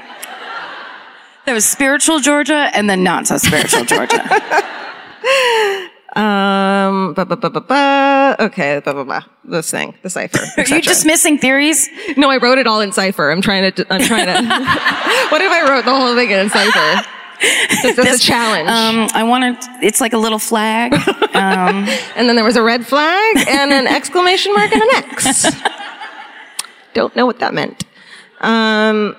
There 1.44 1.54
was 1.56 1.64
spiritual 1.64 2.20
Georgia 2.20 2.70
and 2.72 2.88
then 2.88 3.02
not 3.02 3.26
so 3.26 3.36
spiritual 3.36 3.84
Georgia. 3.84 4.22
Um. 6.14 7.14
Ba, 7.14 7.24
ba, 7.24 7.36
ba, 7.38 7.48
ba, 7.48 7.60
ba. 7.62 8.36
Okay. 8.38 8.82
Ba, 8.84 8.92
ba, 8.92 9.02
ba. 9.04 9.24
This 9.44 9.70
thing. 9.70 9.94
The 10.02 10.10
cipher. 10.10 10.44
Are 10.60 10.66
you 10.68 10.82
dismissing 10.82 11.38
theories? 11.38 11.88
No, 12.18 12.28
I 12.28 12.36
wrote 12.36 12.58
it 12.58 12.66
all 12.66 12.82
in 12.82 12.92
cipher. 12.92 13.30
I'm 13.30 13.40
trying 13.40 13.72
to. 13.72 13.86
I'm 13.90 14.02
trying 14.02 14.26
to. 14.26 14.34
what 15.32 15.40
if 15.40 15.50
I 15.50 15.66
wrote 15.66 15.86
the 15.86 15.94
whole 15.94 16.14
thing 16.14 16.30
in 16.30 16.50
cipher? 16.50 17.08
This 17.82 17.98
is 17.98 18.16
a 18.16 18.18
challenge. 18.18 18.68
Um, 18.68 19.08
I 19.14 19.24
wanted. 19.24 19.56
it's 19.82 20.00
like 20.00 20.12
a 20.12 20.18
little 20.18 20.38
flag. 20.38 20.94
Um, 21.32 21.88
and 22.14 22.28
then 22.28 22.36
there 22.36 22.44
was 22.44 22.56
a 22.56 22.62
red 22.62 22.86
flag 22.86 23.48
and 23.48 23.72
an 23.72 23.86
exclamation 23.86 24.52
mark 24.52 24.70
and 24.70 24.82
an 24.82 24.88
X. 24.96 25.46
Don't 26.94 27.16
know 27.16 27.24
what 27.24 27.38
that 27.38 27.54
meant. 27.54 27.84
Um, 28.42 29.16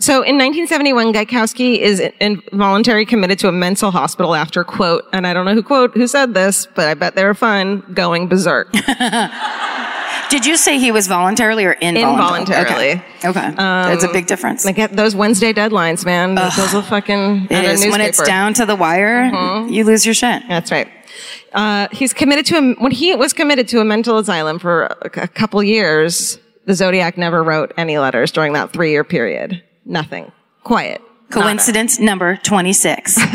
so 0.00 0.14
in 0.24 0.36
1971, 0.36 1.12
Gaikowski 1.12 1.78
is 1.78 2.00
involuntary 2.20 3.06
committed 3.06 3.38
to 3.38 3.48
a 3.48 3.52
mental 3.52 3.92
hospital 3.92 4.34
after 4.34 4.64
quote, 4.64 5.04
and 5.12 5.28
I 5.28 5.32
don't 5.32 5.44
know 5.44 5.54
who 5.54 5.62
quote 5.62 5.94
who 5.94 6.08
said 6.08 6.34
this, 6.34 6.66
but 6.66 6.88
I 6.88 6.94
bet 6.94 7.14
they 7.14 7.24
were 7.24 7.34
fun, 7.34 7.84
going 7.94 8.26
berserk. 8.26 8.72
Did 10.30 10.46
you 10.46 10.56
say 10.56 10.78
he 10.78 10.92
was 10.92 11.06
voluntarily 11.06 11.64
or 11.64 11.72
involuntarily? 11.72 12.90
Involuntarily. 12.90 13.02
Okay. 13.24 13.28
okay. 13.28 13.54
That's 13.56 14.04
a 14.04 14.12
big 14.12 14.26
difference. 14.26 14.64
I 14.66 14.72
get 14.72 14.92
those 14.96 15.14
Wednesday 15.14 15.52
deadlines, 15.52 16.04
man. 16.04 16.34
Those 16.34 16.72
will 16.72 16.82
fucking 16.82 17.46
It 17.50 17.52
at. 17.52 17.90
When 17.90 18.00
it's 18.00 18.22
down 18.22 18.54
to 18.54 18.66
the 18.66 18.76
wire, 18.76 19.30
Mm-hmm. 19.30 19.72
you 19.72 19.84
lose 19.84 20.04
your 20.04 20.14
shit. 20.14 20.42
That's 20.48 20.70
right. 20.70 20.88
Uh, 21.52 21.88
he's 21.92 22.12
committed 22.12 22.46
to 22.46 22.56
a, 22.56 22.74
when 22.74 22.92
he 22.92 23.14
was 23.14 23.32
committed 23.32 23.66
to 23.68 23.80
a 23.80 23.84
mental 23.84 24.18
asylum 24.18 24.58
for 24.58 24.84
a, 25.02 25.22
a 25.22 25.28
couple 25.28 25.62
years. 25.62 26.38
The 26.66 26.74
Zodiac 26.74 27.16
never 27.16 27.42
wrote 27.42 27.72
any 27.78 27.98
letters 27.98 28.30
during 28.30 28.52
that 28.52 28.72
three 28.72 28.90
year 28.90 29.02
period. 29.04 29.62
Nothing. 29.86 30.30
Quiet. 30.64 31.00
Nada. 31.30 31.42
Coincidence 31.42 31.98
number 31.98 32.36
26. 32.36 33.18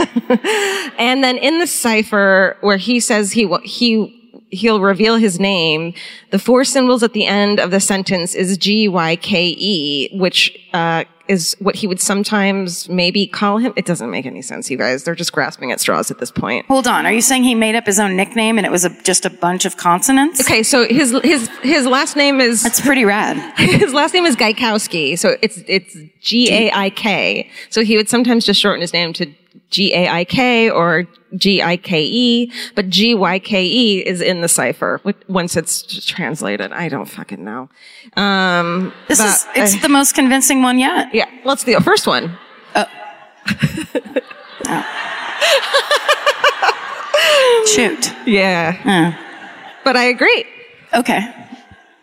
And 0.98 1.24
then 1.24 1.38
in 1.38 1.60
the 1.60 1.68
cipher 1.68 2.58
where 2.62 2.78
he 2.78 3.00
says 3.00 3.32
he 3.32 3.48
he 3.64 4.23
he'll 4.54 4.82
reveal 4.82 5.18
his 5.18 5.40
name, 5.40 5.94
the 6.30 6.40
four 6.40 6.64
symbols 6.64 7.04
at 7.04 7.14
the 7.14 7.26
end 7.26 7.60
of 7.60 7.72
the 7.72 7.80
sentence 7.80 8.36
is 8.36 8.58
G 8.58 8.88
Y 8.88 9.16
K 9.18 9.56
E, 9.58 10.10
which 10.18 10.58
uh, 10.74 11.04
is 11.28 11.56
what 11.60 11.76
he 11.76 11.88
would 11.88 12.02
sometimes 12.02 12.90
maybe 12.90 13.26
call 13.28 13.58
him. 13.58 13.74
It 13.76 13.86
doesn't 13.86 14.12
make 14.12 14.26
any 14.26 14.42
sense, 14.42 14.70
you 14.70 14.78
guys. 14.78 15.04
They're 15.04 15.16
just 15.16 15.32
grasping 15.32 15.72
at 15.72 15.80
straws 15.80 16.12
at 16.12 16.20
this 16.20 16.32
point. 16.32 16.66
Hold 16.68 16.88
on. 16.88 17.06
Are 17.06 17.14
you 17.14 17.22
saying 17.22 17.44
he 17.44 17.56
made 17.56 17.76
up 17.76 17.86
his 17.86 18.00
own 18.00 18.16
nickname 18.16 18.58
and 18.58 18.66
it 18.66 18.72
was 18.72 18.84
a, 18.84 18.90
just 19.04 19.26
a 19.26 19.30
bunch 19.30 19.66
of 19.66 19.78
consonants? 19.78 20.42
Okay, 20.42 20.64
so 20.64 20.88
his 20.88 21.12
his 21.24 21.50
his 21.62 21.86
last 21.86 22.16
name 22.16 22.42
is 22.42 22.64
That's 22.64 22.82
pretty 22.82 23.06
rad. 23.06 23.38
his 23.58 23.94
last 23.94 24.14
name 24.14 24.26
is 24.26 24.36
Gaikowski, 24.36 25.18
so 25.18 25.38
it's 25.42 25.64
it's 25.68 25.96
G 26.20 26.52
A 26.52 26.72
I 26.72 26.90
K. 26.90 27.50
So 27.70 27.84
he 27.84 27.96
would 27.96 28.10
sometimes 28.10 28.46
just 28.46 28.60
shorten 28.60 28.82
his 28.82 28.94
name 28.94 29.14
to 29.14 29.34
G 29.74 29.92
A 29.94 30.08
I 30.08 30.24
K 30.24 30.70
or 30.70 31.08
G 31.36 31.62
I 31.64 31.78
K 31.78 32.04
E, 32.06 32.52
but 32.76 32.90
G 32.90 33.16
Y 33.16 33.40
K 33.40 33.66
E 33.66 34.06
is 34.06 34.22
in 34.22 34.42
the 34.42 34.48
cipher 34.48 35.02
once 35.28 35.58
it's 35.58 36.06
translated. 36.06 36.72
I 36.72 36.90
don't 36.90 37.10
fucking 37.10 37.44
know. 37.44 37.70
Um, 38.16 38.94
This 39.08 39.20
is, 39.20 39.46
it's 39.56 39.76
I- 39.76 39.80
the 39.80 39.90
most 39.90 40.14
convincing 40.14 40.62
one 40.62 40.78
yet. 40.78 41.10
yeah. 41.14 41.26
Let's 41.44 41.64
do 41.64 41.74
the 41.74 41.82
first 41.84 42.06
one. 42.08 42.38
Shoot. 47.74 48.12
Yeah, 48.28 49.16
but 49.84 49.96
I 49.96 50.04
agree. 50.06 50.46
Okay. 50.94 51.22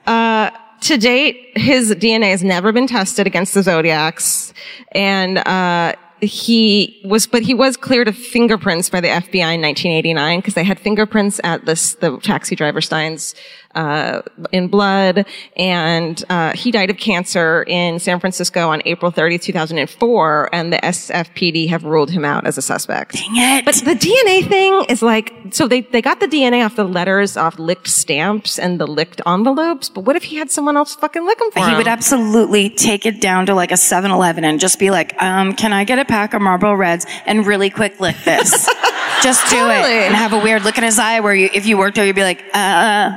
Uh, 0.07 0.51
to 0.83 0.97
date, 0.97 1.37
his 1.57 1.95
DNA 1.95 2.31
has 2.31 2.43
never 2.43 2.73
been 2.73 2.87
tested 2.87 3.27
against 3.27 3.55
the 3.55 3.63
Zodiacs, 3.63 4.53
and 4.93 5.39
uh, 5.39 5.93
he 6.21 7.01
was, 7.05 7.27
but 7.27 7.43
he 7.43 7.55
was 7.55 7.77
cleared 7.77 8.09
of 8.09 8.17
fingerprints 8.17 8.91
by 8.91 9.01
the 9.01 9.09
FBI 9.09 9.55
in 9.55 9.63
1989 9.63 10.39
because 10.39 10.55
they 10.55 10.65
had 10.65 10.79
fingerprints 10.79 11.41
at 11.45 11.65
this 11.65 11.95
the 11.95 12.19
taxi 12.19 12.55
driver 12.55 12.81
Stine's 12.81 13.35
uh, 13.75 14.23
in 14.53 14.69
blood, 14.69 15.27
and 15.57 16.25
uh, 16.29 16.53
he 16.55 16.71
died 16.71 16.91
of 16.91 16.97
cancer 16.97 17.63
in 17.67 17.99
San 17.99 18.19
Francisco 18.21 18.69
on 18.71 18.83
April 18.85 19.11
30, 19.11 19.39
2004, 19.39 20.51
and 20.53 20.73
the 20.73 20.79
SFPD 20.79 21.69
have 21.69 21.85
ruled 21.85 22.11
him 22.11 22.25
out 22.25 22.47
as 22.47 22.59
a 22.59 22.63
suspect. 22.63 23.15
Dang 23.15 23.37
it. 23.37 23.65
But 23.65 23.75
the 23.77 23.95
DNA 23.95 24.47
thing 24.49 24.85
is 24.89 25.03
like, 25.03 25.33
so 25.51 25.69
they, 25.69 25.83
they 25.83 26.03
got 26.03 26.21
the 26.21 26.27
DNA 26.27 26.65
off 26.65 26.77
the 26.77 26.85
letters, 26.85 27.37
off 27.37 27.59
licked 27.59 27.89
stamps 27.89 28.59
and 28.59 28.81
the 28.81 28.87
licked 28.87 29.21
envelopes, 29.27 29.89
but 29.89 30.03
what 30.03 30.17
if 30.17 30.25
he 30.25 30.37
had 30.37 30.51
someone 30.51 30.77
else 30.77 30.95
fucking 30.97 31.25
lick 31.25 31.39
them 31.39 31.51
for 31.53 31.61
he 31.61 31.71
him? 31.71 31.77
would 31.77 31.89
absolutely 31.89 32.71
take 32.71 33.07
it 33.07 33.21
down 33.21 33.47
to 33.47 33.55
like 33.55 33.71
a 33.71 33.75
7-Eleven 33.75 34.45
and 34.45 34.59
just 34.61 34.79
be 34.79 34.91
like, 34.91 35.21
um, 35.23 35.55
can 35.55 35.73
I 35.73 35.85
get 35.85 35.99
a 35.99 36.05
pack 36.05 36.35
of 36.35 36.43
Marlboro 36.43 36.75
Reds 36.75 37.07
and 37.27 37.47
really 37.47 37.71
quick 37.71 38.01
lick 38.01 38.17
this? 38.25 38.51
just 39.23 39.49
do 39.51 39.57
Totally. 39.57 39.97
it. 39.99 40.07
And 40.07 40.15
have 40.15 40.33
a 40.33 40.39
weird 40.39 40.65
look 40.65 40.77
in 40.79 40.85
his 40.85 40.99
eye 40.99 41.21
where 41.21 41.35
you, 41.35 41.49
if 41.53 41.67
you 41.67 41.79
worked 41.79 41.97
there, 41.97 42.07
you'd 42.07 42.17
be 42.17 42.23
like, 42.23 42.43
uh, 42.55 43.17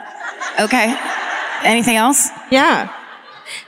okay. 0.59 0.95
Anything 1.63 1.95
else? 1.95 2.29
yeah. 2.51 2.93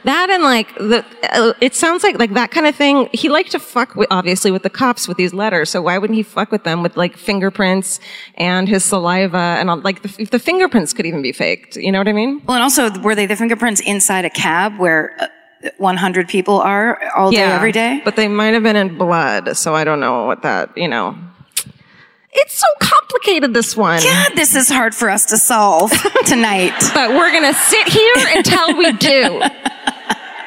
That 0.03 0.29
and 0.29 0.43
like 0.43 0.73
the, 0.75 1.05
uh, 1.33 1.53
it 1.61 1.75
sounds 1.75 2.03
like 2.03 2.17
like 2.17 2.33
that 2.33 2.51
kind 2.51 2.65
of 2.65 2.75
thing. 2.75 3.09
He 3.13 3.29
liked 3.29 3.51
to 3.51 3.59
fuck 3.59 3.95
with 3.95 4.07
obviously 4.11 4.51
with 4.51 4.63
the 4.63 4.69
cops 4.69 5.07
with 5.07 5.17
these 5.17 5.33
letters. 5.33 5.69
So 5.69 5.81
why 5.81 5.97
wouldn't 5.97 6.15
he 6.15 6.23
fuck 6.23 6.51
with 6.51 6.63
them 6.63 6.81
with 6.81 6.95
like 6.95 7.17
fingerprints 7.17 7.99
and 8.35 8.69
his 8.69 8.83
saliva 8.83 9.37
and 9.37 9.69
all, 9.69 9.77
like 9.81 10.01
the, 10.01 10.15
if 10.17 10.29
the 10.29 10.39
fingerprints 10.39 10.93
could 10.93 11.05
even 11.05 11.21
be 11.21 11.31
faked? 11.31 11.75
You 11.75 11.91
know 11.91 11.99
what 11.99 12.07
I 12.07 12.13
mean? 12.13 12.41
Well, 12.45 12.55
and 12.55 12.63
also, 12.63 12.97
were 13.01 13.15
they 13.15 13.25
the 13.25 13.35
fingerprints 13.35 13.81
inside 13.81 14.25
a 14.25 14.29
cab 14.29 14.77
where 14.77 15.15
uh, 15.19 15.27
100 15.77 16.29
people 16.29 16.61
are 16.61 16.99
all 17.15 17.31
day, 17.31 17.41
every 17.41 17.71
day? 17.71 18.01
But 18.05 18.15
they 18.15 18.27
might 18.27 18.53
have 18.53 18.63
been 18.63 18.75
in 18.75 18.97
blood, 18.97 19.57
so 19.57 19.75
I 19.75 19.83
don't 19.83 19.99
know 19.99 20.25
what 20.25 20.41
that, 20.43 20.75
you 20.77 20.87
know. 20.87 21.17
It's 22.37 22.55
so 22.59 22.67
complicated, 22.79 23.53
this 23.53 23.75
one. 23.77 24.01
God, 24.01 24.31
this 24.35 24.55
is 24.55 24.69
hard 24.69 24.93
for 24.93 25.09
us 25.09 25.25
to 25.27 25.37
solve 25.37 25.91
tonight. 26.25 26.73
But 26.93 27.11
we're 27.11 27.31
gonna 27.31 27.53
sit 27.53 27.87
here 27.87 28.15
until 28.35 28.77
we 28.77 28.91
do. 28.93 29.41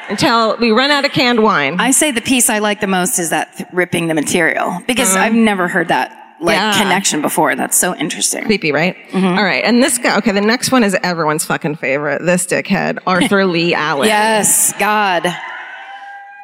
until 0.09 0.57
we 0.57 0.71
run 0.71 0.91
out 0.91 1.05
of 1.05 1.11
canned 1.11 1.41
wine. 1.41 1.79
I 1.79 1.91
say 1.91 2.11
the 2.11 2.21
piece 2.21 2.49
I 2.49 2.59
like 2.59 2.79
the 2.81 2.87
most 2.87 3.19
is 3.19 3.29
that 3.31 3.55
th- 3.57 3.69
ripping 3.73 4.07
the 4.07 4.13
material 4.13 4.79
because 4.87 5.15
I've 5.15 5.33
never 5.33 5.67
heard 5.67 5.87
that 5.89 6.11
like 6.41 6.57
Uh-huh. 6.57 6.71
Yeah. 6.77 6.83
connection 6.83 7.21
before. 7.21 7.55
That's 7.55 7.77
so 7.77 7.95
interesting. 7.95 8.45
Creepy, 8.45 8.71
right? 8.71 8.95
All 9.13 9.21
right. 9.43 9.63
And 9.63 9.83
this 9.83 9.97
guy, 9.97 10.17
okay, 10.19 10.31
the 10.31 10.41
next 10.41 10.71
one 10.71 10.83
is 10.83 10.95
everyone's 11.03 11.43
fucking 11.45 11.75
favorite. 11.75 12.21
This 12.23 12.45
dickhead, 12.45 12.99
Arthur 13.07 13.45
Lee 13.45 13.73
Allen. 13.73 14.07
Yes, 14.07 14.73
God. 14.79 15.27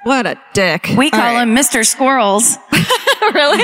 What 0.03 0.25
a 0.27 0.37
dick. 0.53 0.89
We 0.97 1.09
call 1.09 1.21
All 1.21 1.33
right. 1.33 1.41
him 1.47 1.55
Mr. 1.55 1.83
Squirrels. 1.85 2.57
really? 3.33 3.63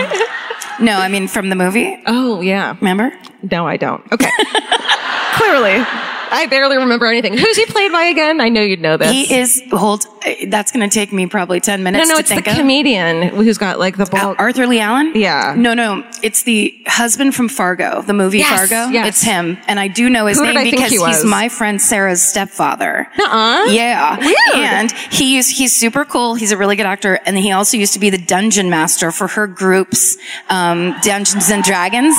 No, 0.81 0.97
I 0.97 1.07
mean 1.09 1.27
from 1.27 1.49
the 1.49 1.55
movie. 1.55 2.01
Oh, 2.07 2.41
yeah. 2.41 2.75
Remember? 2.81 3.11
No, 3.49 3.67
I 3.67 3.77
don't. 3.77 4.03
Okay. 4.11 4.29
Clearly. 5.33 5.85
I 6.31 6.47
barely 6.47 6.77
remember 6.77 7.05
anything. 7.07 7.37
Who's 7.37 7.57
he 7.57 7.65
played 7.65 7.91
by 7.91 8.03
again? 8.05 8.39
I 8.41 8.49
know 8.49 8.61
you'd 8.61 8.79
know 8.81 8.97
this. 8.97 9.11
He 9.11 9.33
is, 9.35 9.61
hold, 9.71 10.05
that's 10.47 10.71
going 10.71 10.87
to 10.89 10.93
take 10.93 11.11
me 11.11 11.27
probably 11.27 11.59
10 11.59 11.83
minutes 11.83 12.07
no, 12.07 12.13
no, 12.15 12.15
to 12.15 12.19
it's 12.21 12.29
the 12.43 12.49
of. 12.51 12.57
comedian 12.57 13.23
who's 13.29 13.57
got 13.57 13.79
like 13.79 13.97
the 13.97 14.05
bald. 14.05 14.37
Arthur 14.39 14.65
Lee 14.67 14.79
Allen? 14.79 15.11
Yeah. 15.15 15.55
No, 15.57 15.73
no. 15.73 16.03
It's 16.23 16.43
the 16.43 16.81
husband 16.87 17.35
from 17.35 17.49
Fargo, 17.49 18.01
the 18.01 18.13
movie 18.13 18.37
Yes, 18.39 18.69
Fargo. 18.69 18.91
yes. 18.91 19.07
It's 19.09 19.21
him. 19.23 19.57
And 19.67 19.79
I 19.79 19.87
do 19.89 20.09
know 20.09 20.25
his 20.27 20.37
Who 20.37 20.45
name 20.45 20.71
because 20.71 20.91
he 20.91 21.03
he's 21.05 21.25
my 21.25 21.49
friend 21.49 21.81
Sarah's 21.81 22.21
stepfather. 22.21 23.07
Uh-uh. 23.19 23.65
Yeah. 23.71 24.17
Weird. 24.19 24.37
And 24.55 24.91
he 24.91 25.37
is, 25.37 25.49
he's 25.49 25.75
super 25.75 26.05
cool. 26.05 26.35
He's 26.35 26.51
a 26.51 26.57
really 26.57 26.75
good 26.75 26.85
actor. 26.85 27.19
And 27.25 27.37
he 27.37 27.51
also 27.51 27.75
used 27.77 27.93
to 27.93 27.99
be 27.99 28.09
the 28.09 28.17
dungeon 28.17 28.69
master 28.69 29.11
for 29.11 29.27
her 29.27 29.47
group's, 29.47 30.17
um, 30.49 30.95
Dungeons 31.03 31.49
and 31.49 31.63
Dragons. 31.63 32.15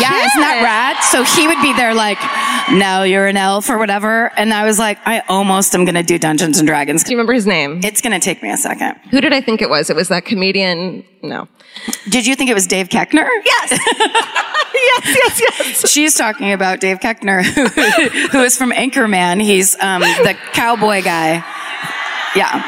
Yeah, 0.00 0.24
isn't 0.26 0.40
that 0.40 0.60
rad? 0.62 1.02
So 1.04 1.24
he 1.24 1.46
would 1.48 1.60
be 1.62 1.72
there 1.74 1.94
like, 1.94 2.18
now 2.78 3.02
you're 3.02 3.31
an 3.32 3.38
elf 3.38 3.70
or 3.70 3.78
whatever. 3.78 4.30
And 4.36 4.52
I 4.52 4.64
was 4.66 4.78
like, 4.78 4.98
I 5.06 5.20
almost 5.26 5.74
am 5.74 5.86
going 5.86 5.94
to 5.94 6.02
do 6.02 6.18
Dungeons 6.18 6.58
and 6.58 6.68
Dragons. 6.68 7.02
Do 7.02 7.10
you 7.10 7.16
remember 7.16 7.32
his 7.32 7.46
name? 7.46 7.80
It's 7.82 8.02
going 8.02 8.12
to 8.12 8.20
take 8.22 8.42
me 8.42 8.50
a 8.50 8.58
second. 8.58 8.96
Who 9.10 9.22
did 9.22 9.32
I 9.32 9.40
think 9.40 9.62
it 9.62 9.70
was? 9.70 9.88
It 9.88 9.96
was 9.96 10.08
that 10.08 10.26
comedian. 10.26 11.02
No. 11.22 11.48
Did 12.10 12.26
you 12.26 12.34
think 12.36 12.50
it 12.50 12.54
was 12.54 12.66
Dave 12.66 12.90
Koechner? 12.90 13.26
Yes. 13.44 13.70
yes, 14.74 15.06
yes, 15.06 15.40
yes. 15.40 15.90
She's 15.90 16.14
talking 16.14 16.52
about 16.52 16.80
Dave 16.80 17.00
Koechner, 17.00 17.42
who, 17.42 18.28
who 18.28 18.42
is 18.42 18.56
from 18.58 18.70
Anchorman. 18.70 19.40
He's 19.42 19.74
um, 19.80 20.02
the 20.02 20.36
cowboy 20.52 21.02
guy. 21.02 21.42
Yeah. 22.36 22.62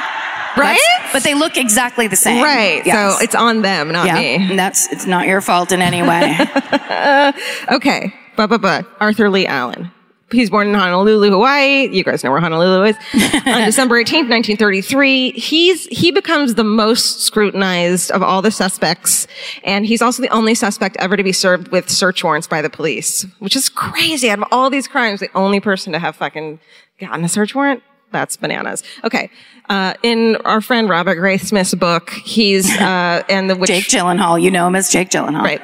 Right? 0.56 0.78
That's- 0.78 1.12
But 1.12 1.22
they 1.24 1.34
look 1.34 1.58
exactly 1.58 2.06
the 2.06 2.16
same. 2.16 2.42
Right. 2.42 2.86
Yes. 2.86 3.18
So 3.18 3.22
it's 3.22 3.34
on 3.34 3.60
them, 3.62 3.92
not 3.92 4.06
yeah. 4.06 4.14
me. 4.14 4.34
And 4.50 4.58
that's 4.58 4.90
it's 4.90 5.04
not 5.04 5.26
your 5.26 5.40
fault 5.42 5.70
in 5.72 5.82
any 5.82 6.02
way. 6.02 6.38
Okay. 7.70 8.14
But, 8.36 8.48
but, 8.48 8.60
but. 8.60 8.86
Arthur 9.00 9.30
Lee 9.30 9.46
Allen. 9.46 9.90
He's 10.34 10.50
born 10.50 10.68
in 10.68 10.74
Honolulu, 10.74 11.30
Hawaii. 11.30 11.88
You 11.88 12.04
guys 12.04 12.24
know 12.24 12.30
where 12.30 12.40
Honolulu 12.40 12.84
is. 12.84 12.96
On 13.46 13.64
December 13.64 13.96
18th, 14.02 14.28
1933, 14.28 15.32
he's, 15.32 15.86
he 15.86 16.10
becomes 16.10 16.54
the 16.54 16.64
most 16.64 17.20
scrutinized 17.20 18.10
of 18.10 18.22
all 18.22 18.42
the 18.42 18.50
suspects. 18.50 19.26
And 19.62 19.86
he's 19.86 20.02
also 20.02 20.22
the 20.22 20.28
only 20.28 20.54
suspect 20.54 20.96
ever 20.98 21.16
to 21.16 21.22
be 21.22 21.32
served 21.32 21.68
with 21.68 21.88
search 21.88 22.24
warrants 22.24 22.46
by 22.46 22.62
the 22.62 22.70
police, 22.70 23.26
which 23.38 23.56
is 23.56 23.68
crazy. 23.68 24.28
Out 24.30 24.38
of 24.40 24.48
all 24.50 24.70
these 24.70 24.88
crimes, 24.88 25.20
the 25.20 25.30
only 25.34 25.60
person 25.60 25.92
to 25.92 25.98
have 25.98 26.16
fucking 26.16 26.60
gotten 26.98 27.24
a 27.24 27.28
search 27.28 27.54
warrant? 27.54 27.82
That's 28.12 28.36
bananas. 28.36 28.82
Okay. 29.02 29.30
Uh, 29.68 29.94
in 30.02 30.36
our 30.44 30.60
friend 30.60 30.88
Robert 30.88 31.16
Graysmith's 31.18 31.74
book, 31.74 32.10
he's, 32.10 32.70
uh, 32.78 33.24
and 33.28 33.50
the, 33.50 33.56
which, 33.56 33.68
Jake 33.68 33.84
Gyllenhaal, 33.84 34.40
you 34.40 34.50
know 34.50 34.66
him 34.68 34.76
as 34.76 34.88
Jake 34.88 35.10
Gyllenhaal. 35.10 35.42
Right. 35.42 35.60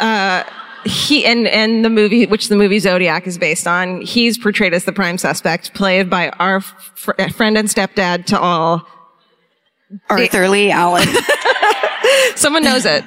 Uh, 0.00 0.44
he 0.84 1.24
and 1.24 1.46
and 1.46 1.84
the 1.84 1.90
movie, 1.90 2.26
which 2.26 2.48
the 2.48 2.56
movie 2.56 2.78
Zodiac 2.78 3.26
is 3.26 3.38
based 3.38 3.66
on, 3.66 4.00
he's 4.02 4.38
portrayed 4.38 4.74
as 4.74 4.84
the 4.84 4.92
prime 4.92 5.18
suspect, 5.18 5.74
played 5.74 6.08
by 6.08 6.30
our 6.30 6.60
fr- 6.60 7.12
friend 7.34 7.58
and 7.58 7.68
stepdad 7.68 8.26
to 8.26 8.38
all. 8.38 8.86
Arthur 10.10 10.48
Lee 10.48 10.70
Allen. 10.70 11.08
Someone 12.36 12.62
knows 12.62 12.84
it. 12.84 13.04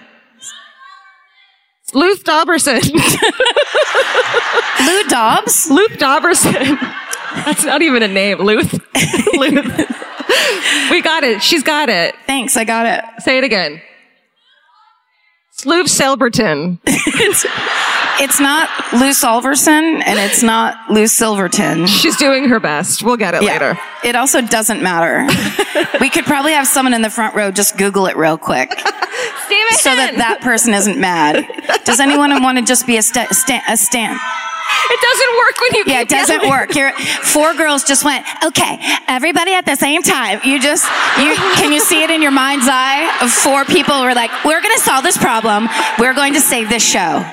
Luth 1.94 2.24
Dobberson. 2.24 2.82
Lou 4.86 5.04
Dobbs. 5.10 5.70
Luth 5.70 5.98
Dobberson. 5.98 6.80
That's 7.46 7.64
not 7.64 7.82
even 7.82 8.02
a 8.04 8.08
name. 8.08 8.40
Luth. 8.40 8.74
Luth. 9.34 10.02
we 10.92 11.02
got 11.02 11.24
it. 11.24 11.42
She's 11.44 11.64
got 11.64 11.90
it. 11.90 12.16
Thanks, 12.26 12.56
I 12.58 12.64
got 12.64 12.86
it. 12.86 13.04
Say 13.22 13.38
it 13.38 13.44
again. 13.44 13.82
Sluve 15.62 15.88
Selberton. 15.88 16.80
It's 18.20 18.40
not 18.40 18.70
Lou 18.94 19.10
Solverson 19.10 20.02
and 20.06 20.20
it's 20.20 20.44
not 20.44 20.90
Lou 20.92 21.08
Silverton. 21.08 21.88
She's 21.88 22.18
doing 22.18 22.50
her 22.50 22.60
best. 22.60 23.02
We'll 23.04 23.18
get 23.18 23.34
it 23.34 23.42
later. 23.42 23.78
It 24.04 24.16
also 24.16 24.42
doesn't 24.42 24.82
matter. 24.84 25.26
we 26.02 26.10
could 26.10 26.26
probably 26.26 26.52
have 26.54 26.68
someone 26.68 26.94
in 26.94 27.02
the 27.02 27.10
front 27.10 27.36
row 27.36 27.52
just 27.52 27.78
Google 27.78 28.06
it 28.08 28.16
real 28.18 28.38
quick. 28.38 28.72
So 29.74 29.96
that 29.96 30.16
that 30.18 30.40
person 30.42 30.74
isn't 30.74 31.00
mad. 31.00 31.46
Does 31.86 32.00
anyone 32.00 32.30
want 32.44 32.58
to 32.60 32.64
just 32.64 32.86
be 32.86 32.98
a, 32.98 33.02
sta- 33.02 33.28
sta- 33.32 33.62
a 33.68 33.78
stand? 33.78 34.20
It 34.90 35.00
doesn't 35.02 35.38
work 35.38 35.56
when 35.62 35.76
you 35.76 35.84
Yeah, 35.94 36.02
it 36.02 36.10
doesn't 36.10 36.36
yelling. 36.44 36.50
work. 36.50 36.72
Here, 36.72 36.92
four 37.24 37.54
girls 37.54 37.84
just 37.84 38.04
went, 38.04 38.26
okay, 38.44 38.78
everybody 39.08 39.54
at 39.54 39.66
the 39.66 39.76
same 39.76 40.02
time. 40.02 40.40
You 40.44 40.60
just, 40.62 40.86
you, 41.18 41.34
can 41.56 41.72
you 41.72 41.80
see 41.80 42.04
it 42.04 42.10
in 42.10 42.22
your 42.22 42.32
mind's 42.32 42.68
eye 42.70 43.18
of 43.22 43.32
four 43.32 43.66
people 43.66 43.96
who 43.96 44.04
are 44.04 44.16
like, 44.16 44.32
we're 44.46 44.62
going 44.62 44.74
to 44.76 44.82
solve 44.82 45.04
this 45.04 45.18
problem. 45.18 45.68
We're 46.00 46.14
going 46.14 46.34
to 46.34 46.42
save 46.42 46.70
this 46.70 46.84
show. 46.84 47.24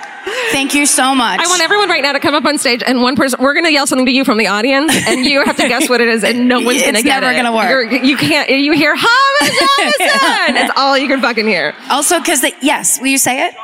Thank 0.51 0.75
you 0.75 0.87
so 0.87 1.15
much. 1.15 1.41
I 1.41 1.47
want 1.47 1.63
everyone 1.63 1.89
right 1.89 2.03
now 2.03 2.13
to 2.13 2.21
come 2.21 2.35
up 2.35 2.45
on 2.45 2.59
stage 2.59 2.83
and 2.87 3.01
one 3.03 3.17
person, 3.17 3.39
we're 3.43 3.55
going 3.55 3.65
to 3.65 3.73
yell 3.73 3.87
something 3.87 4.07
to 4.07 4.13
you 4.13 4.25
from 4.25 4.39
the 4.39 4.47
audience 4.49 4.93
and 5.07 5.25
you 5.25 5.43
have 5.45 5.57
to 5.57 5.69
guess 5.69 5.89
what 5.89 6.01
it 6.01 6.09
is 6.09 6.25
and 6.25 6.49
no 6.49 6.61
one's 6.61 6.81
going 6.83 6.95
to 6.95 6.99
It's 7.01 7.05
get 7.07 7.21
never 7.21 7.33
it. 7.33 7.37
gonna 7.37 7.55
work. 7.55 7.69
You're, 7.71 8.05
you 8.05 8.17
can't, 8.17 8.49
you 8.51 8.73
hear, 8.73 8.93
Edison! 8.93 10.57
It's 10.57 10.73
all 10.77 10.97
you 10.99 11.09
can 11.09 11.21
fucking 11.21 11.47
hear. 11.47 11.75
Also, 11.91 12.19
because 12.19 12.45
yes, 12.63 13.01
will 13.01 13.09
you 13.09 13.19
say 13.19 13.47
it? 13.47 13.55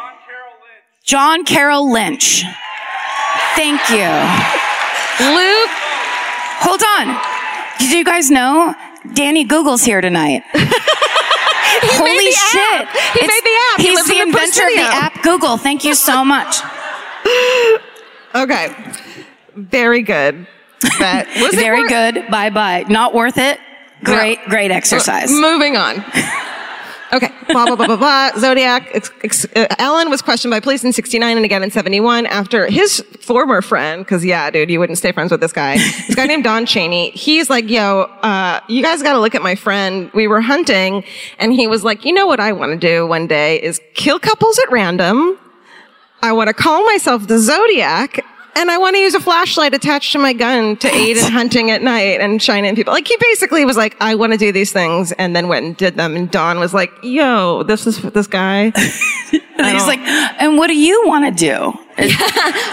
John 1.05 1.44
Carroll 1.44 1.90
Lynch. 1.92 2.44
Thank 3.57 3.80
you. 3.90 4.09
Luke, 5.34 5.70
Hold 6.66 6.82
on. 6.98 7.20
Did 7.78 7.92
you 7.92 8.05
guys 8.05 8.30
know 8.30 8.74
Danny 9.12 9.44
Google's 9.44 9.82
here 9.84 10.00
tonight? 10.00 10.42
Holy 11.93 12.11
made 12.16 12.32
the 12.32 12.32
shit. 12.32 12.80
app. 12.82 12.97
He 13.12 13.20
It's- 13.20 13.28
made 13.28 13.45
the 13.45 13.57
app. 13.72 13.80
He 13.80 13.87
He's 13.89 13.97
lives 13.97 14.09
the 14.09 14.14
the 14.14 14.20
inventor 14.22 14.66
of 14.66 14.74
the 14.74 14.97
app 15.05 15.22
Google. 15.22 15.57
Thank 15.57 15.85
you 15.85 15.95
so 15.95 16.24
much. 16.24 16.57
okay. 18.35 18.74
Very 19.57 20.03
good. 20.03 20.47
That 20.99 21.26
was 21.41 21.55
it 21.55 21.57
Very 21.57 21.80
worth- 21.82 21.89
good. 21.91 22.30
Bye 22.30 22.51
bye. 22.51 22.85
Not 22.89 23.14
worth 23.14 23.39
it. 23.39 23.59
Great, 24.03 24.39
great 24.49 24.70
exercise. 24.70 25.30
Moving 25.30 25.76
on. 25.76 26.05
Okay, 27.15 27.31
blah, 27.47 27.67
blah, 27.67 27.77
blah, 27.77 27.87
blah, 27.87 27.97
blah. 27.97 28.31
Zodiac. 28.39 28.93
Uh, 29.55 29.67
Allen 29.79 30.11
was 30.11 30.21
questioned 30.21 30.51
by 30.51 30.59
police 30.59 30.83
in 30.83 30.93
69 30.93 31.37
and 31.37 31.45
again 31.45 31.62
in 31.62 31.71
71 31.71 32.27
after 32.27 32.67
his 32.67 33.01
former 33.21 33.62
friend, 33.62 34.05
cause 34.05 34.25
yeah, 34.25 34.51
dude, 34.51 34.69
you 34.69 34.81
wouldn't 34.81 34.99
stay 34.99 35.12
friends 35.12 35.31
with 35.31 35.41
this 35.41 35.53
guy. 35.53 35.77
This 35.77 36.17
guy 36.17 36.27
named 36.27 36.43
Don 36.43 36.67
Cheney. 36.67 37.11
He's 37.11 37.49
like, 37.49 37.71
yo, 37.71 38.03
uh, 38.23 38.61
you 38.69 38.83
guys 38.83 39.01
gotta 39.01 39.21
look 39.21 39.37
at 39.37 39.43
my 39.43 39.55
friend. 39.55 40.11
We 40.12 40.27
were 40.27 40.41
hunting 40.41 41.05
and 41.39 41.53
he 41.53 41.69
was 41.69 41.85
like, 41.85 42.05
you 42.05 42.12
know 42.12 42.27
what 42.27 42.41
I 42.41 42.53
want 42.53 42.73
to 42.73 42.79
do 42.79 43.07
one 43.07 43.29
day 43.29 43.62
is 43.62 43.81
kill 43.95 44.19
couples 44.19 44.59
at 44.59 44.73
random. 44.73 45.39
I 46.21 46.33
want 46.33 46.49
to 46.49 46.55
call 46.55 46.85
myself 46.87 47.29
the 47.29 47.39
Zodiac. 47.39 48.25
And 48.57 48.70
I 48.70 48.78
want 48.78 48.94
to 48.96 49.00
use 49.00 49.14
a 49.14 49.20
flashlight 49.20 49.74
attached 49.74 50.12
to 50.12 50.18
my 50.18 50.32
gun 50.32 50.76
to 50.78 50.88
aid 50.88 51.16
in 51.16 51.30
hunting 51.32 51.70
at 51.70 51.82
night 51.82 52.20
and 52.20 52.40
shine 52.40 52.64
in 52.64 52.76
people. 52.76 52.92
Like 52.92 53.07
he 53.09 53.16
basically 53.20 53.64
was 53.64 53.76
like, 53.76 53.96
I 54.00 54.14
want 54.14 54.32
to 54.32 54.38
do 54.38 54.52
these 54.52 54.72
things, 54.72 55.12
and 55.12 55.34
then 55.34 55.48
went 55.48 55.66
and 55.66 55.76
did 55.76 55.96
them. 55.96 56.14
And 56.16 56.30
Don 56.30 56.59
was 56.61 56.72
like, 56.72 56.90
Yo, 57.02 57.62
this 57.64 57.86
is 57.86 58.00
this 58.02 58.26
guy. 58.26 58.72
And 59.57 59.68
he's 59.78 59.86
like, 59.86 60.00
and 60.00 60.59
what 60.59 60.66
do 60.66 60.76
you 60.76 61.05
want 61.07 61.24
to 61.26 61.44
do? 61.44 61.72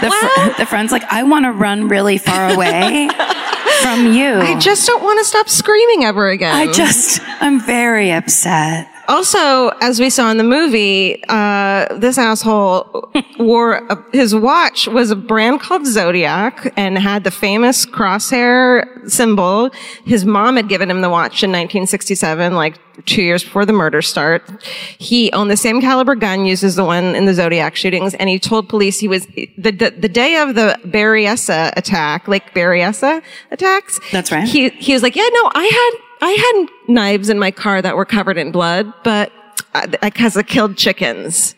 The, 0.02 0.10
fr- 0.10 0.58
the 0.60 0.66
friend's 0.66 0.92
like, 0.92 1.04
I 1.04 1.22
want 1.24 1.46
to 1.46 1.52
run 1.52 1.88
really 1.88 2.18
far 2.18 2.50
away 2.52 3.08
from 3.82 4.12
you. 4.14 4.34
I 4.34 4.58
just 4.60 4.88
don't 4.88 5.04
want 5.04 5.20
to 5.20 5.26
stop 5.26 5.48
screaming 5.48 6.04
ever 6.06 6.30
again. 6.30 6.56
I 6.56 6.72
just, 6.72 7.22
I'm 7.40 7.62
very 7.62 8.12
upset. 8.12 8.88
Also, 9.12 9.68
as 9.82 10.00
we 10.00 10.10
saw 10.10 10.32
in 10.32 10.38
the 10.38 10.44
movie, 10.44 11.22
uh, 11.28 11.98
this 11.98 12.18
asshole 12.18 13.12
wore 13.40 13.86
a, 13.90 14.06
his 14.14 14.34
watch 14.34 14.88
was 14.88 15.12
a 15.12 15.18
brand 15.18 15.60
called 15.60 15.86
Zodiac 15.86 16.72
and 16.78 16.98
had 16.98 17.26
the 17.26 17.32
famous 17.32 17.86
crosshair 17.86 18.88
symbol. 19.12 19.70
His 20.06 20.24
mom 20.24 20.56
had 20.56 20.70
given 20.70 20.90
him 20.90 21.02
the 21.02 21.10
watch 21.10 21.44
in 21.44 21.50
1967, 21.50 22.54
like 22.54 22.80
two 23.06 23.22
years 23.22 23.44
before 23.44 23.66
the 23.66 23.74
murder 23.74 24.02
start. 24.02 24.50
He 24.98 25.30
owned 25.34 25.52
the 25.52 25.58
same 25.58 25.82
caliber 25.82 26.16
gun 26.16 26.46
used 26.46 26.64
as 26.64 26.78
the 26.78 26.86
one 26.86 27.14
in 27.14 27.26
the 27.26 27.34
Zodiac 27.34 27.76
shootings, 27.76 28.14
and 28.14 28.30
he 28.30 28.40
told 28.40 28.70
police 28.70 28.98
he 28.98 29.10
was 29.10 29.26
the 29.26 29.50
the, 29.58 29.90
the 29.90 30.10
day 30.10 30.38
of 30.38 30.56
the 30.56 30.80
Berryessa 30.86 31.74
attack, 31.76 32.30
Lake 32.30 32.54
Berryessa 32.54 33.22
attacks. 33.52 34.00
That's 34.14 34.32
right. 34.32 34.48
He 34.48 34.70
he 34.70 34.94
was 34.94 35.04
like, 35.04 35.18
yeah, 35.18 35.28
no, 35.34 35.52
I 35.54 35.66
had 35.66 36.11
I 36.22 36.30
had 36.32 36.68
knives 36.94 37.30
in 37.30 37.40
my 37.40 37.52
car 37.52 37.82
that 37.82 37.96
were 37.96 38.06
covered 38.06 38.38
in 38.38 38.52
blood, 38.52 38.94
but 39.04 39.32
I, 39.74 39.88
because 39.88 40.38
I, 40.38 40.44
killed 40.44 40.78
chickens. 40.78 41.56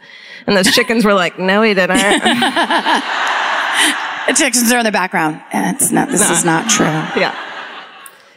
And 0.47 0.55
those 0.57 0.72
chickens 0.74 1.03
were 1.05 1.14
like, 1.14 1.38
no, 1.39 1.61
he 1.61 1.74
didn't. 1.74 1.99
The 4.26 4.32
Texans 4.34 4.72
are 4.72 4.78
in 4.78 4.86
the 4.86 4.91
background. 4.91 5.41
It's 5.53 5.91
not, 5.91 6.07
this 6.09 6.30
is 6.30 6.45
not 6.45 6.70
true. 6.70 6.86
yeah. 6.86 7.36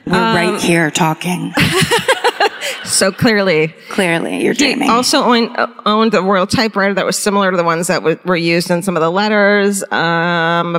We're 0.05 0.15
Um, 0.17 0.35
right 0.35 0.61
here 0.61 0.91
talking. 0.91 1.53
So 2.85 3.13
clearly, 3.13 3.75
Clearly, 3.91 4.43
you're 4.43 4.53
he 4.55 4.59
dreaming. 4.59 4.91
also 4.91 5.23
owned, 5.23 5.57
owned 5.85 6.15
a 6.15 6.23
royal 6.23 6.47
typewriter 6.47 6.95
that 6.95 7.05
was 7.07 7.19
similar 7.19 7.51
to 7.51 7.57
the 7.57 7.65
ones 7.65 7.87
that 7.89 7.97
w- 7.99 8.19
were 8.25 8.37
used 8.37 8.71
in 8.71 8.83
some 8.83 8.97
of 8.97 9.03
the 9.03 9.11
letters. 9.11 9.83
Um, 9.93 10.79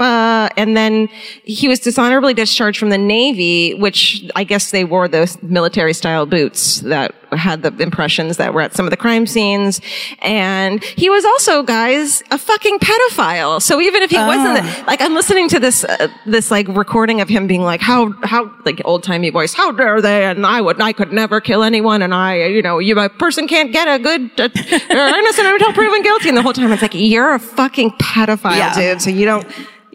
and 0.00 0.76
then 0.76 1.08
he 1.44 1.68
was 1.68 1.80
dishonorably 1.80 2.34
discharged 2.34 2.78
from 2.78 2.90
the 2.90 2.98
Navy, 2.98 3.74
which 3.74 4.24
I 4.36 4.44
guess 4.44 4.70
they 4.70 4.84
wore 4.84 5.08
those 5.08 5.40
military 5.42 5.92
style 5.94 6.26
boots 6.26 6.80
that 6.80 7.14
had 7.32 7.62
the 7.62 7.74
impressions 7.82 8.36
that 8.36 8.54
were 8.54 8.60
at 8.60 8.74
some 8.74 8.86
of 8.86 8.90
the 8.90 8.96
crime 8.96 9.26
scenes. 9.26 9.80
And 10.22 10.82
he 10.84 11.10
was 11.10 11.24
also, 11.24 11.62
guys, 11.62 12.22
a 12.30 12.38
fucking 12.38 12.78
pedophile. 12.78 13.60
So 13.62 13.80
even 13.80 14.02
if 14.02 14.10
he 14.10 14.16
wasn't, 14.18 14.60
Ah. 14.64 14.84
like, 14.86 15.00
I'm 15.00 15.14
listening 15.14 15.48
to 15.50 15.58
this, 15.58 15.84
uh, 15.84 16.08
this 16.26 16.50
like 16.50 16.68
recording 16.68 17.20
of 17.20 17.28
him 17.28 17.46
being 17.46 17.62
like, 17.62 17.80
how, 17.80 18.12
how, 18.22 18.50
like 18.64 18.80
old 18.84 19.02
timey 19.02 19.30
voice, 19.30 19.54
how 19.54 19.72
dare 19.72 20.00
they? 20.00 20.24
And 20.24 20.46
I 20.46 20.60
would, 20.60 20.80
I 20.80 20.92
could 20.92 21.12
never 21.12 21.40
kill 21.40 21.62
anyone. 21.62 22.02
And 22.02 22.14
I, 22.14 22.44
you 22.46 22.62
know, 22.62 22.78
you, 22.78 22.98
a 22.98 23.08
person 23.08 23.48
can't 23.48 23.72
get 23.72 23.86
a 23.88 23.98
good, 23.98 24.30
uh, 24.40 24.48
innocent 24.90 25.46
until 25.48 25.72
proven 25.72 26.02
guilty. 26.02 26.28
And 26.28 26.36
the 26.38 26.42
whole 26.42 26.52
time 26.52 26.70
it's 26.72 26.82
like, 26.82 26.94
you're 26.94 27.34
a 27.34 27.38
fucking 27.38 27.90
pedophile, 27.92 28.56
Yeah. 28.56 28.74
dude. 28.74 29.02
So 29.02 29.10
you 29.10 29.24
don't, 29.24 29.46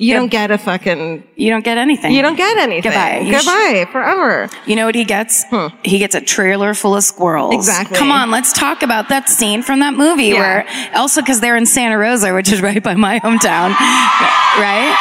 you 0.01 0.13
don't 0.15 0.29
get 0.31 0.49
a 0.51 0.57
fucking, 0.57 1.23
You 1.35 1.49
don't 1.51 1.63
get 1.63 1.77
anything. 1.77 2.11
you 2.13 2.21
don't 2.21 2.35
get 2.35 2.57
anything. 2.57 2.91
Goodbye. 2.91 3.19
You 3.19 3.39
sh- 3.39 3.45
Goodbye 3.45 3.85
forever. 3.91 4.49
You 4.65 4.75
know 4.75 4.85
what 4.85 4.95
he 4.95 5.03
gets? 5.05 5.43
Hmm. 5.49 5.67
He 5.83 5.99
gets 5.99 6.15
a 6.15 6.21
trailer 6.21 6.73
full 6.73 6.95
of 6.95 7.03
squirrels. 7.03 7.53
Exactly. 7.53 7.97
Come 7.97 8.11
on, 8.11 8.31
let's 8.31 8.51
talk 8.51 8.81
about 8.81 9.09
that 9.09 9.29
scene 9.29 9.61
from 9.61 9.79
that 9.81 9.93
movie 9.93 10.25
Yeah. 10.29 10.39
where 10.39 10.67
also 10.95 11.21
because 11.21 11.39
they're 11.39 11.55
in 11.55 11.65
Santa 11.65 11.97
Rosa, 11.97 12.33
which 12.33 12.51
is 12.51 12.61
right 12.69 12.81
by 12.81 12.95
my 12.95 13.19
hometown, 13.19 13.69
right? 14.59 14.95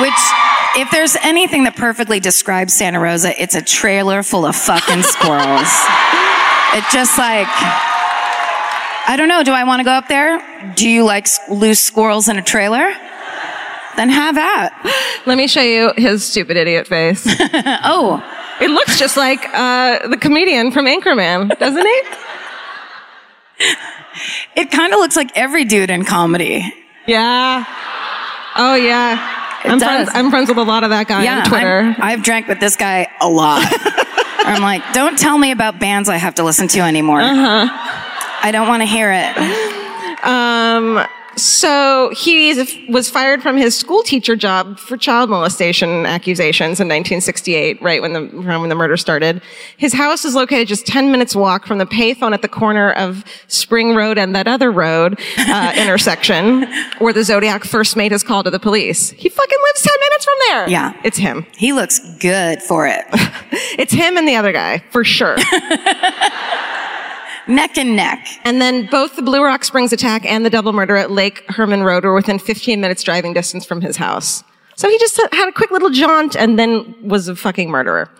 Which, 0.00 0.80
if 0.82 0.90
there's 0.90 1.16
anything 1.22 1.64
that 1.64 1.76
perfectly 1.76 2.18
describes 2.18 2.72
Santa 2.72 2.98
Rosa, 2.98 3.40
it's 3.40 3.54
a 3.54 3.62
trailer 3.62 4.22
full 4.22 4.44
of 4.46 4.56
fucking 4.56 5.02
squirrels. 5.14 5.70
It 6.74 6.84
just 6.92 7.16
like. 7.18 7.46
I 9.04 9.16
don't 9.16 9.28
know. 9.28 9.42
Do 9.42 9.52
I 9.52 9.64
want 9.64 9.80
to 9.80 9.84
go 9.84 9.90
up 9.90 10.08
there? 10.08 10.40
Do 10.76 10.88
you 10.88 11.04
like 11.04 11.26
loose 11.50 11.80
squirrels 11.80 12.28
in 12.28 12.38
a 12.38 12.42
trailer? 12.42 12.92
Then 13.96 14.08
have 14.08 14.36
at. 14.38 15.22
Let 15.26 15.36
me 15.36 15.46
show 15.46 15.60
you 15.62 15.92
his 15.96 16.24
stupid 16.24 16.56
idiot 16.56 16.86
face. 16.86 17.26
Oh, 17.84 18.22
it 18.60 18.70
looks 18.70 18.98
just 18.98 19.16
like 19.16 19.40
uh, 19.52 20.06
the 20.08 20.16
comedian 20.16 20.70
from 20.72 20.86
Anchorman, 20.86 21.58
doesn't 21.58 21.86
he? 21.86 22.02
it 24.56 24.70
kind 24.70 24.92
of 24.92 24.98
looks 25.00 25.16
like 25.16 25.30
every 25.36 25.64
dude 25.64 25.90
in 25.90 26.04
comedy. 26.04 26.72
Yeah. 27.06 27.64
Oh 28.56 28.74
yeah. 28.74 29.38
I'm 29.64 29.78
friends. 29.78 30.10
I'm 30.12 30.30
friends 30.30 30.48
with 30.48 30.58
a 30.58 30.62
lot 30.62 30.82
of 30.84 30.90
that 30.90 31.06
guy 31.08 31.26
on 31.38 31.44
Twitter. 31.44 31.80
I'm- 31.80 31.96
I've 32.00 32.22
drank 32.22 32.48
with 32.48 32.60
this 32.60 32.76
guy 32.76 33.08
a 33.20 33.28
lot. 33.28 33.62
I'm 34.44 34.60
like, 34.62 34.82
don't 34.92 35.16
tell 35.18 35.38
me 35.38 35.52
about 35.52 35.78
bands 35.78 36.08
I 36.08 36.16
have 36.16 36.34
to 36.36 36.42
listen 36.42 36.66
to 36.68 36.80
anymore. 36.80 37.20
Uh-huh. 37.20 37.68
I 38.44 38.50
don't 38.50 38.66
want 38.66 38.82
to 38.82 38.86
hear 38.86 39.12
it. 39.12 39.36
Um, 40.24 41.06
so 41.36 42.12
he 42.14 42.86
was 42.88 43.08
fired 43.08 43.42
from 43.42 43.56
his 43.56 43.76
school 43.76 44.02
teacher 44.02 44.36
job 44.36 44.78
for 44.78 44.96
child 44.96 45.30
molestation 45.30 46.06
accusations 46.06 46.80
in 46.80 46.88
1968, 46.88 47.80
right 47.82 48.02
when 48.02 48.12
the 48.12 48.20
when 48.60 48.68
the 48.68 48.74
murder 48.74 48.96
started. 48.96 49.42
His 49.76 49.92
house 49.92 50.24
is 50.24 50.34
located 50.34 50.68
just 50.68 50.86
10 50.86 51.10
minutes 51.10 51.34
walk 51.34 51.66
from 51.66 51.78
the 51.78 51.86
payphone 51.86 52.32
at 52.34 52.42
the 52.42 52.48
corner 52.48 52.92
of 52.92 53.24
Spring 53.48 53.94
Road 53.94 54.18
and 54.18 54.34
that 54.34 54.46
other 54.46 54.70
road 54.70 55.18
uh, 55.38 55.72
intersection 55.76 56.66
where 56.98 57.12
the 57.12 57.24
Zodiac 57.24 57.64
first 57.64 57.96
made 57.96 58.12
his 58.12 58.22
call 58.22 58.42
to 58.44 58.50
the 58.50 58.60
police. 58.60 59.10
He 59.10 59.28
fucking 59.28 59.58
lives 59.58 59.82
10 59.82 59.92
minutes 60.00 60.24
from 60.24 60.34
there. 60.48 60.68
Yeah. 60.68 61.00
it's 61.04 61.18
him. 61.18 61.46
He 61.56 61.72
looks 61.72 61.98
good 62.18 62.62
for 62.62 62.86
it. 62.86 63.04
It's 63.78 63.92
him 63.92 64.16
and 64.18 64.28
the 64.28 64.36
other 64.36 64.52
guy 64.52 64.84
for 64.90 65.02
sure. 65.02 65.36
neck 67.48 67.76
and 67.78 67.96
neck. 67.96 68.26
And 68.44 68.60
then 68.60 68.86
both 68.86 69.16
the 69.16 69.22
Blue 69.22 69.42
Rock 69.42 69.64
Springs 69.64 69.92
attack 69.92 70.24
and 70.24 70.44
the 70.44 70.50
double 70.50 70.72
murder 70.72 70.96
at 70.96 71.10
Lake 71.10 71.44
Herman 71.48 71.82
Road 71.82 72.04
were 72.04 72.14
within 72.14 72.38
15 72.38 72.80
minutes 72.80 73.02
driving 73.02 73.32
distance 73.32 73.64
from 73.64 73.80
his 73.80 73.96
house. 73.96 74.44
So 74.76 74.88
he 74.88 74.98
just 74.98 75.20
had 75.32 75.48
a 75.48 75.52
quick 75.52 75.70
little 75.70 75.90
jaunt 75.90 76.34
and 76.34 76.58
then 76.58 76.94
was 77.02 77.28
a 77.28 77.36
fucking 77.36 77.70
murderer. 77.70 78.10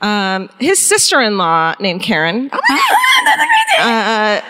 Um, 0.00 0.48
his 0.60 0.78
sister-in-law 0.78 1.74
named 1.80 2.02
Karen 2.02 2.50
uh, 3.78 4.40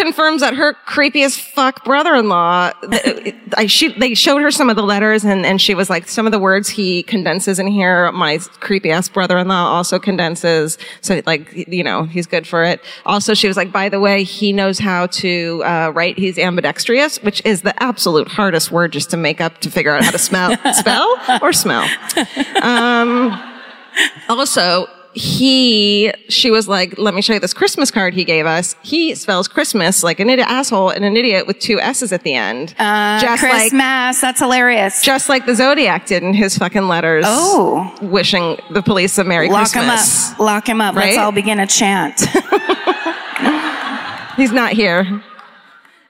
confirms 0.00 0.40
that 0.40 0.54
her 0.54 0.74
creepy 0.86 1.22
as 1.22 1.38
fuck 1.38 1.84
brother-in-law, 1.84 2.72
I, 3.56 3.66
she, 3.66 3.92
they 3.92 4.14
showed 4.14 4.40
her 4.42 4.50
some 4.50 4.70
of 4.70 4.76
the 4.76 4.82
letters 4.82 5.24
and, 5.24 5.44
and 5.44 5.60
she 5.60 5.74
was 5.74 5.90
like, 5.90 6.08
some 6.08 6.26
of 6.26 6.32
the 6.32 6.38
words 6.38 6.68
he 6.68 7.02
condenses 7.02 7.58
in 7.58 7.66
here, 7.66 8.10
my 8.12 8.38
creepy 8.60 8.90
ass 8.90 9.08
brother-in-law 9.08 9.54
also 9.54 9.98
condenses. 9.98 10.78
So 11.00 11.20
like, 11.26 11.52
you 11.68 11.84
know, 11.84 12.04
he's 12.04 12.26
good 12.26 12.46
for 12.46 12.64
it. 12.64 12.80
Also, 13.04 13.34
she 13.34 13.48
was 13.48 13.56
like, 13.56 13.72
by 13.72 13.88
the 13.88 14.00
way, 14.00 14.22
he 14.22 14.52
knows 14.52 14.78
how 14.78 15.06
to, 15.06 15.62
uh, 15.64 15.92
write. 15.94 16.18
He's 16.18 16.38
ambidextrous, 16.38 17.22
which 17.22 17.42
is 17.44 17.62
the 17.62 17.80
absolute 17.82 18.28
hardest 18.28 18.70
word 18.70 18.92
just 18.92 19.10
to 19.10 19.16
make 19.16 19.40
up 19.40 19.58
to 19.58 19.70
figure 19.70 19.94
out 19.94 20.04
how 20.04 20.10
to 20.10 20.18
smell, 20.18 20.56
spell 20.72 21.16
or 21.42 21.52
smell. 21.52 21.88
Also, 24.28 24.86
he, 25.12 26.12
she 26.28 26.50
was 26.50 26.68
like, 26.68 26.98
let 26.98 27.14
me 27.14 27.22
show 27.22 27.34
you 27.34 27.40
this 27.40 27.54
Christmas 27.54 27.90
card 27.90 28.14
he 28.14 28.24
gave 28.24 28.46
us. 28.46 28.76
He 28.82 29.14
spells 29.14 29.48
Christmas 29.48 30.02
like 30.02 30.20
an 30.20 30.30
idiot 30.30 30.48
asshole 30.48 30.90
and 30.90 31.04
an 31.04 31.16
idiot 31.16 31.46
with 31.46 31.58
two 31.58 31.80
S's 31.80 32.12
at 32.12 32.22
the 32.22 32.34
end. 32.34 32.74
Uh, 32.78 33.20
just 33.20 33.40
Christmas. 33.40 33.72
like, 33.72 34.20
That's 34.20 34.40
hilarious. 34.40 35.02
just 35.02 35.28
like 35.28 35.46
the 35.46 35.54
Zodiac 35.54 36.06
did 36.06 36.22
in 36.22 36.34
his 36.34 36.56
fucking 36.58 36.88
letters. 36.88 37.24
Oh. 37.26 37.96
Wishing 38.02 38.58
the 38.70 38.82
police 38.82 39.18
a 39.18 39.24
Merry 39.24 39.48
Lock 39.48 39.72
Christmas. 39.72 40.38
Lock 40.38 40.68
him 40.68 40.80
up. 40.80 40.94
Lock 40.94 40.94
him 40.94 40.94
up. 40.94 40.94
Let's 40.94 41.18
all 41.18 41.32
begin 41.32 41.58
a 41.58 41.66
chant. 41.66 42.20
He's 44.36 44.52
not 44.52 44.72
here. 44.72 45.22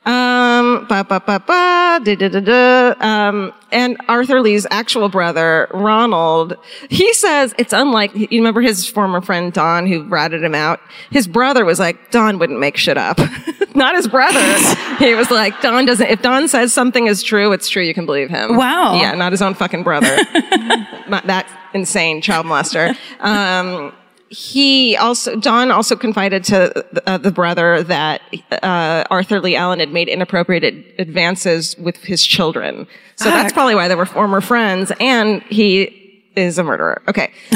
Um, 0.06 0.86
ba 0.88 1.04
ba 1.04 1.20
ba 1.20 1.38
ba, 1.46 2.00
da 2.02 2.14
da 2.14 2.28
da 2.28 2.40
da. 2.40 2.94
Um, 3.00 3.52
and 3.70 3.98
Arthur 4.08 4.40
Lee's 4.40 4.66
actual 4.70 5.10
brother, 5.10 5.68
Ronald, 5.72 6.56
he 6.88 7.12
says 7.12 7.54
it's 7.58 7.74
unlike, 7.74 8.14
you 8.14 8.28
remember 8.30 8.62
his 8.62 8.86
former 8.86 9.20
friend 9.20 9.52
Don 9.52 9.86
who 9.86 10.04
ratted 10.04 10.42
him 10.42 10.54
out? 10.54 10.80
His 11.10 11.28
brother 11.28 11.66
was 11.66 11.78
like, 11.78 12.10
Don 12.10 12.38
wouldn't 12.38 12.58
make 12.58 12.78
shit 12.78 12.96
up. 12.96 13.20
not 13.74 13.94
his 13.94 14.08
brother. 14.08 14.40
he 14.98 15.14
was 15.14 15.30
like, 15.30 15.60
Don 15.60 15.84
doesn't, 15.84 16.06
if 16.06 16.22
Don 16.22 16.48
says 16.48 16.72
something 16.72 17.06
is 17.06 17.22
true, 17.22 17.52
it's 17.52 17.68
true, 17.68 17.82
you 17.82 17.92
can 17.92 18.06
believe 18.06 18.30
him. 18.30 18.56
Wow. 18.56 18.94
Yeah, 18.94 19.12
not 19.12 19.32
his 19.32 19.42
own 19.42 19.52
fucking 19.52 19.82
brother. 19.82 20.16
not 21.08 21.26
that 21.26 21.46
insane 21.74 22.22
child 22.22 22.46
molester. 22.46 22.96
Um, 23.20 23.92
he 24.30 24.96
also 24.96 25.36
Don 25.36 25.70
also 25.72 25.96
confided 25.96 26.44
to 26.44 26.84
uh, 27.08 27.18
the 27.18 27.32
brother 27.32 27.82
that 27.82 28.22
uh, 28.62 29.04
Arthur 29.10 29.40
Lee 29.40 29.56
Allen 29.56 29.80
had 29.80 29.92
made 29.92 30.08
inappropriate 30.08 30.62
ad- 30.64 30.84
advances 30.98 31.76
with 31.78 31.96
his 32.04 32.24
children. 32.24 32.86
So 33.16 33.24
that's 33.24 33.52
probably 33.52 33.74
why 33.74 33.88
they 33.88 33.96
were 33.96 34.06
former 34.06 34.40
friends, 34.40 34.92
and 35.00 35.42
he 35.44 36.22
is 36.36 36.58
a 36.58 36.62
murderer. 36.64 37.02
Okay, 37.08 37.32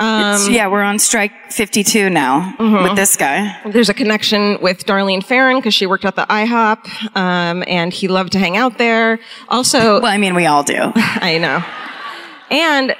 It's- 0.00 0.48
yeah, 0.48 0.68
we're 0.68 0.82
on 0.82 0.98
strike 1.00 1.32
52 1.50 2.08
now 2.10 2.54
Mm-hmm. 2.58 2.82
with 2.84 2.96
this 2.96 3.16
guy. 3.16 3.58
there's 3.72 3.88
a 3.88 3.94
connection 3.94 4.58
with 4.60 4.84
Darlene 4.86 5.24
Ferrin 5.24 5.56
because 5.58 5.74
she 5.74 5.86
worked 5.86 6.04
at 6.04 6.14
the 6.14 6.22
IHOP, 6.26 7.16
um, 7.16 7.64
and 7.66 7.92
he 7.92 8.06
loved 8.06 8.32
to 8.32 8.38
hang 8.38 8.56
out 8.56 8.78
there. 8.78 9.18
Also, 9.48 10.00
Well, 10.00 10.06
I 10.12 10.16
mean, 10.18 10.34
we 10.36 10.46
all 10.46 10.62
do. 10.62 10.76
I 10.94 11.38
know. 11.38 11.64
And 12.50 12.94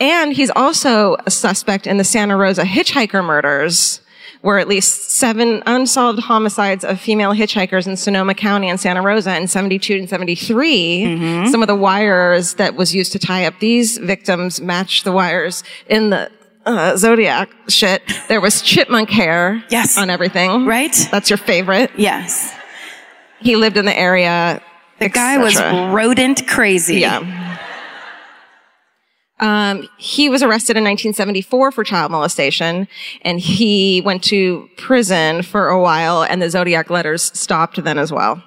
and 0.00 0.32
he's 0.32 0.50
also 0.50 1.16
a 1.26 1.30
suspect 1.30 1.86
in 1.86 1.96
the 1.96 2.04
Santa 2.04 2.36
Rosa 2.36 2.62
hitchhiker 2.62 3.24
murders, 3.24 4.00
where 4.40 4.58
at 4.58 4.66
least 4.68 5.10
seven 5.12 5.62
unsolved 5.66 6.20
homicides 6.20 6.84
of 6.84 7.00
female 7.00 7.32
hitchhikers 7.32 7.86
in 7.86 7.96
Sonoma 7.96 8.34
County 8.34 8.68
and 8.68 8.80
Santa 8.80 9.00
Rosa 9.02 9.36
in 9.36 9.46
72 9.46 9.94
and 9.94 10.08
73. 10.08 11.46
Some 11.50 11.62
of 11.62 11.68
the 11.68 11.76
wires 11.76 12.54
that 12.54 12.74
was 12.74 12.94
used 12.94 13.12
to 13.12 13.18
tie 13.20 13.44
up 13.46 13.58
these 13.60 13.98
victims 13.98 14.60
match 14.60 15.04
the 15.04 15.12
wires 15.12 15.62
in 15.86 16.10
the 16.10 16.30
uh, 16.66 16.96
Zodiac 16.96 17.48
shit. 17.68 18.02
There 18.28 18.40
was 18.40 18.62
chipmunk 18.62 19.10
hair 19.10 19.62
Yes. 19.68 19.96
on 19.98 20.10
everything. 20.10 20.66
Right? 20.66 20.94
That's 21.10 21.30
your 21.30 21.36
favorite. 21.36 21.90
Yes. 21.96 22.52
He 23.40 23.56
lived 23.56 23.76
in 23.76 23.84
the 23.84 23.96
area. 23.98 24.62
The 25.00 25.08
guy 25.08 25.38
was 25.38 25.56
rodent 25.60 26.46
crazy. 26.46 27.00
Yeah. 27.00 27.41
Um, 29.42 29.88
he 29.98 30.28
was 30.28 30.42
arrested 30.44 30.76
in 30.76 30.84
1974 30.84 31.72
for 31.72 31.82
child 31.82 32.12
molestation, 32.12 32.86
and 33.22 33.40
he 33.40 34.00
went 34.04 34.22
to 34.24 34.70
prison 34.76 35.42
for 35.42 35.68
a 35.68 35.82
while, 35.82 36.22
and 36.22 36.40
the 36.40 36.48
Zodiac 36.48 36.90
letters 36.90 37.24
stopped 37.38 37.82
then 37.82 37.98
as 37.98 38.12
well. 38.12 38.40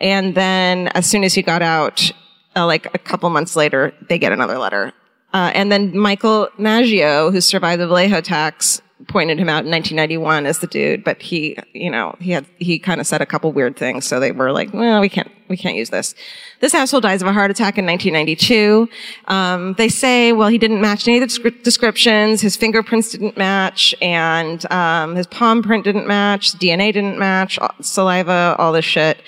And 0.00 0.34
then, 0.34 0.88
as 0.88 1.08
soon 1.08 1.22
as 1.22 1.32
he 1.32 1.42
got 1.42 1.62
out, 1.62 2.10
uh, 2.56 2.66
like 2.66 2.92
a 2.92 2.98
couple 2.98 3.30
months 3.30 3.54
later, 3.54 3.94
they 4.08 4.18
get 4.18 4.32
another 4.32 4.58
letter. 4.58 4.92
Uh, 5.32 5.52
and 5.54 5.70
then 5.70 5.96
Michael 5.96 6.48
Mageau, 6.58 7.32
who 7.32 7.40
survived 7.40 7.80
the 7.80 7.86
Vallejo 7.86 8.18
attacks, 8.18 8.81
pointed 9.08 9.38
him 9.38 9.48
out 9.48 9.64
in 9.64 9.70
1991 9.70 10.46
as 10.46 10.58
the 10.58 10.66
dude, 10.66 11.04
but 11.04 11.20
he, 11.22 11.56
you 11.72 11.90
know, 11.90 12.14
he 12.20 12.30
had, 12.32 12.46
he 12.58 12.78
kind 12.78 13.00
of 13.00 13.06
said 13.06 13.20
a 13.20 13.26
couple 13.26 13.52
weird 13.52 13.76
things. 13.76 14.06
So 14.06 14.20
they 14.20 14.32
were 14.32 14.52
like, 14.52 14.72
well, 14.72 15.00
we 15.00 15.08
can't, 15.08 15.30
we 15.48 15.56
can't 15.56 15.76
use 15.76 15.90
this. 15.90 16.14
This 16.60 16.74
asshole 16.74 17.00
dies 17.00 17.22
of 17.22 17.28
a 17.28 17.32
heart 17.32 17.50
attack 17.50 17.78
in 17.78 17.86
1992. 17.86 18.88
Um, 19.26 19.74
they 19.74 19.88
say, 19.88 20.32
well, 20.32 20.48
he 20.48 20.58
didn't 20.58 20.80
match 20.80 21.06
any 21.08 21.18
of 21.18 21.20
the 21.20 21.26
descri- 21.26 21.62
descriptions. 21.62 22.40
His 22.40 22.56
fingerprints 22.56 23.10
didn't 23.10 23.36
match 23.36 23.94
and, 24.00 24.70
um, 24.72 25.16
his 25.16 25.26
palm 25.26 25.62
print 25.62 25.84
didn't 25.84 26.06
match. 26.06 26.52
DNA 26.52 26.92
didn't 26.92 27.18
match. 27.18 27.58
Saliva, 27.80 28.56
all 28.58 28.72
this 28.72 28.84
shit. 28.84 29.20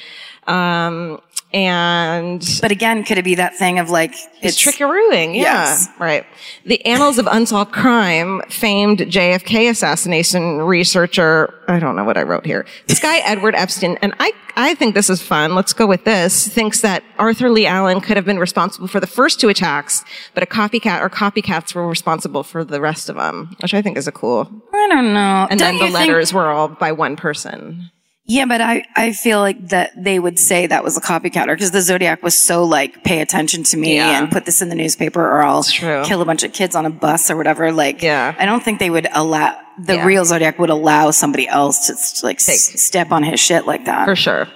Um, 0.47 1.21
and 1.55 2.45
But 2.61 2.73
again, 2.73 3.05
could 3.05 3.17
it 3.17 3.25
be 3.25 3.37
that 3.37 3.57
thing 3.57 3.79
of 3.79 3.89
like 3.89 4.15
it's 4.43 4.61
trickarooing. 4.63 5.35
Yeah. 5.35 5.43
Yes. 5.43 5.89
Right. 5.99 6.27
The 6.67 6.85
Annals 6.85 7.17
of 7.19 7.27
Unsolved 7.31 7.73
Crime, 7.73 8.43
famed 8.51 8.99
JFK 8.99 9.71
assassination 9.71 10.59
researcher. 10.63 11.55
I 11.69 11.79
don't 11.79 11.97
know 11.97 12.05
what 12.05 12.19
I 12.19 12.23
wrote 12.23 12.45
here. 12.45 12.67
This 12.89 12.99
guy, 13.01 13.19
Edward 13.25 13.55
Epstein, 13.55 13.97
and 14.03 14.13
I, 14.21 14.33
I 14.57 14.75
think 14.75 14.95
this 14.95 15.09
is 15.09 15.23
fun. 15.23 15.55
Let's 15.55 15.73
go 15.73 15.87
with 15.87 16.05
this. 16.05 16.47
Thinks 16.49 16.81
that 16.83 17.03
Arthur 17.19 17.49
Lee 17.49 17.67
Allen 17.67 18.01
could 18.03 18.17
have 18.17 18.27
been 18.27 18.39
responsible 18.39 18.89
for 18.89 19.01
the 19.01 19.07
first 19.07 19.41
two 19.41 19.49
attacks, 19.49 20.05
but 20.35 20.43
a 20.43 20.47
copycat 20.47 21.01
or 21.01 21.09
copycats 21.09 21.75
were 21.75 21.87
responsible 21.89 22.43
for 22.43 22.65
the 22.65 22.81
rest 22.81 23.09
of 23.09 23.17
them, 23.17 23.57
which 23.63 23.73
I 23.73 23.81
think 23.81 23.97
is 23.97 24.07
a 24.09 24.13
cool. 24.13 24.51
I 24.75 24.89
don't 24.91 25.15
know. 25.15 25.47
And 25.49 25.59
Don't 25.59 25.59
then 25.59 25.79
the 25.79 25.85
you 25.87 25.93
think- 25.93 26.09
letters 26.09 26.35
were 26.35 26.49
all 26.51 26.69
by 26.69 26.93
one 26.93 27.17
person. 27.17 27.91
Yeah, 28.27 28.47
but 28.47 28.63
I, 28.63 28.85
I 28.97 29.13
feel 29.13 29.41
like 29.41 29.69
that 29.69 29.93
they 30.03 30.19
would 30.19 30.39
say 30.39 30.67
that 30.67 30.83
was 30.83 30.97
a 30.97 31.01
copycatter 31.01 31.49
because 31.55 31.73
the 31.73 31.83
Zodiac 31.83 32.23
was 32.23 32.35
so 32.35 32.65
like, 32.65 33.05
pay 33.05 33.21
attention 33.21 33.65
to 33.65 33.77
me 33.77 33.97
Yeah. 33.97 34.19
and 34.19 34.31
put 34.33 34.47
this 34.47 34.63
in 34.63 34.71
the 34.71 34.75
newspaper 34.75 35.21
or 35.23 35.43
I'll 35.43 35.63
kill 35.63 36.23
a 36.23 36.25
bunch 36.25 36.43
of 36.43 36.53
kids 36.55 36.75
on 36.75 36.87
a 36.87 36.91
bus 36.91 37.31
or 37.31 37.37
whatever. 37.37 37.71
Like, 37.71 38.03
Yeah. 38.03 38.35
I 38.39 38.47
don't 38.47 38.63
think 38.63 38.79
they 38.79 38.89
would 38.89 39.07
allow, 39.13 39.59
the 39.79 39.97
Yeah. 39.97 40.07
real 40.07 40.25
Zodiac 40.25 40.59
would 40.59 40.71
allow 40.71 41.11
somebody 41.11 41.47
else 41.47 41.87
to 42.21 42.27
like 42.27 42.37
s- 42.39 42.81
step 42.83 43.13
on 43.13 43.23
his 43.25 43.41
shit 43.41 43.67
like 43.67 43.85
that. 43.85 44.07
For 44.07 44.17
sure. 44.17 44.49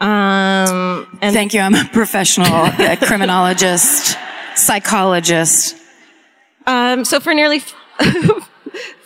Um, 0.00 1.18
and 1.20 1.34
Thank 1.34 1.52
you. 1.52 1.60
I'm 1.62 1.74
a 1.74 1.84
professional 1.92 2.46
uh, 2.48 2.96
criminologist, 3.02 4.16
psychologist. 4.54 5.76
Um, 6.66 7.04
so 7.04 7.18
for 7.18 7.34
nearly 7.34 7.56
f- 7.56 7.74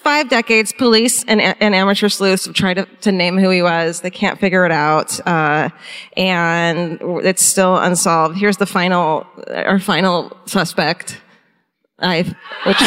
five 0.04 0.28
decades, 0.28 0.72
police 0.72 1.24
and, 1.24 1.40
and 1.40 1.74
amateur 1.74 2.08
sleuths 2.10 2.44
have 2.44 2.54
tried 2.54 2.74
to, 2.74 2.86
to 3.00 3.10
name 3.10 3.38
who 3.38 3.50
he 3.50 3.62
was. 3.62 4.02
They 4.02 4.10
can't 4.10 4.38
figure 4.38 4.64
it 4.66 4.72
out, 4.72 5.18
uh, 5.26 5.70
and 6.16 7.00
it's 7.24 7.42
still 7.42 7.76
unsolved. 7.78 8.36
Here's 8.36 8.58
the 8.58 8.66
final, 8.66 9.26
our 9.48 9.80
final 9.80 10.36
suspect. 10.46 11.20
I, 11.98 12.22
which 12.66 12.82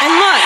and 0.00 0.12
look. 0.14 0.40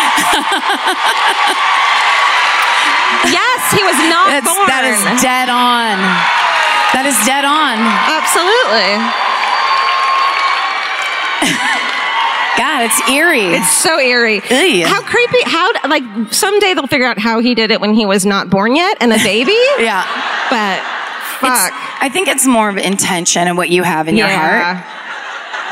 yes, 3.29 3.61
he 3.75 3.83
was 3.85 3.99
not 4.09 4.31
That's, 4.33 4.47
born. 4.49 4.67
that 4.71 4.85
is 4.87 5.03
dead 5.21 5.49
on. 5.51 5.99
That 6.95 7.05
is 7.11 7.19
dead 7.27 7.45
on. 7.45 7.77
Absolutely. 8.09 9.34
God, 12.57 12.85
it's 12.85 13.11
eerie. 13.11 13.55
It's 13.59 13.71
so 13.71 13.99
eerie. 13.99 14.37
Ew. 14.49 14.87
How 14.87 15.03
creepy. 15.03 15.39
How, 15.45 15.73
like, 15.89 16.05
someday 16.33 16.75
they'll 16.75 16.87
figure 16.87 17.07
out 17.07 17.19
how 17.19 17.41
he 17.41 17.55
did 17.55 17.71
it 17.73 17.81
when 17.81 17.95
he 17.95 18.07
was 18.07 18.25
not 18.25 18.49
born 18.49 18.77
yet 18.77 18.97
and 19.01 19.13
a 19.13 19.17
baby. 19.17 19.51
yeah. 19.79 20.05
But, 20.51 20.79
fuck. 21.41 21.73
I 22.01 22.09
think 22.13 22.29
it's 22.29 22.47
more 22.47 22.69
of 22.69 22.77
intention 22.77 23.49
and 23.49 23.57
what 23.57 23.71
you 23.71 23.83
have 23.83 24.07
in 24.07 24.17
your 24.17 24.29
heart 24.29 24.79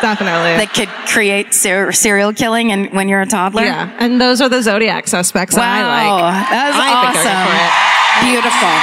Definitely. 0.03 0.59
that 0.59 0.75
could 0.75 0.89
create 1.07 1.55
ser- 1.55 1.93
serial 1.93 2.33
killing 2.33 2.73
and 2.73 2.91
when 2.93 3.09
you're 3.09 3.21
a 3.21 3.27
toddler. 3.27 3.63
yeah. 3.63 3.95
And 4.01 4.21
those 4.21 4.41
are 4.41 4.49
the 4.49 4.61
Zodiac 4.61 5.07
suspects 5.07 5.55
that 5.55 5.63
I 5.63 5.83
like. 5.87 6.51
that 6.51 6.67
was 6.67 6.83
I 6.83 6.91
awesome. 6.99 8.27
Beautiful. 8.27 8.75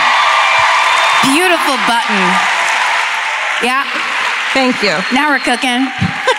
Beautiful 1.36 1.76
button. 1.84 2.24
Yeah. 3.62 3.84
Thank 4.56 4.82
you. 4.82 4.96
Now 5.14 5.30
we're 5.36 5.44
cooking. 5.44 5.84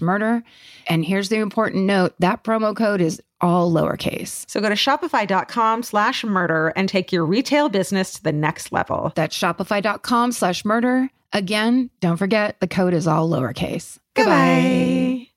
murder. 0.00 0.42
And 0.86 1.04
here's 1.04 1.28
the 1.28 1.36
important 1.36 1.84
note 1.84 2.14
that 2.18 2.44
promo 2.44 2.74
code 2.74 3.00
is 3.00 3.20
all 3.40 3.72
lowercase. 3.72 4.48
So 4.48 4.60
go 4.60 4.68
to 4.68 4.74
shopify.com 4.74 5.82
slash 5.82 6.24
murder 6.24 6.68
and 6.76 6.88
take 6.88 7.12
your 7.12 7.26
retail 7.26 7.68
business 7.68 8.12
to 8.14 8.22
the 8.22 8.32
next 8.32 8.72
level. 8.72 9.12
That's 9.14 9.36
shopify.com 9.36 10.32
slash 10.32 10.64
murder. 10.64 11.10
Again, 11.32 11.90
don't 12.00 12.16
forget 12.16 12.60
the 12.60 12.68
code 12.68 12.94
is 12.94 13.06
all 13.06 13.28
lowercase. 13.28 13.98
Goodbye. 14.14 15.28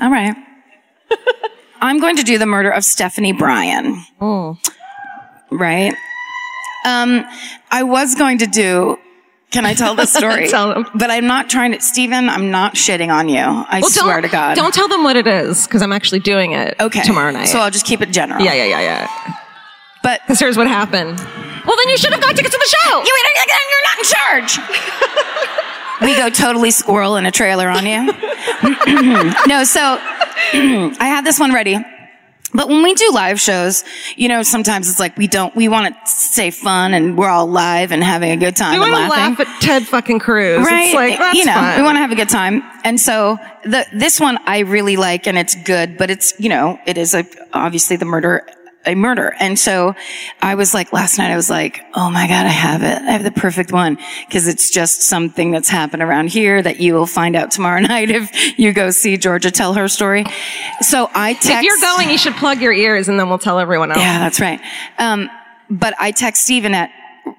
All 0.00 0.10
right. 0.10 0.36
I'm 1.80 2.00
going 2.00 2.16
to 2.16 2.22
do 2.22 2.38
the 2.38 2.46
murder 2.46 2.70
of 2.70 2.84
Stephanie 2.84 3.32
Bryan. 3.32 4.02
Oh. 4.20 4.58
Right? 5.50 5.94
Um, 6.84 7.24
I 7.70 7.82
was 7.82 8.14
going 8.14 8.38
to 8.38 8.46
do. 8.46 8.98
Can 9.50 9.64
I 9.64 9.74
tell 9.74 9.94
the 9.94 10.04
story? 10.18 10.48
Tell 10.48 10.74
them. 10.74 10.86
But 10.94 11.10
I'm 11.10 11.26
not 11.26 11.48
trying 11.48 11.72
to. 11.72 11.80
Stephen, 11.80 12.28
I'm 12.28 12.50
not 12.50 12.74
shitting 12.74 13.08
on 13.12 13.28
you. 13.28 13.38
I 13.40 13.80
swear 13.82 14.20
to 14.20 14.28
God. 14.28 14.56
Don't 14.56 14.74
tell 14.74 14.88
them 14.88 15.02
what 15.04 15.16
it 15.16 15.26
is 15.26 15.66
because 15.66 15.80
I'm 15.82 15.92
actually 15.92 16.20
doing 16.20 16.52
it 16.52 16.76
Okay. 16.80 17.02
tomorrow 17.02 17.30
night. 17.30 17.46
So 17.48 17.58
I'll 17.58 17.70
just 17.70 17.86
keep 17.86 18.00
it 18.02 18.10
general. 18.10 18.44
yeah, 18.44 18.52
yeah, 18.54 18.64
yeah, 18.66 18.80
yeah. 18.80 19.34
But 20.02 20.20
Because 20.22 20.38
here's 20.38 20.56
what 20.56 20.66
happened. 20.68 21.18
Well, 21.18 21.76
then 21.76 21.88
you 21.88 21.98
should 21.98 22.12
have 22.12 22.20
got 22.20 22.34
tickets 22.36 22.54
to 22.54 22.58
the 22.58 22.76
show. 22.76 23.02
you, 23.02 23.12
you're 23.70 23.84
not 23.84 23.98
in 23.98 24.04
charge. 24.04 24.58
we 26.02 26.16
go 26.16 26.30
totally 26.30 26.70
squirrel 26.70 27.16
in 27.16 27.26
a 27.26 27.30
trailer 27.30 27.68
on 27.68 27.84
you. 27.84 28.12
no, 29.46 29.64
so 29.64 29.80
I 30.52 30.96
had 31.00 31.24
this 31.26 31.38
one 31.40 31.52
ready. 31.52 31.76
But 32.54 32.68
when 32.68 32.82
we 32.82 32.94
do 32.94 33.10
live 33.12 33.40
shows, 33.40 33.84
you 34.16 34.28
know, 34.28 34.42
sometimes 34.42 34.88
it's 34.88 34.98
like 34.98 35.16
we 35.18 35.26
don't, 35.26 35.54
we 35.54 35.68
want 35.68 35.94
to 35.94 36.10
stay 36.10 36.50
fun 36.50 36.94
and 36.94 37.16
we're 37.18 37.28
all 37.28 37.46
live 37.46 37.92
and 37.92 38.02
having 38.02 38.30
a 38.30 38.36
good 38.36 38.56
time 38.56 38.80
We 38.80 38.86
and 38.86 38.92
want 38.92 39.12
to 39.12 39.18
laugh 39.18 39.40
at 39.40 39.60
Ted 39.60 39.86
fucking 39.86 40.18
Cruz. 40.18 40.64
Right. 40.64 40.86
It's 40.86 40.94
like, 40.94 41.18
that's 41.18 41.38
you 41.38 41.44
know, 41.44 41.52
fun. 41.52 41.76
we 41.76 41.82
want 41.82 41.96
to 41.96 42.00
have 42.00 42.12
a 42.12 42.16
good 42.16 42.30
time. 42.30 42.62
And 42.84 42.98
so 42.98 43.38
the, 43.64 43.86
this 43.92 44.18
one 44.18 44.38
I 44.46 44.60
really 44.60 44.96
like 44.96 45.26
and 45.26 45.36
it's 45.36 45.54
good, 45.54 45.98
but 45.98 46.10
it's, 46.10 46.38
you 46.40 46.48
know, 46.48 46.78
it 46.86 46.96
is 46.96 47.14
a, 47.14 47.26
obviously 47.52 47.96
the 47.96 48.06
murder, 48.06 48.46
a 48.86 48.94
murder. 48.94 49.34
And 49.38 49.58
so 49.58 49.94
I 50.40 50.54
was 50.54 50.72
like, 50.72 50.92
last 50.92 51.18
night 51.18 51.30
I 51.30 51.36
was 51.36 51.50
like, 51.50 51.82
oh 51.94 52.10
my 52.10 52.26
God, 52.26 52.46
I 52.46 52.50
have 52.50 52.82
it. 52.82 53.02
I 53.02 53.12
have 53.12 53.24
the 53.24 53.30
perfect 53.30 53.72
one. 53.72 53.98
Cause 54.30 54.46
it's 54.46 54.70
just 54.70 55.02
something 55.02 55.50
that's 55.50 55.68
happened 55.68 56.02
around 56.02 56.28
here 56.28 56.62
that 56.62 56.80
you 56.80 56.94
will 56.94 57.06
find 57.06 57.36
out 57.36 57.50
tomorrow 57.50 57.80
night 57.82 58.10
if 58.10 58.58
you 58.58 58.72
go 58.72 58.90
see 58.90 59.16
Georgia 59.16 59.50
tell 59.50 59.74
her 59.74 59.88
story. 59.88 60.24
So 60.80 61.10
I 61.14 61.34
text. 61.34 61.50
if 61.50 61.62
you're 61.62 61.78
going, 61.80 62.10
you 62.10 62.18
should 62.18 62.34
plug 62.34 62.60
your 62.60 62.72
ears 62.72 63.08
and 63.08 63.18
then 63.18 63.28
we'll 63.28 63.38
tell 63.38 63.58
everyone 63.58 63.90
else. 63.90 64.00
Yeah, 64.00 64.18
that's 64.18 64.40
right. 64.40 64.60
Um, 64.98 65.28
but 65.70 65.94
I 65.98 66.12
text 66.12 66.44
Steven 66.44 66.72
at, 66.72 66.90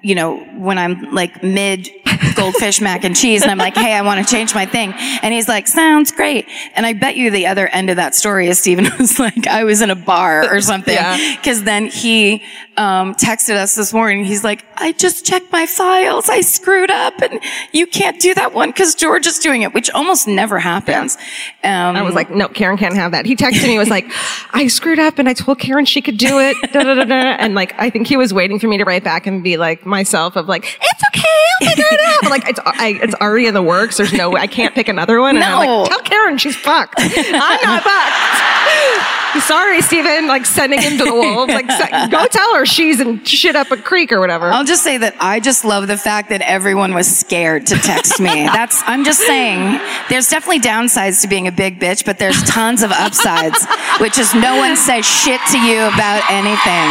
you 0.02 0.14
know, 0.14 0.38
when 0.58 0.78
I'm 0.78 1.12
like 1.12 1.42
mid 1.42 1.90
goldfish 2.34 2.80
mac 2.80 3.04
and 3.04 3.16
cheese 3.16 3.42
and 3.42 3.50
I'm 3.50 3.58
like, 3.58 3.76
hey, 3.76 3.94
I 3.94 4.02
want 4.02 4.26
to 4.26 4.30
change 4.30 4.54
my 4.54 4.66
thing. 4.66 4.92
And 5.22 5.32
he's 5.32 5.48
like, 5.48 5.66
sounds 5.66 6.12
great. 6.12 6.46
And 6.74 6.86
I 6.86 6.92
bet 6.92 7.16
you 7.16 7.30
the 7.30 7.46
other 7.46 7.66
end 7.68 7.90
of 7.90 7.96
that 7.96 8.14
story 8.14 8.48
is 8.48 8.58
Steven 8.58 8.88
was 8.98 9.18
like, 9.18 9.46
I 9.46 9.64
was 9.64 9.80
in 9.82 9.90
a 9.90 9.96
bar 9.96 10.52
or 10.54 10.60
something. 10.60 10.94
Yeah. 10.94 11.36
Cause 11.42 11.64
then 11.64 11.86
he, 11.86 12.42
um, 12.76 13.14
texted 13.14 13.56
us 13.56 13.74
this 13.74 13.92
morning. 13.92 14.24
He's 14.24 14.42
like, 14.42 14.64
I 14.76 14.92
just 14.92 15.26
checked 15.26 15.52
my 15.52 15.66
files. 15.66 16.28
I 16.30 16.40
screwed 16.40 16.90
up 16.90 17.20
and 17.20 17.40
you 17.72 17.86
can't 17.86 18.18
do 18.20 18.32
that 18.34 18.54
one 18.54 18.70
because 18.70 18.94
George 18.94 19.26
is 19.26 19.38
doing 19.38 19.62
it, 19.62 19.74
which 19.74 19.90
almost 19.90 20.26
never 20.26 20.58
happens. 20.58 21.16
Um, 21.62 21.96
I 21.96 22.02
was 22.02 22.14
like, 22.14 22.30
no, 22.30 22.48
Karen 22.48 22.78
can't 22.78 22.94
have 22.94 23.12
that. 23.12 23.26
He 23.26 23.36
texted 23.36 23.66
me, 23.66 23.78
was 23.78 23.90
like, 23.90 24.06
I 24.52 24.68
screwed 24.68 24.98
up 24.98 25.18
and 25.18 25.28
I 25.28 25.34
told 25.34 25.58
Karen 25.58 25.84
she 25.84 26.00
could 26.00 26.16
do 26.16 26.38
it. 26.38 26.56
Da, 26.72 26.82
da, 26.84 26.94
da, 26.94 27.04
da. 27.04 27.14
And 27.14 27.54
like, 27.54 27.74
I 27.78 27.90
think 27.90 28.06
he 28.06 28.16
was 28.16 28.32
waiting 28.32 28.58
for 28.58 28.68
me 28.68 28.78
to 28.78 28.84
write 28.84 29.04
back 29.04 29.26
and 29.26 29.42
be 29.44 29.56
like 29.58 29.79
myself 29.86 30.36
of 30.36 30.48
like, 30.48 30.64
it's 30.80 31.02
okay. 31.08 31.26
I'll 31.62 31.68
figure 31.68 31.84
it 31.90 32.00
out. 32.00 32.18
But 32.22 32.30
like, 32.30 32.48
it's, 32.48 32.60
I, 32.64 32.98
it's 33.02 33.14
already 33.16 33.46
in 33.46 33.54
the 33.54 33.62
works. 33.62 33.96
There's 33.96 34.12
no 34.12 34.30
way 34.30 34.40
I 34.40 34.46
can't 34.46 34.74
pick 34.74 34.88
another 34.88 35.20
one. 35.20 35.36
And 35.36 35.44
I'm 35.44 35.64
No. 35.64 35.80
like, 35.82 35.90
tell 35.90 36.00
Karen 36.00 36.38
she's 36.38 36.56
fucked. 36.56 36.94
I'm 36.98 37.32
not 37.62 37.82
fucked. 37.84 39.44
Sorry, 39.44 39.80
Steven. 39.80 40.26
Like 40.26 40.44
sending 40.44 40.80
him 40.80 40.98
to 40.98 41.04
the 41.04 41.14
wolves. 41.14 41.52
Like, 41.52 42.10
go 42.10 42.26
tell 42.26 42.54
her 42.56 42.66
she's 42.66 42.98
in 43.00 43.22
shit 43.24 43.54
up 43.56 43.70
a 43.70 43.76
creek 43.76 44.10
or 44.12 44.18
whatever. 44.20 44.50
I'll 44.50 44.64
just 44.64 44.82
say 44.82 44.98
that 44.98 45.14
I 45.20 45.38
just 45.40 45.64
love 45.64 45.86
the 45.86 45.96
fact 45.96 46.30
that 46.30 46.40
everyone 46.42 46.94
was 46.94 47.06
scared 47.14 47.66
to 47.68 47.76
text 47.76 48.18
me. 48.20 48.28
That's, 48.52 48.82
I'm 48.86 49.04
just 49.04 49.20
saying, 49.20 49.80
there's 50.08 50.28
definitely 50.28 50.60
downsides 50.60 51.22
to 51.22 51.28
being 51.28 51.46
a 51.46 51.52
big 51.52 51.78
bitch, 51.78 52.04
but 52.04 52.18
there's 52.18 52.42
tons 52.42 52.82
of 52.82 52.90
upsides, 52.92 53.64
which 54.00 54.18
is 54.18 54.34
no 54.34 54.56
one 54.56 54.76
says 54.76 55.06
shit 55.06 55.40
to 55.52 55.58
you 55.58 55.78
about 55.86 56.22
anything. 56.28 56.88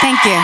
Thank 0.00 0.22
you. 0.24 0.38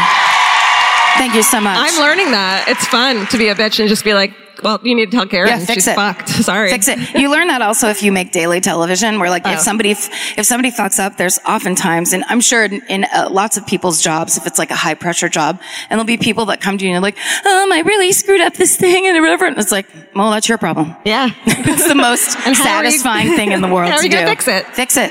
Thank 1.18 1.34
you 1.34 1.42
so 1.42 1.60
much. 1.60 1.76
I'm 1.78 2.00
learning 2.00 2.30
that. 2.32 2.66
It's 2.68 2.86
fun 2.86 3.26
to 3.28 3.38
be 3.38 3.48
a 3.48 3.54
bitch 3.54 3.78
and 3.80 3.88
just 3.88 4.04
be 4.04 4.14
like, 4.14 4.32
well, 4.62 4.78
you 4.84 4.94
need 4.94 5.10
to 5.10 5.16
tell 5.16 5.26
Karen 5.26 5.48
Yeah, 5.48 5.58
fix 5.58 5.72
she's 5.74 5.88
it. 5.88 5.94
fucked. 5.96 6.28
Sorry. 6.28 6.70
Fix 6.70 6.86
it. 6.86 6.98
You 7.18 7.30
learn 7.30 7.48
that 7.48 7.62
also 7.62 7.88
if 7.88 8.02
you 8.02 8.12
make 8.12 8.30
daily 8.32 8.60
television, 8.60 9.18
where 9.18 9.28
like 9.28 9.44
if 9.46 9.58
Oh. 9.58 9.62
somebody 9.62 9.90
if 9.90 10.44
somebody 10.46 10.70
fucks 10.70 11.00
up, 11.00 11.16
there's 11.16 11.38
oftentimes, 11.46 12.12
and 12.12 12.22
I'm 12.28 12.40
sure 12.40 12.64
in, 12.64 12.80
in 12.88 13.04
uh, 13.04 13.28
lots 13.30 13.56
of 13.56 13.66
people's 13.66 14.00
jobs, 14.00 14.36
if 14.36 14.46
it's 14.46 14.58
like 14.58 14.70
a 14.70 14.76
high 14.76 14.94
pressure 14.94 15.28
job, 15.28 15.60
and 15.90 15.98
there'll 15.98 16.04
be 16.04 16.16
people 16.16 16.46
that 16.46 16.60
come 16.60 16.78
to 16.78 16.84
you 16.84 16.90
and 16.90 16.94
they're 16.96 17.02
like, 17.12 17.18
um, 17.44 17.72
I 17.72 17.82
really 17.84 18.12
screwed 18.12 18.40
up 18.40 18.54
this 18.54 18.76
thing 18.76 19.06
and 19.06 19.18
whatever, 19.20 19.46
and 19.46 19.58
it's 19.58 19.72
like, 19.72 19.86
well, 20.14 20.30
that's 20.30 20.48
your 20.48 20.58
problem. 20.58 20.94
Yeah. 21.04 21.30
It's 21.46 21.88
the 21.88 21.94
most 21.94 22.36
are 22.46 22.50
you- 22.50 22.54
satisfying 22.54 23.34
thing 23.36 23.52
in 23.52 23.62
the 23.62 23.68
world 23.68 23.90
how 23.90 23.96
are 23.96 24.00
to 24.00 24.06
you 24.06 24.12
gonna 24.12 24.26
do. 24.26 24.30
fix 24.30 24.46
it? 24.48 24.66
Fix 24.74 24.96
it. 24.96 25.10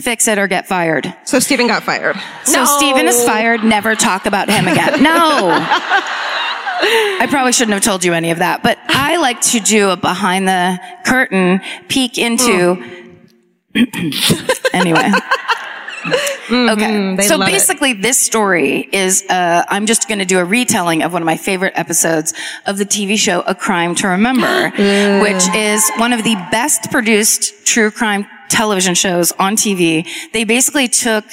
Fix 0.00 0.28
it 0.28 0.38
or 0.38 0.46
get 0.46 0.66
fired. 0.66 1.12
so 1.24 1.38
Steven 1.38 1.66
got 1.66 1.82
fired. 1.82 2.16
So 2.44 2.64
Steven 2.64 3.06
is 3.06 3.24
fired. 3.24 3.64
Never 3.64 3.94
talk 3.94 4.26
about 4.26 4.48
him 4.48 4.66
again. 4.66 5.02
No. 5.02 5.50
I 6.82 7.26
probably 7.28 7.52
shouldn't 7.52 7.74
have 7.74 7.82
told 7.82 8.04
you 8.04 8.14
any 8.14 8.30
of 8.30 8.38
that, 8.38 8.62
but 8.62 8.78
I 8.88 9.18
like 9.18 9.40
to 9.42 9.60
do 9.60 9.90
a 9.90 9.96
behind 9.96 10.48
the 10.48 10.80
curtain 11.04 11.60
peek 11.88 12.16
into. 12.18 12.82
anyway. 14.72 15.10
Okay. 16.50 17.16
they 17.16 17.28
so 17.28 17.36
love 17.36 17.48
it. 17.48 17.52
basically, 17.52 17.92
this 17.92 18.18
story 18.18 18.88
is, 18.92 19.22
uh, 19.28 19.64
I'm 19.68 19.86
just 19.86 20.08
going 20.08 20.18
to 20.18 20.24
do 20.24 20.38
a 20.38 20.44
retelling 20.44 21.02
of 21.02 21.12
one 21.12 21.22
of 21.22 21.26
my 21.26 21.36
favorite 21.36 21.74
episodes 21.76 22.32
of 22.66 22.78
the 22.78 22.86
TV 22.86 23.18
show 23.18 23.42
A 23.42 23.54
Crime 23.54 23.94
to 23.96 24.08
Remember, 24.08 24.70
which 25.22 25.48
is 25.54 25.88
one 25.98 26.12
of 26.12 26.24
the 26.24 26.34
best 26.50 26.90
produced 26.90 27.66
true 27.66 27.90
crime 27.90 28.26
television 28.50 28.94
shows 28.94 29.32
on 29.38 29.56
TV. 29.56 30.06
They 30.32 30.44
basically 30.44 30.88
took 30.88 31.24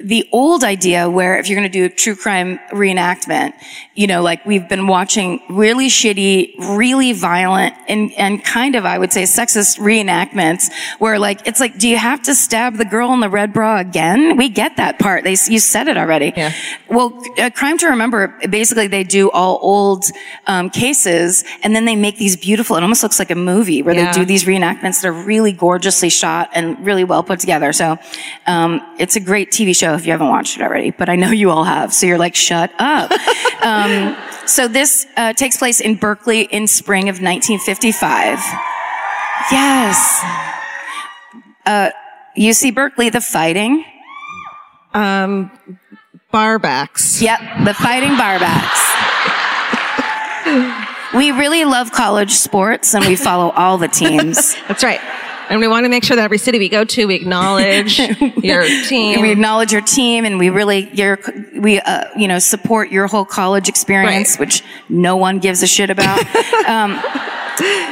the 0.00 0.28
old 0.32 0.64
idea 0.64 1.08
where 1.08 1.38
if 1.38 1.48
you're 1.48 1.58
going 1.58 1.70
to 1.70 1.78
do 1.78 1.84
a 1.84 1.88
true 1.88 2.16
crime 2.16 2.58
reenactment, 2.72 3.52
you 3.94 4.06
know, 4.06 4.22
like 4.22 4.44
we've 4.44 4.68
been 4.68 4.86
watching 4.88 5.40
really 5.48 5.86
shitty, 5.88 6.58
really 6.76 7.12
violent 7.12 7.74
and, 7.88 8.12
and 8.14 8.44
kind 8.44 8.74
of, 8.74 8.84
I 8.84 8.98
would 8.98 9.12
say, 9.12 9.22
sexist 9.22 9.78
reenactments 9.78 10.70
where 10.98 11.18
like, 11.18 11.46
it's 11.46 11.60
like, 11.60 11.78
do 11.78 11.88
you 11.88 11.96
have 11.96 12.22
to 12.24 12.34
stab 12.34 12.76
the 12.76 12.84
girl 12.84 13.12
in 13.14 13.20
the 13.20 13.28
red 13.30 13.52
bra 13.52 13.78
again? 13.78 14.36
We 14.36 14.48
get 14.48 14.76
that 14.76 14.98
part. 14.98 15.22
They, 15.24 15.36
you 15.48 15.60
said 15.60 15.86
it 15.88 15.96
already. 15.96 16.32
Yeah. 16.36 16.52
Well, 16.90 17.22
a 17.38 17.50
crime 17.50 17.78
to 17.78 17.86
remember, 17.88 18.36
basically 18.50 18.88
they 18.88 19.04
do 19.04 19.30
all 19.30 19.58
old, 19.62 20.04
um, 20.48 20.70
cases 20.70 21.44
and 21.62 21.74
then 21.74 21.84
they 21.84 21.94
make 21.96 22.18
these 22.18 22.36
beautiful, 22.36 22.76
it 22.76 22.82
almost 22.82 23.02
looks 23.04 23.18
like 23.20 23.30
a 23.30 23.36
movie 23.36 23.80
where 23.82 23.94
Yeah. 23.94 24.12
they 24.12 24.18
do 24.18 24.24
these 24.24 24.44
reenactments 24.44 25.02
that 25.02 25.08
are 25.08 25.12
really 25.12 25.52
gorgeously 25.52 26.10
shot 26.10 26.50
and 26.52 26.63
really 26.64 27.04
well 27.04 27.22
put 27.22 27.40
together. 27.40 27.72
So, 27.72 27.98
um, 28.46 28.80
it's 28.98 29.16
a 29.16 29.20
great 29.20 29.50
TV 29.50 29.74
show 29.76 29.94
if 29.94 30.06
you 30.06 30.12
haven't 30.12 30.28
watched 30.28 30.56
it 30.56 30.62
already, 30.62 30.90
but 30.90 31.08
I 31.08 31.16
know 31.16 31.30
you 31.30 31.50
all 31.50 31.64
have. 31.64 31.92
So 31.92 32.06
you're 32.06 32.18
like, 32.18 32.34
shut 32.34 32.72
up. 32.78 33.10
um, 33.62 34.16
so 34.46 34.68
this, 34.68 35.06
uh, 35.16 35.32
takes 35.32 35.56
place 35.56 35.80
in 35.80 35.96
Berkeley 35.96 36.42
in 36.42 36.66
spring 36.66 37.08
of 37.08 37.20
1955. 37.20 38.38
Yes. 39.50 40.20
Uh, 41.66 41.90
UC 42.36 42.74
Berkeley, 42.74 43.10
the 43.10 43.20
fighting. 43.20 43.84
Um, 44.92 45.50
barbacks. 46.32 47.22
Yep, 47.22 47.64
the 47.64 47.74
fighting 47.74 48.10
barbacks. 48.10 48.80
we 51.14 51.30
really 51.30 51.64
love 51.64 51.92
college 51.92 52.32
sports 52.32 52.94
and 52.94 53.04
we 53.06 53.16
follow 53.16 53.50
all 53.50 53.78
the 53.78 53.88
teams. 53.88 54.56
That's 54.68 54.82
right. 54.82 55.00
And 55.50 55.60
we 55.60 55.68
want 55.68 55.84
to 55.84 55.88
make 55.90 56.04
sure 56.04 56.16
that 56.16 56.22
every 56.24 56.38
city 56.38 56.58
we 56.58 56.68
go 56.68 56.84
to, 56.84 57.04
we 57.06 57.14
acknowledge 57.14 57.98
your 58.42 58.64
team. 58.88 59.20
we 59.20 59.30
acknowledge 59.30 59.72
your 59.72 59.82
team 59.82 60.24
and 60.24 60.38
we 60.38 60.48
really 60.50 60.88
your 60.94 61.18
we 61.56 61.80
uh, 61.80 62.04
you 62.16 62.26
know 62.28 62.38
support 62.38 62.90
your 62.90 63.06
whole 63.06 63.24
college 63.24 63.68
experience 63.68 64.32
Right. 64.32 64.40
which 64.40 64.62
no 64.88 65.16
one 65.16 65.38
gives 65.40 65.62
a 65.62 65.66
shit 65.66 65.90
about 65.90 66.18
um, 66.68 66.98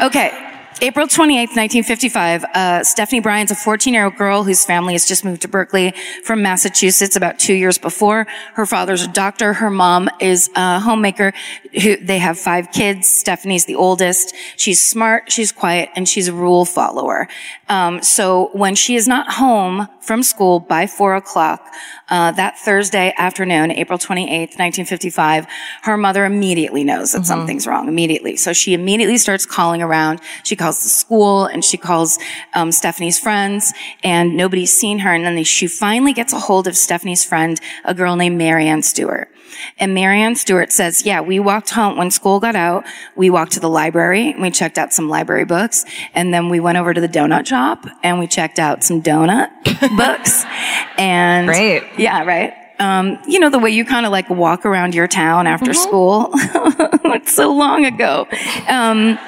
okay 0.07 0.42
April 0.85 1.07
28th, 1.07 1.55
1955, 1.55 2.43
uh, 2.43 2.83
Stephanie 2.83 3.21
Bryan's 3.21 3.53
a 3.53 3.55
14 3.55 3.95
year 3.95 4.07
old 4.07 4.17
girl 4.17 4.43
whose 4.43 4.65
family 4.65 4.95
has 4.95 5.07
just 5.07 5.25
moved 5.25 5.43
to 5.43 5.49
Berkeley 5.49 5.95
from 6.25 6.43
Massachusetts 6.43 7.15
about 7.15 7.39
two 7.39 7.55
years 7.55 7.79
before. 7.79 8.27
Her 8.55 8.67
father's 8.67 9.05
a 9.05 9.07
doctor. 9.07 9.53
Her 9.53 9.71
mom 9.71 10.11
is 10.19 10.51
a 10.57 10.81
homemaker. 10.81 11.35
Who, 11.81 11.99
they 11.99 12.19
have 12.19 12.37
five 12.37 12.73
kids. 12.73 13.09
Stephanie's 13.09 13.65
the 13.65 13.77
oldest. 13.77 14.35
She's 14.57 14.83
smart, 14.83 15.31
she's 15.31 15.53
quiet, 15.53 15.89
and 15.95 16.09
she's 16.09 16.27
a 16.27 16.33
rule 16.33 16.65
follower. 16.65 17.29
Um, 17.69 18.03
so 18.03 18.51
when 18.53 18.75
she 18.75 18.97
is 18.97 19.07
not 19.07 19.35
home 19.35 19.87
from 20.01 20.25
school 20.25 20.59
by 20.59 20.89
four 20.89 21.15
o'clock, 21.15 21.65
uh, 22.13 22.31
that 22.31 22.59
Thursday 22.59 23.15
afternoon, 23.17 23.71
April 23.71 23.99
28th, 23.99 24.59
1955, 24.59 25.47
her 25.85 25.97
mother 25.97 26.27
immediately 26.27 26.85
knows 26.85 27.13
that 27.13 27.25
something's 27.25 27.67
wrong 27.67 27.89
immediately. 27.89 28.37
So 28.37 28.53
she 28.53 28.75
immediately 28.75 29.17
starts 29.17 29.47
calling 29.47 29.81
around. 29.81 30.21
She 30.45 30.55
calls 30.55 30.83
the 30.83 30.91
school 30.91 31.47
and 31.47 31.65
she 31.65 31.79
calls 31.79 32.19
um, 32.53 32.71
Stephanie's 32.71 33.19
friends 33.19 33.73
and 34.05 34.37
nobody's 34.37 34.75
seen 34.75 34.99
her. 34.99 35.15
And 35.15 35.25
then 35.25 35.43
she 35.45 35.67
finally 35.67 36.13
gets 36.13 36.35
a 36.35 36.39
hold 36.39 36.67
of 36.67 36.77
Stephanie's 36.77 37.25
friend, 37.25 37.59
a 37.83 37.95
girl 37.95 38.15
named 38.15 38.37
Marianne 38.37 38.83
Stewart. 38.83 39.31
And 39.79 39.95
Marianne 39.95 40.35
Stewart 40.37 40.73
says, 40.73 41.05
yeah, 41.07 41.21
we 41.21 41.39
walked 41.41 41.71
home 41.71 41.97
when 41.97 42.11
school 42.11 42.41
got 42.41 42.57
out. 42.57 42.85
We 43.17 43.31
walked 43.31 43.53
to 43.53 43.61
the 43.61 43.69
library 43.69 44.31
and 44.33 44.43
we 44.43 44.51
checked 44.51 44.79
out 44.79 44.93
some 44.93 45.09
library 45.09 45.45
books. 45.45 45.85
And 46.15 46.33
then 46.33 46.49
we 46.49 46.61
went 46.61 46.79
over 46.79 46.93
to 46.95 47.01
the 47.01 47.09
donut 47.09 47.47
shop 47.47 47.85
and 48.03 48.19
we 48.19 48.27
checked 48.27 48.59
out 48.59 48.83
some 48.85 49.03
donut 49.03 49.51
books. 49.97 50.45
And 50.99 51.47
Great. 51.47 51.83
yeah, 51.99 52.25
right. 52.25 52.55
Um, 52.79 53.19
you 53.29 53.39
know, 53.39 53.49
the 53.51 53.59
way 53.61 53.71
you 53.71 53.85
kind 53.85 54.07
of 54.07 54.13
like 54.13 54.29
walk 54.29 54.67
around 54.67 54.95
your 54.95 55.07
town 55.07 55.47
after 55.47 55.71
Mm-hmm. 55.71 55.83
school. 55.89 56.31
it's 57.15 57.33
so 57.35 57.53
long 57.55 57.85
ago. 57.85 58.27
Um, 58.69 59.19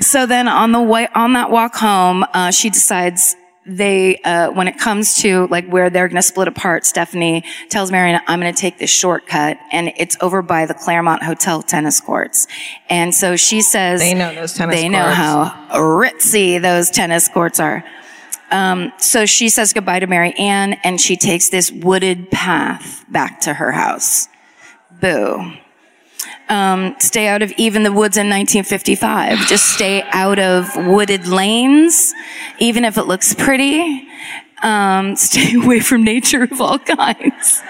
so 0.00 0.26
then 0.26 0.46
on 0.46 0.70
the 0.72 0.80
way, 0.80 1.08
on 1.14 1.32
that 1.32 1.50
walk 1.50 1.74
home, 1.74 2.24
uh, 2.32 2.50
she 2.52 2.70
decides 2.70 3.34
they, 3.68 4.16
uh, 4.18 4.50
when 4.50 4.66
it 4.66 4.78
comes 4.78 5.18
to 5.22 5.46
like 5.48 5.66
where 5.68 5.90
they're 5.90 6.08
going 6.08 6.16
to 6.16 6.22
split 6.22 6.48
apart, 6.48 6.86
Stephanie 6.86 7.44
tells 7.68 7.92
Marion, 7.92 8.20
I'm 8.26 8.40
going 8.40 8.52
to 8.52 8.60
take 8.60 8.78
this 8.78 8.90
shortcut 8.90 9.58
and 9.70 9.92
it's 9.96 10.16
over 10.20 10.42
by 10.42 10.66
the 10.66 10.74
Claremont 10.74 11.22
Hotel 11.22 11.62
tennis 11.62 12.00
courts. 12.00 12.46
And 12.88 13.14
so 13.14 13.36
she 13.36 13.60
says, 13.60 14.00
They 14.00 14.14
know 14.14 14.34
those 14.34 14.54
tennis 14.54 14.76
They 14.76 14.88
know 14.88 15.04
how 15.10 15.68
ritzy 15.72 16.60
those 16.60 16.90
tennis 16.90 17.28
courts 17.28 17.60
are. 17.60 17.84
Um, 18.50 18.92
so 18.96 19.26
she 19.26 19.50
says 19.50 19.72
goodbye 19.72 20.00
to 20.00 20.06
Mary 20.06 20.32
Ann 20.32 20.74
and 20.82 21.00
she 21.00 21.16
takes 21.16 21.50
this 21.50 21.70
wooded 21.70 22.30
path 22.30 23.04
back 23.08 23.40
to 23.40 23.54
her 23.54 23.72
house. 23.72 24.28
Boo. 25.00 25.52
Um, 26.48 26.96
stay 26.98 27.28
out 27.28 27.42
of 27.42 27.52
even 27.52 27.82
the 27.82 27.92
woods 27.92 28.16
in 28.16 28.26
1955. 28.28 29.46
Just 29.46 29.74
stay 29.74 30.02
out 30.12 30.38
of 30.38 30.74
wooded 30.76 31.26
lanes, 31.26 32.14
even 32.58 32.84
if 32.84 32.96
it 32.96 33.04
looks 33.04 33.34
pretty. 33.34 34.08
Um, 34.62 35.14
stay 35.28 35.54
away 35.54 35.80
from 35.80 36.04
nature 36.04 36.44
of 36.44 36.60
all 36.60 36.78
kinds. 36.78 37.62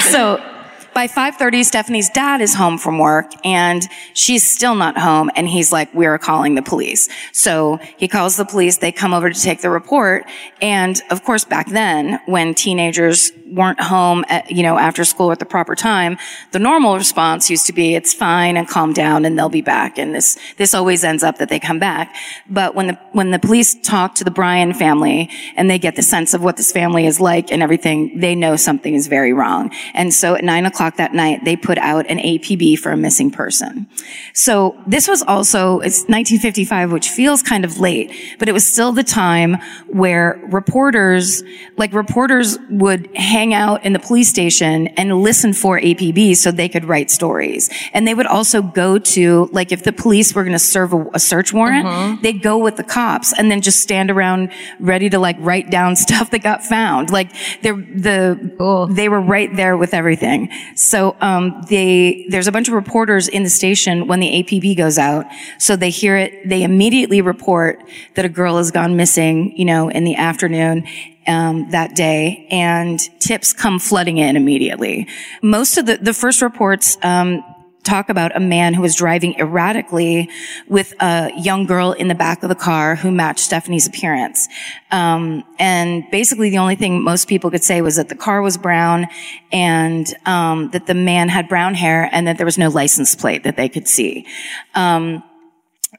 so 0.10 0.51
by 0.94 1.06
5.30, 1.08 1.64
Stephanie's 1.64 2.10
dad 2.10 2.40
is 2.40 2.54
home 2.54 2.78
from 2.78 2.98
work 2.98 3.32
and 3.44 3.88
she's 4.14 4.42
still 4.42 4.74
not 4.74 4.98
home. 4.98 5.30
And 5.34 5.48
he's 5.48 5.72
like, 5.72 5.92
we're 5.94 6.18
calling 6.18 6.54
the 6.54 6.62
police. 6.62 7.08
So 7.32 7.78
he 7.96 8.08
calls 8.08 8.36
the 8.36 8.44
police. 8.44 8.78
They 8.78 8.92
come 8.92 9.14
over 9.14 9.30
to 9.30 9.40
take 9.40 9.60
the 9.60 9.70
report. 9.70 10.24
And 10.60 11.00
of 11.10 11.24
course, 11.24 11.44
back 11.44 11.68
then, 11.70 12.20
when 12.26 12.54
teenagers 12.54 13.32
weren't 13.46 13.80
home 13.80 14.24
at, 14.28 14.50
you 14.50 14.62
know, 14.62 14.78
after 14.78 15.04
school 15.04 15.30
at 15.30 15.38
the 15.38 15.44
proper 15.44 15.74
time, 15.74 16.16
the 16.52 16.58
normal 16.58 16.96
response 16.96 17.50
used 17.50 17.66
to 17.66 17.72
be, 17.72 17.94
it's 17.94 18.14
fine 18.14 18.56
and 18.56 18.68
calm 18.68 18.92
down 18.92 19.24
and 19.24 19.38
they'll 19.38 19.48
be 19.48 19.62
back. 19.62 19.98
And 19.98 20.14
this, 20.14 20.38
this 20.56 20.74
always 20.74 21.04
ends 21.04 21.22
up 21.22 21.38
that 21.38 21.48
they 21.48 21.60
come 21.60 21.78
back. 21.78 22.14
But 22.48 22.74
when 22.74 22.88
the, 22.88 22.98
when 23.12 23.30
the 23.30 23.38
police 23.38 23.74
talk 23.74 24.14
to 24.16 24.24
the 24.24 24.30
Bryan 24.30 24.72
family 24.72 25.28
and 25.56 25.68
they 25.68 25.78
get 25.78 25.96
the 25.96 26.02
sense 26.02 26.34
of 26.34 26.42
what 26.42 26.56
this 26.56 26.72
family 26.72 27.06
is 27.06 27.20
like 27.20 27.52
and 27.52 27.62
everything, 27.62 28.20
they 28.20 28.34
know 28.34 28.56
something 28.56 28.94
is 28.94 29.06
very 29.06 29.32
wrong. 29.32 29.70
And 29.94 30.12
so 30.14 30.34
at 30.34 30.44
nine 30.44 30.64
o'clock 30.64 30.81
that 30.90 31.14
night, 31.14 31.44
they 31.44 31.56
put 31.56 31.78
out 31.78 32.06
an 32.10 32.18
APB 32.18 32.78
for 32.78 32.90
a 32.90 32.96
missing 32.96 33.30
person. 33.30 33.86
So 34.34 34.76
this 34.86 35.08
was 35.08 35.22
also, 35.22 35.80
it's 35.80 36.00
1955, 36.08 36.92
which 36.92 37.08
feels 37.08 37.42
kind 37.42 37.64
of 37.64 37.78
late, 37.78 38.12
but 38.38 38.48
it 38.48 38.52
was 38.52 38.66
still 38.66 38.92
the 38.92 39.04
time 39.04 39.56
where 39.86 40.40
reporters, 40.50 41.42
like 41.76 41.92
reporters 41.92 42.58
would 42.70 43.08
hang 43.16 43.54
out 43.54 43.84
in 43.84 43.92
the 43.92 43.98
police 43.98 44.28
station 44.28 44.88
and 44.88 45.22
listen 45.22 45.52
for 45.52 45.78
APBs 45.78 46.36
so 46.36 46.50
they 46.50 46.68
could 46.68 46.84
write 46.84 47.10
stories. 47.10 47.70
And 47.92 48.06
they 48.06 48.14
would 48.14 48.26
also 48.26 48.62
go 48.62 48.98
to, 48.98 49.48
like 49.52 49.72
if 49.72 49.84
the 49.84 49.92
police 49.92 50.34
were 50.34 50.42
going 50.42 50.52
to 50.52 50.58
serve 50.58 50.92
a, 50.92 51.06
a 51.14 51.18
search 51.18 51.52
warrant, 51.52 51.86
mm-hmm. 51.86 52.22
they'd 52.22 52.42
go 52.42 52.58
with 52.58 52.76
the 52.76 52.84
cops 52.84 53.32
and 53.32 53.50
then 53.50 53.60
just 53.60 53.80
stand 53.80 54.10
around 54.10 54.50
ready 54.80 55.08
to 55.10 55.18
like 55.18 55.36
write 55.38 55.70
down 55.70 55.96
stuff 56.02 56.30
that 56.30 56.42
got 56.42 56.64
found. 56.64 57.10
Like 57.10 57.30
they're, 57.62 57.76
the, 57.76 58.88
they 58.90 59.08
were 59.08 59.20
right 59.20 59.54
there 59.54 59.76
with 59.76 59.94
everything. 59.94 60.50
So, 60.74 61.16
um, 61.20 61.62
they, 61.68 62.26
there's 62.28 62.46
a 62.46 62.52
bunch 62.52 62.68
of 62.68 62.74
reporters 62.74 63.28
in 63.28 63.42
the 63.42 63.50
station 63.50 64.06
when 64.06 64.20
the 64.20 64.42
APB 64.42 64.76
goes 64.76 64.98
out. 64.98 65.26
So 65.58 65.76
they 65.76 65.90
hear 65.90 66.16
it, 66.16 66.48
they 66.48 66.62
immediately 66.62 67.20
report 67.20 67.82
that 68.14 68.24
a 68.24 68.28
girl 68.28 68.56
has 68.56 68.70
gone 68.70 68.96
missing, 68.96 69.56
you 69.56 69.64
know, 69.64 69.88
in 69.88 70.04
the 70.04 70.16
afternoon. 70.16 70.86
Um, 71.24 71.70
that 71.70 71.94
day 71.94 72.48
and 72.50 72.98
tips 73.20 73.52
come 73.52 73.78
flooding 73.78 74.18
in 74.18 74.34
immediately. 74.34 75.06
Most 75.40 75.78
of 75.78 75.86
the, 75.86 75.98
the 75.98 76.12
first 76.12 76.42
reports, 76.42 76.98
um, 77.04 77.44
talk 77.84 78.08
about 78.08 78.34
a 78.36 78.40
man 78.40 78.74
who 78.74 78.82
was 78.82 78.94
driving 78.94 79.34
erratically 79.38 80.30
with 80.68 80.94
a 81.00 81.30
young 81.36 81.66
girl 81.66 81.92
in 81.92 82.08
the 82.08 82.14
back 82.14 82.42
of 82.42 82.48
the 82.48 82.54
car 82.54 82.94
who 82.94 83.10
matched 83.10 83.40
Stephanie's 83.40 83.86
appearance. 83.86 84.48
Um, 84.90 85.44
and 85.58 86.08
basically 86.10 86.50
the 86.50 86.58
only 86.58 86.76
thing 86.76 87.02
most 87.02 87.28
people 87.28 87.50
could 87.50 87.64
say 87.64 87.82
was 87.82 87.96
that 87.96 88.08
the 88.08 88.14
car 88.14 88.42
was 88.42 88.56
brown 88.56 89.08
and 89.50 90.12
um, 90.26 90.70
that 90.70 90.86
the 90.86 90.94
man 90.94 91.28
had 91.28 91.48
brown 91.48 91.74
hair 91.74 92.08
and 92.12 92.26
that 92.26 92.36
there 92.36 92.46
was 92.46 92.58
no 92.58 92.68
license 92.68 93.14
plate 93.14 93.44
that 93.44 93.56
they 93.56 93.68
could 93.68 93.88
see. 93.88 94.26
Um, 94.74 95.22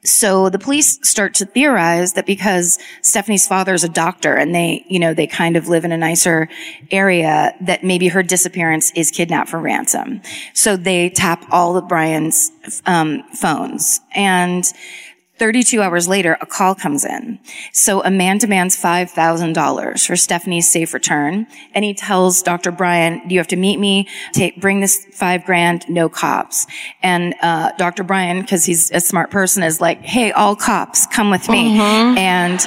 so 0.04 0.50
the 0.50 0.58
police 0.58 0.98
start 1.02 1.34
to 1.34 1.46
theorize 1.46 2.12
that 2.12 2.26
because 2.26 2.78
Stephanie's 3.00 3.48
father 3.48 3.72
is 3.72 3.84
a 3.84 3.88
doctor 3.88 4.34
and 4.34 4.54
they, 4.54 4.84
you 4.88 4.98
know, 4.98 5.14
they 5.14 5.26
kind 5.26 5.56
of 5.56 5.68
live 5.68 5.84
in 5.84 5.92
a 5.92 5.96
nicer 5.96 6.48
area, 6.90 7.54
that 7.62 7.82
maybe 7.82 8.08
her 8.08 8.22
disappearance 8.22 8.92
is 8.94 9.10
kidnapped 9.10 9.48
for 9.48 9.58
ransom. 9.58 10.20
So 10.52 10.76
they 10.76 11.08
tap 11.08 11.44
all 11.50 11.76
of 11.76 11.88
Bryan's 11.88 12.52
um, 12.86 13.22
phones 13.32 14.00
and 14.14 14.64
32 15.38 15.82
hours 15.82 16.06
later, 16.06 16.38
a 16.40 16.46
call 16.46 16.74
comes 16.74 17.04
in. 17.04 17.40
So 17.72 18.02
a 18.04 18.10
man 18.10 18.38
demands 18.38 18.80
$5,000 18.80 20.06
for 20.06 20.16
Stephanie's 20.16 20.70
safe 20.70 20.94
return. 20.94 21.46
And 21.74 21.84
he 21.84 21.92
tells 21.92 22.42
Dr. 22.42 22.70
Bryan, 22.70 23.20
you 23.28 23.38
have 23.38 23.48
to 23.48 23.56
meet 23.56 23.80
me, 23.80 24.08
take, 24.32 24.60
bring 24.60 24.80
this 24.80 25.04
five 25.12 25.44
grand, 25.44 25.88
no 25.88 26.08
cops. 26.08 26.66
And, 27.02 27.34
uh, 27.42 27.72
Dr. 27.78 28.04
Bryan, 28.04 28.46
cause 28.46 28.64
he's 28.64 28.92
a 28.92 29.00
smart 29.00 29.30
person, 29.30 29.62
is 29.64 29.80
like, 29.80 30.00
hey, 30.02 30.30
all 30.32 30.54
cops, 30.54 31.06
come 31.08 31.30
with 31.30 31.48
me. 31.48 31.78
And 32.16 32.60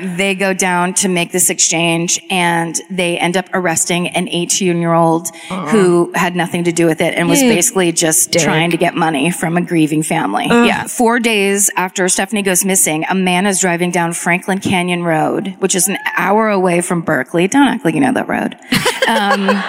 they 0.00 0.34
go 0.34 0.52
down 0.52 0.94
to 0.94 1.08
make 1.08 1.32
this 1.32 1.50
exchange 1.50 2.20
and 2.30 2.80
they 2.90 3.18
end 3.18 3.36
up 3.36 3.48
arresting 3.52 4.08
an 4.08 4.28
18 4.28 4.78
year 4.78 4.92
old 4.92 5.34
who 5.46 6.12
had 6.14 6.36
nothing 6.36 6.64
to 6.64 6.72
do 6.72 6.86
with 6.86 7.00
it 7.00 7.14
and 7.14 7.28
was 7.28 7.40
basically 7.40 7.92
just 7.92 8.32
trying 8.32 8.70
to 8.70 8.76
get 8.76 8.94
money 8.94 9.30
from 9.30 9.56
a 9.56 9.60
grieving 9.62 10.02
family. 10.02 10.46
Yeah. 10.46 10.86
Four 10.86 11.18
days 11.20 11.70
after 11.76 12.08
Stephanie 12.08 12.42
goes 12.42 12.64
missing, 12.64 13.04
a 13.08 13.14
man 13.14 13.46
is 13.46 13.60
driving 13.60 13.90
down 13.90 14.12
Franklin 14.12 14.58
Canyon 14.58 15.02
Road, 15.02 15.54
which 15.58 15.74
is 15.74 15.88
an 15.88 15.98
hour 16.16 16.48
away 16.48 16.80
from 16.80 17.02
Berkeley. 17.02 17.48
Don't 17.48 17.68
act 17.68 17.84
like 17.84 17.94
you 17.94 18.00
know 18.00 18.12
that 18.12 18.28
road. 18.28 18.56
Um, 19.08 19.62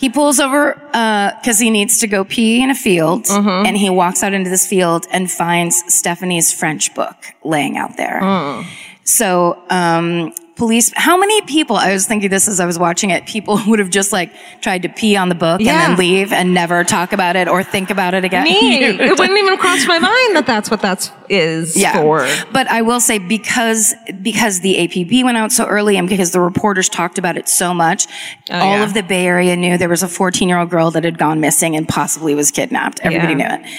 he 0.00 0.08
pulls 0.08 0.40
over 0.40 0.80
uh, 0.94 1.32
because 1.38 1.58
he 1.58 1.68
needs 1.68 1.98
to 1.98 2.06
go 2.06 2.24
pee 2.24 2.62
in 2.62 2.70
a 2.70 2.74
field, 2.74 3.24
mm-hmm. 3.24 3.66
and 3.66 3.76
he 3.76 3.90
walks 3.90 4.22
out 4.22 4.32
into 4.32 4.48
this 4.48 4.66
field 4.66 5.06
and 5.10 5.30
finds 5.30 5.82
Stephanie's 5.92 6.54
French 6.54 6.94
book 6.94 7.16
laying 7.44 7.76
out 7.76 7.98
there. 7.98 8.18
Mm. 8.22 8.66
So, 9.04 9.62
um, 9.68 10.32
police. 10.60 10.92
How 10.94 11.16
many 11.16 11.40
people? 11.42 11.74
I 11.76 11.92
was 11.92 12.06
thinking 12.06 12.28
this 12.28 12.46
as 12.46 12.60
I 12.60 12.66
was 12.66 12.78
watching 12.78 13.08
it. 13.10 13.26
People 13.26 13.58
would 13.66 13.78
have 13.78 13.88
just 13.90 14.12
like 14.12 14.30
tried 14.60 14.82
to 14.82 14.88
pee 14.90 15.16
on 15.16 15.28
the 15.30 15.34
book 15.34 15.60
Yeah. 15.60 15.72
and 15.72 15.92
then 15.92 15.98
leave 15.98 16.32
and 16.32 16.52
never 16.52 16.84
talk 16.84 17.12
about 17.12 17.34
it 17.34 17.48
or 17.48 17.62
think 17.64 17.88
about 17.90 18.12
it 18.14 18.24
again. 18.24 18.44
Me, 18.44 18.84
it 18.84 19.18
wouldn't 19.18 19.38
even 19.38 19.56
cross 19.56 19.86
my 19.86 19.98
mind 19.98 20.36
that 20.36 20.44
that's 20.46 20.70
what 20.70 20.82
that's 20.82 21.10
is 21.30 21.82
for. 21.94 22.28
But 22.52 22.66
I 22.68 22.82
will 22.82 23.00
say 23.00 23.18
because 23.18 23.94
because 24.20 24.60
the 24.60 24.74
APB 24.86 25.24
went 25.24 25.38
out 25.38 25.50
so 25.50 25.64
early 25.64 25.96
and 25.96 26.08
because 26.08 26.32
the 26.32 26.40
reporters 26.40 26.88
talked 26.88 27.18
about 27.18 27.36
it 27.38 27.48
so 27.48 27.72
much, 27.72 28.06
all 28.50 28.60
Oh, 28.60 28.76
yeah. 28.76 28.84
of 28.84 28.92
the 28.94 29.02
Bay 29.02 29.24
Area 29.26 29.56
knew 29.56 29.78
there 29.78 29.88
was 29.88 30.02
a 30.02 30.08
14 30.08 30.46
year 30.48 30.58
old 30.58 30.68
girl 30.70 30.90
that 30.90 31.04
had 31.04 31.16
gone 31.18 31.40
missing 31.40 31.74
and 31.74 31.88
possibly 31.88 32.34
was 32.34 32.50
kidnapped. 32.50 33.00
Everybody 33.02 33.34
Yeah. 33.40 33.56
knew 33.56 33.64
it. 33.64 33.70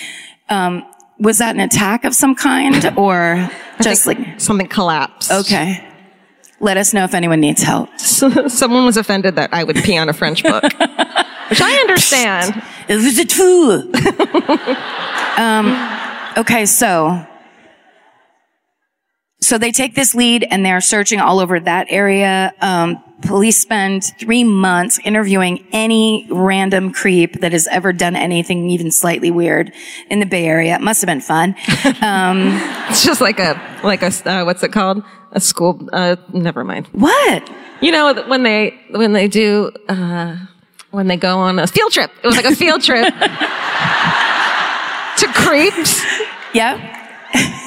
Um, 0.51 0.83
was 1.19 1.37
that 1.37 1.53
an 1.53 1.61
attack 1.61 2.03
of 2.05 2.15
some 2.15 2.33
kind 2.33 2.91
or 2.97 3.47
just 3.81 4.07
like 4.07 4.17
Something 4.39 4.67
collapsed. 4.67 5.31
okay? 5.31 5.85
Let 6.61 6.77
us 6.77 6.93
know 6.93 7.03
if 7.03 7.15
anyone 7.15 7.39
needs 7.39 7.63
help. 7.63 7.89
Someone 7.99 8.85
was 8.85 8.95
offended 8.95 9.35
that 9.35 9.51
I 9.51 9.63
would 9.63 9.77
pee 9.77 9.97
on 9.97 10.09
a 10.09 10.13
French 10.13 10.43
book, 10.51 10.63
which 10.63 11.59
I 11.61 11.75
understand. 11.81 12.61
It 12.87 12.95
was 12.95 13.17
a 13.17 13.25
tool. 13.25 13.71
um, 15.37 16.37
okay, 16.37 16.67
so 16.67 17.25
so 19.41 19.57
they 19.57 19.71
take 19.71 19.95
this 19.95 20.13
lead 20.13 20.45
and 20.49 20.63
they're 20.63 20.81
searching 20.81 21.19
all 21.19 21.39
over 21.39 21.59
that 21.59 21.87
area. 21.89 22.53
Um, 22.61 23.03
police 23.23 23.59
spend 23.59 24.03
three 24.19 24.43
months 24.43 24.99
interviewing 25.03 25.67
any 25.71 26.27
random 26.29 26.93
creep 26.93 27.41
that 27.41 27.51
has 27.53 27.67
ever 27.67 27.91
done 27.91 28.15
anything 28.15 28.69
even 28.69 28.91
slightly 28.91 29.31
weird 29.31 29.73
in 30.11 30.19
the 30.19 30.27
Bay 30.27 30.45
Area. 30.45 30.75
It 30.75 30.81
must 30.81 31.01
have 31.01 31.07
been 31.07 31.21
fun. 31.21 31.55
Um, 32.01 32.49
It's 32.89 33.03
just 33.03 33.19
like 33.19 33.39
a 33.39 33.59
like 33.83 34.03
a 34.03 34.11
uh, 34.29 34.45
what's 34.45 34.61
it 34.61 34.71
called? 34.71 35.03
A 35.33 35.39
school. 35.39 35.87
Uh, 35.93 36.15
never 36.33 36.63
mind. 36.63 36.87
what? 36.91 37.49
You 37.81 37.91
know 37.91 38.13
when 38.27 38.43
they 38.43 38.77
when 38.91 39.13
they 39.13 39.27
do 39.27 39.71
uh, 39.89 40.35
when 40.91 41.07
they 41.07 41.17
go 41.17 41.37
on 41.39 41.57
a 41.59 41.67
field 41.67 41.91
trip. 41.91 42.11
It 42.23 42.27
was 42.27 42.35
like 42.35 42.45
a 42.45 42.55
field 42.55 42.81
trip 42.83 43.05
to 45.17 45.27
creeps. 45.33 46.03
Yeah. 46.53 46.97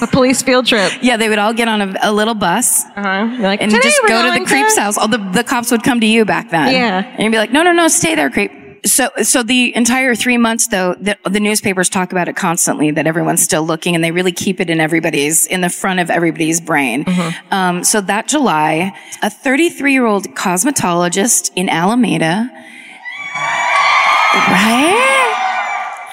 A 0.03 0.07
police 0.07 0.43
field 0.43 0.67
trip. 0.67 0.93
Yeah, 1.01 1.17
they 1.17 1.29
would 1.31 1.39
all 1.39 1.55
get 1.55 1.69
on 1.69 1.81
a, 1.81 1.95
a 2.03 2.13
little 2.13 2.35
bus 2.35 2.85
Uh-huh. 2.85 3.37
Like, 3.41 3.63
and 3.63 3.71
just 3.73 4.01
go 4.07 4.23
to 4.31 4.39
the 4.39 4.45
creep's 4.45 4.77
house. 4.77 4.99
All 4.99 5.09
the, 5.09 5.17
the 5.33 5.43
cops 5.43 5.71
would 5.71 5.83
come 5.83 6.01
to 6.01 6.07
you 6.07 6.25
back 6.27 6.51
then. 6.51 6.71
Yeah. 6.73 7.03
And 7.03 7.23
you'd 7.23 7.31
be 7.33 7.39
like, 7.39 7.51
no, 7.51 7.63
no, 7.63 7.73
no, 7.73 7.89
stay 7.89 8.15
there, 8.15 8.29
creep. 8.31 8.53
So, 8.85 9.09
so 9.23 9.43
the 9.43 9.75
entire 9.75 10.15
three 10.15 10.37
months 10.37 10.69
though, 10.69 10.95
the, 10.95 11.17
the 11.29 11.41
newspapers 11.41 11.89
talk 11.89 12.13
about 12.13 12.29
it 12.29 12.37
constantly 12.37 12.91
that 12.91 13.07
everyone's 13.07 13.43
still 13.43 13.63
looking 13.63 13.95
and 13.95 14.05
they 14.05 14.11
really 14.11 14.33
keep 14.33 14.61
it 14.61 14.69
in 14.69 14.79
everybody's, 14.79 15.47
in 15.47 15.63
the 15.63 15.71
front 15.71 16.01
of 16.01 16.11
everybody's 16.11 16.61
brain. 16.61 17.05
Mm-hmm. 17.05 17.55
Um, 17.55 17.85
so 17.85 18.01
that 18.03 18.29
July, 18.29 18.93
a 19.23 19.31
33 19.31 19.93
year 19.93 20.05
old 20.05 20.27
cosmetologist 20.35 21.51
in 21.57 21.69
Alameda, 21.69 22.51
right? 24.35 25.21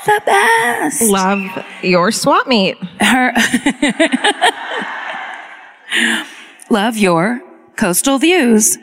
The 0.05 0.21
best. 0.25 1.01
Love 1.03 1.65
your 1.83 2.11
swap 2.11 2.47
meet. 2.47 2.77
her 3.01 3.33
love 6.69 6.97
your 6.97 7.41
coastal 7.75 8.17
views 8.17 8.77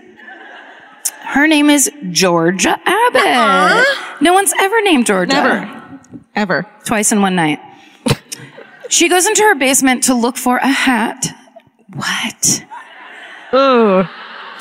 her 1.28 1.46
name 1.46 1.70
is 1.70 1.90
georgia 2.10 2.70
abbott 2.84 3.22
uh-huh. 3.22 4.16
no 4.20 4.32
one's 4.32 4.52
ever 4.58 4.80
named 4.82 5.06
georgia 5.06 5.32
Never. 5.34 6.00
Ever. 6.34 6.66
twice 6.84 7.12
in 7.12 7.20
one 7.22 7.34
night 7.36 7.58
she 8.88 9.08
goes 9.08 9.26
into 9.26 9.42
her 9.42 9.54
basement 9.54 10.04
to 10.04 10.14
look 10.14 10.36
for 10.36 10.56
a 10.58 10.68
hat 10.68 11.26
what 11.94 12.64
Ooh. 13.54 14.04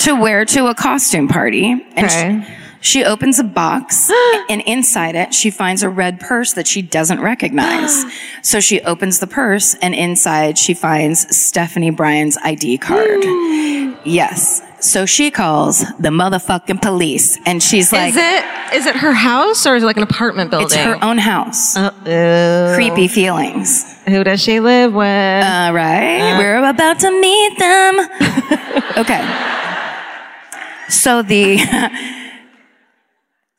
to 0.00 0.12
wear 0.20 0.44
to 0.46 0.66
a 0.66 0.74
costume 0.74 1.28
party 1.28 1.84
and 1.96 2.10
she- 2.10 2.18
Okay. 2.18 2.56
she 2.80 3.04
opens 3.04 3.38
a 3.38 3.44
box 3.44 4.10
and 4.50 4.60
inside 4.62 5.14
it 5.14 5.32
she 5.34 5.50
finds 5.50 5.82
a 5.82 5.88
red 5.88 6.20
purse 6.20 6.52
that 6.54 6.66
she 6.66 6.80
doesn't 6.82 7.20
recognize. 7.20 8.04
so 8.42 8.60
she 8.60 8.80
opens 8.82 9.18
the 9.18 9.26
purse 9.26 9.74
and 9.82 9.94
inside 9.94 10.56
she 10.58 10.74
finds 10.74 11.34
Stephanie 11.36 11.90
Bryan's 11.90 12.36
ID 12.44 12.78
card. 12.78 13.20
Hmm. 13.24 13.94
yes. 14.04 14.62
So 14.80 15.06
she 15.06 15.30
calls 15.30 15.80
the 15.80 16.10
motherfucking 16.10 16.80
police 16.80 17.38
and 17.46 17.62
she's 17.62 17.92
like, 17.92 18.10
is 18.10 18.16
it 18.16 18.44
is 18.74 18.86
it 18.86 18.96
her 18.96 19.12
house 19.12 19.66
or 19.66 19.74
is 19.74 19.82
it 19.82 19.86
like 19.86 19.96
an 19.96 20.02
apartment 20.02 20.50
building? 20.50 20.66
it's 20.66 20.76
her 20.76 21.02
own 21.02 21.18
house. 21.18 21.76
Uh, 21.76 22.72
Creepy 22.76 23.08
feelings. 23.08 23.98
Who 24.06 24.22
does 24.22 24.40
she 24.40 24.60
live 24.60 24.94
with? 24.94 25.44
All 25.44 25.72
right. 25.72 26.38
We're 26.38 26.58
about 26.64 27.00
to 27.00 27.10
meet 27.10 27.58
them. 27.58 27.98
okay. 28.98 29.24
So 30.88 31.22
the, 31.22 31.58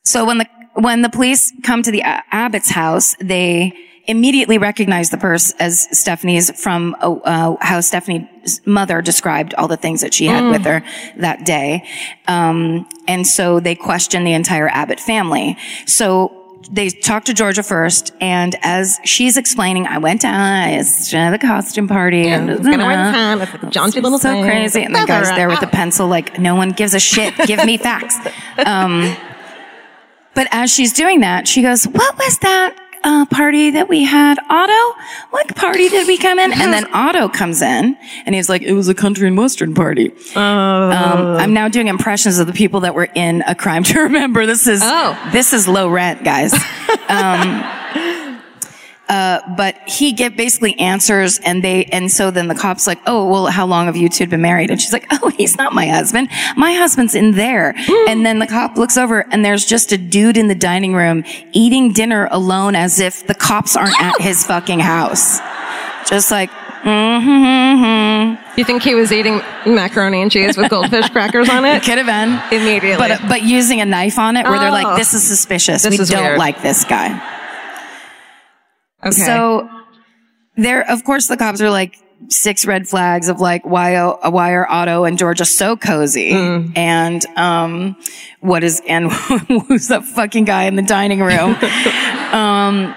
so 0.06 0.26
when 0.26 0.38
the, 0.40 0.48
when 0.76 1.02
the 1.02 1.10
police 1.10 1.52
come 1.64 1.84
to 1.84 1.92
the 1.92 2.02
Abbott's 2.04 2.70
house, 2.72 3.16
they 3.20 3.74
immediately 4.08 4.58
recognize 4.58 5.10
the 5.10 5.18
purse 5.18 5.52
as 5.60 5.88
Stephanie's 5.98 6.52
from 6.62 6.96
uh, 7.02 7.14
uh, 7.14 7.56
how 7.62 7.82
Stephanie's 7.82 8.62
mother 8.66 9.02
described 9.02 9.54
all 9.56 9.68
the 9.68 9.78
things 9.78 10.02
that 10.02 10.14
she 10.14 10.26
had 10.26 10.50
with 10.50 10.66
her 10.66 10.84
that 11.18 11.46
day. 11.46 11.86
Um, 12.28 12.88
and 13.08 13.26
so 13.26 13.60
they 13.60 13.76
question 13.76 14.24
the 14.24 14.34
entire 14.34 14.68
Abbott 14.68 15.00
family. 15.00 15.58
So 15.86 16.36
they 16.72 16.90
talked 16.90 17.28
to 17.28 17.34
Georgia 17.34 17.64
first, 17.64 18.14
and 18.22 18.56
as 18.62 19.00
she's 19.04 19.38
explaining, 19.38 19.88
I 19.88 19.98
went 19.98 20.22
down, 20.22 20.36
I 20.36 20.70
had 20.70 21.42
costume 21.42 21.88
party, 21.88 22.28
and 22.28 22.50
It's 22.50 22.62
gonna 22.62 22.78
the 22.78 22.84
time. 22.84 23.42
It's 23.42 23.54
like 23.54 23.64
a 23.64 23.70
jaunty 23.70 24.02
little 24.02 24.20
so 24.20 24.32
thing. 24.32 24.44
crazy. 24.44 24.84
And 24.84 24.94
the 24.94 25.06
guy's 25.06 25.30
there 25.30 25.48
with 25.48 25.62
the 25.62 25.68
pencil, 25.68 26.08
like, 26.08 26.38
no 26.38 26.56
one 26.56 26.70
gives 26.70 26.94
a 26.94 27.00
shit. 27.00 27.36
Give 27.46 27.64
me 27.66 27.78
facts. 27.78 28.16
Um, 28.66 29.16
but 30.36 30.48
as 30.52 30.72
she's 30.72 30.92
doing 30.94 31.22
that, 31.22 31.48
she 31.48 31.62
goes, 31.62 31.86
what 31.86 32.18
was 32.18 32.38
that? 32.40 32.76
Uh, 33.04 33.26
party 33.28 33.72
that 33.72 33.88
we 33.88 34.04
had, 34.04 34.38
Otto? 34.50 35.00
What 35.30 35.56
party 35.56 35.88
did 35.90 36.06
we 36.08 36.18
come 36.18 36.38
in? 36.38 36.52
And 36.52 36.74
then 36.74 36.86
Otto 36.94 37.30
comes 37.30 37.62
in 37.62 37.98
and 38.26 38.36
he's 38.36 38.50
like, 38.50 38.62
it 38.62 38.74
was 38.74 38.90
a 38.90 38.94
country 38.94 39.28
and 39.28 39.38
western 39.38 39.74
party. 39.74 40.12
Oh. 40.36 40.42
Um, 40.42 41.38
I'm 41.38 41.54
now 41.54 41.70
doing 41.70 41.88
impressions 41.88 42.40
of 42.40 42.48
the 42.48 42.54
people 42.54 42.82
that 42.82 42.94
were 42.96 43.08
in 43.16 43.42
a 43.48 43.56
crime 43.56 43.84
to 43.86 44.02
remember. 44.02 44.46
This 44.46 44.68
is, 44.68 44.82
Oh. 44.84 45.18
this 45.32 45.54
is 45.54 45.68
low 45.68 45.90
rent, 45.90 46.24
guys. 46.24 46.54
Um, 47.10 47.64
uh, 49.10 49.40
but 49.58 49.76
he 49.88 50.12
get 50.14 50.38
basically 50.38 50.78
answers 50.80 51.40
and 51.40 51.64
they, 51.64 51.86
and 51.86 52.12
so 52.12 52.30
then 52.32 52.48
the 52.48 52.56
cop's 52.56 52.86
like, 52.88 53.00
oh, 53.08 53.28
well, 53.28 53.48
how 53.48 53.66
long 53.66 53.88
have 53.88 53.96
you 53.98 54.08
two 54.08 54.28
been 54.28 54.42
married? 54.42 54.70
And 54.70 54.80
she's 54.80 54.94
like, 54.94 55.06
oh, 55.12 55.30
he's 55.38 55.58
not 55.58 55.74
my 55.74 55.88
husband. 55.88 56.30
My 56.56 56.74
husband's 56.74 57.16
in 57.16 57.32
there. 57.32 57.74
and 58.08 58.26
then 58.26 58.40
the 58.40 58.48
cop 58.48 58.78
looks 58.78 58.98
over 58.98 59.26
and 59.32 59.44
there's 59.44 59.66
just 59.66 59.92
a 59.92 59.98
dude 59.98 60.38
in 60.38 60.48
the 60.48 60.56
dining 60.56 60.94
room 60.94 61.24
eating 61.52 61.92
dinner 61.92 62.28
alone 62.32 62.76
as 62.76 63.00
if 63.00 63.26
the 63.28 63.34
cops 63.36 63.76
aren't 63.76 64.00
at 64.02 64.22
his 64.22 64.46
fucking 64.46 64.80
house. 64.80 65.40
Just 66.08 66.32
like, 66.32 66.50
mm-hmm, 66.84 68.60
You 68.60 68.66
think 68.66 68.84
he 68.84 68.96
was 68.96 69.12
eating 69.12 69.42
macaroni 69.66 70.22
and 70.22 70.32
cheese 70.32 70.58
with 70.58 70.70
goldfish 70.70 71.10
crackers 71.12 71.50
on 71.50 71.66
it? 71.66 71.84
could 71.84 71.98
have 71.98 72.08
been. 72.08 72.40
Immediately. 72.62 73.08
But, 73.08 73.22
but 73.28 73.42
using 73.44 73.82
a 73.82 73.86
knife 73.86 74.18
on 74.20 74.38
it 74.38 74.46
where 74.46 74.60
they're 74.60 74.70
Oh. 74.70 74.72
like, 74.72 74.98
this 74.98 75.14
is 75.14 75.26
suspicious. 75.28 75.84
This 75.84 75.92
we 75.98 76.00
is 76.04 76.10
don't 76.10 76.24
weird. 76.24 76.38
like 76.40 76.62
this 76.62 76.86
guy. 76.86 77.38
Okay. 79.04 79.12
So 79.12 79.70
there, 80.56 80.90
of 80.90 81.04
course, 81.04 81.28
the 81.28 81.38
cops 81.38 81.62
are 81.62 81.70
like 81.70 81.98
six 82.28 82.66
red 82.66 82.86
flags 82.88 83.30
of 83.30 83.40
like 83.40 83.66
why 83.66 83.96
uh, 83.96 84.30
why 84.30 84.52
are 84.52 84.70
Otto 84.70 85.06
and 85.06 85.18
Georgia 85.18 85.46
so 85.46 85.78
cozy 85.78 86.32
Mm. 86.34 86.78
and 86.78 87.26
um 87.38 87.96
what 88.42 88.62
is 88.62 88.82
and 88.88 89.10
who's 89.70 89.88
that 89.88 90.04
fucking 90.04 90.44
guy 90.44 90.64
in 90.64 90.76
the 90.76 90.82
dining 90.82 91.22
room? 91.22 91.56
um, 92.34 92.94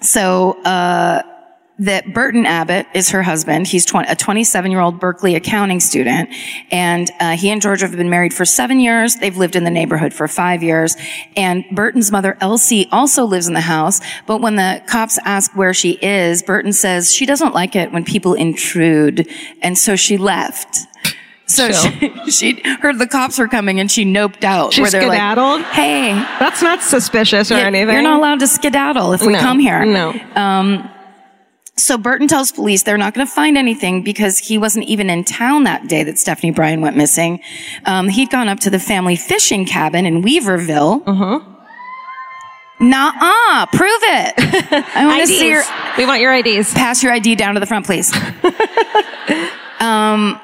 so 0.00 0.60
uh. 0.64 1.22
That 1.80 2.12
Burton 2.12 2.44
Abbott 2.44 2.86
is 2.94 3.08
her 3.08 3.22
husband. 3.22 3.66
He's 3.66 3.86
20, 3.86 4.10
a 4.10 4.14
27 4.14 4.70
year 4.70 4.80
old 4.80 5.00
Berkeley 5.00 5.34
accounting 5.34 5.80
student. 5.80 6.28
And, 6.70 7.10
uh, 7.20 7.36
he 7.36 7.48
and 7.50 7.62
Georgia 7.62 7.86
have 7.86 7.96
been 7.96 8.10
married 8.10 8.34
for 8.34 8.44
seven 8.44 8.80
years. 8.80 9.16
They've 9.16 9.36
lived 9.36 9.56
in 9.56 9.64
the 9.64 9.70
neighborhood 9.70 10.12
for 10.12 10.28
five 10.28 10.62
years. 10.62 10.94
And 11.36 11.64
Burton's 11.72 12.12
mother, 12.12 12.36
Elsie, 12.42 12.86
also 12.92 13.24
lives 13.24 13.48
in 13.48 13.54
the 13.54 13.62
house. 13.62 14.00
But 14.26 14.42
when 14.42 14.56
the 14.56 14.82
cops 14.86 15.18
ask 15.24 15.56
where 15.56 15.72
she 15.72 15.92
is, 16.02 16.42
Burton 16.42 16.74
says 16.74 17.14
she 17.14 17.24
doesn't 17.24 17.54
like 17.54 17.74
it 17.74 17.92
when 17.92 18.04
people 18.04 18.34
intrude. 18.34 19.26
And 19.62 19.78
so 19.78 19.96
she 19.96 20.18
left. 20.18 20.80
So 21.46 21.72
she, 21.72 22.12
she 22.30 22.62
heard 22.80 22.98
the 22.98 23.08
cops 23.08 23.38
were 23.38 23.48
coming 23.48 23.80
and 23.80 23.90
she 23.90 24.04
noped 24.04 24.44
out. 24.44 24.74
She 24.74 24.84
skedaddled? 24.84 25.62
like, 25.62 25.70
hey, 25.72 26.12
That's 26.38 26.60
not 26.62 26.82
suspicious 26.82 27.50
or 27.50 27.54
yeah, 27.54 27.64
anything. 27.66 27.94
you're 27.94 28.02
not 28.02 28.18
allowed 28.18 28.40
to 28.40 28.46
skedaddle 28.46 29.14
if 29.14 29.22
we 29.22 29.32
No, 29.32 29.40
come 29.40 29.58
here. 29.58 29.84
No. 29.86 30.12
So 31.80 31.96
Burton 31.96 32.28
tells 32.28 32.52
police 32.52 32.82
they're 32.82 32.98
not 32.98 33.14
going 33.14 33.26
to 33.26 33.32
find 33.32 33.56
anything 33.56 34.02
because 34.02 34.38
he 34.38 34.58
wasn't 34.58 34.84
even 34.86 35.08
in 35.08 35.24
town 35.24 35.64
that 35.64 35.88
day 35.88 36.02
that 36.04 36.18
Stephanie 36.18 36.52
Bryan 36.52 36.80
went 36.82 36.96
missing. 36.96 37.40
Um, 37.86 38.08
he'd 38.08 38.30
gone 38.30 38.48
up 38.48 38.60
to 38.60 38.70
the 38.70 38.78
family 38.78 39.16
fishing 39.16 39.64
cabin 39.64 40.04
in 40.04 40.22
Weaverville. 40.22 41.02
Uh-huh. 41.06 41.40
Nah, 42.80 43.66
prove 43.66 43.88
it. 44.02 44.34
I 44.96 45.06
want 45.06 45.20
to 45.22 45.26
see 45.26 45.48
your, 45.50 45.62
We 45.98 46.06
want 46.06 46.20
your 46.20 46.32
IDs. 46.34 46.72
pass 46.72 47.02
your 47.02 47.12
ID 47.12 47.34
down 47.36 47.54
to 47.54 47.60
the 47.60 47.66
front, 47.66 47.84
please. 47.86 48.12
um, 49.80 50.40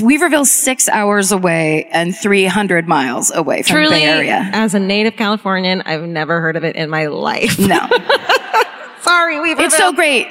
Weaverville's 0.00 0.50
six 0.50 0.88
hours 0.88 1.32
away 1.32 1.88
and 1.92 2.16
300 2.16 2.86
miles 2.88 3.30
away 3.32 3.62
from 3.62 3.84
the 3.84 3.90
Bay 3.90 4.04
Area. 4.04 4.50
as 4.52 4.74
a 4.74 4.80
native 4.80 5.16
Californian, 5.16 5.82
I've 5.82 6.02
never 6.02 6.40
heard 6.40 6.56
of 6.56 6.64
it 6.64 6.76
in 6.76 6.90
my 6.90 7.06
life. 7.06 7.58
No. 7.58 7.88
Sorry, 9.10 9.36
Weaverville. 9.36 9.60
It's 9.66 9.76
so 9.76 9.92
great. 9.92 10.26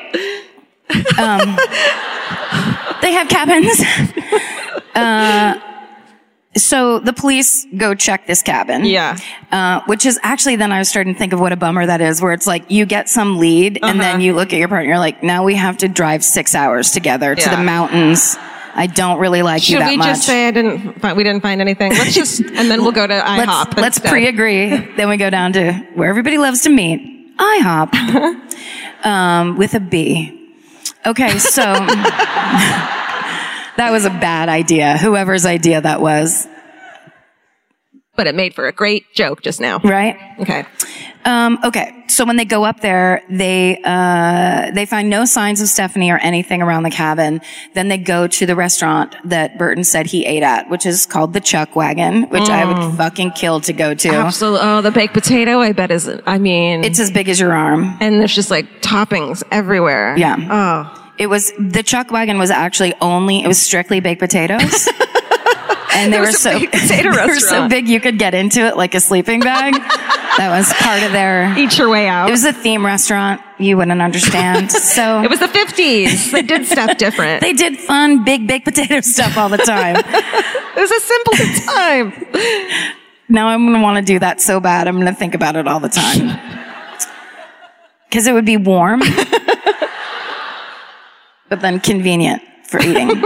Um, 1.19 1.57
they 3.01 3.11
have 3.13 3.27
cabins. 3.29 3.81
Uh, 4.95 5.59
so 6.57 6.99
the 6.99 7.13
police 7.13 7.65
go 7.77 7.93
check 7.93 8.25
this 8.27 8.41
cabin. 8.41 8.83
Yeah. 8.85 9.17
Uh, 9.51 9.81
which 9.85 10.05
is 10.05 10.19
actually 10.23 10.55
then 10.55 10.71
I 10.71 10.79
was 10.79 10.89
starting 10.89 11.13
to 11.13 11.17
think 11.19 11.31
of 11.31 11.39
what 11.39 11.51
a 11.53 11.55
bummer 11.55 11.85
that 11.85 12.01
is, 12.01 12.21
where 12.21 12.33
it's 12.33 12.47
like 12.47 12.69
you 12.71 12.85
get 12.85 13.07
some 13.07 13.37
lead 13.37 13.79
and 13.83 13.99
then 13.99 14.19
you 14.19 14.33
look 14.33 14.51
at 14.51 14.57
your 14.59 14.67
partner, 14.67 14.89
you're 14.89 14.97
like, 14.97 15.21
now 15.23 15.43
we 15.45 15.55
have 15.55 15.77
to 15.77 15.87
drive 15.87 16.23
six 16.23 16.55
hours 16.55 16.91
together 16.91 17.35
to 17.35 17.49
the 17.49 17.57
mountains. 17.63 18.35
I 18.73 18.87
don't 18.87 19.19
really 19.19 19.41
like 19.43 19.69
you 19.69 19.77
that 19.79 19.85
much. 19.85 19.91
Should 19.91 19.99
we 19.99 20.05
just 20.05 20.25
say 20.25 20.47
I 20.47 20.51
didn't? 20.51 20.99
fi- 20.99 21.13
We 21.13 21.23
didn't 21.23 21.41
find 21.43 21.61
anything. 21.61 21.91
Let's 21.91 22.13
just, 22.15 22.41
and 22.41 22.69
then 22.69 22.81
we'll 22.81 22.91
go 22.93 23.05
to 23.07 23.13
IHOP. 23.19 23.77
let's, 23.77 23.77
let's 23.77 23.99
pre-agree. 23.99 24.69
then 24.95 25.07
we 25.07 25.17
go 25.17 25.29
down 25.29 25.53
to 25.53 25.73
where 25.93 26.09
everybody 26.09 26.37
loves 26.39 26.61
to 26.61 26.69
meet. 26.69 27.18
IHOP. 27.39 29.05
um, 29.05 29.57
with 29.57 29.73
a 29.73 29.79
B. 29.79 30.35
Okay, 31.05 31.39
so 31.39 31.61
that 33.77 33.89
was 33.91 34.05
a 34.05 34.09
bad 34.09 34.49
idea. 34.49 34.97
Whoever's 34.97 35.45
idea 35.45 35.79
that 35.81 36.01
was, 36.01 36.47
But 38.19 38.27
it 38.27 38.35
made 38.35 38.53
for 38.53 38.67
a 38.67 38.73
great 38.73 39.05
joke 39.13 39.41
just 39.41 39.61
now. 39.61 39.79
right? 39.79 40.17
Okay. 40.41 40.65
Um, 41.23 41.57
okay, 41.63 42.03
so 42.09 42.25
when 42.25 42.35
they 42.35 42.43
go 42.43 42.65
up 42.65 42.81
there, 42.81 43.23
they 43.29 43.79
uh, 43.81 44.71
they 44.71 44.85
find 44.85 45.09
no 45.09 45.23
signs 45.23 45.61
of 45.61 45.69
Stephanie 45.69 46.11
or 46.11 46.17
anything 46.17 46.61
around 46.61 46.83
the 46.83 46.89
cabin. 46.89 47.39
Then 47.75 47.87
they 47.87 47.97
go 47.97 48.27
to 48.27 48.45
the 48.45 48.57
restaurant 48.57 49.15
that 49.23 49.57
Burton 49.57 49.85
said 49.85 50.05
he 50.07 50.25
ate 50.25 50.43
at, 50.43 50.69
which 50.69 50.85
is 50.85 51.05
called 51.05 51.31
the 51.31 51.39
Chuck 51.39 51.77
Wagon, 51.77 52.23
which 52.29 52.49
I 52.49 52.65
would 52.65 52.97
fucking 52.97 53.31
kill 53.31 53.61
to 53.61 53.71
go 53.71 53.93
to. 53.93 54.09
Absolutely. 54.09 54.59
Oh, 54.63 54.81
the 54.81 54.91
baked 54.91 55.13
potato, 55.13 55.59
I 55.59 55.71
bet 55.71 55.89
is, 55.91 56.09
I 56.25 56.39
mean, 56.39 56.83
It's 56.83 56.99
as 56.99 57.11
big 57.11 57.29
as 57.29 57.39
your 57.39 57.53
arm. 57.53 57.95
and 58.01 58.19
there's 58.19 58.35
just 58.35 58.51
like 58.51 58.81
toppings 58.81 59.43
everywhere. 59.49 60.17
Yeah. 60.17 60.35
Oh. 60.91 61.13
It 61.17 61.27
was 61.27 61.51
the 61.59 61.83
Chuck 61.83 62.11
Wagon 62.11 62.37
was 62.37 62.49
actually 62.51 62.93
only 63.01 63.43
it 63.43 63.47
was 63.47 63.59
strictly 63.61 63.99
baked 64.01 64.19
potatoes. 64.19 64.87
And 65.93 66.13
they 66.13 66.19
were 66.19 66.31
so 66.31 66.59
they 66.59 67.03
were 67.03 67.39
so 67.39 67.67
big 67.67 67.87
you 67.87 67.99
could 67.99 68.17
get 68.19 68.33
into 68.33 68.61
it 68.61 68.77
like 68.77 68.93
a 68.95 68.99
sleeping 68.99 69.39
bag. 69.39 69.73
that 69.73 70.49
was 70.49 70.71
part 70.73 71.01
of 71.03 71.11
their 71.11 71.53
Eat 71.57 71.77
your 71.77 71.89
way 71.89 72.07
out. 72.07 72.27
It 72.29 72.31
was 72.31 72.45
a 72.45 72.53
theme 72.53 72.85
restaurant. 72.85 73.41
You 73.57 73.75
wouldn't 73.77 74.01
understand. 74.01 74.71
So 74.71 75.21
It 75.23 75.29
was 75.29 75.39
the 75.39 75.47
50s. 75.47 76.31
They 76.31 76.41
did 76.43 76.65
stuff 76.65 76.97
different. 76.97 77.41
they 77.41 77.53
did 77.53 77.77
fun 77.77 78.23
big 78.23 78.47
baked 78.47 78.65
potato 78.65 79.01
stuff 79.01 79.37
all 79.37 79.49
the 79.49 79.57
time. 79.57 79.95
it 79.97 80.79
was 80.79 80.91
a 80.91 80.99
simple 81.01 81.33
time. 81.65 82.13
now 83.29 83.47
I'm 83.47 83.65
gonna 83.65 83.81
want 83.83 83.97
to 84.05 84.13
do 84.13 84.19
that 84.19 84.39
so 84.41 84.59
bad. 84.59 84.87
I'm 84.87 84.97
gonna 84.97 85.13
think 85.15 85.33
about 85.35 85.55
it 85.55 85.67
all 85.67 85.79
the 85.79 85.89
time. 85.89 86.39
Cause 88.11 88.25
it 88.27 88.33
would 88.33 88.45
be 88.45 88.57
warm. 88.57 89.01
but 91.49 91.61
then 91.61 91.79
convenient 91.79 92.41
for 92.65 92.79
eating. 92.81 93.23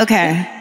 okay. 0.00 0.52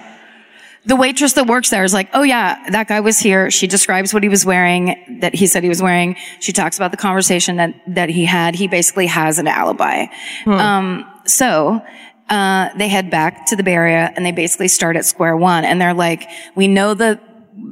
The 0.86 0.96
waitress 0.96 1.34
that 1.34 1.48
works 1.48 1.70
there 1.70 1.84
is 1.84 1.94
like, 1.94 2.10
oh 2.14 2.22
yeah, 2.24 2.70
that 2.70 2.88
guy 2.88 3.00
was 3.00 3.18
here. 3.20 3.50
She 3.50 3.66
describes 3.68 4.14
what 4.14 4.22
he 4.24 4.30
was 4.30 4.46
wearing, 4.46 5.20
that 5.22 5.34
he 5.34 5.48
said 5.48 5.64
he 5.64 5.70
was 5.70 5.82
wearing. 5.82 6.16
She 6.40 6.52
talks 6.52 6.78
about 6.78 6.92
the 6.92 6.98
conversation 6.98 7.56
that, 7.58 7.74
that 7.88 8.10
he 8.10 8.26
had. 8.26 8.56
He 8.56 8.68
basically 8.68 9.08
has 9.08 9.40
an 9.40 9.48
alibi. 9.48 10.06
Um, 10.46 11.06
so, 11.26 11.82
uh, 12.30 12.70
they 12.78 12.88
head 12.88 13.10
back 13.10 13.46
to 13.48 13.56
the 13.56 13.64
Bay 13.64 13.74
Area 13.74 14.12
and 14.16 14.26
they 14.26 14.32
basically 14.32 14.68
start 14.68 14.96
at 14.96 15.06
square 15.06 15.36
one 15.38 15.64
and 15.66 15.80
they're 15.82 15.94
like, 15.94 16.28
we 16.56 16.68
know 16.68 16.94
the 16.94 17.20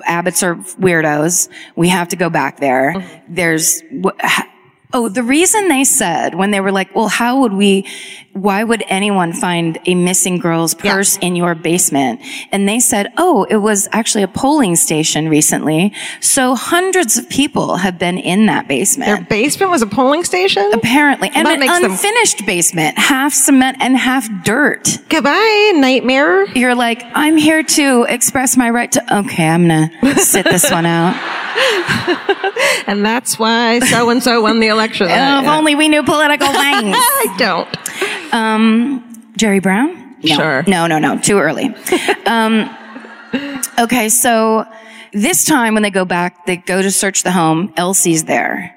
Abbotts 0.07 0.41
are 0.43 0.55
weirdos. 0.81 1.49
We 1.75 1.89
have 1.89 2.07
to 2.09 2.15
go 2.15 2.29
back 2.29 2.59
there. 2.59 2.95
There's, 3.27 3.81
wh- 4.03 4.41
Oh, 4.95 5.09
the 5.09 5.23
reason 5.23 5.69
they 5.69 5.85
said 5.85 6.35
when 6.35 6.51
they 6.51 6.59
were 6.61 6.71
like, 6.71 6.93
well, 6.95 7.07
how 7.07 7.39
would 7.41 7.53
we 7.53 7.87
why 8.33 8.63
would 8.63 8.83
anyone 8.87 9.31
find 9.31 9.77
a 9.85 9.93
missing 9.95 10.39
girl's 10.39 10.73
purse 10.73 11.17
in 11.17 11.35
your 11.35 11.53
basement? 11.53 12.19
And 12.51 12.67
they 12.67 12.79
said, 12.79 13.13
oh, 13.17 13.43
it 13.49 13.57
was 13.57 13.87
actually 13.91 14.23
a 14.23 14.27
polling 14.27 14.75
station 14.75 15.29
recently. 15.29 15.93
So 16.19 16.55
hundreds 16.55 17.17
of 17.17 17.29
people 17.29 17.77
have 17.77 17.99
been 17.99 18.17
in 18.17 18.47
that 18.47 18.67
basement. 18.67 19.07
Their 19.07 19.25
basement 19.25 19.71
was 19.71 19.83
a 19.83 19.87
polling 19.87 20.23
station? 20.23 20.67
Apparently. 20.73 21.29
And 21.33 21.45
That 21.45 21.53
an 21.53 21.59
makes 21.59 21.79
them- 21.79 21.91
unfinished 21.91 22.45
basement, 22.45 22.97
half 22.97 23.33
cement 23.33 23.77
and 23.79 23.95
half 23.95 24.27
dirt. 24.43 24.97
Goodbye, 25.09 25.71
nightmare. 25.75 26.45
You're 26.55 26.75
like, 26.75 27.03
I'm 27.13 27.37
here 27.37 27.61
to 27.61 28.05
express 28.09 28.57
my 28.57 28.69
right 28.71 28.91
to, 28.93 29.19
okay, 29.19 29.47
I'm 29.47 29.67
gonna 29.67 30.15
sit 30.17 30.45
this 30.45 30.69
one 30.71 30.85
out. 30.85 31.13
And 32.87 33.05
that's 33.05 33.39
why 33.39 33.79
so 33.79 34.09
and 34.09 34.21
so 34.21 34.41
won 34.41 34.59
the 34.59 34.67
election. 34.67 35.07
Oh, 35.09 35.41
if 35.41 35.47
only 35.47 35.75
we 35.75 35.87
knew 35.87 36.03
political 36.03 36.47
things. 36.47 36.57
I 36.97 37.35
don't. 37.37 38.22
Jerry 39.37 39.59
Brown? 39.59 40.15
No. 40.23 40.35
Sure. 40.35 40.63
No, 40.67 40.87
no, 40.87 40.99
no. 40.99 41.19
Too 41.19 41.37
early. 41.37 41.73
um, 42.25 42.69
okay, 43.79 44.09
so 44.09 44.65
this 45.11 45.45
time 45.45 45.73
when 45.73 45.83
they 45.83 45.89
go 45.89 46.05
back, 46.05 46.45
they 46.45 46.57
go 46.57 46.81
to 46.81 46.91
search 46.91 47.23
the 47.23 47.31
home. 47.31 47.73
Elsie's 47.75 48.23
there. 48.23 48.75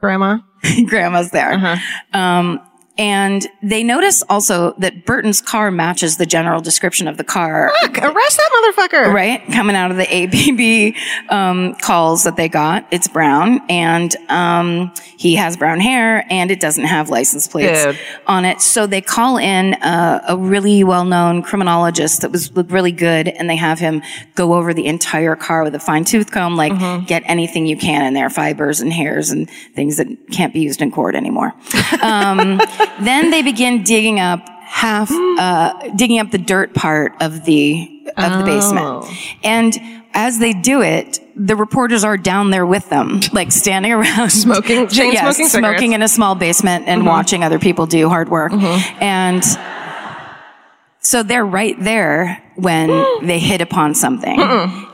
Grandma. 0.00 0.38
Grandma's 0.86 1.30
there. 1.30 1.52
Uh-huh. 1.52 2.18
Um, 2.18 2.60
and 2.98 3.46
they 3.62 3.82
notice 3.82 4.22
also 4.28 4.72
that 4.78 5.06
Burton's 5.06 5.40
car 5.40 5.70
matches 5.70 6.16
the 6.18 6.26
general 6.26 6.60
description 6.60 7.08
of 7.08 7.16
the 7.16 7.24
car. 7.24 7.72
Fuck, 7.82 7.98
arrest 7.98 8.36
that 8.36 8.74
motherfucker. 8.90 9.12
Right, 9.12 9.44
coming 9.52 9.76
out 9.76 9.90
of 9.90 9.96
the 9.96 10.04
APB 10.04 10.96
um, 11.30 11.74
calls 11.76 12.24
that 12.24 12.36
they 12.36 12.48
got, 12.48 12.86
it's 12.90 13.08
brown, 13.08 13.60
and 13.68 14.14
um, 14.28 14.92
he 15.16 15.36
has 15.36 15.56
brown 15.56 15.80
hair, 15.80 16.26
and 16.30 16.50
it 16.50 16.60
doesn't 16.60 16.84
have 16.84 17.08
license 17.10 17.48
plates 17.48 17.84
Dude. 17.84 17.98
on 18.26 18.44
it. 18.44 18.60
So 18.60 18.86
they 18.86 19.00
call 19.00 19.38
in 19.38 19.74
uh, 19.74 20.22
a 20.28 20.36
really 20.36 20.84
well-known 20.84 21.42
criminologist 21.42 22.20
that 22.22 22.30
was 22.30 22.52
really 22.52 22.92
good, 22.92 23.28
and 23.28 23.48
they 23.48 23.56
have 23.56 23.78
him 23.78 24.02
go 24.34 24.54
over 24.54 24.74
the 24.74 24.86
entire 24.86 25.36
car 25.36 25.64
with 25.64 25.74
a 25.74 25.80
fine 25.80 26.04
tooth 26.04 26.30
comb, 26.30 26.56
like 26.56 26.72
Mm-hmm. 26.72 27.04
get 27.04 27.22
anything 27.26 27.66
you 27.66 27.76
can 27.76 28.02
in 28.04 28.14
there, 28.14 28.30
fibers 28.30 28.80
and 28.80 28.92
hairs 28.92 29.30
and 29.30 29.48
things 29.74 29.98
that 29.98 30.08
can't 30.32 30.52
be 30.54 30.60
used 30.60 30.80
in 30.80 30.90
court 30.90 31.14
anymore. 31.14 31.52
Um, 32.02 32.60
then 33.02 33.30
they 33.30 33.42
begin 33.42 33.82
digging 33.82 34.20
up 34.20 34.46
half, 34.64 35.10
uh, 35.12 35.88
digging 35.96 36.18
up 36.18 36.30
the 36.30 36.38
dirt 36.38 36.74
part 36.74 37.12
of 37.20 37.44
the 37.44 37.88
of 38.16 38.38
the 38.38 38.44
basement. 38.44 38.84
Oh. 38.86 39.16
And 39.42 39.72
as 40.14 40.38
they 40.38 40.52
do 40.52 40.82
it, 40.82 41.20
the 41.34 41.56
reporters 41.56 42.04
are 42.04 42.18
down 42.18 42.50
there 42.50 42.66
with 42.66 42.88
them, 42.90 43.20
like 43.32 43.50
standing 43.52 43.92
around 43.98 44.30
Smoking- 44.30 44.88
chain 44.88 45.12
Yes, 45.12 45.20
smoking 45.36 45.48
cigarettes. 45.48 45.78
smoking 45.78 45.92
in 45.94 46.02
a 46.02 46.08
small 46.08 46.34
basement 46.34 46.88
and 46.88 47.06
watching 47.06 47.42
other 47.42 47.58
people 47.58 47.86
do 47.86 48.08
hard 48.10 48.28
work. 48.28 48.52
And 48.52 49.42
so 51.00 51.22
they're 51.22 51.44
right 51.46 51.76
there 51.80 52.42
when 52.56 52.88
they 53.26 53.38
hit 53.38 53.60
upon 53.60 53.94
something 53.94 54.38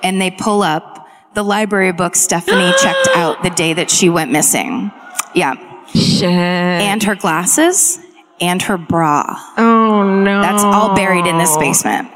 and 0.02 0.20
they 0.20 0.30
pull 0.30 0.62
up 0.62 1.06
the 1.34 1.42
library 1.42 1.92
book 1.92 2.14
Stephanie 2.16 2.72
checked 2.80 3.08
out 3.16 3.42
the 3.42 3.50
day 3.50 3.72
that 3.74 3.90
she 3.90 4.08
went 4.08 4.30
missing. 4.30 4.90
Yeah. 5.34 5.54
Shit. 5.98 6.30
And 6.30 7.02
her 7.02 7.14
glasses 7.14 7.98
and 8.40 8.62
her 8.62 8.78
bra. 8.78 9.24
Oh 9.56 10.04
no. 10.22 10.40
That's 10.42 10.62
all 10.62 10.94
buried 10.94 11.26
in 11.26 11.38
this 11.38 11.56
basement. 11.56 12.08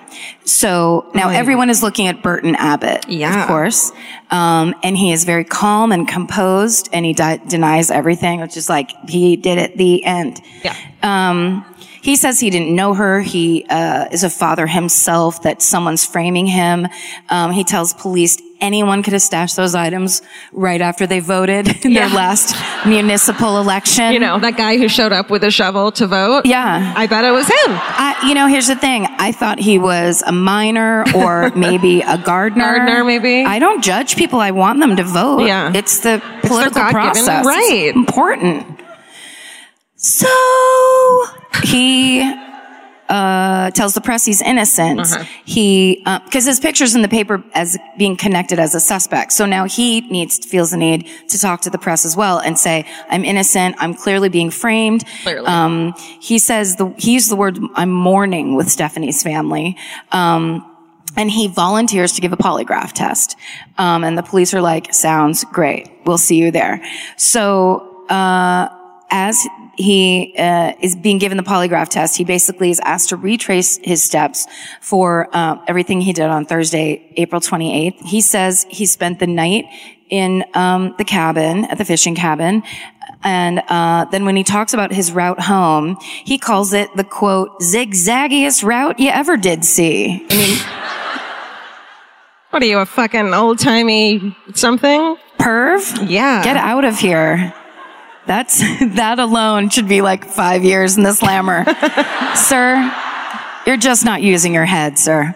So 0.45 1.11
now 1.15 1.31
everyone 1.31 1.71
is 1.71 1.83
looking 1.83 2.07
at 2.07 2.23
Burton 2.23 2.55
Abbott, 2.57 3.09
Yeah. 3.09 3.43
of 3.43 3.49
course. 3.49 3.93
Um, 4.31 4.75
and 4.83 4.97
he 4.97 5.13
is 5.13 5.25
very 5.25 5.45
calm 5.45 5.91
and 5.93 6.07
composed 6.07 6.89
and 6.93 7.05
he 7.05 7.13
di- 7.13 7.41
denies 7.49 7.91
everything, 7.91 8.41
which 8.41 8.57
is 8.57 8.69
like, 8.69 8.91
he 9.09 9.37
did 9.37 9.59
it, 9.59 9.77
the 9.77 10.05
end. 10.05 10.41
Yeah. 10.63 10.77
Um, 11.03 11.65
he 12.03 12.17
says 12.17 12.41
he 12.41 12.51
didn't 12.51 12.75
know 12.75 12.95
her. 12.95 13.21
He 13.21 13.65
uh, 13.71 14.09
is 14.11 14.25
a 14.25 14.31
father 14.31 14.67
himself, 14.67 15.43
that 15.43 15.63
someone's 15.63 16.05
framing 16.05 16.47
him. 16.47 16.89
Um, 17.31 17.53
he 17.53 17.63
tells 17.63 17.95
police 17.95 18.43
anyone 18.61 19.03
could 19.03 19.13
have 19.13 19.23
stashed 19.23 19.57
those 19.57 19.75
items 19.75 20.21
right 20.53 20.81
after 20.81 21.07
they 21.07 21.21
voted 21.21 21.85
in 21.85 21.95
their 21.95 22.09
last 22.09 22.57
municipal 22.87 23.59
election. 23.59 24.13
You 24.13 24.19
know, 24.21 24.39
that 24.41 24.57
guy 24.57 24.79
who 24.79 24.89
showed 24.89 25.13
up 25.13 25.31
with 25.31 25.45
a 25.45 25.51
shovel 25.51 25.93
to 25.93 26.07
vote. 26.07 26.47
Yeah. 26.47 26.95
I 26.97 27.07
bet 27.07 27.25
it 27.25 27.31
was 27.31 27.47
him. 27.47 27.55
I, 27.69 28.25
you 28.27 28.35
know, 28.35 28.47
here's 28.49 28.69
the 28.69 28.77
thing. 28.77 29.07
I 29.19 29.33
thought 29.33 29.59
he 29.59 29.79
was 29.79 30.23
a 30.23 30.33
miner 30.33 31.05
or 31.15 31.51
maybe 31.57 32.01
a 32.01 32.19
gardener. 32.19 32.65
Gardener, 32.65 33.05
maybe. 33.05 33.45
I 33.45 33.59
don't 33.59 33.83
judge 33.83 34.17
people. 34.17 34.41
I 34.41 34.51
want 34.51 34.81
them 34.81 34.97
to 34.97 35.05
vote. 35.05 35.41
Yeah. 35.47 35.73
It's 35.75 36.01
the 36.01 36.23
political 36.43 36.83
God-given 36.83 36.93
process. 37.01 37.47
right. 37.47 37.87
It's 37.89 37.97
important. 37.97 38.81
So 39.97 40.27
he 41.65 42.23
uh, 43.09 43.71
tells 43.73 43.93
the 43.93 44.01
press 44.01 44.25
he's 44.25 44.41
innocent. 44.41 45.01
Uh-huh. 45.01 45.25
He 45.45 45.97
because 46.25 46.47
his 46.47 46.59
picture's 46.61 46.95
in 46.95 47.03
the 47.03 47.09
paper 47.09 47.45
as 47.55 47.79
being 47.99 48.17
connected 48.17 48.59
as 48.59 48.75
a 48.75 48.81
suspect. 48.81 49.33
So 49.33 49.45
now 49.45 49.67
he 49.67 50.01
needs 50.03 50.39
feels 50.47 50.71
the 50.71 50.79
need 50.79 51.09
to 51.29 51.39
talk 51.39 51.61
to 51.63 51.71
the 51.71 51.79
press 51.79 52.05
as 52.05 52.17
well 52.17 52.39
and 52.39 52.59
say, 52.59 52.87
"I'm 53.11 53.25
innocent. 53.25 53.77
I'm 53.79 53.95
clearly 53.95 54.31
being 54.31 54.51
framed." 54.51 55.05
Clearly. 55.25 55.47
Um, 55.47 55.95
he 56.21 56.39
says 56.39 56.77
the 56.77 56.95
he 56.97 57.13
used 57.13 57.31
the 57.31 57.37
word, 57.37 57.59
"I'm 57.75 57.91
mourning 57.91 58.57
with 58.57 58.71
Stephanie's 58.71 59.23
family." 59.23 59.77
Um, 60.11 60.67
and 61.15 61.31
he 61.31 61.49
volunteers 61.49 62.13
to 62.13 62.23
give 62.23 62.33
a 62.33 62.39
polygraph 62.39 62.93
test. 62.93 63.37
Um, 63.77 64.03
and 64.03 64.17
the 64.17 64.23
police 64.23 64.55
are 64.55 64.63
like, 64.63 64.95
sounds 64.95 65.45
great. 65.45 65.91
We'll 66.07 66.17
see 66.17 66.37
you 66.37 66.51
there. 66.51 66.83
So, 67.19 68.07
uh, 68.09 68.69
as 69.11 69.37
he 69.83 70.35
uh, 70.39 70.73
is 70.81 70.97
being 70.97 71.19
given 71.19 71.37
the 71.37 71.43
polygraph 71.43 71.89
test, 71.89 72.17
he 72.17 72.25
basically 72.25 72.71
is 72.71 72.81
asked 72.81 73.11
to 73.11 73.17
retrace 73.17 73.79
his 73.83 74.03
steps 74.03 74.47
for 74.81 75.29
uh, 75.35 75.57
everything 75.67 76.01
he 76.01 76.13
did 76.13 76.27
on 76.27 76.45
Thursday, 76.47 77.13
April 77.17 77.41
28th. 77.41 78.01
He 78.03 78.21
says 78.21 78.65
he 78.71 78.87
spent 78.87 79.19
the 79.19 79.27
night 79.27 79.65
in 80.09 80.45
um, 80.55 80.95
the 80.99 81.05
cabin, 81.05 81.65
at 81.67 81.79
the 81.79 81.85
fishing 81.85 82.15
cabin. 82.15 82.63
And 83.25 83.61
uh, 83.69 84.05
then 84.07 84.25
when 84.25 84.37
he 84.37 84.45
talks 84.45 84.75
about 84.75 84.93
his 84.93 85.13
route 85.13 85.41
home, 85.41 85.97
he 86.25 86.39
calls 86.39 86.73
it 86.73 86.95
the 86.97 87.05
quote, 87.05 87.61
zigzaggiest 87.61 88.65
route 88.65 88.99
you 88.99 89.11
ever 89.11 89.37
did 89.37 89.65
see. 89.65 90.27
I 90.29 90.37
mean, 90.37 90.59
What 92.51 92.63
are 92.63 92.67
you, 92.67 92.79
a 92.79 92.87
fucking 92.87 93.33
old 93.33 93.59
timey 93.59 94.37
something? 94.55 95.17
perv? 95.39 96.09
Yeah. 96.11 96.45
Get 96.45 96.57
out 96.57 96.85
of 96.85 96.99
here. 96.99 97.55
That's, 98.27 98.59
that 98.97 99.19
alone 99.19 99.69
should 99.71 99.89
be 99.89 100.03
like 100.03 100.25
five 100.25 100.65
years 100.65 100.97
in 100.97 101.03
the 101.03 101.13
slammer. 101.13 101.65
sir, 102.37 102.93
you're 103.67 103.77
just 103.77 104.05
not 104.05 104.23
using 104.23 104.55
your 104.55 104.65
head, 104.65 104.99
sir. 104.99 105.35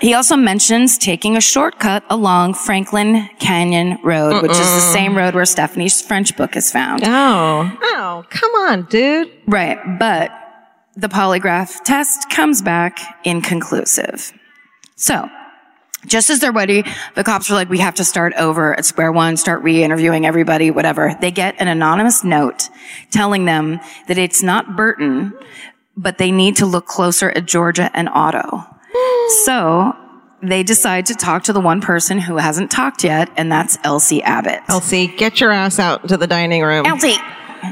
He 0.00 0.12
also 0.12 0.36
mentions 0.36 0.98
taking 0.98 1.36
a 1.36 1.40
shortcut 1.40 2.04
along 2.10 2.54
Franklin 2.54 3.28
Canyon 3.38 3.98
Road, 4.02 4.42
which 4.42 4.50
is 4.50 4.58
the 4.58 4.64
uh-uh. 4.64 4.92
same 4.92 5.16
road 5.16 5.34
where 5.34 5.46
Stephanie's 5.46 6.02
French 6.02 6.36
book 6.36 6.54
is 6.54 6.70
found. 6.70 7.02
Oh. 7.04 7.78
Oh, 7.82 8.24
come 8.28 8.50
on, 8.52 8.82
dude. 8.84 9.32
Right, 9.46 9.78
but 9.98 10.30
the 10.96 11.08
polygraph 11.08 11.82
test 11.84 12.28
comes 12.28 12.60
back 12.60 12.98
inconclusive. 13.24 14.32
So, 14.96 15.30
just 16.06 16.30
as 16.30 16.40
they're 16.40 16.52
ready, 16.52 16.84
the 17.14 17.24
cops 17.24 17.50
are 17.50 17.54
like, 17.54 17.68
we 17.68 17.78
have 17.78 17.94
to 17.96 18.04
start 18.04 18.32
over 18.34 18.76
at 18.78 18.84
square 18.84 19.12
one, 19.12 19.36
start 19.36 19.62
re-interviewing 19.62 20.26
everybody, 20.26 20.70
whatever. 20.70 21.16
They 21.20 21.30
get 21.30 21.54
an 21.58 21.68
anonymous 21.68 22.24
note 22.24 22.68
telling 23.10 23.44
them 23.44 23.80
that 24.08 24.18
it's 24.18 24.42
not 24.42 24.76
Burton, 24.76 25.32
but 25.96 26.18
they 26.18 26.30
need 26.30 26.56
to 26.56 26.66
look 26.66 26.86
closer 26.86 27.30
at 27.30 27.46
Georgia 27.46 27.90
and 27.94 28.08
Otto. 28.08 28.64
so, 29.44 29.96
they 30.42 30.62
decide 30.62 31.06
to 31.06 31.14
talk 31.14 31.44
to 31.44 31.52
the 31.52 31.60
one 31.60 31.80
person 31.80 32.18
who 32.18 32.36
hasn't 32.36 32.70
talked 32.70 33.04
yet, 33.04 33.30
and 33.36 33.50
that's 33.50 33.78
Elsie 33.84 34.22
Abbott. 34.22 34.60
Elsie, 34.68 35.06
get 35.06 35.40
your 35.40 35.50
ass 35.50 35.78
out 35.78 36.08
to 36.08 36.16
the 36.16 36.26
dining 36.26 36.62
room. 36.62 36.86
Elsie, 36.86 37.16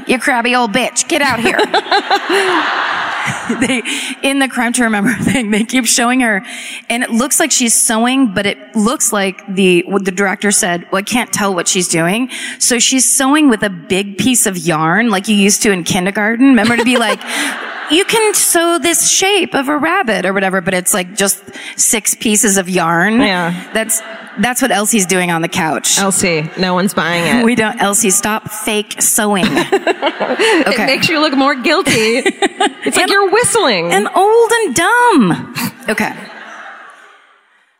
you 0.07 0.19
crabby 0.19 0.55
old 0.55 0.71
bitch, 0.71 1.07
get 1.07 1.21
out 1.21 1.39
here. 1.39 1.57
they 3.59 3.81
in 4.21 4.39
the 4.39 4.47
crime 4.47 4.73
to 4.73 4.83
remember 4.83 5.13
thing 5.23 5.51
they 5.51 5.63
keep 5.63 5.85
showing 5.85 6.19
her 6.21 6.45
and 6.89 7.03
it 7.03 7.09
looks 7.09 7.39
like 7.39 7.51
she's 7.51 7.73
sewing 7.73 8.33
but 8.33 8.45
it 8.45 8.75
looks 8.75 9.11
like 9.11 9.45
the 9.47 9.83
the 10.01 10.11
director 10.11 10.51
said 10.51 10.83
well 10.91 10.99
i 10.99 11.01
can't 11.01 11.31
tell 11.33 11.53
what 11.53 11.67
she's 11.67 11.87
doing. 11.87 12.29
So 12.59 12.79
she's 12.79 13.09
sewing 13.09 13.49
with 13.49 13.63
a 13.63 13.69
big 13.69 14.17
piece 14.17 14.45
of 14.45 14.57
yarn 14.57 15.09
like 15.09 15.27
you 15.27 15.35
used 15.35 15.61
to 15.63 15.71
in 15.71 15.83
kindergarten. 15.83 16.47
Remember 16.47 16.77
to 16.77 16.83
be 16.83 16.97
like 16.97 17.19
you 17.91 18.05
can 18.05 18.33
sew 18.33 18.79
this 18.79 19.09
shape 19.09 19.53
of 19.55 19.69
a 19.69 19.77
rabbit 19.77 20.25
or 20.25 20.33
whatever 20.33 20.61
but 20.61 20.73
it's 20.73 20.93
like 20.93 21.15
just 21.15 21.43
six 21.77 22.15
pieces 22.15 22.57
of 22.57 22.69
yarn 22.69 23.19
Yeah. 23.19 23.69
that's 23.73 24.01
that's 24.39 24.61
what 24.61 24.71
elsie's 24.71 25.05
doing 25.05 25.31
on 25.31 25.41
the 25.41 25.47
couch 25.47 25.97
Elsie, 25.97 26.49
no 26.57 26.73
one's 26.73 26.93
buying 26.93 27.39
it. 27.39 27.45
we 27.45 27.55
don't 27.55 27.79
elsie 27.81 28.09
stop 28.09 28.49
fake 28.51 29.01
sewing 29.01 29.45
okay. 29.47 30.83
It 30.83 30.85
makes 30.87 31.07
you 31.09 31.19
look 31.19 31.35
more 31.37 31.55
guilty. 31.55 31.91
it's 31.95 32.97
like 32.97 33.03
And- 33.03 33.09
you're 33.09 33.29
whistling. 33.31 33.91
and 33.93 34.07
old 34.15 34.51
and 34.51 34.75
dumb. 34.75 35.53
Okay. 35.89 36.13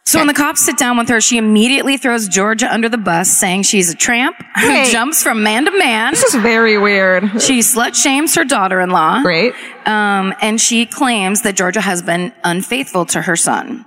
So 0.07 0.19
when 0.19 0.27
the 0.27 0.35
cops 0.35 0.63
sit 0.63 0.77
down 0.77 0.97
with 0.97 1.09
her, 1.09 1.19
she 1.19 1.37
immediately 1.39 1.97
throws 1.97 2.27
Georgia 2.27 2.71
under 2.71 2.87
the 2.87 2.97
bus, 2.97 3.27
saying 3.27 3.63
she's 3.63 3.89
a 3.89 3.95
tramp 3.95 4.35
who 4.61 4.69
Wait. 4.69 4.91
jumps 4.91 5.23
from 5.23 5.41
man 5.41 5.65
to 5.65 5.71
man. 5.71 6.13
This 6.13 6.23
is 6.23 6.35
very 6.41 6.77
weird. 6.77 7.23
She 7.41 7.59
slut 7.59 7.95
shames 7.95 8.35
her 8.35 8.43
daughter-in-law. 8.43 9.23
Great. 9.23 9.55
Um, 9.87 10.35
and 10.41 10.61
she 10.61 10.85
claims 10.85 11.41
that 11.41 11.55
Georgia 11.55 11.81
has 11.81 12.03
been 12.03 12.31
unfaithful 12.43 13.07
to 13.07 13.21
her 13.23 13.35
son. 13.35 13.83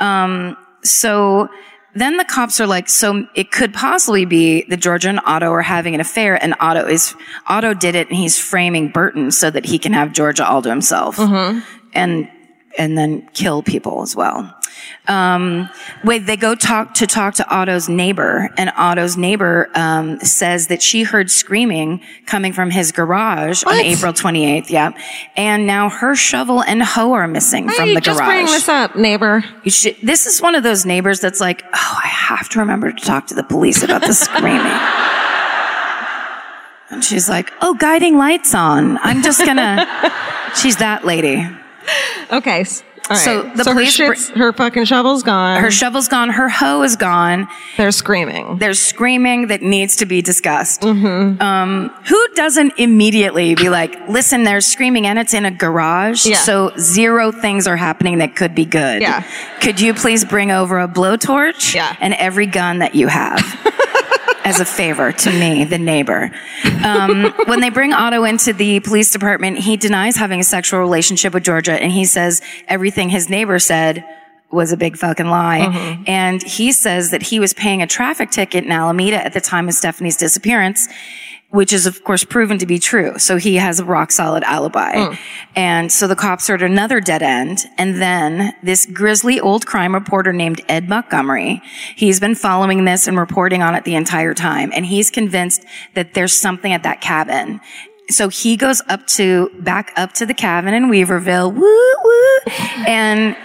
Um, 0.00 0.54
so 0.82 1.48
then 1.94 2.18
the 2.18 2.24
cops 2.26 2.60
are 2.60 2.66
like, 2.66 2.90
so 2.90 3.26
it 3.34 3.50
could 3.50 3.72
possibly 3.72 4.26
be 4.26 4.64
that 4.68 4.80
Georgia 4.80 5.08
and 5.08 5.20
Otto 5.24 5.50
are 5.50 5.62
having 5.62 5.94
an 5.94 6.00
affair 6.00 6.40
and 6.42 6.54
Otto 6.60 6.86
is, 6.86 7.14
Otto 7.46 7.72
did 7.72 7.94
it 7.94 8.08
and 8.08 8.16
he's 8.18 8.38
framing 8.38 8.88
Burton 8.88 9.30
so 9.30 9.50
that 9.50 9.64
he 9.64 9.78
can 9.78 9.94
have 9.94 10.12
Georgia 10.12 10.46
all 10.46 10.60
to 10.60 10.68
himself. 10.68 11.18
And, 11.94 12.28
and 12.76 12.98
then 12.98 13.26
kill 13.32 13.62
people 13.62 14.02
as 14.02 14.14
well. 14.14 14.54
Um, 15.06 15.68
wait, 16.02 16.26
they 16.26 16.36
go 16.36 16.54
talk 16.54 16.94
to 16.94 17.06
talk 17.06 17.34
to 17.34 17.48
Otto's 17.48 17.88
neighbor, 17.88 18.50
and 18.56 18.70
Otto's 18.76 19.16
neighbor 19.16 19.70
um, 19.74 20.18
says 20.20 20.68
that 20.68 20.82
she 20.82 21.02
heard 21.02 21.30
screaming 21.30 22.00
coming 22.26 22.52
from 22.52 22.70
his 22.70 22.92
garage 22.92 23.64
on 23.64 23.74
April 23.74 24.12
28th. 24.12 24.70
Yep, 24.70 24.96
and 25.36 25.66
now 25.66 25.88
her 25.90 26.14
shovel 26.16 26.62
and 26.62 26.82
hoe 26.82 27.12
are 27.12 27.28
missing 27.28 27.68
from 27.68 27.94
the 27.94 28.00
just 28.00 28.18
garage. 28.18 28.30
bring 28.30 28.46
this 28.46 28.68
up, 28.68 28.96
neighbor. 28.96 29.44
Should, 29.66 29.96
this 30.02 30.26
is 30.26 30.40
one 30.40 30.54
of 30.54 30.62
those 30.62 30.86
neighbors 30.86 31.20
that's 31.20 31.40
like, 31.40 31.64
oh, 31.64 32.00
I 32.04 32.08
have 32.08 32.48
to 32.50 32.60
remember 32.60 32.92
to 32.92 33.04
talk 33.04 33.26
to 33.28 33.34
the 33.34 33.44
police 33.44 33.82
about 33.82 34.02
the 34.02 34.14
screaming. 34.14 34.72
And 36.90 37.04
she's 37.04 37.28
like, 37.28 37.52
oh, 37.60 37.74
guiding 37.74 38.18
lights 38.18 38.54
on. 38.54 38.98
I'm 38.98 39.22
just 39.22 39.44
gonna. 39.44 39.84
she's 40.56 40.76
that 40.76 41.04
lady. 41.04 41.44
Okay. 42.30 42.64
S- 43.10 43.26
all 43.26 43.42
right. 43.42 43.54
So 43.56 43.62
the 43.62 43.64
her, 43.70 43.74
police 43.74 43.92
shit's, 43.94 44.30
her 44.30 44.52
fucking 44.52 44.84
shovel's 44.84 45.22
gone. 45.22 45.60
Her 45.60 45.70
shovel's 45.70 46.08
gone. 46.08 46.30
Her 46.30 46.48
hoe 46.48 46.82
is 46.82 46.96
gone. 46.96 47.48
They're 47.76 47.92
screaming. 47.92 48.58
There's 48.58 48.80
screaming 48.80 49.48
that 49.48 49.62
needs 49.62 49.96
to 49.96 50.06
be 50.06 50.22
discussed. 50.22 50.80
Mm-hmm. 50.82 51.40
Um, 51.42 51.88
who 52.08 52.26
doesn't 52.34 52.78
immediately 52.78 53.54
be 53.54 53.68
like, 53.68 54.08
listen, 54.08 54.44
there's 54.44 54.66
screaming 54.66 55.06
and 55.06 55.18
it's 55.18 55.34
in 55.34 55.44
a 55.44 55.50
garage. 55.50 56.24
Yeah. 56.26 56.36
So 56.36 56.72
zero 56.78 57.30
things 57.32 57.66
are 57.66 57.76
happening 57.76 58.18
that 58.18 58.36
could 58.36 58.54
be 58.54 58.64
good. 58.64 59.02
Yeah. 59.02 59.22
Could 59.60 59.80
you 59.80 59.94
please 59.94 60.24
bring 60.24 60.50
over 60.50 60.78
a 60.80 60.88
blowtorch 60.88 61.74
Yeah. 61.74 61.96
and 62.00 62.14
every 62.14 62.46
gun 62.46 62.78
that 62.78 62.94
you 62.94 63.08
have? 63.08 63.40
As 64.44 64.60
a 64.60 64.64
favor 64.64 65.10
to 65.10 65.30
me, 65.30 65.64
the 65.64 65.78
neighbor. 65.78 66.30
Um, 66.84 67.32
when 67.46 67.60
they 67.60 67.70
bring 67.70 67.94
Otto 67.94 68.24
into 68.24 68.52
the 68.52 68.80
police 68.80 69.10
department, 69.10 69.58
he 69.58 69.76
denies 69.76 70.16
having 70.16 70.38
a 70.38 70.44
sexual 70.44 70.80
relationship 70.80 71.32
with 71.32 71.44
Georgia 71.44 71.72
and 71.72 71.90
he 71.90 72.04
says 72.04 72.42
everything 72.68 73.08
his 73.08 73.30
neighbor 73.30 73.58
said 73.58 74.04
was 74.54 74.72
a 74.72 74.76
big 74.76 74.96
fucking 74.96 75.26
lie. 75.26 75.60
Mm-hmm. 75.60 76.04
And 76.06 76.42
he 76.42 76.72
says 76.72 77.10
that 77.10 77.22
he 77.22 77.40
was 77.40 77.52
paying 77.52 77.82
a 77.82 77.86
traffic 77.86 78.30
ticket 78.30 78.64
in 78.64 78.70
Alameda 78.70 79.24
at 79.24 79.32
the 79.32 79.40
time 79.40 79.68
of 79.68 79.74
Stephanie's 79.74 80.16
disappearance, 80.16 80.88
which 81.54 81.72
is 81.72 81.86
of 81.86 82.02
course 82.02 82.24
proven 82.24 82.58
to 82.58 82.66
be 82.66 82.80
true. 82.80 83.16
So 83.16 83.36
he 83.36 83.54
has 83.56 83.78
a 83.78 83.84
rock 83.84 84.10
solid 84.10 84.42
alibi. 84.42 84.96
Hmm. 84.96 85.14
And 85.54 85.92
so 85.92 86.08
the 86.08 86.16
cops 86.16 86.50
are 86.50 86.54
at 86.54 86.62
another 86.62 87.00
dead 87.00 87.22
end. 87.22 87.60
And 87.78 88.02
then 88.02 88.52
this 88.64 88.86
grisly 88.86 89.38
old 89.38 89.64
crime 89.64 89.94
reporter 89.94 90.32
named 90.32 90.62
Ed 90.68 90.88
Montgomery, 90.88 91.62
he's 91.94 92.18
been 92.18 92.34
following 92.34 92.84
this 92.84 93.06
and 93.06 93.16
reporting 93.16 93.62
on 93.62 93.76
it 93.76 93.84
the 93.84 93.94
entire 93.94 94.34
time. 94.34 94.72
And 94.74 94.84
he's 94.84 95.12
convinced 95.12 95.64
that 95.94 96.14
there's 96.14 96.32
something 96.32 96.72
at 96.72 96.82
that 96.82 97.00
cabin. 97.00 97.60
So 98.10 98.28
he 98.28 98.56
goes 98.56 98.82
up 98.88 99.06
to, 99.18 99.48
back 99.60 99.92
up 99.96 100.12
to 100.14 100.26
the 100.26 100.34
cabin 100.34 100.74
in 100.74 100.90
Weaverville, 100.90 101.54
woo, 101.54 101.94
woo, 102.04 102.52
and 102.86 103.36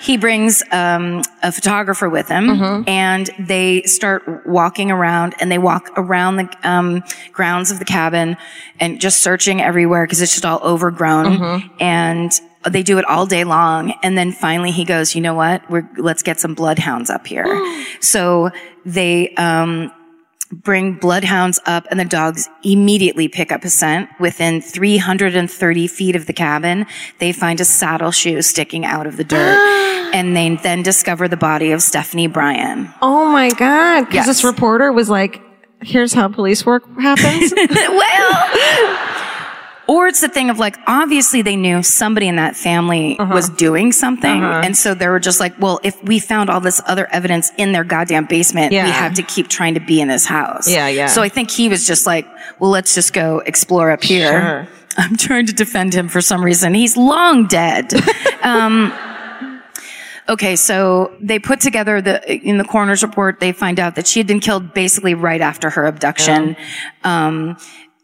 he 0.00 0.16
brings 0.16 0.62
um, 0.70 1.22
a 1.42 1.50
photographer 1.52 2.08
with 2.08 2.28
him 2.28 2.48
and 2.86 3.30
they 3.38 3.82
start 3.82 4.46
walking 4.46 4.90
around 4.90 5.34
and 5.40 5.50
they 5.50 5.58
walk 5.58 5.90
around 5.96 6.36
the 6.36 6.56
um, 6.68 7.02
grounds 7.32 7.70
of 7.70 7.78
the 7.78 7.84
cabin 7.84 8.36
and 8.80 9.00
just 9.00 9.22
searching 9.22 9.60
everywhere 9.60 10.04
because 10.06 10.20
it's 10.20 10.32
just 10.32 10.44
all 10.44 10.60
overgrown 10.62 11.70
and 11.80 12.32
they 12.70 12.82
do 12.82 12.98
it 12.98 13.04
all 13.04 13.26
day 13.26 13.44
long. 13.44 13.92
And 14.02 14.16
then 14.16 14.32
finally 14.32 14.70
he 14.70 14.84
goes 14.84 15.14
you 15.14 15.20
know 15.20 15.34
what? 15.34 15.68
We're, 15.70 15.88
let's 15.98 16.22
get 16.22 16.40
some 16.40 16.54
bloodhounds 16.54 17.10
up 17.10 17.26
here. 17.26 17.44
So 18.00 18.50
they 18.84 19.34
um, 19.36 19.90
bring 20.62 20.94
bloodhounds 20.94 21.58
up 21.66 21.86
and 21.90 21.98
the 21.98 22.04
dogs 22.04 22.48
immediately 22.62 23.28
pick 23.28 23.50
up 23.52 23.64
a 23.64 23.70
scent. 23.70 24.08
Within 24.20 24.60
330 24.60 25.86
feet 25.88 26.16
of 26.16 26.26
the 26.26 26.32
cabin, 26.32 26.86
they 27.18 27.32
find 27.32 27.60
a 27.60 27.64
saddle 27.64 28.10
shoe 28.10 28.40
sticking 28.42 28.84
out 28.84 29.06
of 29.06 29.16
the 29.16 29.24
dirt 29.24 29.56
and 30.14 30.36
they 30.36 30.54
then 30.56 30.82
discover 30.82 31.28
the 31.28 31.36
body 31.36 31.72
of 31.72 31.82
Stephanie 31.82 32.26
Bryan. 32.28 32.92
oh 33.02 33.26
my 33.30 33.50
god! 33.50 34.02
Because 34.02 34.14
Yes. 34.14 34.26
this 34.26 34.44
reporter 34.44 34.92
was 34.92 35.08
like, 35.10 35.40
"Here's 35.82 36.12
how 36.12 36.28
police 36.28 36.64
work 36.64 36.84
happens." 37.00 37.52
well, 37.68 38.48
or 39.86 40.06
it's 40.08 40.20
the 40.20 40.28
thing 40.28 40.48
of 40.50 40.58
like, 40.58 40.76
obviously 40.86 41.42
they 41.42 41.56
knew 41.56 41.82
somebody 41.82 42.26
in 42.28 42.36
that 42.36 42.56
family 42.56 43.18
Uh-huh. 43.18 43.34
was 43.34 43.48
doing 43.50 43.92
something. 43.92 44.42
And 44.42 44.76
so 44.76 44.94
they 44.94 45.08
were 45.08 45.20
just 45.20 45.40
like, 45.40 45.54
well, 45.60 45.78
if 45.82 46.02
we 46.04 46.18
found 46.18 46.48
all 46.50 46.60
this 46.60 46.80
other 46.86 47.06
evidence 47.12 47.52
in 47.58 47.72
their 47.72 47.84
goddamn 47.84 48.24
basement, 48.26 48.72
Yeah. 48.72 48.84
we 48.86 48.90
have 48.92 49.14
to 49.14 49.22
keep 49.22 49.48
trying 49.48 49.74
to 49.74 49.80
be 49.80 50.00
in 50.00 50.08
this 50.08 50.24
house. 50.24 50.70
Yeah, 50.70 50.88
yeah. 50.88 51.06
So 51.08 51.22
I 51.22 51.28
think 51.28 51.50
he 51.50 51.68
was 51.68 51.86
just 51.86 52.06
like, 52.06 52.26
well, 52.60 52.70
let's 52.70 52.94
just 52.94 53.12
go 53.12 53.40
explore 53.44 53.90
up 53.90 54.02
here. 54.02 54.40
Sure. 54.40 54.68
I'm 54.96 55.16
trying 55.16 55.46
to 55.46 55.52
defend 55.52 55.92
him 55.94 56.08
for 56.08 56.20
some 56.20 56.42
reason. 56.44 56.72
He's 56.72 56.96
long 56.96 57.46
dead. 57.46 57.92
um, 58.42 58.92
okay, 60.28 60.56
so 60.56 61.12
they 61.20 61.38
put 61.38 61.60
together 61.60 62.00
the 62.00 62.32
in 62.32 62.58
the 62.58 62.64
coroner's 62.64 63.02
report. 63.02 63.40
They 63.40 63.52
find 63.52 63.78
out 63.80 63.96
that 63.96 64.06
she 64.06 64.20
had 64.20 64.26
been 64.26 64.40
killed 64.40 64.72
basically 64.72 65.14
right 65.14 65.40
after 65.40 65.68
her 65.70 65.86
abduction. 65.86 66.56
Um, 67.02 67.56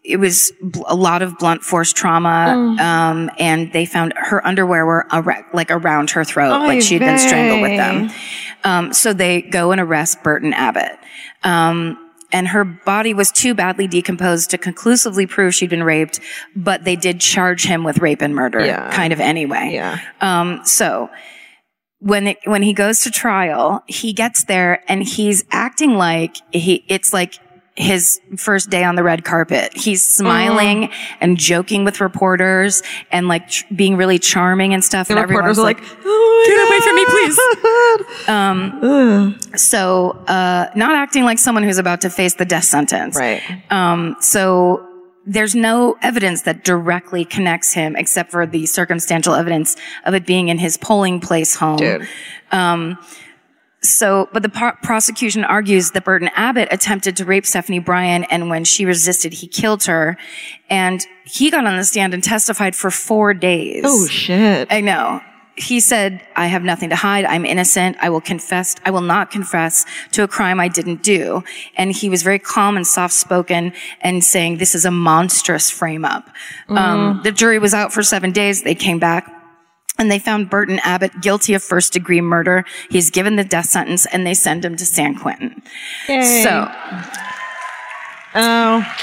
it 0.05 0.17
was 0.17 0.53
bl- 0.63 0.83
a 0.87 0.95
lot 0.95 1.23
of 1.23 1.37
blunt 1.39 1.63
force 1.63 1.93
trauma, 1.93 2.77
um, 2.81 3.31
and 3.39 3.73
they 3.73 3.85
found 3.87 4.15
her 4.17 4.45
underwear 4.47 4.87
were 4.87 5.07
ar- 5.13 5.47
like 5.53 5.71
around 5.71 6.11
her 6.11 6.25
throat, 6.25 6.53
Oy 6.63 6.67
like 6.67 6.83
she'd 6.83 6.99
been 7.01 7.19
strangled 7.19 7.63
with 7.63 7.77
them. 7.77 8.11
Um, 8.65 8.93
so 8.93 9.13
they 9.13 9.43
go 9.43 9.73
and 9.73 9.81
arrest 9.81 10.23
Burton 10.23 10.53
Abbott. 10.53 10.99
Um, 11.45 11.99
and 12.33 12.47
her 12.49 12.65
body 12.65 13.13
was 13.13 13.33
too 13.33 13.55
badly 13.55 13.89
decomposed 13.89 14.51
to 14.51 14.59
conclusively 14.59 15.27
prove 15.27 15.55
she'd 15.55 15.71
been 15.71 15.83
raped, 15.83 16.21
but 16.55 16.85
they 16.85 16.95
did 16.97 17.21
charge 17.21 17.65
him 17.65 17.83
with 17.83 17.99
rape 17.99 18.23
and 18.23 18.35
murder, 18.37 18.65
Yeah. 18.65 18.91
kind 18.93 19.13
of 19.13 19.19
anyway. 19.21 19.71
Yeah. 19.73 19.99
Um, 20.21 20.61
so 20.65 21.11
when 21.99 22.29
it, 22.29 22.39
when 22.45 22.63
he 22.63 22.73
goes 22.73 23.01
to 23.01 23.11
trial, 23.11 23.83
he 23.87 24.13
gets 24.13 24.45
there 24.45 24.83
and 24.89 25.03
he's 25.03 25.45
acting 25.51 25.95
like 25.95 26.37
he, 26.53 26.85
it's 26.89 27.13
like 27.13 27.39
his 27.77 28.21
first 28.37 28.69
day 28.69 28.85
on 28.85 28.95
the 28.97 29.03
red 29.03 29.25
carpet. 29.25 29.73
He's 29.75 30.05
smiling 30.05 30.89
Mm. 30.89 30.93
and 31.21 31.37
joking 31.39 31.85
with 31.85 32.01
reporters 32.01 32.83
and 33.11 33.29
like 33.29 33.49
ch- 33.49 33.65
being 33.75 33.97
really 33.97 34.19
charming 34.19 34.75
and 34.75 34.85
stuff. 34.85 35.09
the 35.09 35.17
and 35.17 35.23
reporters 35.31 35.59
everyone's 35.59 35.59
are 35.59 35.63
like, 35.63 35.99
"Oh 36.05 36.45
"Get 36.47 36.69
away 36.69 36.81
from 36.81 36.95
me, 36.97 37.05
God." 39.47 39.57
so, 39.57 40.11
uh, 40.27 40.67
not 40.75 40.95
acting 40.95 41.25
like 41.25 41.39
someone 41.39 41.63
who's 41.65 41.79
about 41.79 42.01
to 42.03 42.11
face 42.11 42.35
the 42.35 42.45
death 42.45 42.65
sentence. 42.65 43.17
Right. 43.17 43.43
Um, 43.71 44.17
so 44.21 44.87
there's 45.27 45.55
no 45.55 45.97
evidence 46.03 46.43
that 46.43 46.65
directly 46.65 47.25
connects 47.25 47.73
him 47.73 47.95
except 47.97 48.31
for 48.31 48.47
the 48.47 48.67
circumstantial 48.67 49.35
evidence 49.35 49.77
of 50.05 50.15
it 50.15 50.27
being 50.27 50.49
in 50.49 50.59
his 50.59 50.77
polling 50.77 51.21
place 51.21 51.55
home. 51.55 51.77
Dude. 51.77 52.09
So, 53.83 54.29
but 54.33 54.43
the 54.43 54.51
pro- 54.51 54.73
prosecution 54.83 55.43
argues 55.45 55.93
that 55.93 56.05
Burton 56.05 56.31
Abbott 56.35 56.69
attempted 56.71 57.17
to 57.17 57.25
rape 57.25 57.47
Stephanie 57.47 57.79
Bryan 57.79 58.25
and 58.25 58.51
when 58.51 58.65
she 58.65 58.85
resisted, 58.85 59.33
he 59.33 59.47
killed 59.47 59.85
her. 59.85 60.19
And 60.69 61.05
he 61.25 61.51
got 61.51 61.65
on 61.65 61.77
the 61.77 61.85
stand 61.85 62.13
and 62.13 62.23
testified 62.23 62.77
for 62.77 62.91
four 62.91 63.33
days. 63.33 63.85
Oh 63.87 64.07
shit! 64.07 64.69
I 64.71 64.81
know. 64.81 65.23
He 65.57 65.81
said, 65.81 66.23
I 66.37 66.47
have 66.47 66.63
nothing 66.63 66.89
to 66.89 66.97
hide. 66.97 67.27
I'm 67.27 67.45
innocent. 67.45 67.97
I 68.01 68.09
will 68.09 68.21
confess. 68.21 68.77
I 68.87 68.91
will 68.91 69.03
not 69.03 69.31
confess 69.31 69.85
to 70.13 70.23
a 70.23 70.29
crime 70.29 70.59
I 70.59 70.69
didn't 70.69 71.03
do. 71.03 71.45
And 71.77 71.93
he 71.93 72.09
was 72.09 72.23
very 72.23 72.39
calm 72.39 72.77
and 72.77 72.87
soft 72.87 73.13
spoken 73.13 73.75
and 74.01 74.25
saying, 74.25 74.57
this 74.57 74.75
is 74.75 74.87
a 74.87 74.91
monstrous 74.91 75.69
frame 75.71 76.07
up. 76.07 76.31
Um, 76.69 77.21
the 77.25 77.33
jury 77.33 77.59
was 77.59 77.75
out 77.75 77.93
for 77.93 78.03
seven 78.03 78.33
days. 78.33 78.63
They 78.63 78.75
came 78.75 78.99
back. 78.99 79.31
And 80.01 80.11
they 80.11 80.19
found 80.19 80.49
Burton 80.51 80.81
Abbott 80.83 81.21
guilty 81.21 81.53
of 81.55 81.63
first 81.63 81.93
degree 81.93 82.21
murder. 82.23 82.65
He's 82.91 83.11
given 83.11 83.37
the 83.37 83.45
death 83.45 83.67
sentence 83.67 84.07
and 84.07 84.27
they 84.27 84.33
send 84.35 84.65
him 84.65 84.75
to 84.77 84.87
San 84.87 85.15
Quentin. 85.15 85.63
Yay. 86.09 86.43
So 86.43 86.67
oh, 88.35 88.97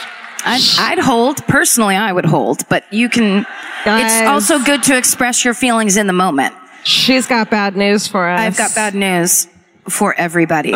I'd, 0.46 0.62
I'd 0.80 1.00
hold, 1.00 1.46
personally, 1.48 1.96
I 1.96 2.12
would 2.12 2.26
hold, 2.26 2.68
but 2.68 2.92
you 2.92 3.10
can, 3.10 3.46
Guys. 3.86 4.12
it's 4.12 4.28
also 4.28 4.58
good 4.64 4.82
to 4.84 4.98
express 4.98 5.46
your 5.46 5.54
feelings 5.54 5.98
in 5.98 6.08
the 6.08 6.14
moment. 6.14 6.56
she's 6.84 7.28
got 7.28 7.50
bad 7.50 7.76
news 7.78 8.08
for 8.08 8.28
us. 8.28 8.40
I've 8.40 8.58
got 8.58 8.74
bad 8.74 8.96
news 8.96 9.48
for 9.90 10.14
everybody. 10.16 10.74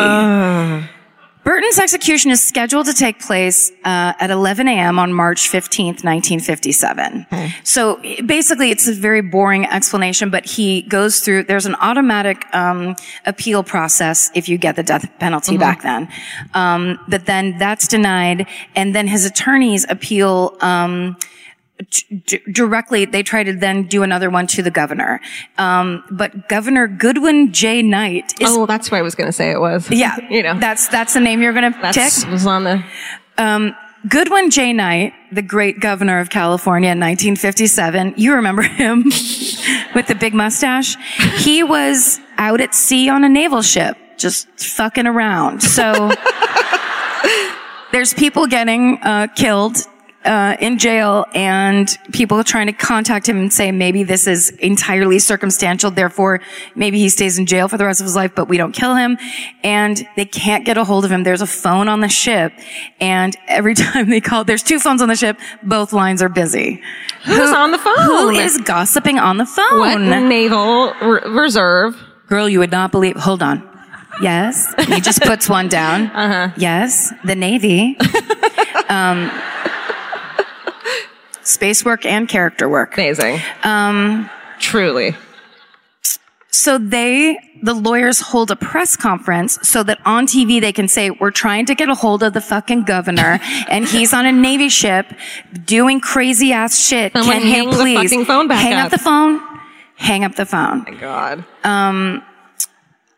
Burton's 1.44 1.78
execution 1.78 2.30
is 2.30 2.42
scheduled 2.42 2.86
to 2.86 2.94
take 2.94 3.20
place 3.20 3.70
uh, 3.84 4.12
at 4.18 4.30
11 4.30 4.68
a.m. 4.68 4.98
on 4.98 5.12
March 5.12 5.48
15th, 5.50 6.04
1957. 6.04 7.26
So 7.64 7.96
basically, 8.24 8.70
it's 8.70 8.86
a 8.86 8.92
very 8.92 9.22
boring 9.22 9.66
explanation, 9.66 10.30
but 10.30 10.44
he 10.44 10.82
goes 10.82 11.20
through. 11.20 11.44
There's 11.44 11.66
an 11.66 11.74
automatic 11.76 12.44
um, 12.54 12.94
appeal 13.26 13.62
process 13.64 14.30
if 14.34 14.48
you 14.48 14.56
get 14.56 14.76
the 14.76 14.82
death 14.84 15.10
penalty 15.18 15.56
back 15.58 15.82
then, 15.82 16.08
um, 16.54 16.98
but 17.08 17.26
then 17.26 17.58
that's 17.58 17.88
denied, 17.88 18.46
and 18.76 18.94
then 18.94 19.08
his 19.08 19.24
attorneys 19.24 19.84
appeal. 19.88 20.56
Um, 20.60 21.16
d- 22.26 22.40
directly, 22.52 23.04
they 23.04 23.22
try 23.22 23.42
to 23.42 23.52
then 23.52 23.84
do 23.84 24.02
another 24.02 24.30
one 24.30 24.46
to 24.48 24.62
the 24.62 24.70
governor. 24.70 25.20
Um, 25.58 26.04
but 26.10 26.48
Governor 26.48 26.86
Goodwin 26.88 27.52
J. 27.52 27.82
Knight 27.82 28.34
is 28.40 28.50
Oh, 28.50 28.66
that's 28.66 28.90
what 28.90 28.98
I 28.98 29.02
was 29.02 29.14
going 29.14 29.28
to 29.28 29.32
say 29.32 29.50
it 29.50 29.60
was. 29.60 29.90
yeah, 29.90 30.16
you 30.30 30.42
know, 30.42 30.58
that's 30.58 30.88
that's 30.88 31.14
the 31.14 31.20
name 31.20 31.42
you're 31.42 31.52
gonna 31.52 31.76
that's 31.82 32.22
tick. 32.22 32.30
was 32.30 32.46
on 32.46 32.64
the. 32.64 32.84
Um, 33.38 33.74
Goodwin 34.08 34.50
J. 34.50 34.72
Knight, 34.72 35.12
the 35.30 35.42
great 35.42 35.78
governor 35.78 36.18
of 36.18 36.28
California 36.28 36.90
in 36.90 36.98
1957. 36.98 38.14
You 38.16 38.34
remember 38.34 38.62
him 38.62 39.04
with 39.94 40.08
the 40.08 40.16
big 40.18 40.34
mustache? 40.34 40.96
He 41.38 41.62
was 41.62 42.18
out 42.36 42.60
at 42.60 42.74
sea 42.74 43.08
on 43.08 43.22
a 43.22 43.28
naval 43.28 43.62
ship, 43.62 43.96
just 44.18 44.48
fucking 44.58 45.06
around. 45.06 45.62
So 45.62 46.10
there's 47.92 48.12
people 48.14 48.46
getting 48.48 48.98
uh, 49.02 49.28
killed. 49.36 49.76
Uh, 50.24 50.56
in 50.60 50.78
jail 50.78 51.26
and 51.34 51.98
people 52.12 52.44
trying 52.44 52.68
to 52.68 52.72
contact 52.72 53.28
him 53.28 53.38
and 53.38 53.52
say 53.52 53.72
maybe 53.72 54.04
this 54.04 54.28
is 54.28 54.50
entirely 54.60 55.18
circumstantial 55.18 55.90
therefore 55.90 56.40
maybe 56.76 56.96
he 57.00 57.08
stays 57.08 57.38
in 57.40 57.44
jail 57.44 57.66
for 57.66 57.76
the 57.76 57.84
rest 57.84 58.00
of 58.00 58.04
his 58.04 58.14
life 58.14 58.32
but 58.36 58.48
we 58.48 58.56
don't 58.56 58.70
kill 58.70 58.94
him. 58.94 59.18
And 59.64 60.06
they 60.14 60.24
can't 60.24 60.64
get 60.64 60.78
a 60.78 60.84
hold 60.84 61.04
of 61.04 61.10
him. 61.10 61.24
There's 61.24 61.42
a 61.42 61.46
phone 61.46 61.88
on 61.88 62.02
the 62.02 62.08
ship 62.08 62.52
and 63.00 63.36
every 63.48 63.74
time 63.84 64.10
they 64.10 64.20
call 64.20 64.44
there's 64.44 64.62
two 64.62 64.78
phones 64.78 65.02
on 65.02 65.08
the 65.08 65.16
ship. 65.16 65.40
Both 65.64 65.92
lines 65.92 66.22
are 66.22 66.28
busy. 66.28 66.80
Who's 67.24 67.50
on 67.50 67.72
the 67.72 67.78
phone? 67.78 67.96
who 68.04 68.28
is 68.30 68.58
gossiping 68.58 69.18
on 69.18 69.38
the 69.38 69.46
phone? 69.46 69.78
what 69.80 69.98
naval 69.98 70.94
re- 71.02 71.22
reserve? 71.30 71.96
girl 72.28 72.48
you 72.48 72.60
would 72.60 72.70
not 72.70 72.92
believe 72.92 73.16
hold 73.16 73.42
on. 73.42 73.68
Yes? 74.22 74.72
He 74.86 75.00
just 75.00 75.20
puts 75.22 75.48
one 75.48 75.66
down. 75.68 76.06
Uh-huh. 76.14 76.52
yes? 76.56 77.12
The 77.24 77.34
navy. 77.34 77.96
um 78.88 79.28
space 81.44 81.84
work 81.84 82.04
and 82.04 82.28
character 82.28 82.68
work 82.68 82.94
Amazing. 82.94 83.40
um 83.64 84.28
Truly. 84.58 85.14
So 86.54 86.76
they, 86.76 87.38
the 87.62 87.72
lawyers 87.72 88.20
hold 88.20 88.50
a 88.50 88.56
press 88.56 88.94
conference 88.94 89.58
so 89.62 89.82
that 89.84 89.98
on 90.04 90.26
TV 90.26 90.60
they 90.60 90.72
can 90.72 90.86
say, 90.86 91.10
we're 91.10 91.30
trying 91.30 91.64
to 91.66 91.74
get 91.74 91.88
a 91.88 91.94
hold 91.94 92.22
of 92.22 92.34
the 92.34 92.42
fucking 92.42 92.84
governor 92.84 93.40
and 93.70 93.86
he's 93.88 94.12
on 94.12 94.26
a 94.26 94.32
Navy 94.32 94.68
ship 94.68 95.06
doing 95.64 95.98
crazy 95.98 96.52
ass 96.52 96.78
shit. 96.78 97.12
Someone 97.14 97.38
Can 97.38 97.46
hang 97.46 97.70
the 97.70 97.76
please 97.76 98.10
fucking 98.10 98.24
phone 98.26 98.48
back 98.48 98.60
hang 98.60 98.74
up." 98.74 98.84
up 98.86 98.90
the 98.92 98.98
phone? 98.98 99.40
Hang 99.96 100.24
up 100.24 100.34
the 100.36 100.44
phone. 100.46 100.84
My 100.84 100.94
God. 100.94 101.44
Um, 101.64 102.22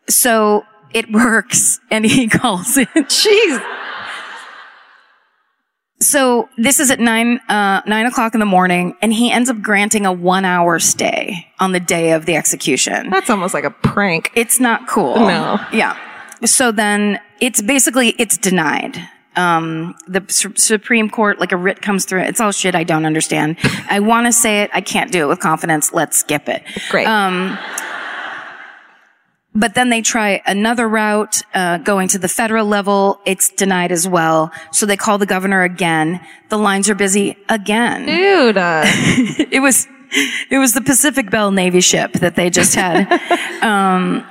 so 0.08 0.64
it 0.92 1.10
works 1.10 1.80
and 1.90 2.06
he 2.06 2.28
calls 2.40 2.76
it. 2.76 2.88
Jeez. 2.94 3.58
So 6.04 6.50
this 6.58 6.80
is 6.80 6.90
at 6.90 7.00
nine, 7.00 7.40
uh, 7.48 7.80
nine 7.86 8.04
o'clock 8.04 8.34
in 8.34 8.40
the 8.40 8.46
morning 8.46 8.94
and 9.00 9.12
he 9.12 9.32
ends 9.32 9.48
up 9.48 9.62
granting 9.62 10.04
a 10.04 10.12
one 10.12 10.44
hour 10.44 10.78
stay 10.78 11.46
on 11.58 11.72
the 11.72 11.80
day 11.80 12.12
of 12.12 12.26
the 12.26 12.36
execution. 12.36 13.08
That's 13.10 13.30
almost 13.30 13.54
like 13.54 13.64
a 13.64 13.70
prank. 13.70 14.30
It's 14.34 14.60
not 14.60 14.86
cool. 14.86 15.14
No. 15.16 15.58
Yeah. 15.72 15.96
So 16.44 16.72
then 16.72 17.20
it's 17.40 17.62
basically, 17.62 18.10
it's 18.18 18.36
denied. 18.36 18.98
Um, 19.36 19.96
the 20.06 20.22
Su- 20.28 20.54
Supreme 20.56 21.08
Court, 21.08 21.40
like 21.40 21.52
a 21.52 21.56
writ 21.56 21.80
comes 21.80 22.04
through. 22.04 22.20
It's 22.20 22.40
all 22.40 22.52
shit 22.52 22.74
I 22.74 22.84
don't 22.84 23.06
understand. 23.06 23.56
I 23.88 23.98
want 24.00 24.26
to 24.26 24.32
say 24.32 24.62
it. 24.62 24.70
I 24.74 24.80
can't 24.80 25.10
do 25.10 25.24
it 25.24 25.26
with 25.26 25.40
confidence. 25.40 25.92
Let's 25.92 26.18
skip 26.18 26.48
it. 26.48 26.62
Great. 26.90 27.06
Um, 27.08 27.58
but 29.54 29.74
then 29.74 29.88
they 29.88 30.02
try 30.02 30.42
another 30.46 30.88
route, 30.88 31.42
uh, 31.54 31.78
going 31.78 32.08
to 32.08 32.18
the 32.18 32.28
federal 32.28 32.66
level. 32.66 33.20
It's 33.24 33.50
denied 33.50 33.92
as 33.92 34.08
well. 34.08 34.50
So 34.72 34.84
they 34.84 34.96
call 34.96 35.18
the 35.18 35.26
governor 35.26 35.62
again. 35.62 36.20
The 36.48 36.58
lines 36.58 36.90
are 36.90 36.94
busy 36.94 37.36
again 37.48 38.06
Dude. 38.06 38.56
Uh, 38.56 38.82
it 38.86 39.60
was 39.60 39.86
it 40.50 40.58
was 40.58 40.72
the 40.74 40.80
Pacific 40.80 41.30
Bell 41.30 41.50
Navy 41.50 41.80
ship 41.80 42.12
that 42.14 42.36
they 42.36 42.50
just 42.50 42.74
had. 42.74 43.10
um, 43.62 44.24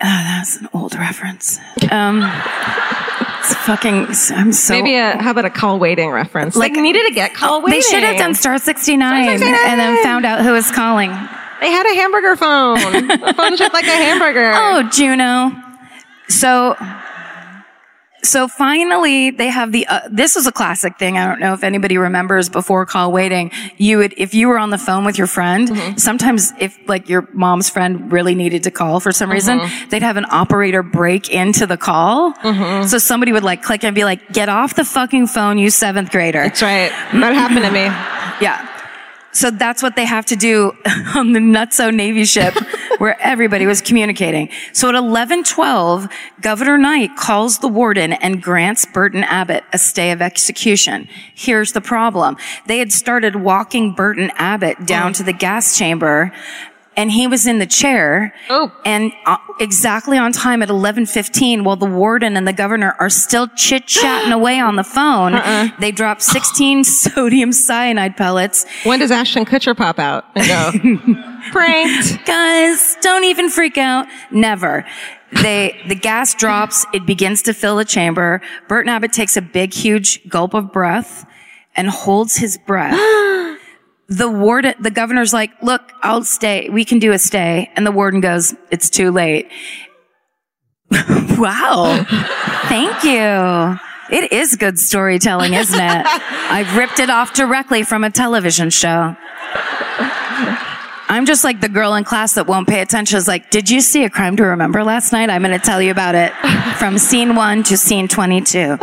ah, 0.00 0.36
that's 0.38 0.56
an 0.58 0.68
old 0.72 0.94
reference. 0.94 1.58
Um, 1.90 2.22
it's 3.40 3.54
fucking. 3.66 4.06
I'm 4.36 4.52
so. 4.52 4.74
maybe 4.74 4.94
a, 4.96 5.22
how 5.22 5.32
about 5.32 5.44
a 5.44 5.50
call 5.50 5.78
waiting 5.78 6.10
reference? 6.10 6.56
Like, 6.56 6.72
Like- 6.72 6.80
needed 6.82 7.06
to 7.08 7.14
get 7.14 7.34
call 7.34 7.62
waiting. 7.62 7.78
they 7.78 7.82
should 7.82 8.02
have 8.02 8.16
done 8.16 8.34
Star 8.34 8.58
69 8.58 9.24
Star 9.24 9.38
69. 9.38 9.70
and 9.70 9.80
then 9.80 10.02
found 10.02 10.24
out 10.24 10.42
who 10.42 10.52
was 10.52 10.70
calling. 10.70 11.10
They 11.60 11.70
had 11.70 11.86
a 11.90 11.94
hamburger 11.94 12.36
phone. 12.36 13.10
a 13.10 13.34
phone 13.34 13.56
shaped 13.56 13.72
like 13.74 13.84
a 13.84 13.88
hamburger. 13.88 14.52
Oh, 14.54 14.88
Juno. 14.92 15.52
So, 16.28 16.76
so 18.22 18.48
finally 18.48 19.30
they 19.30 19.48
have 19.48 19.70
the, 19.70 19.86
uh, 19.86 20.00
this 20.10 20.34
was 20.34 20.46
a 20.46 20.52
classic 20.52 20.98
thing. 20.98 21.18
I 21.18 21.26
don't 21.26 21.40
know 21.40 21.52
if 21.52 21.62
anybody 21.62 21.98
remembers 21.98 22.48
before 22.48 22.86
call 22.86 23.12
waiting. 23.12 23.50
You 23.76 23.98
would, 23.98 24.14
if 24.16 24.32
you 24.32 24.48
were 24.48 24.58
on 24.58 24.70
the 24.70 24.78
phone 24.78 25.04
with 25.04 25.18
your 25.18 25.26
friend, 25.26 25.68
Mm-hmm. 25.68 25.96
sometimes 25.98 26.52
if 26.58 26.78
like 26.88 27.08
your 27.10 27.28
mom's 27.34 27.68
friend 27.68 28.10
really 28.10 28.34
needed 28.34 28.62
to 28.62 28.70
call 28.70 28.98
for 29.00 29.12
some 29.12 29.30
reason, 29.30 29.58
Mm-hmm. 29.60 29.88
they'd 29.90 30.02
have 30.02 30.16
an 30.16 30.24
operator 30.30 30.82
break 30.82 31.28
into 31.28 31.66
the 31.66 31.76
call. 31.76 32.34
So 32.86 32.96
somebody 32.98 33.32
would 33.32 33.44
like 33.44 33.62
click 33.62 33.84
and 33.84 33.94
be 33.94 34.04
like, 34.04 34.32
get 34.32 34.48
off 34.48 34.74
the 34.74 34.84
fucking 34.86 35.26
phone, 35.26 35.58
you 35.58 35.68
seventh 35.70 36.10
grader. 36.10 36.42
That's 36.44 36.62
right. 36.62 36.90
That 37.12 37.34
happened 37.34 37.64
to 37.64 37.70
me. 37.70 37.84
Yeah. 38.40 38.68
So 39.34 39.50
that's 39.50 39.82
what 39.82 39.96
they 39.96 40.04
have 40.04 40.24
to 40.26 40.36
do 40.36 40.72
on 41.14 41.32
the 41.32 41.40
Nutso 41.40 41.92
Navy 41.92 42.24
ship 42.24 42.54
where 42.98 43.20
everybody 43.20 43.66
was 43.66 43.80
communicating. 43.80 44.48
So 44.72 44.88
at 44.88 44.94
1112, 44.94 46.08
Governor 46.40 46.78
Knight 46.78 47.16
calls 47.16 47.58
the 47.58 47.68
warden 47.68 48.12
and 48.12 48.40
grants 48.40 48.86
Burton 48.86 49.24
Abbott 49.24 49.64
a 49.72 49.78
stay 49.78 50.12
of 50.12 50.22
execution. 50.22 51.08
Here's 51.34 51.72
the 51.72 51.80
problem. 51.80 52.36
They 52.66 52.78
had 52.78 52.92
started 52.92 53.36
walking 53.36 53.92
Burton 53.92 54.30
Abbott 54.36 54.86
down 54.86 55.12
to 55.14 55.24
the 55.24 55.32
gas 55.32 55.76
chamber 55.76 56.32
and 56.96 57.10
he 57.10 57.26
was 57.26 57.46
in 57.46 57.58
the 57.58 57.66
chair. 57.66 58.34
Oh. 58.50 58.70
And 58.84 59.12
uh, 59.26 59.36
exactly 59.60 60.16
on 60.18 60.32
time 60.32 60.62
at 60.62 60.68
11:15 60.68 61.64
while 61.64 61.76
the 61.76 61.86
warden 61.86 62.36
and 62.36 62.46
the 62.46 62.52
governor 62.52 62.94
are 62.98 63.10
still 63.10 63.48
chit-chatting 63.48 64.32
away 64.40 64.60
on 64.60 64.76
the 64.76 64.84
phone, 64.84 65.34
Uh-uh. 65.34 65.68
they 65.80 65.90
drop 65.90 66.20
16 66.20 66.84
sodium 67.04 67.52
cyanide 67.52 68.16
pellets. 68.16 68.66
When 68.84 68.98
does 69.00 69.10
Ashton 69.10 69.44
Kutcher 69.44 69.76
pop 69.76 69.98
out 69.98 70.24
and 70.34 70.46
go, 71.04 71.22
pranked? 71.50 72.24
Guys, 72.26 72.96
don't 73.02 73.24
even 73.24 73.50
freak 73.50 73.78
out. 73.78 74.06
Never. 74.30 74.84
They, 75.42 75.80
the 75.88 75.96
gas 75.96 76.32
drops, 76.34 76.86
it 76.94 77.06
begins 77.06 77.42
to 77.42 77.54
fill 77.54 77.76
the 77.76 77.84
chamber. 77.84 78.40
Burton 78.68 78.88
Abbott 78.88 79.12
takes 79.12 79.36
a 79.36 79.42
big, 79.42 79.74
huge 79.74 80.28
gulp 80.28 80.54
of 80.54 80.72
breath 80.72 81.26
and 81.74 81.88
holds 81.88 82.36
his 82.36 82.56
breath. 82.56 82.94
the 84.08 84.28
warden, 84.28 84.74
the 84.80 84.90
governor's 84.90 85.32
like, 85.32 85.50
look, 85.62 85.92
I'll 86.02 86.24
stay. 86.24 86.68
We 86.68 86.84
can 86.84 86.98
do 86.98 87.12
a 87.12 87.18
stay. 87.18 87.70
And 87.74 87.86
the 87.86 87.92
warden 87.92 88.20
goes, 88.20 88.54
it's 88.70 88.90
too 88.90 89.10
late. 89.10 89.50
wow. 91.38 92.04
Thank 92.68 93.04
you. 93.04 93.78
It 94.10 94.32
is 94.32 94.56
good 94.56 94.78
storytelling, 94.78 95.54
isn't 95.54 95.80
it? 95.80 96.02
I've 96.06 96.76
ripped 96.76 97.00
it 97.00 97.10
off 97.10 97.32
directly 97.32 97.82
from 97.82 98.04
a 98.04 98.10
television 98.10 98.70
show. 98.70 99.16
I'm 101.06 101.26
just 101.26 101.44
like 101.44 101.60
the 101.60 101.68
girl 101.68 101.94
in 101.94 102.04
class 102.04 102.34
that 102.34 102.46
won't 102.46 102.68
pay 102.68 102.80
attention. 102.80 103.16
Is 103.16 103.28
like, 103.28 103.50
did 103.50 103.70
you 103.70 103.80
see 103.80 104.04
a 104.04 104.10
crime 104.10 104.36
to 104.36 104.44
remember 104.44 104.82
last 104.84 105.12
night? 105.12 105.30
I'm 105.30 105.42
going 105.42 105.58
to 105.58 105.64
tell 105.64 105.80
you 105.80 105.90
about 105.90 106.14
it 106.14 106.32
from 106.76 106.98
scene 106.98 107.36
one 107.36 107.62
to 107.64 107.76
scene 107.76 108.08
22. 108.08 108.78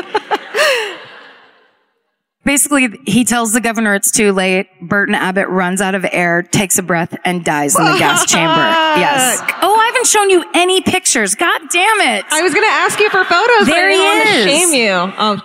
Basically, 2.44 2.90
he 3.06 3.24
tells 3.24 3.54
the 3.54 3.62
governor 3.62 3.94
it's 3.94 4.10
too 4.10 4.32
late. 4.32 4.68
Burton 4.82 5.14
Abbott 5.14 5.48
runs 5.50 5.80
out 5.80 5.94
of 5.94 6.04
air, 6.12 6.42
takes 6.42 6.80
a 6.80 6.82
breath, 6.84 7.16
and 7.24 7.46
dies 7.46 7.78
in 7.78 7.86
the 7.86 7.98
gas 8.00 8.26
chamber. 8.32 8.56
Yes. 9.00 9.40
Oh, 9.62 9.76
I 9.80 9.86
haven't 9.86 10.08
shown 10.08 10.30
you 10.32 10.44
any 10.56 10.82
pictures. 10.82 11.36
God 11.36 11.62
damn 11.72 12.02
it. 12.18 12.26
I 12.32 12.42
was 12.42 12.52
going 12.54 12.66
to 12.66 12.72
ask 12.74 13.00
you 13.00 13.10
for 13.12 13.24
photos, 13.26 13.68
There 13.68 13.76
but 13.76 13.76
I 13.76 13.90
didn't 13.90 13.94
he 13.94 14.00
want 14.00 14.28
to 14.28 14.34
is. 14.34 14.46
shame 14.46 14.74
you. 14.74 15.14
Oh, 15.20 15.42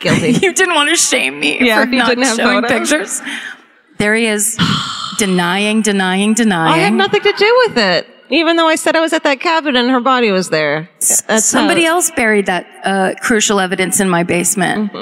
guilty. 0.00 0.32
you 0.46 0.52
didn't 0.52 0.74
want 0.74 0.90
to 0.90 0.96
shame 0.96 1.40
me 1.40 1.58
Yeah, 1.66 1.76
for 1.80 1.86
if 1.88 1.92
you 1.92 1.98
not 1.98 2.08
didn't 2.08 2.24
have 2.24 2.36
showing 2.36 2.62
photos. 2.62 2.90
pictures. 2.90 3.22
There 3.96 4.14
he 4.14 4.26
is, 4.26 4.58
denying, 5.18 5.80
denying, 5.82 6.34
denying. 6.34 6.74
I 6.74 6.76
had 6.78 6.92
nothing 6.92 7.22
to 7.22 7.32
do 7.32 7.62
with 7.68 7.78
it. 7.78 8.06
Even 8.28 8.56
though 8.56 8.68
I 8.68 8.74
said 8.74 8.96
I 8.96 9.00
was 9.00 9.12
at 9.14 9.22
that 9.24 9.40
cabin 9.40 9.76
and 9.76 9.88
her 9.90 10.00
body 10.00 10.30
was 10.30 10.50
there. 10.50 10.90
That's 11.26 11.44
Somebody 11.46 11.84
how- 11.84 11.94
else 11.94 12.10
buried 12.10 12.46
that 12.46 12.66
uh, 12.84 13.14
crucial 13.22 13.60
evidence 13.60 13.98
in 14.00 14.10
my 14.10 14.24
basement. 14.24 14.92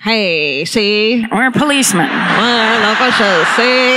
Hey, 0.00 0.64
see? 0.64 1.24
A 1.24 1.50
policeman. 1.50 2.08
Well, 2.08 2.80
no 2.82 2.96
question. 2.96 3.44
See? 3.56 3.96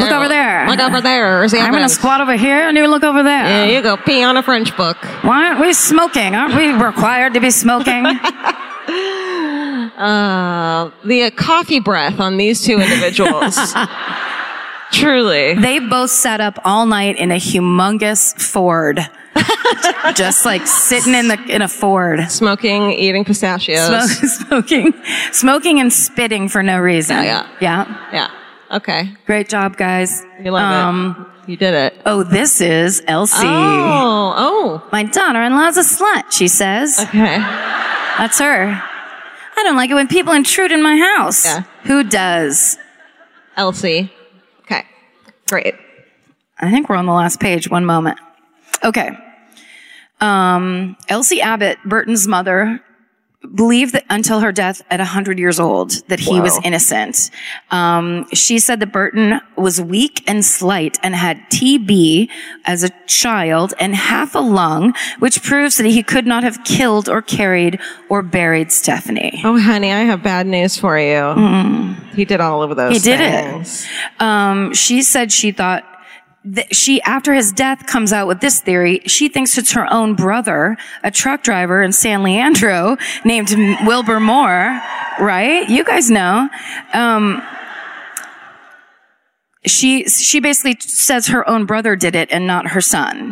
Look 0.00 0.10
over 0.10 0.28
there. 0.28 0.66
Look 0.68 0.80
over 0.80 1.00
there. 1.00 1.46
The 1.48 1.58
I'm 1.58 1.72
going 1.72 1.82
to 1.82 1.88
squat 1.88 2.20
over 2.22 2.34
here 2.36 2.68
and 2.68 2.76
you 2.76 2.86
look 2.86 3.02
over 3.02 3.22
there. 3.22 3.44
There 3.44 3.70
you 3.74 3.82
go. 3.82 3.96
Pee 3.98 4.22
on 4.22 4.36
a 4.38 4.42
French 4.42 4.74
book. 4.76 4.96
Why 5.22 5.48
aren't 5.48 5.60
we 5.60 5.74
smoking? 5.74 6.34
Aren't 6.34 6.54
we 6.54 6.68
required 6.72 7.34
to 7.34 7.40
be 7.40 7.50
smoking? 7.50 8.06
Uh, 10.00 10.90
the 11.04 11.24
uh, 11.24 11.30
coffee 11.32 11.78
breath 11.78 12.20
on 12.20 12.38
these 12.38 12.64
two 12.64 12.80
individuals. 12.80 13.58
Truly. 14.92 15.54
they 15.54 15.78
both 15.78 16.10
sat 16.10 16.40
up 16.40 16.58
all 16.64 16.86
night 16.86 17.16
in 17.16 17.30
a 17.30 17.36
humongous 17.36 18.34
Ford. 18.40 18.98
Just 20.14 20.44
like 20.44 20.66
sitting 20.66 21.14
in 21.14 21.28
the 21.28 21.38
in 21.48 21.62
a 21.62 21.68
Ford. 21.68 22.30
Smoking, 22.30 22.90
eating 22.92 23.24
pistachios. 23.24 24.10
Smoking, 24.38 24.92
smoking 25.32 25.80
and 25.80 25.92
spitting 25.92 26.48
for 26.48 26.62
no 26.62 26.78
reason. 26.78 27.16
Yeah, 27.16 27.48
yeah. 27.60 28.10
Yeah. 28.12 28.30
Okay. 28.76 29.12
Great 29.26 29.48
job, 29.48 29.76
guys. 29.76 30.22
You 30.42 30.52
love 30.52 30.72
um, 30.72 31.32
it. 31.44 31.50
You 31.50 31.56
did 31.56 31.74
it. 31.74 32.00
Oh, 32.06 32.22
this 32.22 32.60
is 32.60 33.02
Elsie. 33.06 33.46
Oh, 33.46 34.34
oh. 34.36 34.88
My 34.92 35.02
daughter-in-law's 35.02 35.76
a 35.76 35.80
slut, 35.80 36.30
she 36.30 36.46
says. 36.46 36.96
oh. 36.98 37.02
Okay. 37.02 37.38
That's 37.38 38.38
her. 38.38 38.82
I 39.56 39.62
don't 39.64 39.76
like 39.76 39.90
it 39.90 39.94
when 39.94 40.08
people 40.08 40.32
intrude 40.32 40.70
in 40.70 40.82
my 40.82 40.96
house. 40.96 41.44
Yeah. 41.44 41.64
Who 41.84 42.04
does? 42.04 42.78
Elsie. 43.56 44.12
Okay. 44.60 44.84
Great. 45.48 45.74
I 46.58 46.70
think 46.70 46.88
we're 46.88 46.96
on 46.96 47.06
the 47.06 47.12
last 47.12 47.40
page. 47.40 47.68
One 47.68 47.84
moment. 47.84 48.18
Okay. 48.84 49.10
Um, 50.20 50.96
Elsie 51.08 51.40
Abbott, 51.40 51.78
Burton's 51.84 52.26
mother, 52.28 52.80
believed 53.54 53.94
that 53.94 54.04
until 54.10 54.40
her 54.40 54.52
death 54.52 54.82
at 54.90 55.00
100 55.00 55.38
years 55.38 55.58
old 55.58 55.92
that 56.08 56.20
he 56.20 56.38
was 56.38 56.60
innocent. 56.62 57.30
Um, 57.70 58.26
she 58.34 58.58
said 58.58 58.80
that 58.80 58.92
Burton 58.92 59.40
was 59.56 59.80
weak 59.80 60.22
and 60.28 60.44
slight 60.44 60.98
and 61.02 61.14
had 61.14 61.38
TB 61.50 62.28
as 62.66 62.84
a 62.84 62.90
child 63.06 63.72
and 63.80 63.94
half 63.94 64.34
a 64.34 64.40
lung, 64.40 64.92
which 65.20 65.42
proves 65.42 65.78
that 65.78 65.86
he 65.86 66.02
could 66.02 66.26
not 66.26 66.42
have 66.44 66.62
killed 66.64 67.08
or 67.08 67.22
carried 67.22 67.80
or 68.10 68.22
buried 68.22 68.70
Stephanie. 68.70 69.40
Oh, 69.42 69.58
honey, 69.58 69.90
I 69.90 70.00
have 70.00 70.22
bad 70.22 70.46
news 70.46 70.76
for 70.76 70.98
you. 70.98 71.96
He 72.14 72.26
did 72.26 72.42
all 72.42 72.62
of 72.62 72.76
those 72.76 72.92
He 72.92 72.98
did 72.98 73.20
it. 73.22 73.30
things. 73.52 73.86
Um, 74.18 74.74
she 74.74 75.00
said 75.00 75.32
she 75.32 75.50
thought 75.50 75.84
that 76.44 76.74
she, 76.74 77.02
after 77.02 77.34
his 77.34 77.52
death, 77.52 77.86
comes 77.86 78.12
out 78.12 78.26
with 78.26 78.40
this 78.40 78.60
theory. 78.60 79.00
She 79.06 79.28
thinks 79.28 79.58
it's 79.58 79.72
her 79.72 79.90
own 79.92 80.14
brother, 80.14 80.76
a 81.02 81.10
truck 81.10 81.42
driver 81.42 81.82
in 81.82 81.92
San 81.92 82.22
Leandro 82.22 82.96
named 83.24 83.50
Wilbur 83.84 84.20
Moore, 84.20 84.80
right? 85.20 85.68
You 85.68 85.84
guys 85.84 86.10
know. 86.10 86.48
Um, 86.94 87.42
she 89.66 90.08
she 90.08 90.40
basically 90.40 90.76
says 90.80 91.26
her 91.26 91.46
own 91.48 91.66
brother 91.66 91.94
did 91.94 92.14
it 92.16 92.32
and 92.32 92.46
not 92.46 92.68
her 92.68 92.80
son. 92.80 93.30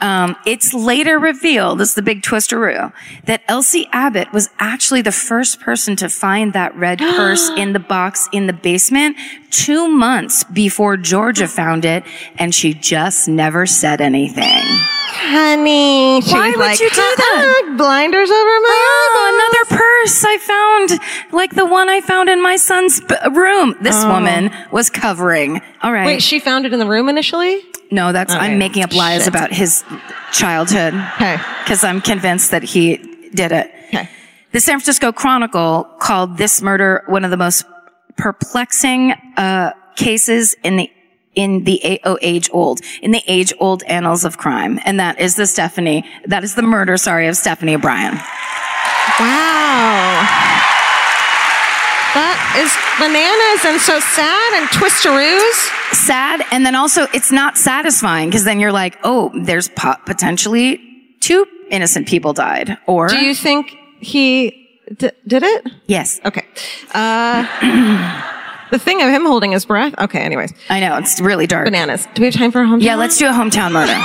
Um, 0.00 0.36
it's 0.44 0.74
later 0.74 1.20
revealed, 1.20 1.78
this 1.78 1.90
is 1.90 1.94
the 1.94 2.02
big 2.02 2.22
twisteroo, 2.22 2.92
that 3.26 3.42
Elsie 3.46 3.88
Abbott 3.92 4.32
was 4.32 4.50
actually 4.58 5.02
the 5.02 5.12
first 5.12 5.60
person 5.60 5.94
to 5.96 6.08
find 6.08 6.52
that 6.52 6.74
red 6.74 6.98
purse 6.98 7.48
in 7.56 7.74
the 7.74 7.78
box 7.78 8.28
in 8.32 8.48
the 8.48 8.52
basement 8.52 9.16
two 9.50 9.88
months 9.88 10.44
before 10.44 10.96
Georgia 10.96 11.48
found 11.48 11.84
it, 11.84 12.04
and 12.38 12.54
she 12.54 12.74
just 12.74 13.28
never 13.28 13.66
said 13.66 14.00
anything. 14.00 14.62
Honey. 15.10 16.20
She's 16.20 16.32
Why 16.32 16.50
would 16.50 16.58
like, 16.58 16.78
you 16.80 16.88
do 16.90 16.94
that? 16.96 17.64
"Uh-uh, 17.66 17.76
Blinders 17.76 18.30
over 18.30 18.60
my 18.60 18.76
Oh, 18.80 19.64
another 19.68 19.80
purse 19.82 20.24
I 20.24 20.38
found, 20.38 21.00
like 21.32 21.54
the 21.54 21.66
one 21.66 21.88
I 21.88 22.00
found 22.00 22.28
in 22.28 22.42
my 22.42 22.56
son's 22.56 23.00
b- 23.00 23.14
room. 23.32 23.74
This 23.80 23.96
oh. 23.96 24.08
woman 24.12 24.50
was 24.70 24.90
covering. 24.90 25.60
All 25.82 25.92
right. 25.92 26.06
Wait, 26.06 26.22
she 26.22 26.38
found 26.40 26.66
it 26.66 26.72
in 26.72 26.78
the 26.78 26.86
room 26.86 27.08
initially? 27.08 27.60
No, 27.90 28.12
that's 28.12 28.32
Okay. 28.34 28.44
I'm 28.44 28.58
making 28.58 28.82
up 28.84 28.94
lies 28.94 29.20
Shit. 29.24 29.28
about 29.28 29.52
his 29.52 29.82
childhood 30.32 30.94
Okay. 30.94 31.38
because 31.64 31.84
I'm 31.84 32.00
convinced 32.00 32.50
that 32.50 32.62
he 32.62 32.96
did 33.34 33.50
it. 33.52 33.72
Okay. 33.88 34.08
The 34.52 34.60
San 34.60 34.78
Francisco 34.78 35.10
Chronicle 35.12 35.84
called 35.98 36.36
this 36.38 36.60
murder 36.62 37.02
one 37.06 37.24
of 37.24 37.30
the 37.30 37.36
most 37.36 37.64
perplexing 38.18 39.12
uh, 39.36 39.72
cases 39.96 40.54
in 40.62 40.76
the 40.76 40.90
in 41.34 41.62
the 41.64 42.00
oh, 42.04 42.18
age 42.20 42.50
old 42.52 42.80
in 43.00 43.12
the 43.12 43.22
age 43.28 43.52
old 43.60 43.82
annals 43.84 44.24
of 44.24 44.36
crime, 44.38 44.80
and 44.84 44.98
that 45.00 45.18
is 45.20 45.36
the 45.36 45.46
Stephanie. 45.46 46.04
That 46.26 46.44
is 46.44 46.54
the 46.54 46.62
murder. 46.62 46.96
Sorry, 46.96 47.28
of 47.28 47.36
Stephanie 47.36 47.76
Bryan. 47.76 48.14
Wow. 49.18 50.26
That 52.14 52.38
is 52.58 52.74
bananas 52.98 53.64
and 53.64 53.80
so 53.80 54.00
sad 54.00 54.52
and 54.58 54.68
twisteroos. 54.70 55.94
Sad, 55.94 56.42
and 56.50 56.66
then 56.66 56.74
also 56.74 57.06
it's 57.14 57.30
not 57.30 57.56
satisfying 57.56 58.28
because 58.28 58.44
then 58.44 58.58
you're 58.58 58.72
like, 58.72 58.98
oh, 59.04 59.30
there's 59.42 59.68
po- 59.68 59.96
potentially 60.06 60.80
two 61.20 61.46
innocent 61.70 62.08
people 62.08 62.32
died, 62.32 62.78
or 62.86 63.08
Do 63.08 63.18
you 63.18 63.34
think 63.34 63.76
he 64.00 64.67
d- 64.96 65.10
did 65.26 65.42
it? 65.42 65.66
yes, 65.86 66.20
Okay. 66.24 66.44
Uh, 66.94 67.44
the 68.70 68.78
thing 68.78 69.02
of 69.02 69.08
him 69.08 69.24
holding 69.26 69.52
his 69.52 69.64
breath. 69.64 69.94
Okay, 69.98 70.20
anyways. 70.20 70.52
I 70.70 70.80
know 70.80 70.96
it's 70.98 71.20
really 71.20 71.46
dark. 71.46 71.64
Bananas. 71.66 72.06
Do 72.14 72.22
we 72.22 72.26
have 72.26 72.34
time 72.34 72.52
for 72.52 72.60
a 72.62 72.66
home? 72.66 72.80
Yeah, 72.80 72.94
let's 72.96 73.16
do 73.18 73.26
a 73.26 73.32
hometown 73.32 73.72
murder. 73.72 73.96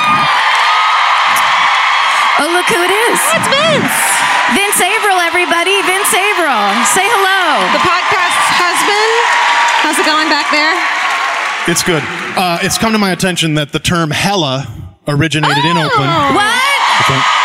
Oh, 2.42 2.50
look 2.50 2.66
who 2.66 2.82
it 2.82 2.94
is. 3.14 3.20
It's 3.38 3.48
Vince, 3.48 3.98
Vince 4.58 4.80
Averill, 4.82 5.22
everybody. 5.22 5.78
Vince 5.86 6.10
Averill. 6.12 6.74
Say 6.90 7.06
hello. 7.06 7.62
the 7.72 7.82
podcast's 7.86 8.50
husband. 8.58 9.14
How's 9.86 9.98
it 10.02 10.06
going 10.06 10.28
back 10.34 10.50
there? 10.50 10.74
It's 11.70 11.84
good. 11.84 12.02
Uh, 12.36 12.58
it's 12.66 12.78
come 12.78 12.92
to 12.92 12.98
my 13.00 13.12
attention 13.12 13.54
that 13.54 13.72
the 13.72 13.80
term 13.80 14.10
hella 14.12 14.66
originated 15.08 15.64
in 15.64 15.78
Oakland. 15.78 16.10
What? 16.36 17.43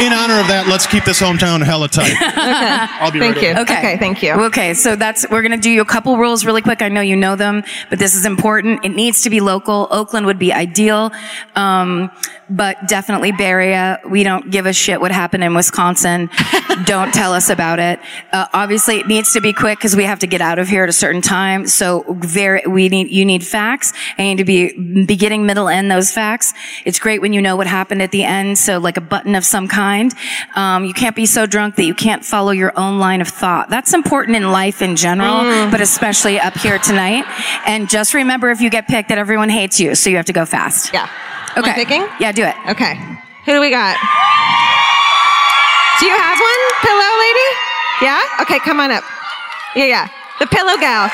In 0.00 0.12
honor 0.12 0.38
of 0.40 0.48
that, 0.48 0.66
let's 0.68 0.86
keep 0.86 1.04
this 1.04 1.20
hometown 1.20 1.62
hella 1.64 1.88
tight. 1.88 2.12
I'll 3.00 3.10
be 3.10 3.18
Thank 3.18 3.36
right 3.36 3.42
you. 3.44 3.50
over. 3.52 3.60
Okay. 3.60 3.78
Okay, 3.78 3.96
thank 3.98 4.22
you. 4.22 4.32
Okay, 4.32 4.74
so 4.74 4.94
that's 4.94 5.28
we're 5.30 5.42
gonna 5.42 5.56
do 5.56 5.70
you 5.70 5.80
a 5.80 5.86
couple 5.86 6.16
rules 6.18 6.44
really 6.44 6.60
quick. 6.60 6.82
I 6.82 6.88
know 6.88 7.00
you 7.00 7.16
know 7.16 7.34
them, 7.34 7.64
but 7.88 7.98
this 7.98 8.14
is 8.14 8.26
important. 8.26 8.84
It 8.84 8.90
needs 8.90 9.22
to 9.22 9.30
be 9.30 9.40
local. 9.40 9.88
Oakland 9.90 10.26
would 10.26 10.38
be 10.38 10.52
ideal, 10.52 11.12
um, 11.54 12.10
but 12.50 12.86
definitely 12.86 13.32
Area. 13.46 14.00
We 14.08 14.24
don't 14.24 14.50
give 14.50 14.66
a 14.66 14.72
shit 14.72 15.00
what 15.00 15.12
happened 15.12 15.44
in 15.44 15.54
Wisconsin. 15.54 16.28
don't 16.84 17.14
tell 17.14 17.32
us 17.32 17.48
about 17.48 17.78
it. 17.78 18.00
Uh, 18.32 18.46
obviously, 18.52 18.98
it 18.98 19.06
needs 19.06 19.32
to 19.32 19.40
be 19.40 19.52
quick 19.52 19.78
because 19.78 19.94
we 19.94 20.04
have 20.04 20.18
to 20.18 20.26
get 20.26 20.40
out 20.40 20.58
of 20.58 20.68
here 20.68 20.82
at 20.82 20.88
a 20.88 20.92
certain 20.92 21.22
time. 21.22 21.66
So 21.66 22.04
very, 22.18 22.62
we 22.66 22.88
need 22.88 23.08
you 23.10 23.24
need 23.24 23.46
facts. 23.46 23.92
I 24.18 24.22
need 24.24 24.38
to 24.38 24.44
be 24.44 25.04
beginning, 25.04 25.46
middle, 25.46 25.68
end 25.68 25.90
those 25.90 26.10
facts. 26.10 26.54
It's 26.84 26.98
great 26.98 27.20
when 27.20 27.32
you 27.32 27.40
know 27.40 27.56
what 27.56 27.66
happened 27.66 28.02
at 28.02 28.10
the 28.10 28.24
end. 28.24 28.58
So 28.58 28.78
like 28.78 28.96
a 28.96 29.00
button 29.00 29.34
of 29.34 29.44
some 29.44 29.68
kind. 29.68 30.12
Um, 30.56 30.84
you 30.84 30.92
can't 30.92 31.14
be 31.14 31.26
so 31.26 31.46
drunk 31.46 31.76
that 31.76 31.84
you 31.84 31.94
can't 31.94 32.24
follow 32.24 32.50
your 32.50 32.76
own 32.76 32.98
line 32.98 33.20
of 33.20 33.28
thought. 33.28 33.70
That's 33.70 33.94
important 33.94 34.36
in 34.36 34.50
life 34.50 34.82
in 34.82 34.96
general, 34.96 35.70
but 35.70 35.80
especially 35.80 36.40
up 36.40 36.54
here 36.54 36.78
tonight. 36.78 37.24
And 37.64 37.88
just 37.88 38.12
remember, 38.12 38.50
if 38.50 38.60
you 38.60 38.70
get 38.70 38.88
picked, 38.88 39.08
that 39.10 39.18
everyone 39.18 39.50
hates 39.50 39.78
you, 39.78 39.94
so 39.94 40.10
you 40.10 40.16
have 40.16 40.26
to 40.26 40.32
go 40.32 40.44
fast. 40.44 40.92
Yeah. 40.92 41.08
Am 41.56 41.64
I 41.64 41.70
Okay. 41.70 41.74
picking? 41.84 42.06
Yeah, 42.20 42.32
do 42.32 42.44
it. 42.44 42.54
Okay. 42.68 42.94
Who 43.46 43.52
do 43.52 43.60
we 43.60 43.70
got? 43.70 43.96
Do 45.98 46.04
you 46.06 46.12
have 46.16 46.36
one, 46.38 46.60
pillow 46.82 47.10
lady? 47.18 47.50
Yeah? 48.02 48.20
Okay, 48.42 48.58
come 48.60 48.80
on 48.80 48.90
up. 48.90 49.02
Yeah, 49.74 49.84
yeah. 49.86 50.08
The 50.38 50.46
pillow 50.46 50.76
gal. 50.76 51.08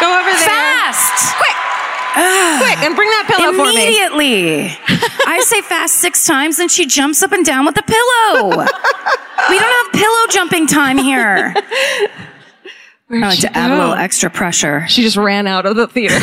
Go 0.00 0.10
over 0.18 0.30
there. 0.30 0.48
Fast. 0.48 1.36
Quick. 1.38 1.56
Quick, 2.14 2.78
and 2.86 2.94
bring 2.96 3.08
that 3.10 3.26
pillow 3.28 3.52
for 3.52 3.64
me. 3.72 3.86
Immediately. 3.86 4.76
I 5.26 5.40
say 5.44 5.62
fast 5.62 5.96
six 5.96 6.26
times, 6.26 6.58
and 6.58 6.70
she 6.70 6.86
jumps 6.86 7.22
up 7.22 7.32
and 7.32 7.44
down 7.44 7.64
with 7.66 7.74
the 7.76 7.82
pillow. 7.82 8.48
we 9.50 9.58
don't 9.58 9.84
have 9.84 9.92
pillow 9.92 10.26
jumping 10.30 10.66
time 10.66 10.98
here. 10.98 11.54
I 13.10 13.18
like 13.18 13.40
to 13.40 13.56
add 13.56 13.70
a 13.70 13.76
little 13.76 13.94
extra 13.94 14.30
pressure. 14.30 14.86
She 14.88 15.02
just 15.02 15.16
ran 15.16 15.46
out 15.46 15.66
of 15.66 15.76
the 15.76 15.86
theater. 15.86 16.18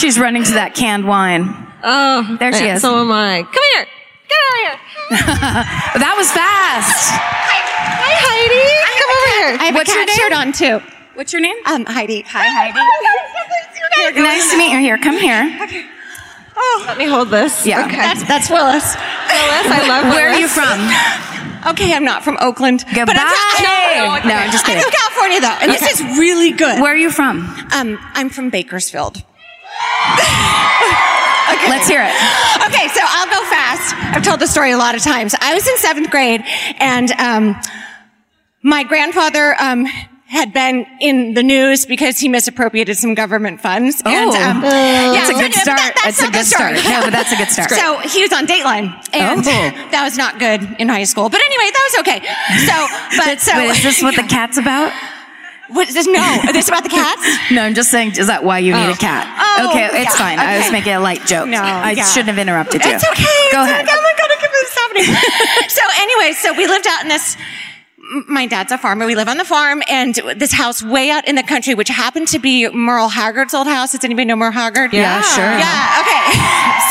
She's 0.00 0.18
running 0.18 0.44
to 0.44 0.52
that 0.54 0.74
canned 0.74 1.06
wine. 1.06 1.44
oh, 1.84 2.36
There 2.40 2.52
she 2.52 2.64
yeah, 2.64 2.76
is. 2.76 2.82
So 2.82 2.98
am 3.00 3.12
I. 3.12 3.42
Come 3.42 3.64
here. 3.74 3.86
Get 4.28 4.38
out 4.40 4.54
of 4.56 4.64
here. 4.64 4.78
That 6.00 6.14
was 6.16 6.30
fast. 6.32 7.12
Hi, 7.12 8.14
Heidi. 8.24 8.64
Come 8.96 9.10
over 9.12 9.30
here. 9.36 9.52
I 9.60 9.64
have 9.66 9.74
What's 9.74 9.90
a 9.90 9.94
your 9.94 10.06
cat 10.06 10.08
name? 10.08 10.16
shirt 10.16 10.32
on 10.32 10.80
too. 10.80 10.86
What's 11.14 11.32
your 11.32 11.42
name? 11.42 11.56
Um, 11.66 11.84
Heidi. 11.84 12.22
Hi, 12.26 12.48
Heidi. 12.48 12.80
Nice 14.20 14.50
to 14.50 14.56
meet 14.56 14.72
you. 14.72 14.78
Here, 14.78 14.96
come 14.96 15.18
here. 15.18 15.58
Okay. 15.62 15.84
Oh, 16.56 16.84
Let 16.86 16.96
me 16.96 17.04
hold 17.06 17.28
this. 17.28 17.66
Yeah. 17.66 17.84
Okay. 17.84 17.96
That's 17.96 18.22
that's 18.26 18.48
Willis. 18.50 18.94
Phyllis, 18.94 19.66
I 19.68 19.84
love 19.86 20.04
Willis. 20.04 20.14
Where 20.16 20.28
are 20.30 20.38
you 20.38 20.48
from? 20.48 20.80
Okay, 21.72 21.92
I'm 21.92 22.04
not 22.04 22.24
from 22.24 22.38
Oakland. 22.40 22.84
Goodbye. 22.94 23.04
But 23.04 23.16
I'm 23.18 23.28
from, 24.18 24.24
No, 24.24 24.30
no, 24.30 24.34
I'm 24.40 24.50
just 24.50 24.64
kidding. 24.64 24.78
I'm 24.82 24.84
from 24.84 24.92
California 24.92 25.40
though, 25.40 25.58
and 25.60 25.70
this 25.70 25.82
is 26.00 26.18
really 26.18 26.52
good. 26.52 26.80
Where 26.80 26.92
are 26.92 26.96
you 26.96 27.10
from? 27.10 27.40
Um, 27.74 27.98
I'm 28.14 28.30
from 28.30 28.48
Bakersfield. 28.48 29.22
Let's 31.68 31.88
hear 31.88 32.02
it. 32.02 32.14
Okay, 32.66 32.88
so 32.88 33.00
I'll 33.02 33.26
go 33.26 33.44
fast. 33.50 33.94
I've 34.16 34.22
told 34.22 34.40
the 34.40 34.46
story 34.46 34.72
a 34.72 34.78
lot 34.78 34.94
of 34.94 35.02
times. 35.02 35.34
I 35.40 35.54
was 35.54 35.66
in 35.66 35.76
seventh 35.78 36.10
grade, 36.10 36.42
and 36.78 37.10
um, 37.12 37.60
my 38.62 38.82
grandfather 38.84 39.54
um, 39.60 39.84
had 40.26 40.52
been 40.52 40.86
in 41.00 41.34
the 41.34 41.42
news 41.42 41.86
because 41.86 42.18
he 42.18 42.28
misappropriated 42.28 42.96
some 42.96 43.14
government 43.14 43.60
funds. 43.60 44.02
And, 44.04 44.30
Oh. 44.30 44.42
um, 44.50 44.60
That's 44.62 45.30
a 45.30 45.34
good 45.34 45.54
start. 45.54 45.78
that- 45.78 45.94
That's 46.04 46.22
a 46.22 46.30
good 46.30 46.46
start. 46.46 46.74
No, 46.74 47.00
but 47.02 47.10
that's 47.12 47.32
a 47.32 47.36
good 47.36 47.48
start. 47.50 47.70
So 47.70 47.98
he 48.08 48.22
was 48.22 48.32
on 48.32 48.46
Dateline, 48.46 48.94
and 49.12 49.40
Oh. 49.40 49.88
that 49.90 50.02
was 50.04 50.16
not 50.16 50.38
good 50.38 50.62
in 50.78 50.88
high 50.88 51.04
school. 51.04 51.28
But 51.28 51.40
anyway, 51.40 51.70
that 51.70 51.88
was 51.90 52.00
okay. 52.00 52.20
So, 52.66 52.86
but 53.24 53.40
so 53.40 53.56
Wait, 53.56 53.70
is 53.70 53.82
this 53.82 54.02
what 54.02 54.16
the 54.16 54.22
cat's 54.28 54.56
about? 54.56 54.92
What 55.72 55.88
is 55.88 55.94
this? 55.94 56.06
No, 56.06 56.22
is 56.44 56.52
this 56.52 56.68
about 56.68 56.82
the 56.82 56.90
cats? 56.90 57.22
No, 57.50 57.62
I'm 57.62 57.74
just 57.74 57.90
saying, 57.90 58.12
is 58.16 58.28
that 58.28 58.44
why 58.44 58.58
you 58.58 58.72
need 58.72 58.90
a 58.90 58.94
oh. 58.94 58.94
cat? 58.94 59.26
Oh, 59.58 59.70
okay, 59.70 59.86
it's 59.86 60.14
yeah, 60.14 60.22
fine. 60.22 60.38
I 60.38 60.58
was 60.58 60.70
making 60.70 60.92
a 60.92 61.00
light 61.00 61.26
joke. 61.26 61.48
No, 61.48 61.58
I 61.58 61.92
yeah. 61.92 62.04
shouldn't 62.04 62.28
have 62.28 62.38
interrupted 62.38 62.84
you. 62.84 62.90
It's 62.90 63.02
okay. 63.02 63.42
Go 63.50 63.62
it's 63.62 63.70
ahead. 63.70 63.84
Okay. 63.86 63.94
Oh 63.94 64.02
my 64.02 64.14
god, 64.14 64.30
I 64.30 64.36
can't 64.38 64.52
believe 64.52 64.70
happening. 64.90 65.68
so 65.68 65.82
anyway, 65.98 66.32
so 66.32 66.52
we 66.54 66.66
lived 66.66 66.86
out 66.86 67.02
in 67.02 67.08
this. 67.08 67.36
My 68.28 68.46
dad's 68.46 68.72
a 68.72 68.78
farmer. 68.78 69.06
We 69.06 69.14
live 69.14 69.28
on 69.28 69.36
the 69.36 69.44
farm, 69.44 69.82
and 69.88 70.14
this 70.36 70.52
house 70.52 70.82
way 70.82 71.10
out 71.10 71.28
in 71.28 71.36
the 71.36 71.42
country, 71.42 71.74
which 71.74 71.88
happened 71.88 72.28
to 72.28 72.38
be 72.38 72.68
Merle 72.68 73.08
Haggard's 73.08 73.54
old 73.54 73.68
house. 73.68 73.92
Does 73.92 74.04
anybody 74.04 74.26
know 74.26 74.36
Merle 74.36 74.52
Haggard? 74.52 74.92
Yeah, 74.92 75.22
sure. 75.22 75.44
Yeah. 75.44 76.00
Okay. 76.02 76.26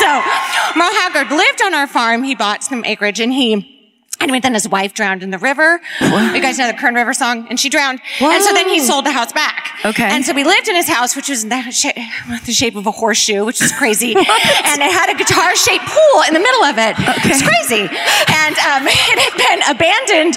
so 0.00 0.78
Merle 0.78 0.94
Haggard 0.94 1.34
lived 1.34 1.62
on 1.62 1.74
our 1.74 1.86
farm. 1.86 2.22
He 2.22 2.34
bought 2.34 2.62
some 2.64 2.84
acreage, 2.84 3.20
and 3.20 3.32
he. 3.32 3.79
Anyway, 4.20 4.40
then 4.40 4.54
his 4.54 4.68
wife 4.68 4.92
drowned 4.94 5.22
in 5.22 5.30
the 5.30 5.38
river. 5.38 5.80
You 6.00 6.40
guys 6.42 6.58
know 6.58 6.66
the 6.66 6.76
Kern 6.76 6.94
River 6.94 7.14
song? 7.14 7.46
And 7.48 7.58
she 7.58 7.68
drowned. 7.70 8.00
And 8.20 8.42
so 8.42 8.52
then 8.52 8.68
he 8.68 8.78
sold 8.80 9.06
the 9.06 9.12
house 9.12 9.32
back. 9.32 9.68
Okay. 9.84 10.04
And 10.04 10.24
so 10.24 10.34
we 10.34 10.44
lived 10.44 10.68
in 10.68 10.74
his 10.76 10.88
house, 10.88 11.16
which 11.16 11.28
was 11.30 11.42
in 11.42 11.48
the, 11.48 11.70
shape, 11.70 11.96
the 12.44 12.52
shape 12.52 12.76
of 12.76 12.86
a 12.86 12.90
horseshoe, 12.90 13.44
which 13.44 13.62
is 13.62 13.72
crazy. 13.72 14.12
and 14.16 14.82
it 14.82 14.92
had 14.92 15.08
a 15.08 15.16
guitar 15.16 15.56
shaped 15.56 15.86
pool 15.86 16.22
in 16.28 16.34
the 16.34 16.40
middle 16.40 16.64
of 16.64 16.76
it. 16.78 16.98
Okay. 17.00 17.30
It's 17.30 17.42
crazy. 17.42 17.82
And 17.82 18.58
um, 18.58 18.82
it 18.88 19.18
had 19.18 19.36
been 19.38 19.74
abandoned. 19.74 20.36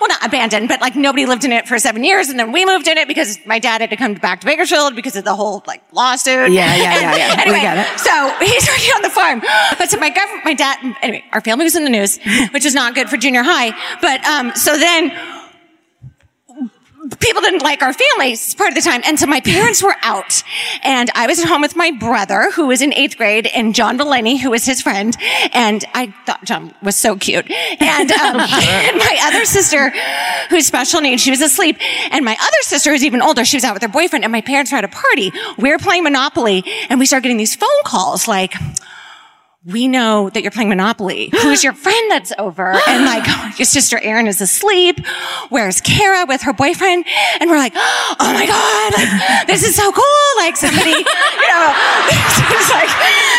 Well, 0.00 0.08
not 0.08 0.24
abandoned, 0.24 0.68
but 0.68 0.80
like 0.80 0.94
nobody 0.94 1.26
lived 1.26 1.44
in 1.44 1.52
it 1.52 1.66
for 1.66 1.78
seven 1.78 2.04
years. 2.04 2.28
And 2.28 2.38
then 2.38 2.52
we 2.52 2.64
moved 2.64 2.86
in 2.86 2.98
it 2.98 3.08
because 3.08 3.38
my 3.46 3.58
dad 3.58 3.80
had 3.80 3.90
to 3.90 3.96
come 3.96 4.14
back 4.14 4.40
to 4.40 4.46
Bakersfield 4.46 4.94
because 4.94 5.16
of 5.16 5.24
the 5.24 5.34
whole 5.34 5.62
like 5.66 5.82
lawsuit. 5.92 6.52
Yeah, 6.52 6.74
yeah, 6.76 6.92
And 6.92 7.02
yeah, 7.02 7.16
yeah. 7.16 7.36
We 7.36 7.42
Anyway, 7.42 7.60
get 7.60 7.78
it. 7.78 7.98
so 8.00 8.32
he's 8.44 8.66
working 8.68 8.90
on 8.94 9.02
the 9.02 9.10
farm. 9.10 9.40
But 9.78 9.90
so 9.90 9.98
my 9.98 10.10
government, 10.10 10.44
my 10.44 10.54
dad, 10.54 10.78
anyway, 11.02 11.24
our 11.32 11.40
family 11.40 11.64
was 11.64 11.74
in 11.74 11.82
the 11.84 11.90
news, 11.90 12.18
which 12.52 12.64
is 12.64 12.74
not 12.74 12.94
good 12.94 13.10
for 13.10 13.16
junior 13.24 13.42
high. 13.42 13.72
But 14.00 14.24
um, 14.24 14.54
so 14.54 14.76
then 14.76 15.10
people 17.20 17.42
didn't 17.42 17.62
like 17.62 17.82
our 17.82 17.92
families 17.92 18.54
part 18.54 18.68
of 18.68 18.74
the 18.74 18.80
time. 18.80 19.02
And 19.04 19.18
so 19.18 19.26
my 19.26 19.40
parents 19.40 19.82
were 19.82 19.94
out 20.02 20.42
and 20.82 21.10
I 21.14 21.26
was 21.26 21.38
at 21.38 21.46
home 21.46 21.60
with 21.60 21.76
my 21.76 21.90
brother 21.90 22.50
who 22.52 22.66
was 22.66 22.80
in 22.80 22.94
eighth 22.94 23.16
grade 23.16 23.46
and 23.54 23.74
John 23.74 23.96
Delaney, 23.96 24.36
who 24.38 24.50
was 24.50 24.64
his 24.64 24.80
friend. 24.80 25.16
And 25.52 25.84
I 25.94 26.14
thought 26.26 26.44
John 26.44 26.74
was 26.82 26.96
so 26.96 27.16
cute. 27.16 27.50
And, 27.50 28.10
um, 28.12 28.40
and 28.40 28.98
my 28.98 29.18
other 29.22 29.44
sister 29.44 29.92
who's 30.48 30.66
special 30.66 31.00
needs, 31.00 31.22
she 31.22 31.30
was 31.30 31.40
asleep. 31.40 31.76
And 32.10 32.24
my 32.24 32.36
other 32.40 32.62
sister 32.62 32.90
who's 32.90 33.04
even 33.04 33.20
older, 33.20 33.44
she 33.44 33.56
was 33.56 33.64
out 33.64 33.74
with 33.74 33.82
her 33.82 33.88
boyfriend 33.88 34.24
and 34.24 34.32
my 34.32 34.40
parents 34.40 34.72
were 34.72 34.78
at 34.78 34.84
a 34.84 34.88
party. 34.88 35.32
We 35.58 35.70
were 35.70 35.78
playing 35.78 36.04
Monopoly 36.04 36.64
and 36.88 36.98
we 36.98 37.06
started 37.06 37.24
getting 37.24 37.38
these 37.38 37.54
phone 37.54 37.68
calls 37.84 38.26
like, 38.28 38.54
we 39.64 39.88
know 39.88 40.28
that 40.28 40.42
you're 40.42 40.50
playing 40.52 40.68
Monopoly. 40.68 41.30
Who's 41.32 41.64
your 41.64 41.72
friend 41.72 42.10
that's 42.10 42.32
over? 42.38 42.74
And 42.86 43.04
like, 43.06 43.26
your 43.58 43.64
sister 43.66 43.98
Erin 43.98 44.26
is 44.28 44.40
asleep. 44.40 45.00
Where's 45.48 45.80
Kara 45.80 46.26
with 46.28 46.42
her 46.42 46.52
boyfriend? 46.52 47.06
And 47.40 47.50
we're 47.50 47.56
like, 47.56 47.72
oh 47.74 48.14
my 48.20 48.46
God, 48.46 48.92
like, 48.92 49.46
this 49.46 49.64
is 49.64 49.74
so 49.74 49.90
cool. 49.90 50.28
Like 50.36 50.56
somebody, 50.56 50.90
you 50.92 51.48
know, 51.48 51.66
it's 52.54 52.70
like, 52.70 52.92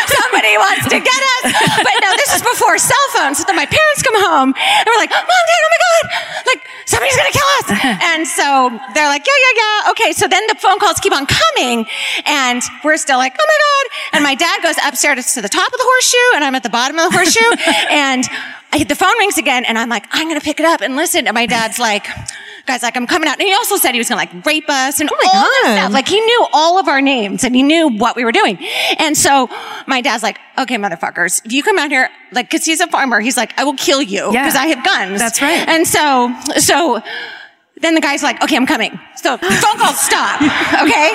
somebody 0.09 0.57
wants 0.57 0.89
to 0.89 0.97
get 0.99 1.21
us. 1.37 1.53
But 1.77 1.95
no, 2.01 2.09
this 2.17 2.35
is 2.35 2.41
before 2.41 2.77
cell 2.77 3.07
phones. 3.13 3.37
So 3.37 3.43
then 3.45 3.55
my 3.55 3.65
parents 3.65 4.01
come 4.01 4.17
home 4.17 4.53
and 4.57 4.85
we're 4.87 4.97
like, 4.97 5.11
mom, 5.11 5.23
dad, 5.23 5.61
oh 5.61 5.71
my 5.71 5.81
God, 5.85 6.03
like 6.47 6.61
somebody's 6.85 7.15
going 7.15 7.31
to 7.31 7.37
kill 7.37 7.51
us. 7.59 7.67
And 8.15 8.27
so 8.27 8.69
they're 8.93 9.07
like, 9.09 9.25
yeah, 9.25 9.33
yeah, 9.33 9.61
yeah. 9.61 9.91
Okay. 9.91 10.11
So 10.13 10.27
then 10.27 10.45
the 10.47 10.55
phone 10.55 10.79
calls 10.79 10.99
keep 10.99 11.13
on 11.13 11.25
coming 11.25 11.85
and 12.25 12.61
we're 12.83 12.97
still 12.97 13.17
like, 13.17 13.35
oh 13.37 13.45
my 13.45 13.57
God. 13.59 14.15
And 14.15 14.23
my 14.23 14.35
dad 14.35 14.63
goes 14.63 14.75
upstairs 14.83 15.33
to 15.33 15.41
the 15.41 15.49
top 15.49 15.67
of 15.67 15.77
the 15.77 15.83
horseshoe 15.85 16.14
and 16.35 16.43
I'm 16.43 16.55
at 16.55 16.63
the 16.63 16.69
bottom 16.69 16.97
of 16.99 17.11
the 17.11 17.17
horseshoe 17.17 17.39
and 17.89 18.23
I 18.71 18.77
hit 18.77 18.89
the 18.89 18.95
phone 18.95 19.17
rings 19.19 19.37
again 19.37 19.65
and 19.65 19.77
I'm 19.77 19.89
like, 19.89 20.05
I'm 20.11 20.27
going 20.27 20.39
to 20.39 20.43
pick 20.43 20.59
it 20.59 20.65
up 20.65 20.81
and 20.81 20.95
listen. 20.95 21.27
And 21.27 21.33
my 21.35 21.45
dad's 21.45 21.79
like, 21.79 22.05
guys, 22.65 22.83
like, 22.83 22.97
I'm 22.97 23.07
coming 23.07 23.29
out. 23.29 23.39
And 23.39 23.47
he 23.47 23.53
also 23.53 23.77
said 23.77 23.91
he 23.93 23.99
was 23.99 24.09
going 24.09 24.27
to 24.27 24.35
like 24.35 24.45
rape 24.45 24.69
us 24.69 24.99
and 24.99 25.09
all 25.09 25.17
this 25.17 25.31
God. 25.31 25.45
Oh. 25.47 25.75
stuff. 25.77 25.93
Like 25.93 26.07
he 26.07 26.19
knew 26.19 26.47
all 26.51 26.77
of 26.79 26.87
our 26.87 26.99
names 27.01 27.43
and 27.43 27.55
he 27.55 27.63
knew 27.63 27.87
what 27.89 28.15
we 28.15 28.25
were 28.25 28.31
doing. 28.31 28.57
And 28.97 29.15
so 29.17 29.47
my 29.87 30.01
dad's 30.01 30.23
like, 30.23 30.39
okay, 30.57 30.75
motherfuckers, 30.77 31.45
if 31.45 31.53
you 31.53 31.63
come 31.63 31.77
out 31.79 31.89
here, 31.91 32.09
like, 32.31 32.49
cause 32.49 32.65
he's 32.65 32.81
a 32.81 32.87
farmer, 32.87 33.19
he's 33.21 33.37
like, 33.37 33.57
I 33.57 33.63
will 33.63 33.75
kill 33.75 34.01
you 34.01 34.31
Yeah. 34.33 34.43
because 34.43 34.55
I 34.55 34.65
have 34.67 34.83
guns. 34.83 35.19
That's 35.19 35.41
right. 35.41 35.67
And 35.69 35.87
so, 35.87 36.33
so 36.57 37.01
then 37.81 37.93
the 37.95 38.01
guy's 38.01 38.23
like, 38.23 38.41
okay, 38.43 38.55
I'm 38.57 38.65
coming. 38.65 38.99
So 39.15 39.37
phone 39.41 39.77
calls 39.77 39.99
stop. 39.99 40.41
Okay. 40.81 41.11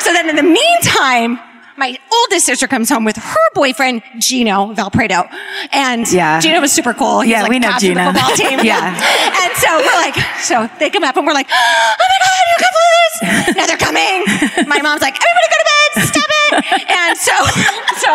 So 0.00 0.12
then 0.12 0.28
in 0.30 0.36
the 0.36 0.42
meantime, 0.42 1.38
my 1.76 1.98
oldest 2.12 2.46
sister 2.46 2.66
comes 2.66 2.88
home 2.88 3.04
with 3.04 3.16
her 3.16 3.46
boyfriend, 3.54 4.02
Gino 4.18 4.72
Valpredo. 4.74 5.28
And 5.72 6.10
Yeah. 6.10 6.40
Gino 6.40 6.60
was 6.60 6.72
super 6.72 6.94
cool. 6.94 7.20
He 7.20 7.30
Yeah, 7.30 7.38
was 7.38 7.42
like 7.44 7.50
we 7.50 7.58
know 7.58 7.72
Gino. 7.78 8.12
the 8.12 8.18
football 8.18 8.36
team. 8.36 8.60
Yeah. 8.64 8.94
And 9.44 9.52
so 9.56 9.68
we're 9.76 10.00
like, 10.00 10.14
so 10.40 10.68
they 10.78 10.90
come 10.90 11.04
up 11.04 11.16
and 11.16 11.26
we're 11.26 11.34
like, 11.34 11.48
oh 11.50 11.96
my 11.98 12.18
God, 12.26 12.44
you 12.50 12.56
can't 12.62 12.74
believe 12.74 12.92
this. 13.46 13.56
Now 13.56 13.66
they're 13.66 13.76
coming. 13.76 14.68
My 14.68 14.80
mom's 14.82 15.02
like, 15.02 15.14
everybody 15.14 15.46
go 15.50 15.58
to 15.58 15.68
bed. 15.70 16.06
Stop 16.06 16.30
it. 16.30 16.90
And 16.90 17.16
so, 17.18 17.32
so, 18.00 18.10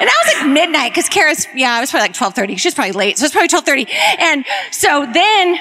and 0.00 0.06
that 0.08 0.22
was 0.24 0.34
like 0.42 0.46
midnight 0.52 0.92
because 0.92 1.08
Kara's, 1.08 1.46
yeah, 1.54 1.76
it 1.78 1.80
was 1.80 1.90
probably 1.90 2.04
like 2.08 2.16
1230. 2.16 2.56
She 2.56 2.68
was 2.68 2.74
probably 2.74 2.92
late. 2.92 3.18
So 3.18 3.24
it's 3.24 3.32
probably 3.34 3.48
1230. 3.54 3.86
And 4.22 4.44
so 4.72 5.06
then 5.12 5.58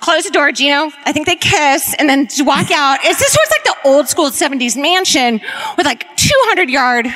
close 0.00 0.24
the 0.24 0.30
door, 0.30 0.52
Gino. 0.52 0.90
I 1.04 1.12
think 1.12 1.26
they 1.26 1.36
kiss 1.36 1.94
and 1.98 2.08
then 2.08 2.28
walk 2.40 2.70
out. 2.70 2.98
It's 3.02 3.18
this 3.18 3.36
was 3.36 3.50
like 3.50 3.64
the 3.64 3.88
old 3.88 4.08
school 4.08 4.30
70s 4.30 4.80
mansion 4.80 5.40
with 5.76 5.86
like 5.86 6.06
200 6.16 6.68
yard 6.70 7.06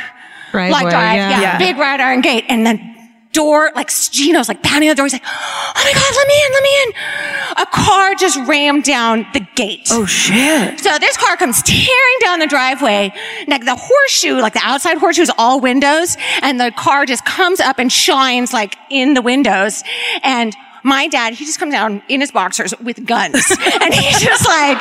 like 0.53 0.71
drive. 0.83 0.93
yeah. 0.95 1.31
Yeah, 1.31 1.41
Yeah. 1.41 1.59
Big 1.59 1.77
wrought 1.77 2.01
iron 2.01 2.21
gate. 2.21 2.45
And 2.49 2.67
then 2.67 2.87
door, 3.33 3.71
like 3.77 3.89
Gino's 4.11 4.49
like 4.49 4.61
pounding 4.63 4.89
on 4.91 4.95
the 4.95 4.97
door. 4.97 5.07
He's 5.07 5.13
like, 5.13 5.23
oh 5.25 5.73
my 5.77 5.93
God, 5.93 6.17
let 6.17 6.27
me 6.27 6.35
in, 6.47 6.53
let 6.53 6.63
me 6.63 6.83
in. 6.83 7.63
A 7.63 7.67
car 7.67 8.15
just 8.17 8.49
rammed 8.49 8.83
down 8.83 9.25
the 9.33 9.41
gate. 9.55 9.89
Oh 9.93 10.05
shit. 10.07 10.81
So 10.81 10.99
this 10.99 11.17
car 11.17 11.37
comes 11.37 11.63
tearing 11.63 12.17
down 12.23 12.41
the 12.41 12.49
driveway. 12.49 13.13
Like 13.47 13.65
the 13.65 13.77
horseshoe, 13.77 14.35
like 14.41 14.55
the 14.55 14.61
outside 14.65 14.99
horseshoe 14.99 15.23
is 15.23 15.33
all 15.39 15.61
windows 15.61 16.17
and 16.43 16.59
the 16.61 16.73
car 16.77 17.07
just 17.07 17.25
comes 17.25 17.61
up 17.61 17.79
and 17.79 17.93
shines 17.93 18.53
like 18.53 18.77
in 18.91 19.15
the 19.15 19.23
windows. 19.23 19.85
And 20.25 20.57
my 20.83 21.09
dad, 21.09 21.35
he 21.35 21.45
just 21.45 21.59
comes 21.59 21.73
down 21.73 22.03
in 22.09 22.21
his 22.21 22.31
boxers 22.31 22.75
with 22.81 23.05
guns. 23.05 23.35
and 23.81 23.95
he's 23.95 24.21
just 24.21 24.47
like, 24.47 24.79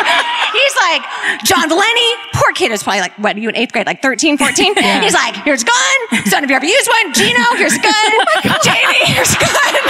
he's 0.51 0.75
like, 0.77 1.03
John 1.43 1.67
Delaney, 1.67 2.11
poor 2.33 2.51
kid 2.53 2.71
is 2.71 2.83
probably 2.83 3.01
like, 3.01 3.17
what 3.17 3.35
are 3.35 3.39
you 3.39 3.49
in 3.49 3.55
eighth 3.55 3.73
grade? 3.73 3.85
Like 3.85 4.01
13, 4.01 4.37
14? 4.37 4.75
He's 5.01 5.13
like, 5.13 5.35
here's 5.43 5.63
a 5.63 5.65
gun. 5.65 6.25
Son, 6.25 6.41
have 6.43 6.49
you 6.49 6.55
ever 6.55 6.65
used 6.65 6.89
one? 6.89 7.13
Gino, 7.13 7.43
here's 7.55 7.75
a 7.75 7.81
gun. 7.81 8.11
Jamie, 8.63 9.05
here's 9.05 9.33
a 9.33 9.39
gun. 9.39 9.73
and 9.75 9.87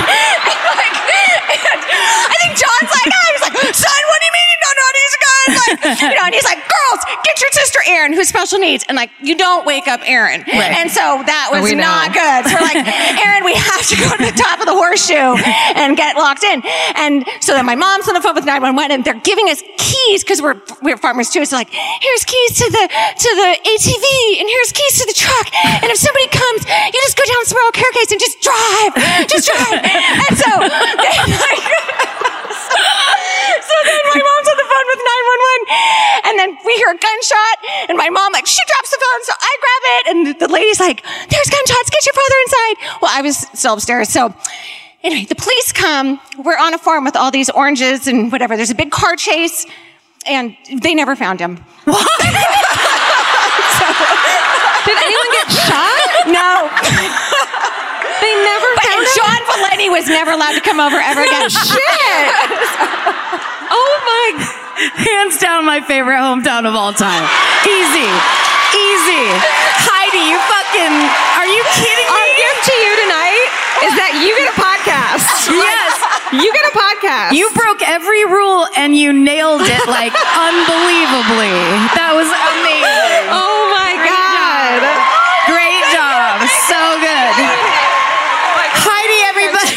like, 0.78 0.96
and 1.50 1.82
I 1.82 2.36
think 2.42 2.54
John's 2.58 2.92
like, 2.92 3.10
ah, 3.10 3.28
he's 3.34 3.42
like, 3.42 3.76
son, 3.76 4.02
what 4.10 4.20
do 4.20 4.26
you 4.26 4.34
mean 4.34 4.49
Like, 5.48 6.02
you 6.02 6.16
know, 6.16 6.26
and 6.26 6.34
he's 6.36 6.44
like, 6.46 6.60
girls, 6.60 7.00
get 7.24 7.40
your 7.42 7.52
sister 7.52 7.80
Erin, 7.88 8.14
who's 8.14 8.28
special 8.28 8.60
needs. 8.60 8.86
And 8.88 8.96
like, 8.96 9.10
you 9.22 9.38
don't 9.38 9.66
wake 9.66 9.88
up 9.88 10.02
Erin. 10.06 10.44
And 10.78 10.92
so 10.92 11.24
that 11.26 11.50
was 11.52 11.64
not 11.80 12.14
good. 12.14 12.42
So 12.50 12.56
we're 12.58 12.68
like, 12.68 12.82
Erin, 13.26 13.44
we 13.46 13.56
have 13.56 13.84
to 13.88 13.96
go 13.98 14.10
to 14.18 14.24
the 14.32 14.38
top 14.38 14.60
of 14.60 14.66
the 14.68 14.76
horseshoe 14.76 15.36
and 15.76 15.96
get 15.98 16.16
locked 16.16 16.44
in. 16.44 16.62
And 16.96 17.26
so 17.42 17.54
then 17.54 17.66
my 17.66 17.76
mom's 17.76 18.08
on 18.08 18.14
the 18.14 18.22
phone 18.22 18.36
with 18.36 18.46
911 18.46 18.92
and 18.92 19.02
they're 19.06 19.20
giving 19.22 19.50
us 19.50 19.64
keys 19.78 20.24
because 20.24 20.42
we're, 20.42 20.60
we're 20.82 20.98
farmers 20.98 21.30
too. 21.30 21.46
So 21.46 21.56
like, 21.56 21.70
here's 21.72 22.24
keys 22.26 22.52
to 22.60 22.68
the, 22.70 22.84
to 22.90 23.30
the 23.36 23.50
ATV 23.64 24.06
and 24.42 24.46
here's 24.50 24.72
keys 24.72 25.00
to 25.00 25.06
the 25.08 25.18
truck. 25.18 25.48
And 25.84 25.90
if 25.92 25.98
somebody 25.98 26.28
comes, 26.30 26.66
you 26.68 27.00
just 27.06 27.18
go 27.18 27.26
down 27.26 27.42
Sparrow 27.46 27.74
Carecase 27.74 28.12
and 28.12 28.20
just 28.20 28.38
drive, 28.42 28.92
just 29.30 29.46
drive. 29.48 29.80
And 29.82 30.34
so 30.38 30.52
then 30.60 31.26
like, 31.48 31.64
so 33.60 33.76
then 33.86 34.02
my 34.14 34.22
mom's 34.22 34.48
on 34.50 34.58
the 34.58 34.68
phone 34.70 34.88
with 34.90 35.02
911 35.02 35.59
and 35.70 36.38
then 36.40 36.58
we 36.66 36.74
hear 36.76 36.90
a 36.90 36.98
gunshot 36.98 37.58
and 37.90 37.98
my 37.98 38.10
mom 38.10 38.34
like 38.34 38.46
she 38.48 38.62
drops 38.68 38.90
the 38.92 38.98
phone 39.00 39.22
so 39.24 39.34
I 39.40 39.58
grab 39.64 39.84
it 39.94 40.08
and 40.10 40.40
the 40.40 40.48
lady's 40.54 40.80
like 40.80 41.04
there's 41.04 41.50
gunshots 41.50 41.90
get 41.90 42.06
your 42.06 42.14
father 42.14 42.36
inside 42.46 42.76
well 43.02 43.12
I 43.14 43.22
was 43.22 43.38
still 43.54 43.74
upstairs 43.74 44.10
so 44.10 44.34
anyway 45.04 45.26
the 45.26 45.36
police 45.36 45.72
come 45.72 46.20
we're 46.44 46.58
on 46.58 46.74
a 46.74 46.78
farm 46.78 47.04
with 47.06 47.16
all 47.16 47.32
these 47.32 47.50
oranges 47.50 48.08
and 48.08 48.32
whatever 48.32 48.56
there's 48.58 48.72
a 48.72 48.76
big 48.76 48.92
car 48.92 49.16
chase 49.16 49.66
and 50.26 50.56
they 50.82 50.94
never 50.96 51.16
found 51.16 51.40
him 51.40 51.58
What? 51.86 52.06
Did 54.86 54.98
anyone 54.98 55.30
get 55.32 55.48
shot? 55.52 56.28
no 56.28 56.70
They 58.20 58.34
never 58.44 58.68
but 58.76 58.84
found 58.84 59.00
and 59.00 59.08
him? 59.08 59.16
John 59.16 59.40
Valeni 59.48 59.90
was 59.92 60.08
never 60.08 60.32
allowed 60.32 60.54
to 60.54 60.62
come 60.62 60.80
over 60.80 60.98
ever 60.98 61.22
again 61.22 61.50
Shit! 61.50 61.80
oh 63.72 64.02
my 64.06 64.59
Hands 64.80 65.36
down 65.38 65.66
my 65.68 65.82
favorite 65.84 66.24
hometown 66.24 66.64
of 66.64 66.72
all 66.76 66.94
time. 66.96 67.28
Easy. 67.68 68.08
Easy. 68.72 69.26
Heidi, 69.84 70.24
you 70.32 70.40
fucking 70.40 70.96
are 71.36 71.50
you 71.52 71.62
kidding 71.76 72.08
me? 72.08 72.16
Our 72.16 72.28
gift 72.40 72.60
to 72.72 72.76
you 72.80 72.92
tonight 73.04 73.44
is 73.84 73.94
that 74.00 74.12
you 74.24 74.32
get 74.40 74.56
a 74.56 74.58
podcast. 74.60 75.52
Yes. 75.52 76.00
You 76.32 76.48
get 76.54 76.64
a 76.64 76.76
podcast. 76.78 77.36
You 77.36 77.52
broke 77.52 77.82
every 77.84 78.24
rule 78.24 78.68
and 78.78 78.96
you 78.96 79.12
nailed 79.12 79.68
it 79.68 79.84
like 79.90 80.16
unbelievably. 80.48 81.52
That 82.00 82.16
was 82.16 82.30
amazing. 82.32 83.26
Oh 83.36 83.68
my 83.76 84.00
God. 84.00 84.80
Great 85.52 85.84
job. 85.92 86.40
So 86.72 86.80
good. 87.04 87.36
Heidi, 88.80 89.20
everybody. 89.28 89.76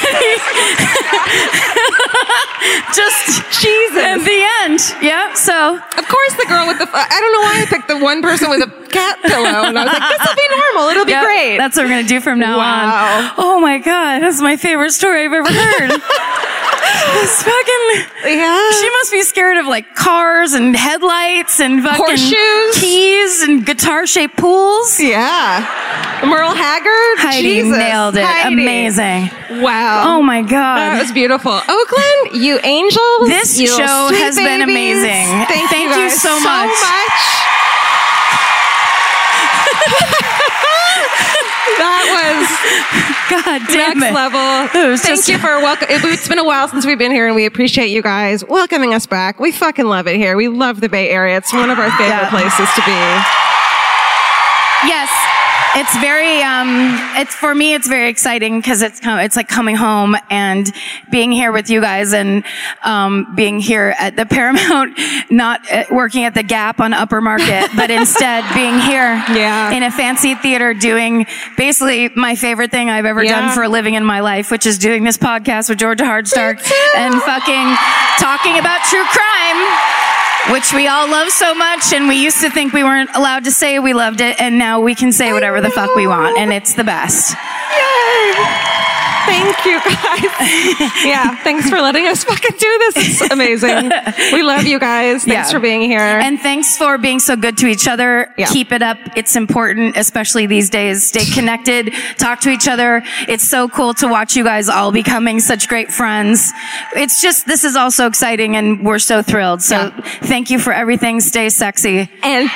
Just 2.94 3.41
Jesus. 3.60 4.02
In 4.04 4.24
the 4.24 4.40
end. 4.64 4.80
Yeah. 5.02 5.34
So 5.34 5.76
Of 5.76 6.06
course, 6.08 6.34
the 6.36 6.46
girl 6.48 6.66
with 6.66 6.78
the, 6.78 6.88
I 6.92 7.16
don't 7.20 7.32
know 7.32 7.40
why 7.40 7.62
I 7.62 7.66
picked 7.68 7.88
the 7.88 7.98
one 7.98 8.22
person 8.22 8.50
with 8.50 8.62
a 8.62 8.70
cat 8.88 9.20
pillow. 9.22 9.68
And 9.68 9.78
I 9.78 9.84
was 9.84 9.92
like, 9.92 10.18
this 10.18 10.28
will 10.28 10.36
be 10.36 10.48
normal. 10.56 10.88
It'll 10.90 11.04
be 11.04 11.12
Yep, 11.12 11.24
great. 11.24 11.56
That's 11.58 11.76
what 11.76 11.84
we're 11.84 11.90
gonna 11.90 12.08
do 12.08 12.20
from 12.20 12.38
now 12.38 12.58
Wow. 12.58 13.28
on. 13.28 13.34
Oh 13.38 13.60
my 13.60 13.78
god, 13.78 14.20
that's 14.22 14.40
my 14.40 14.56
favorite 14.56 14.92
story 14.92 15.24
I've 15.24 15.32
ever 15.32 15.52
heard. 15.52 16.00
It's 17.14 17.42
fucking. 17.42 18.36
yeah. 18.36 18.70
She 18.72 18.90
must 18.90 19.12
be 19.12 19.22
scared 19.22 19.56
of 19.58 19.66
like 19.66 19.94
cars 19.94 20.52
and 20.52 20.74
headlights 20.74 21.60
and 21.60 21.82
fucking 21.82 22.04
Horseshoes. 22.04 22.78
keys 22.80 23.42
and 23.42 23.64
guitar-shaped 23.64 24.36
pools. 24.36 24.98
yeah. 25.00 25.66
Merle 26.24 26.54
Haggard. 26.54 27.18
Heidi 27.18 27.42
Jesus. 27.62 27.76
nailed 27.78 28.16
it. 28.16 28.24
Heidi. 28.24 28.54
Amazing. 28.62 29.30
Wow. 29.62 30.16
Oh 30.16 30.22
my 30.22 30.42
god. 30.42 30.76
That 30.78 31.00
was 31.02 31.12
beautiful. 31.12 31.52
Oh, 31.52 31.82
Oakland, 31.82 32.42
you 32.44 32.58
angels. 32.62 33.28
This 33.28 33.41
you 33.58 33.66
show 33.66 34.08
sweet 34.08 34.18
has 34.20 34.36
been 34.36 34.62
amazing. 34.62 35.26
Thank, 35.46 35.68
Thank 35.70 35.72
you, 35.94 36.00
you 36.00 36.08
guys 36.08 36.20
so 36.20 36.32
much. 36.40 36.70
that 41.78 42.04
God 43.30 43.60
was 43.60 43.68
damn 43.74 43.98
next 43.98 44.10
it. 44.10 44.14
level. 44.14 44.40
It 44.92 44.98
Thank 44.98 45.16
just- 45.16 45.28
you 45.28 45.38
for 45.38 45.58
welcome. 45.60 45.88
It's 45.90 46.28
been 46.28 46.38
a 46.38 46.44
while 46.44 46.68
since 46.68 46.84
we've 46.86 46.98
been 46.98 47.12
here, 47.12 47.26
and 47.26 47.34
we 47.34 47.44
appreciate 47.46 47.88
you 47.88 48.02
guys 48.02 48.44
welcoming 48.44 48.94
us 48.94 49.06
back. 49.06 49.40
We 49.40 49.52
fucking 49.52 49.86
love 49.86 50.06
it 50.06 50.16
here. 50.16 50.36
We 50.36 50.48
love 50.48 50.80
the 50.80 50.88
Bay 50.88 51.08
Area. 51.10 51.36
It's 51.38 51.52
one 51.52 51.70
of 51.70 51.78
our 51.78 51.90
favorite 51.92 52.08
Yeah. 52.08 52.30
places 52.30 52.68
to 52.74 52.80
be. 52.82 52.92
Yes. 54.88 55.10
It's 55.74 55.96
very, 56.00 56.42
um, 56.42 56.68
it's 57.16 57.34
for 57.34 57.54
me, 57.54 57.72
it's 57.72 57.88
very 57.88 58.10
exciting 58.10 58.58
because 58.60 58.82
it's, 58.82 59.00
com- 59.00 59.20
it's 59.20 59.36
like 59.36 59.48
coming 59.48 59.74
home 59.74 60.14
and 60.28 60.70
being 61.10 61.32
here 61.32 61.50
with 61.50 61.70
you 61.70 61.80
guys 61.80 62.12
and, 62.12 62.44
um, 62.84 63.34
being 63.34 63.58
here 63.58 63.94
at 63.98 64.14
the 64.14 64.26
Paramount, 64.32 64.98
not 65.30 65.60
uh, 65.72 65.84
working 65.90 66.24
at 66.24 66.34
the 66.34 66.42
Gap 66.42 66.78
on 66.80 66.92
Upper 66.92 67.22
Market, 67.22 67.70
but 67.74 67.90
instead 68.00 68.44
being 68.54 68.78
here 68.80 69.14
Yeah. 69.30 69.70
in 69.72 69.82
a 69.82 69.90
fancy 69.90 70.34
theater 70.34 70.74
doing 70.74 71.24
basically 71.56 72.10
my 72.16 72.34
favorite 72.34 72.70
thing 72.70 72.90
I've 72.90 73.06
ever 73.06 73.24
Yeah. 73.24 73.40
done 73.40 73.54
for 73.54 73.62
a 73.62 73.68
living 73.70 73.94
in 73.94 74.04
my 74.04 74.20
life, 74.20 74.50
which 74.50 74.66
is 74.66 74.76
doing 74.78 75.04
this 75.04 75.16
podcast 75.16 75.70
with 75.70 75.78
Georgia 75.78 76.04
Hardstark 76.04 76.58
and 76.96 77.14
fucking 77.22 77.76
talking 78.18 78.58
about 78.58 78.84
true 78.90 79.04
crime 79.04 80.11
which 80.50 80.72
we 80.74 80.88
all 80.88 81.08
love 81.08 81.28
so 81.30 81.54
much 81.54 81.92
and 81.92 82.08
we 82.08 82.16
used 82.22 82.40
to 82.40 82.50
think 82.50 82.72
we 82.72 82.82
weren't 82.82 83.10
allowed 83.14 83.44
to 83.44 83.50
say 83.52 83.78
we 83.78 83.94
loved 83.94 84.20
it 84.20 84.40
and 84.40 84.58
now 84.58 84.80
we 84.80 84.94
can 84.94 85.12
say 85.12 85.32
whatever 85.32 85.60
the 85.60 85.70
fuck 85.70 85.94
we 85.94 86.06
want 86.06 86.36
and 86.36 86.52
it's 86.52 86.74
the 86.74 86.84
best 86.84 87.36
Thank 89.26 89.64
you 89.64 89.80
guys. 89.80 91.04
yeah, 91.04 91.36
thanks 91.42 91.68
for 91.70 91.80
letting 91.80 92.06
us 92.06 92.24
fucking 92.24 92.56
do 92.58 92.78
this. 92.92 93.20
It's 93.22 93.30
amazing. 93.32 93.90
We 94.32 94.42
love 94.42 94.64
you 94.64 94.78
guys. 94.78 95.24
Thanks 95.24 95.26
Yeah. 95.48 95.50
for 95.50 95.60
being 95.60 95.82
here. 95.82 96.00
and 96.00 96.40
thanks 96.40 96.76
for 96.76 96.98
being 96.98 97.18
so 97.20 97.36
good 97.36 97.56
to 97.58 97.66
each 97.66 97.86
other 97.88 98.32
Yeah. 98.36 98.46
keep 98.46 98.72
it 98.72 98.82
up 98.82 98.98
it's 99.16 99.36
important 99.36 99.96
especially 99.96 100.46
these 100.46 100.68
days 100.70 101.06
stay 101.06 101.24
connected 101.24 101.92
talk 102.18 102.40
to 102.40 102.50
each 102.50 102.68
other 102.68 103.02
it's 103.28 103.44
so 103.48 103.68
cool 103.68 103.94
to 103.94 104.06
watch 104.08 104.36
you 104.36 104.44
guys 104.44 104.68
all 104.68 104.92
becoming 104.92 105.40
such 105.40 105.68
great 105.68 105.92
friends 105.92 106.52
it's 106.96 107.20
just 107.20 107.46
this 107.46 107.64
is 107.64 107.76
all 107.76 107.90
so 107.90 108.06
exciting 108.06 108.56
and 108.56 108.84
we're 108.84 108.98
so 108.98 109.22
thrilled 109.22 109.62
so 109.62 109.90
thank 110.22 110.50
you 110.50 110.58
for 110.58 110.72
everything 110.72 111.20
stay 111.20 111.48
sexy 111.48 112.08
and 112.22 112.50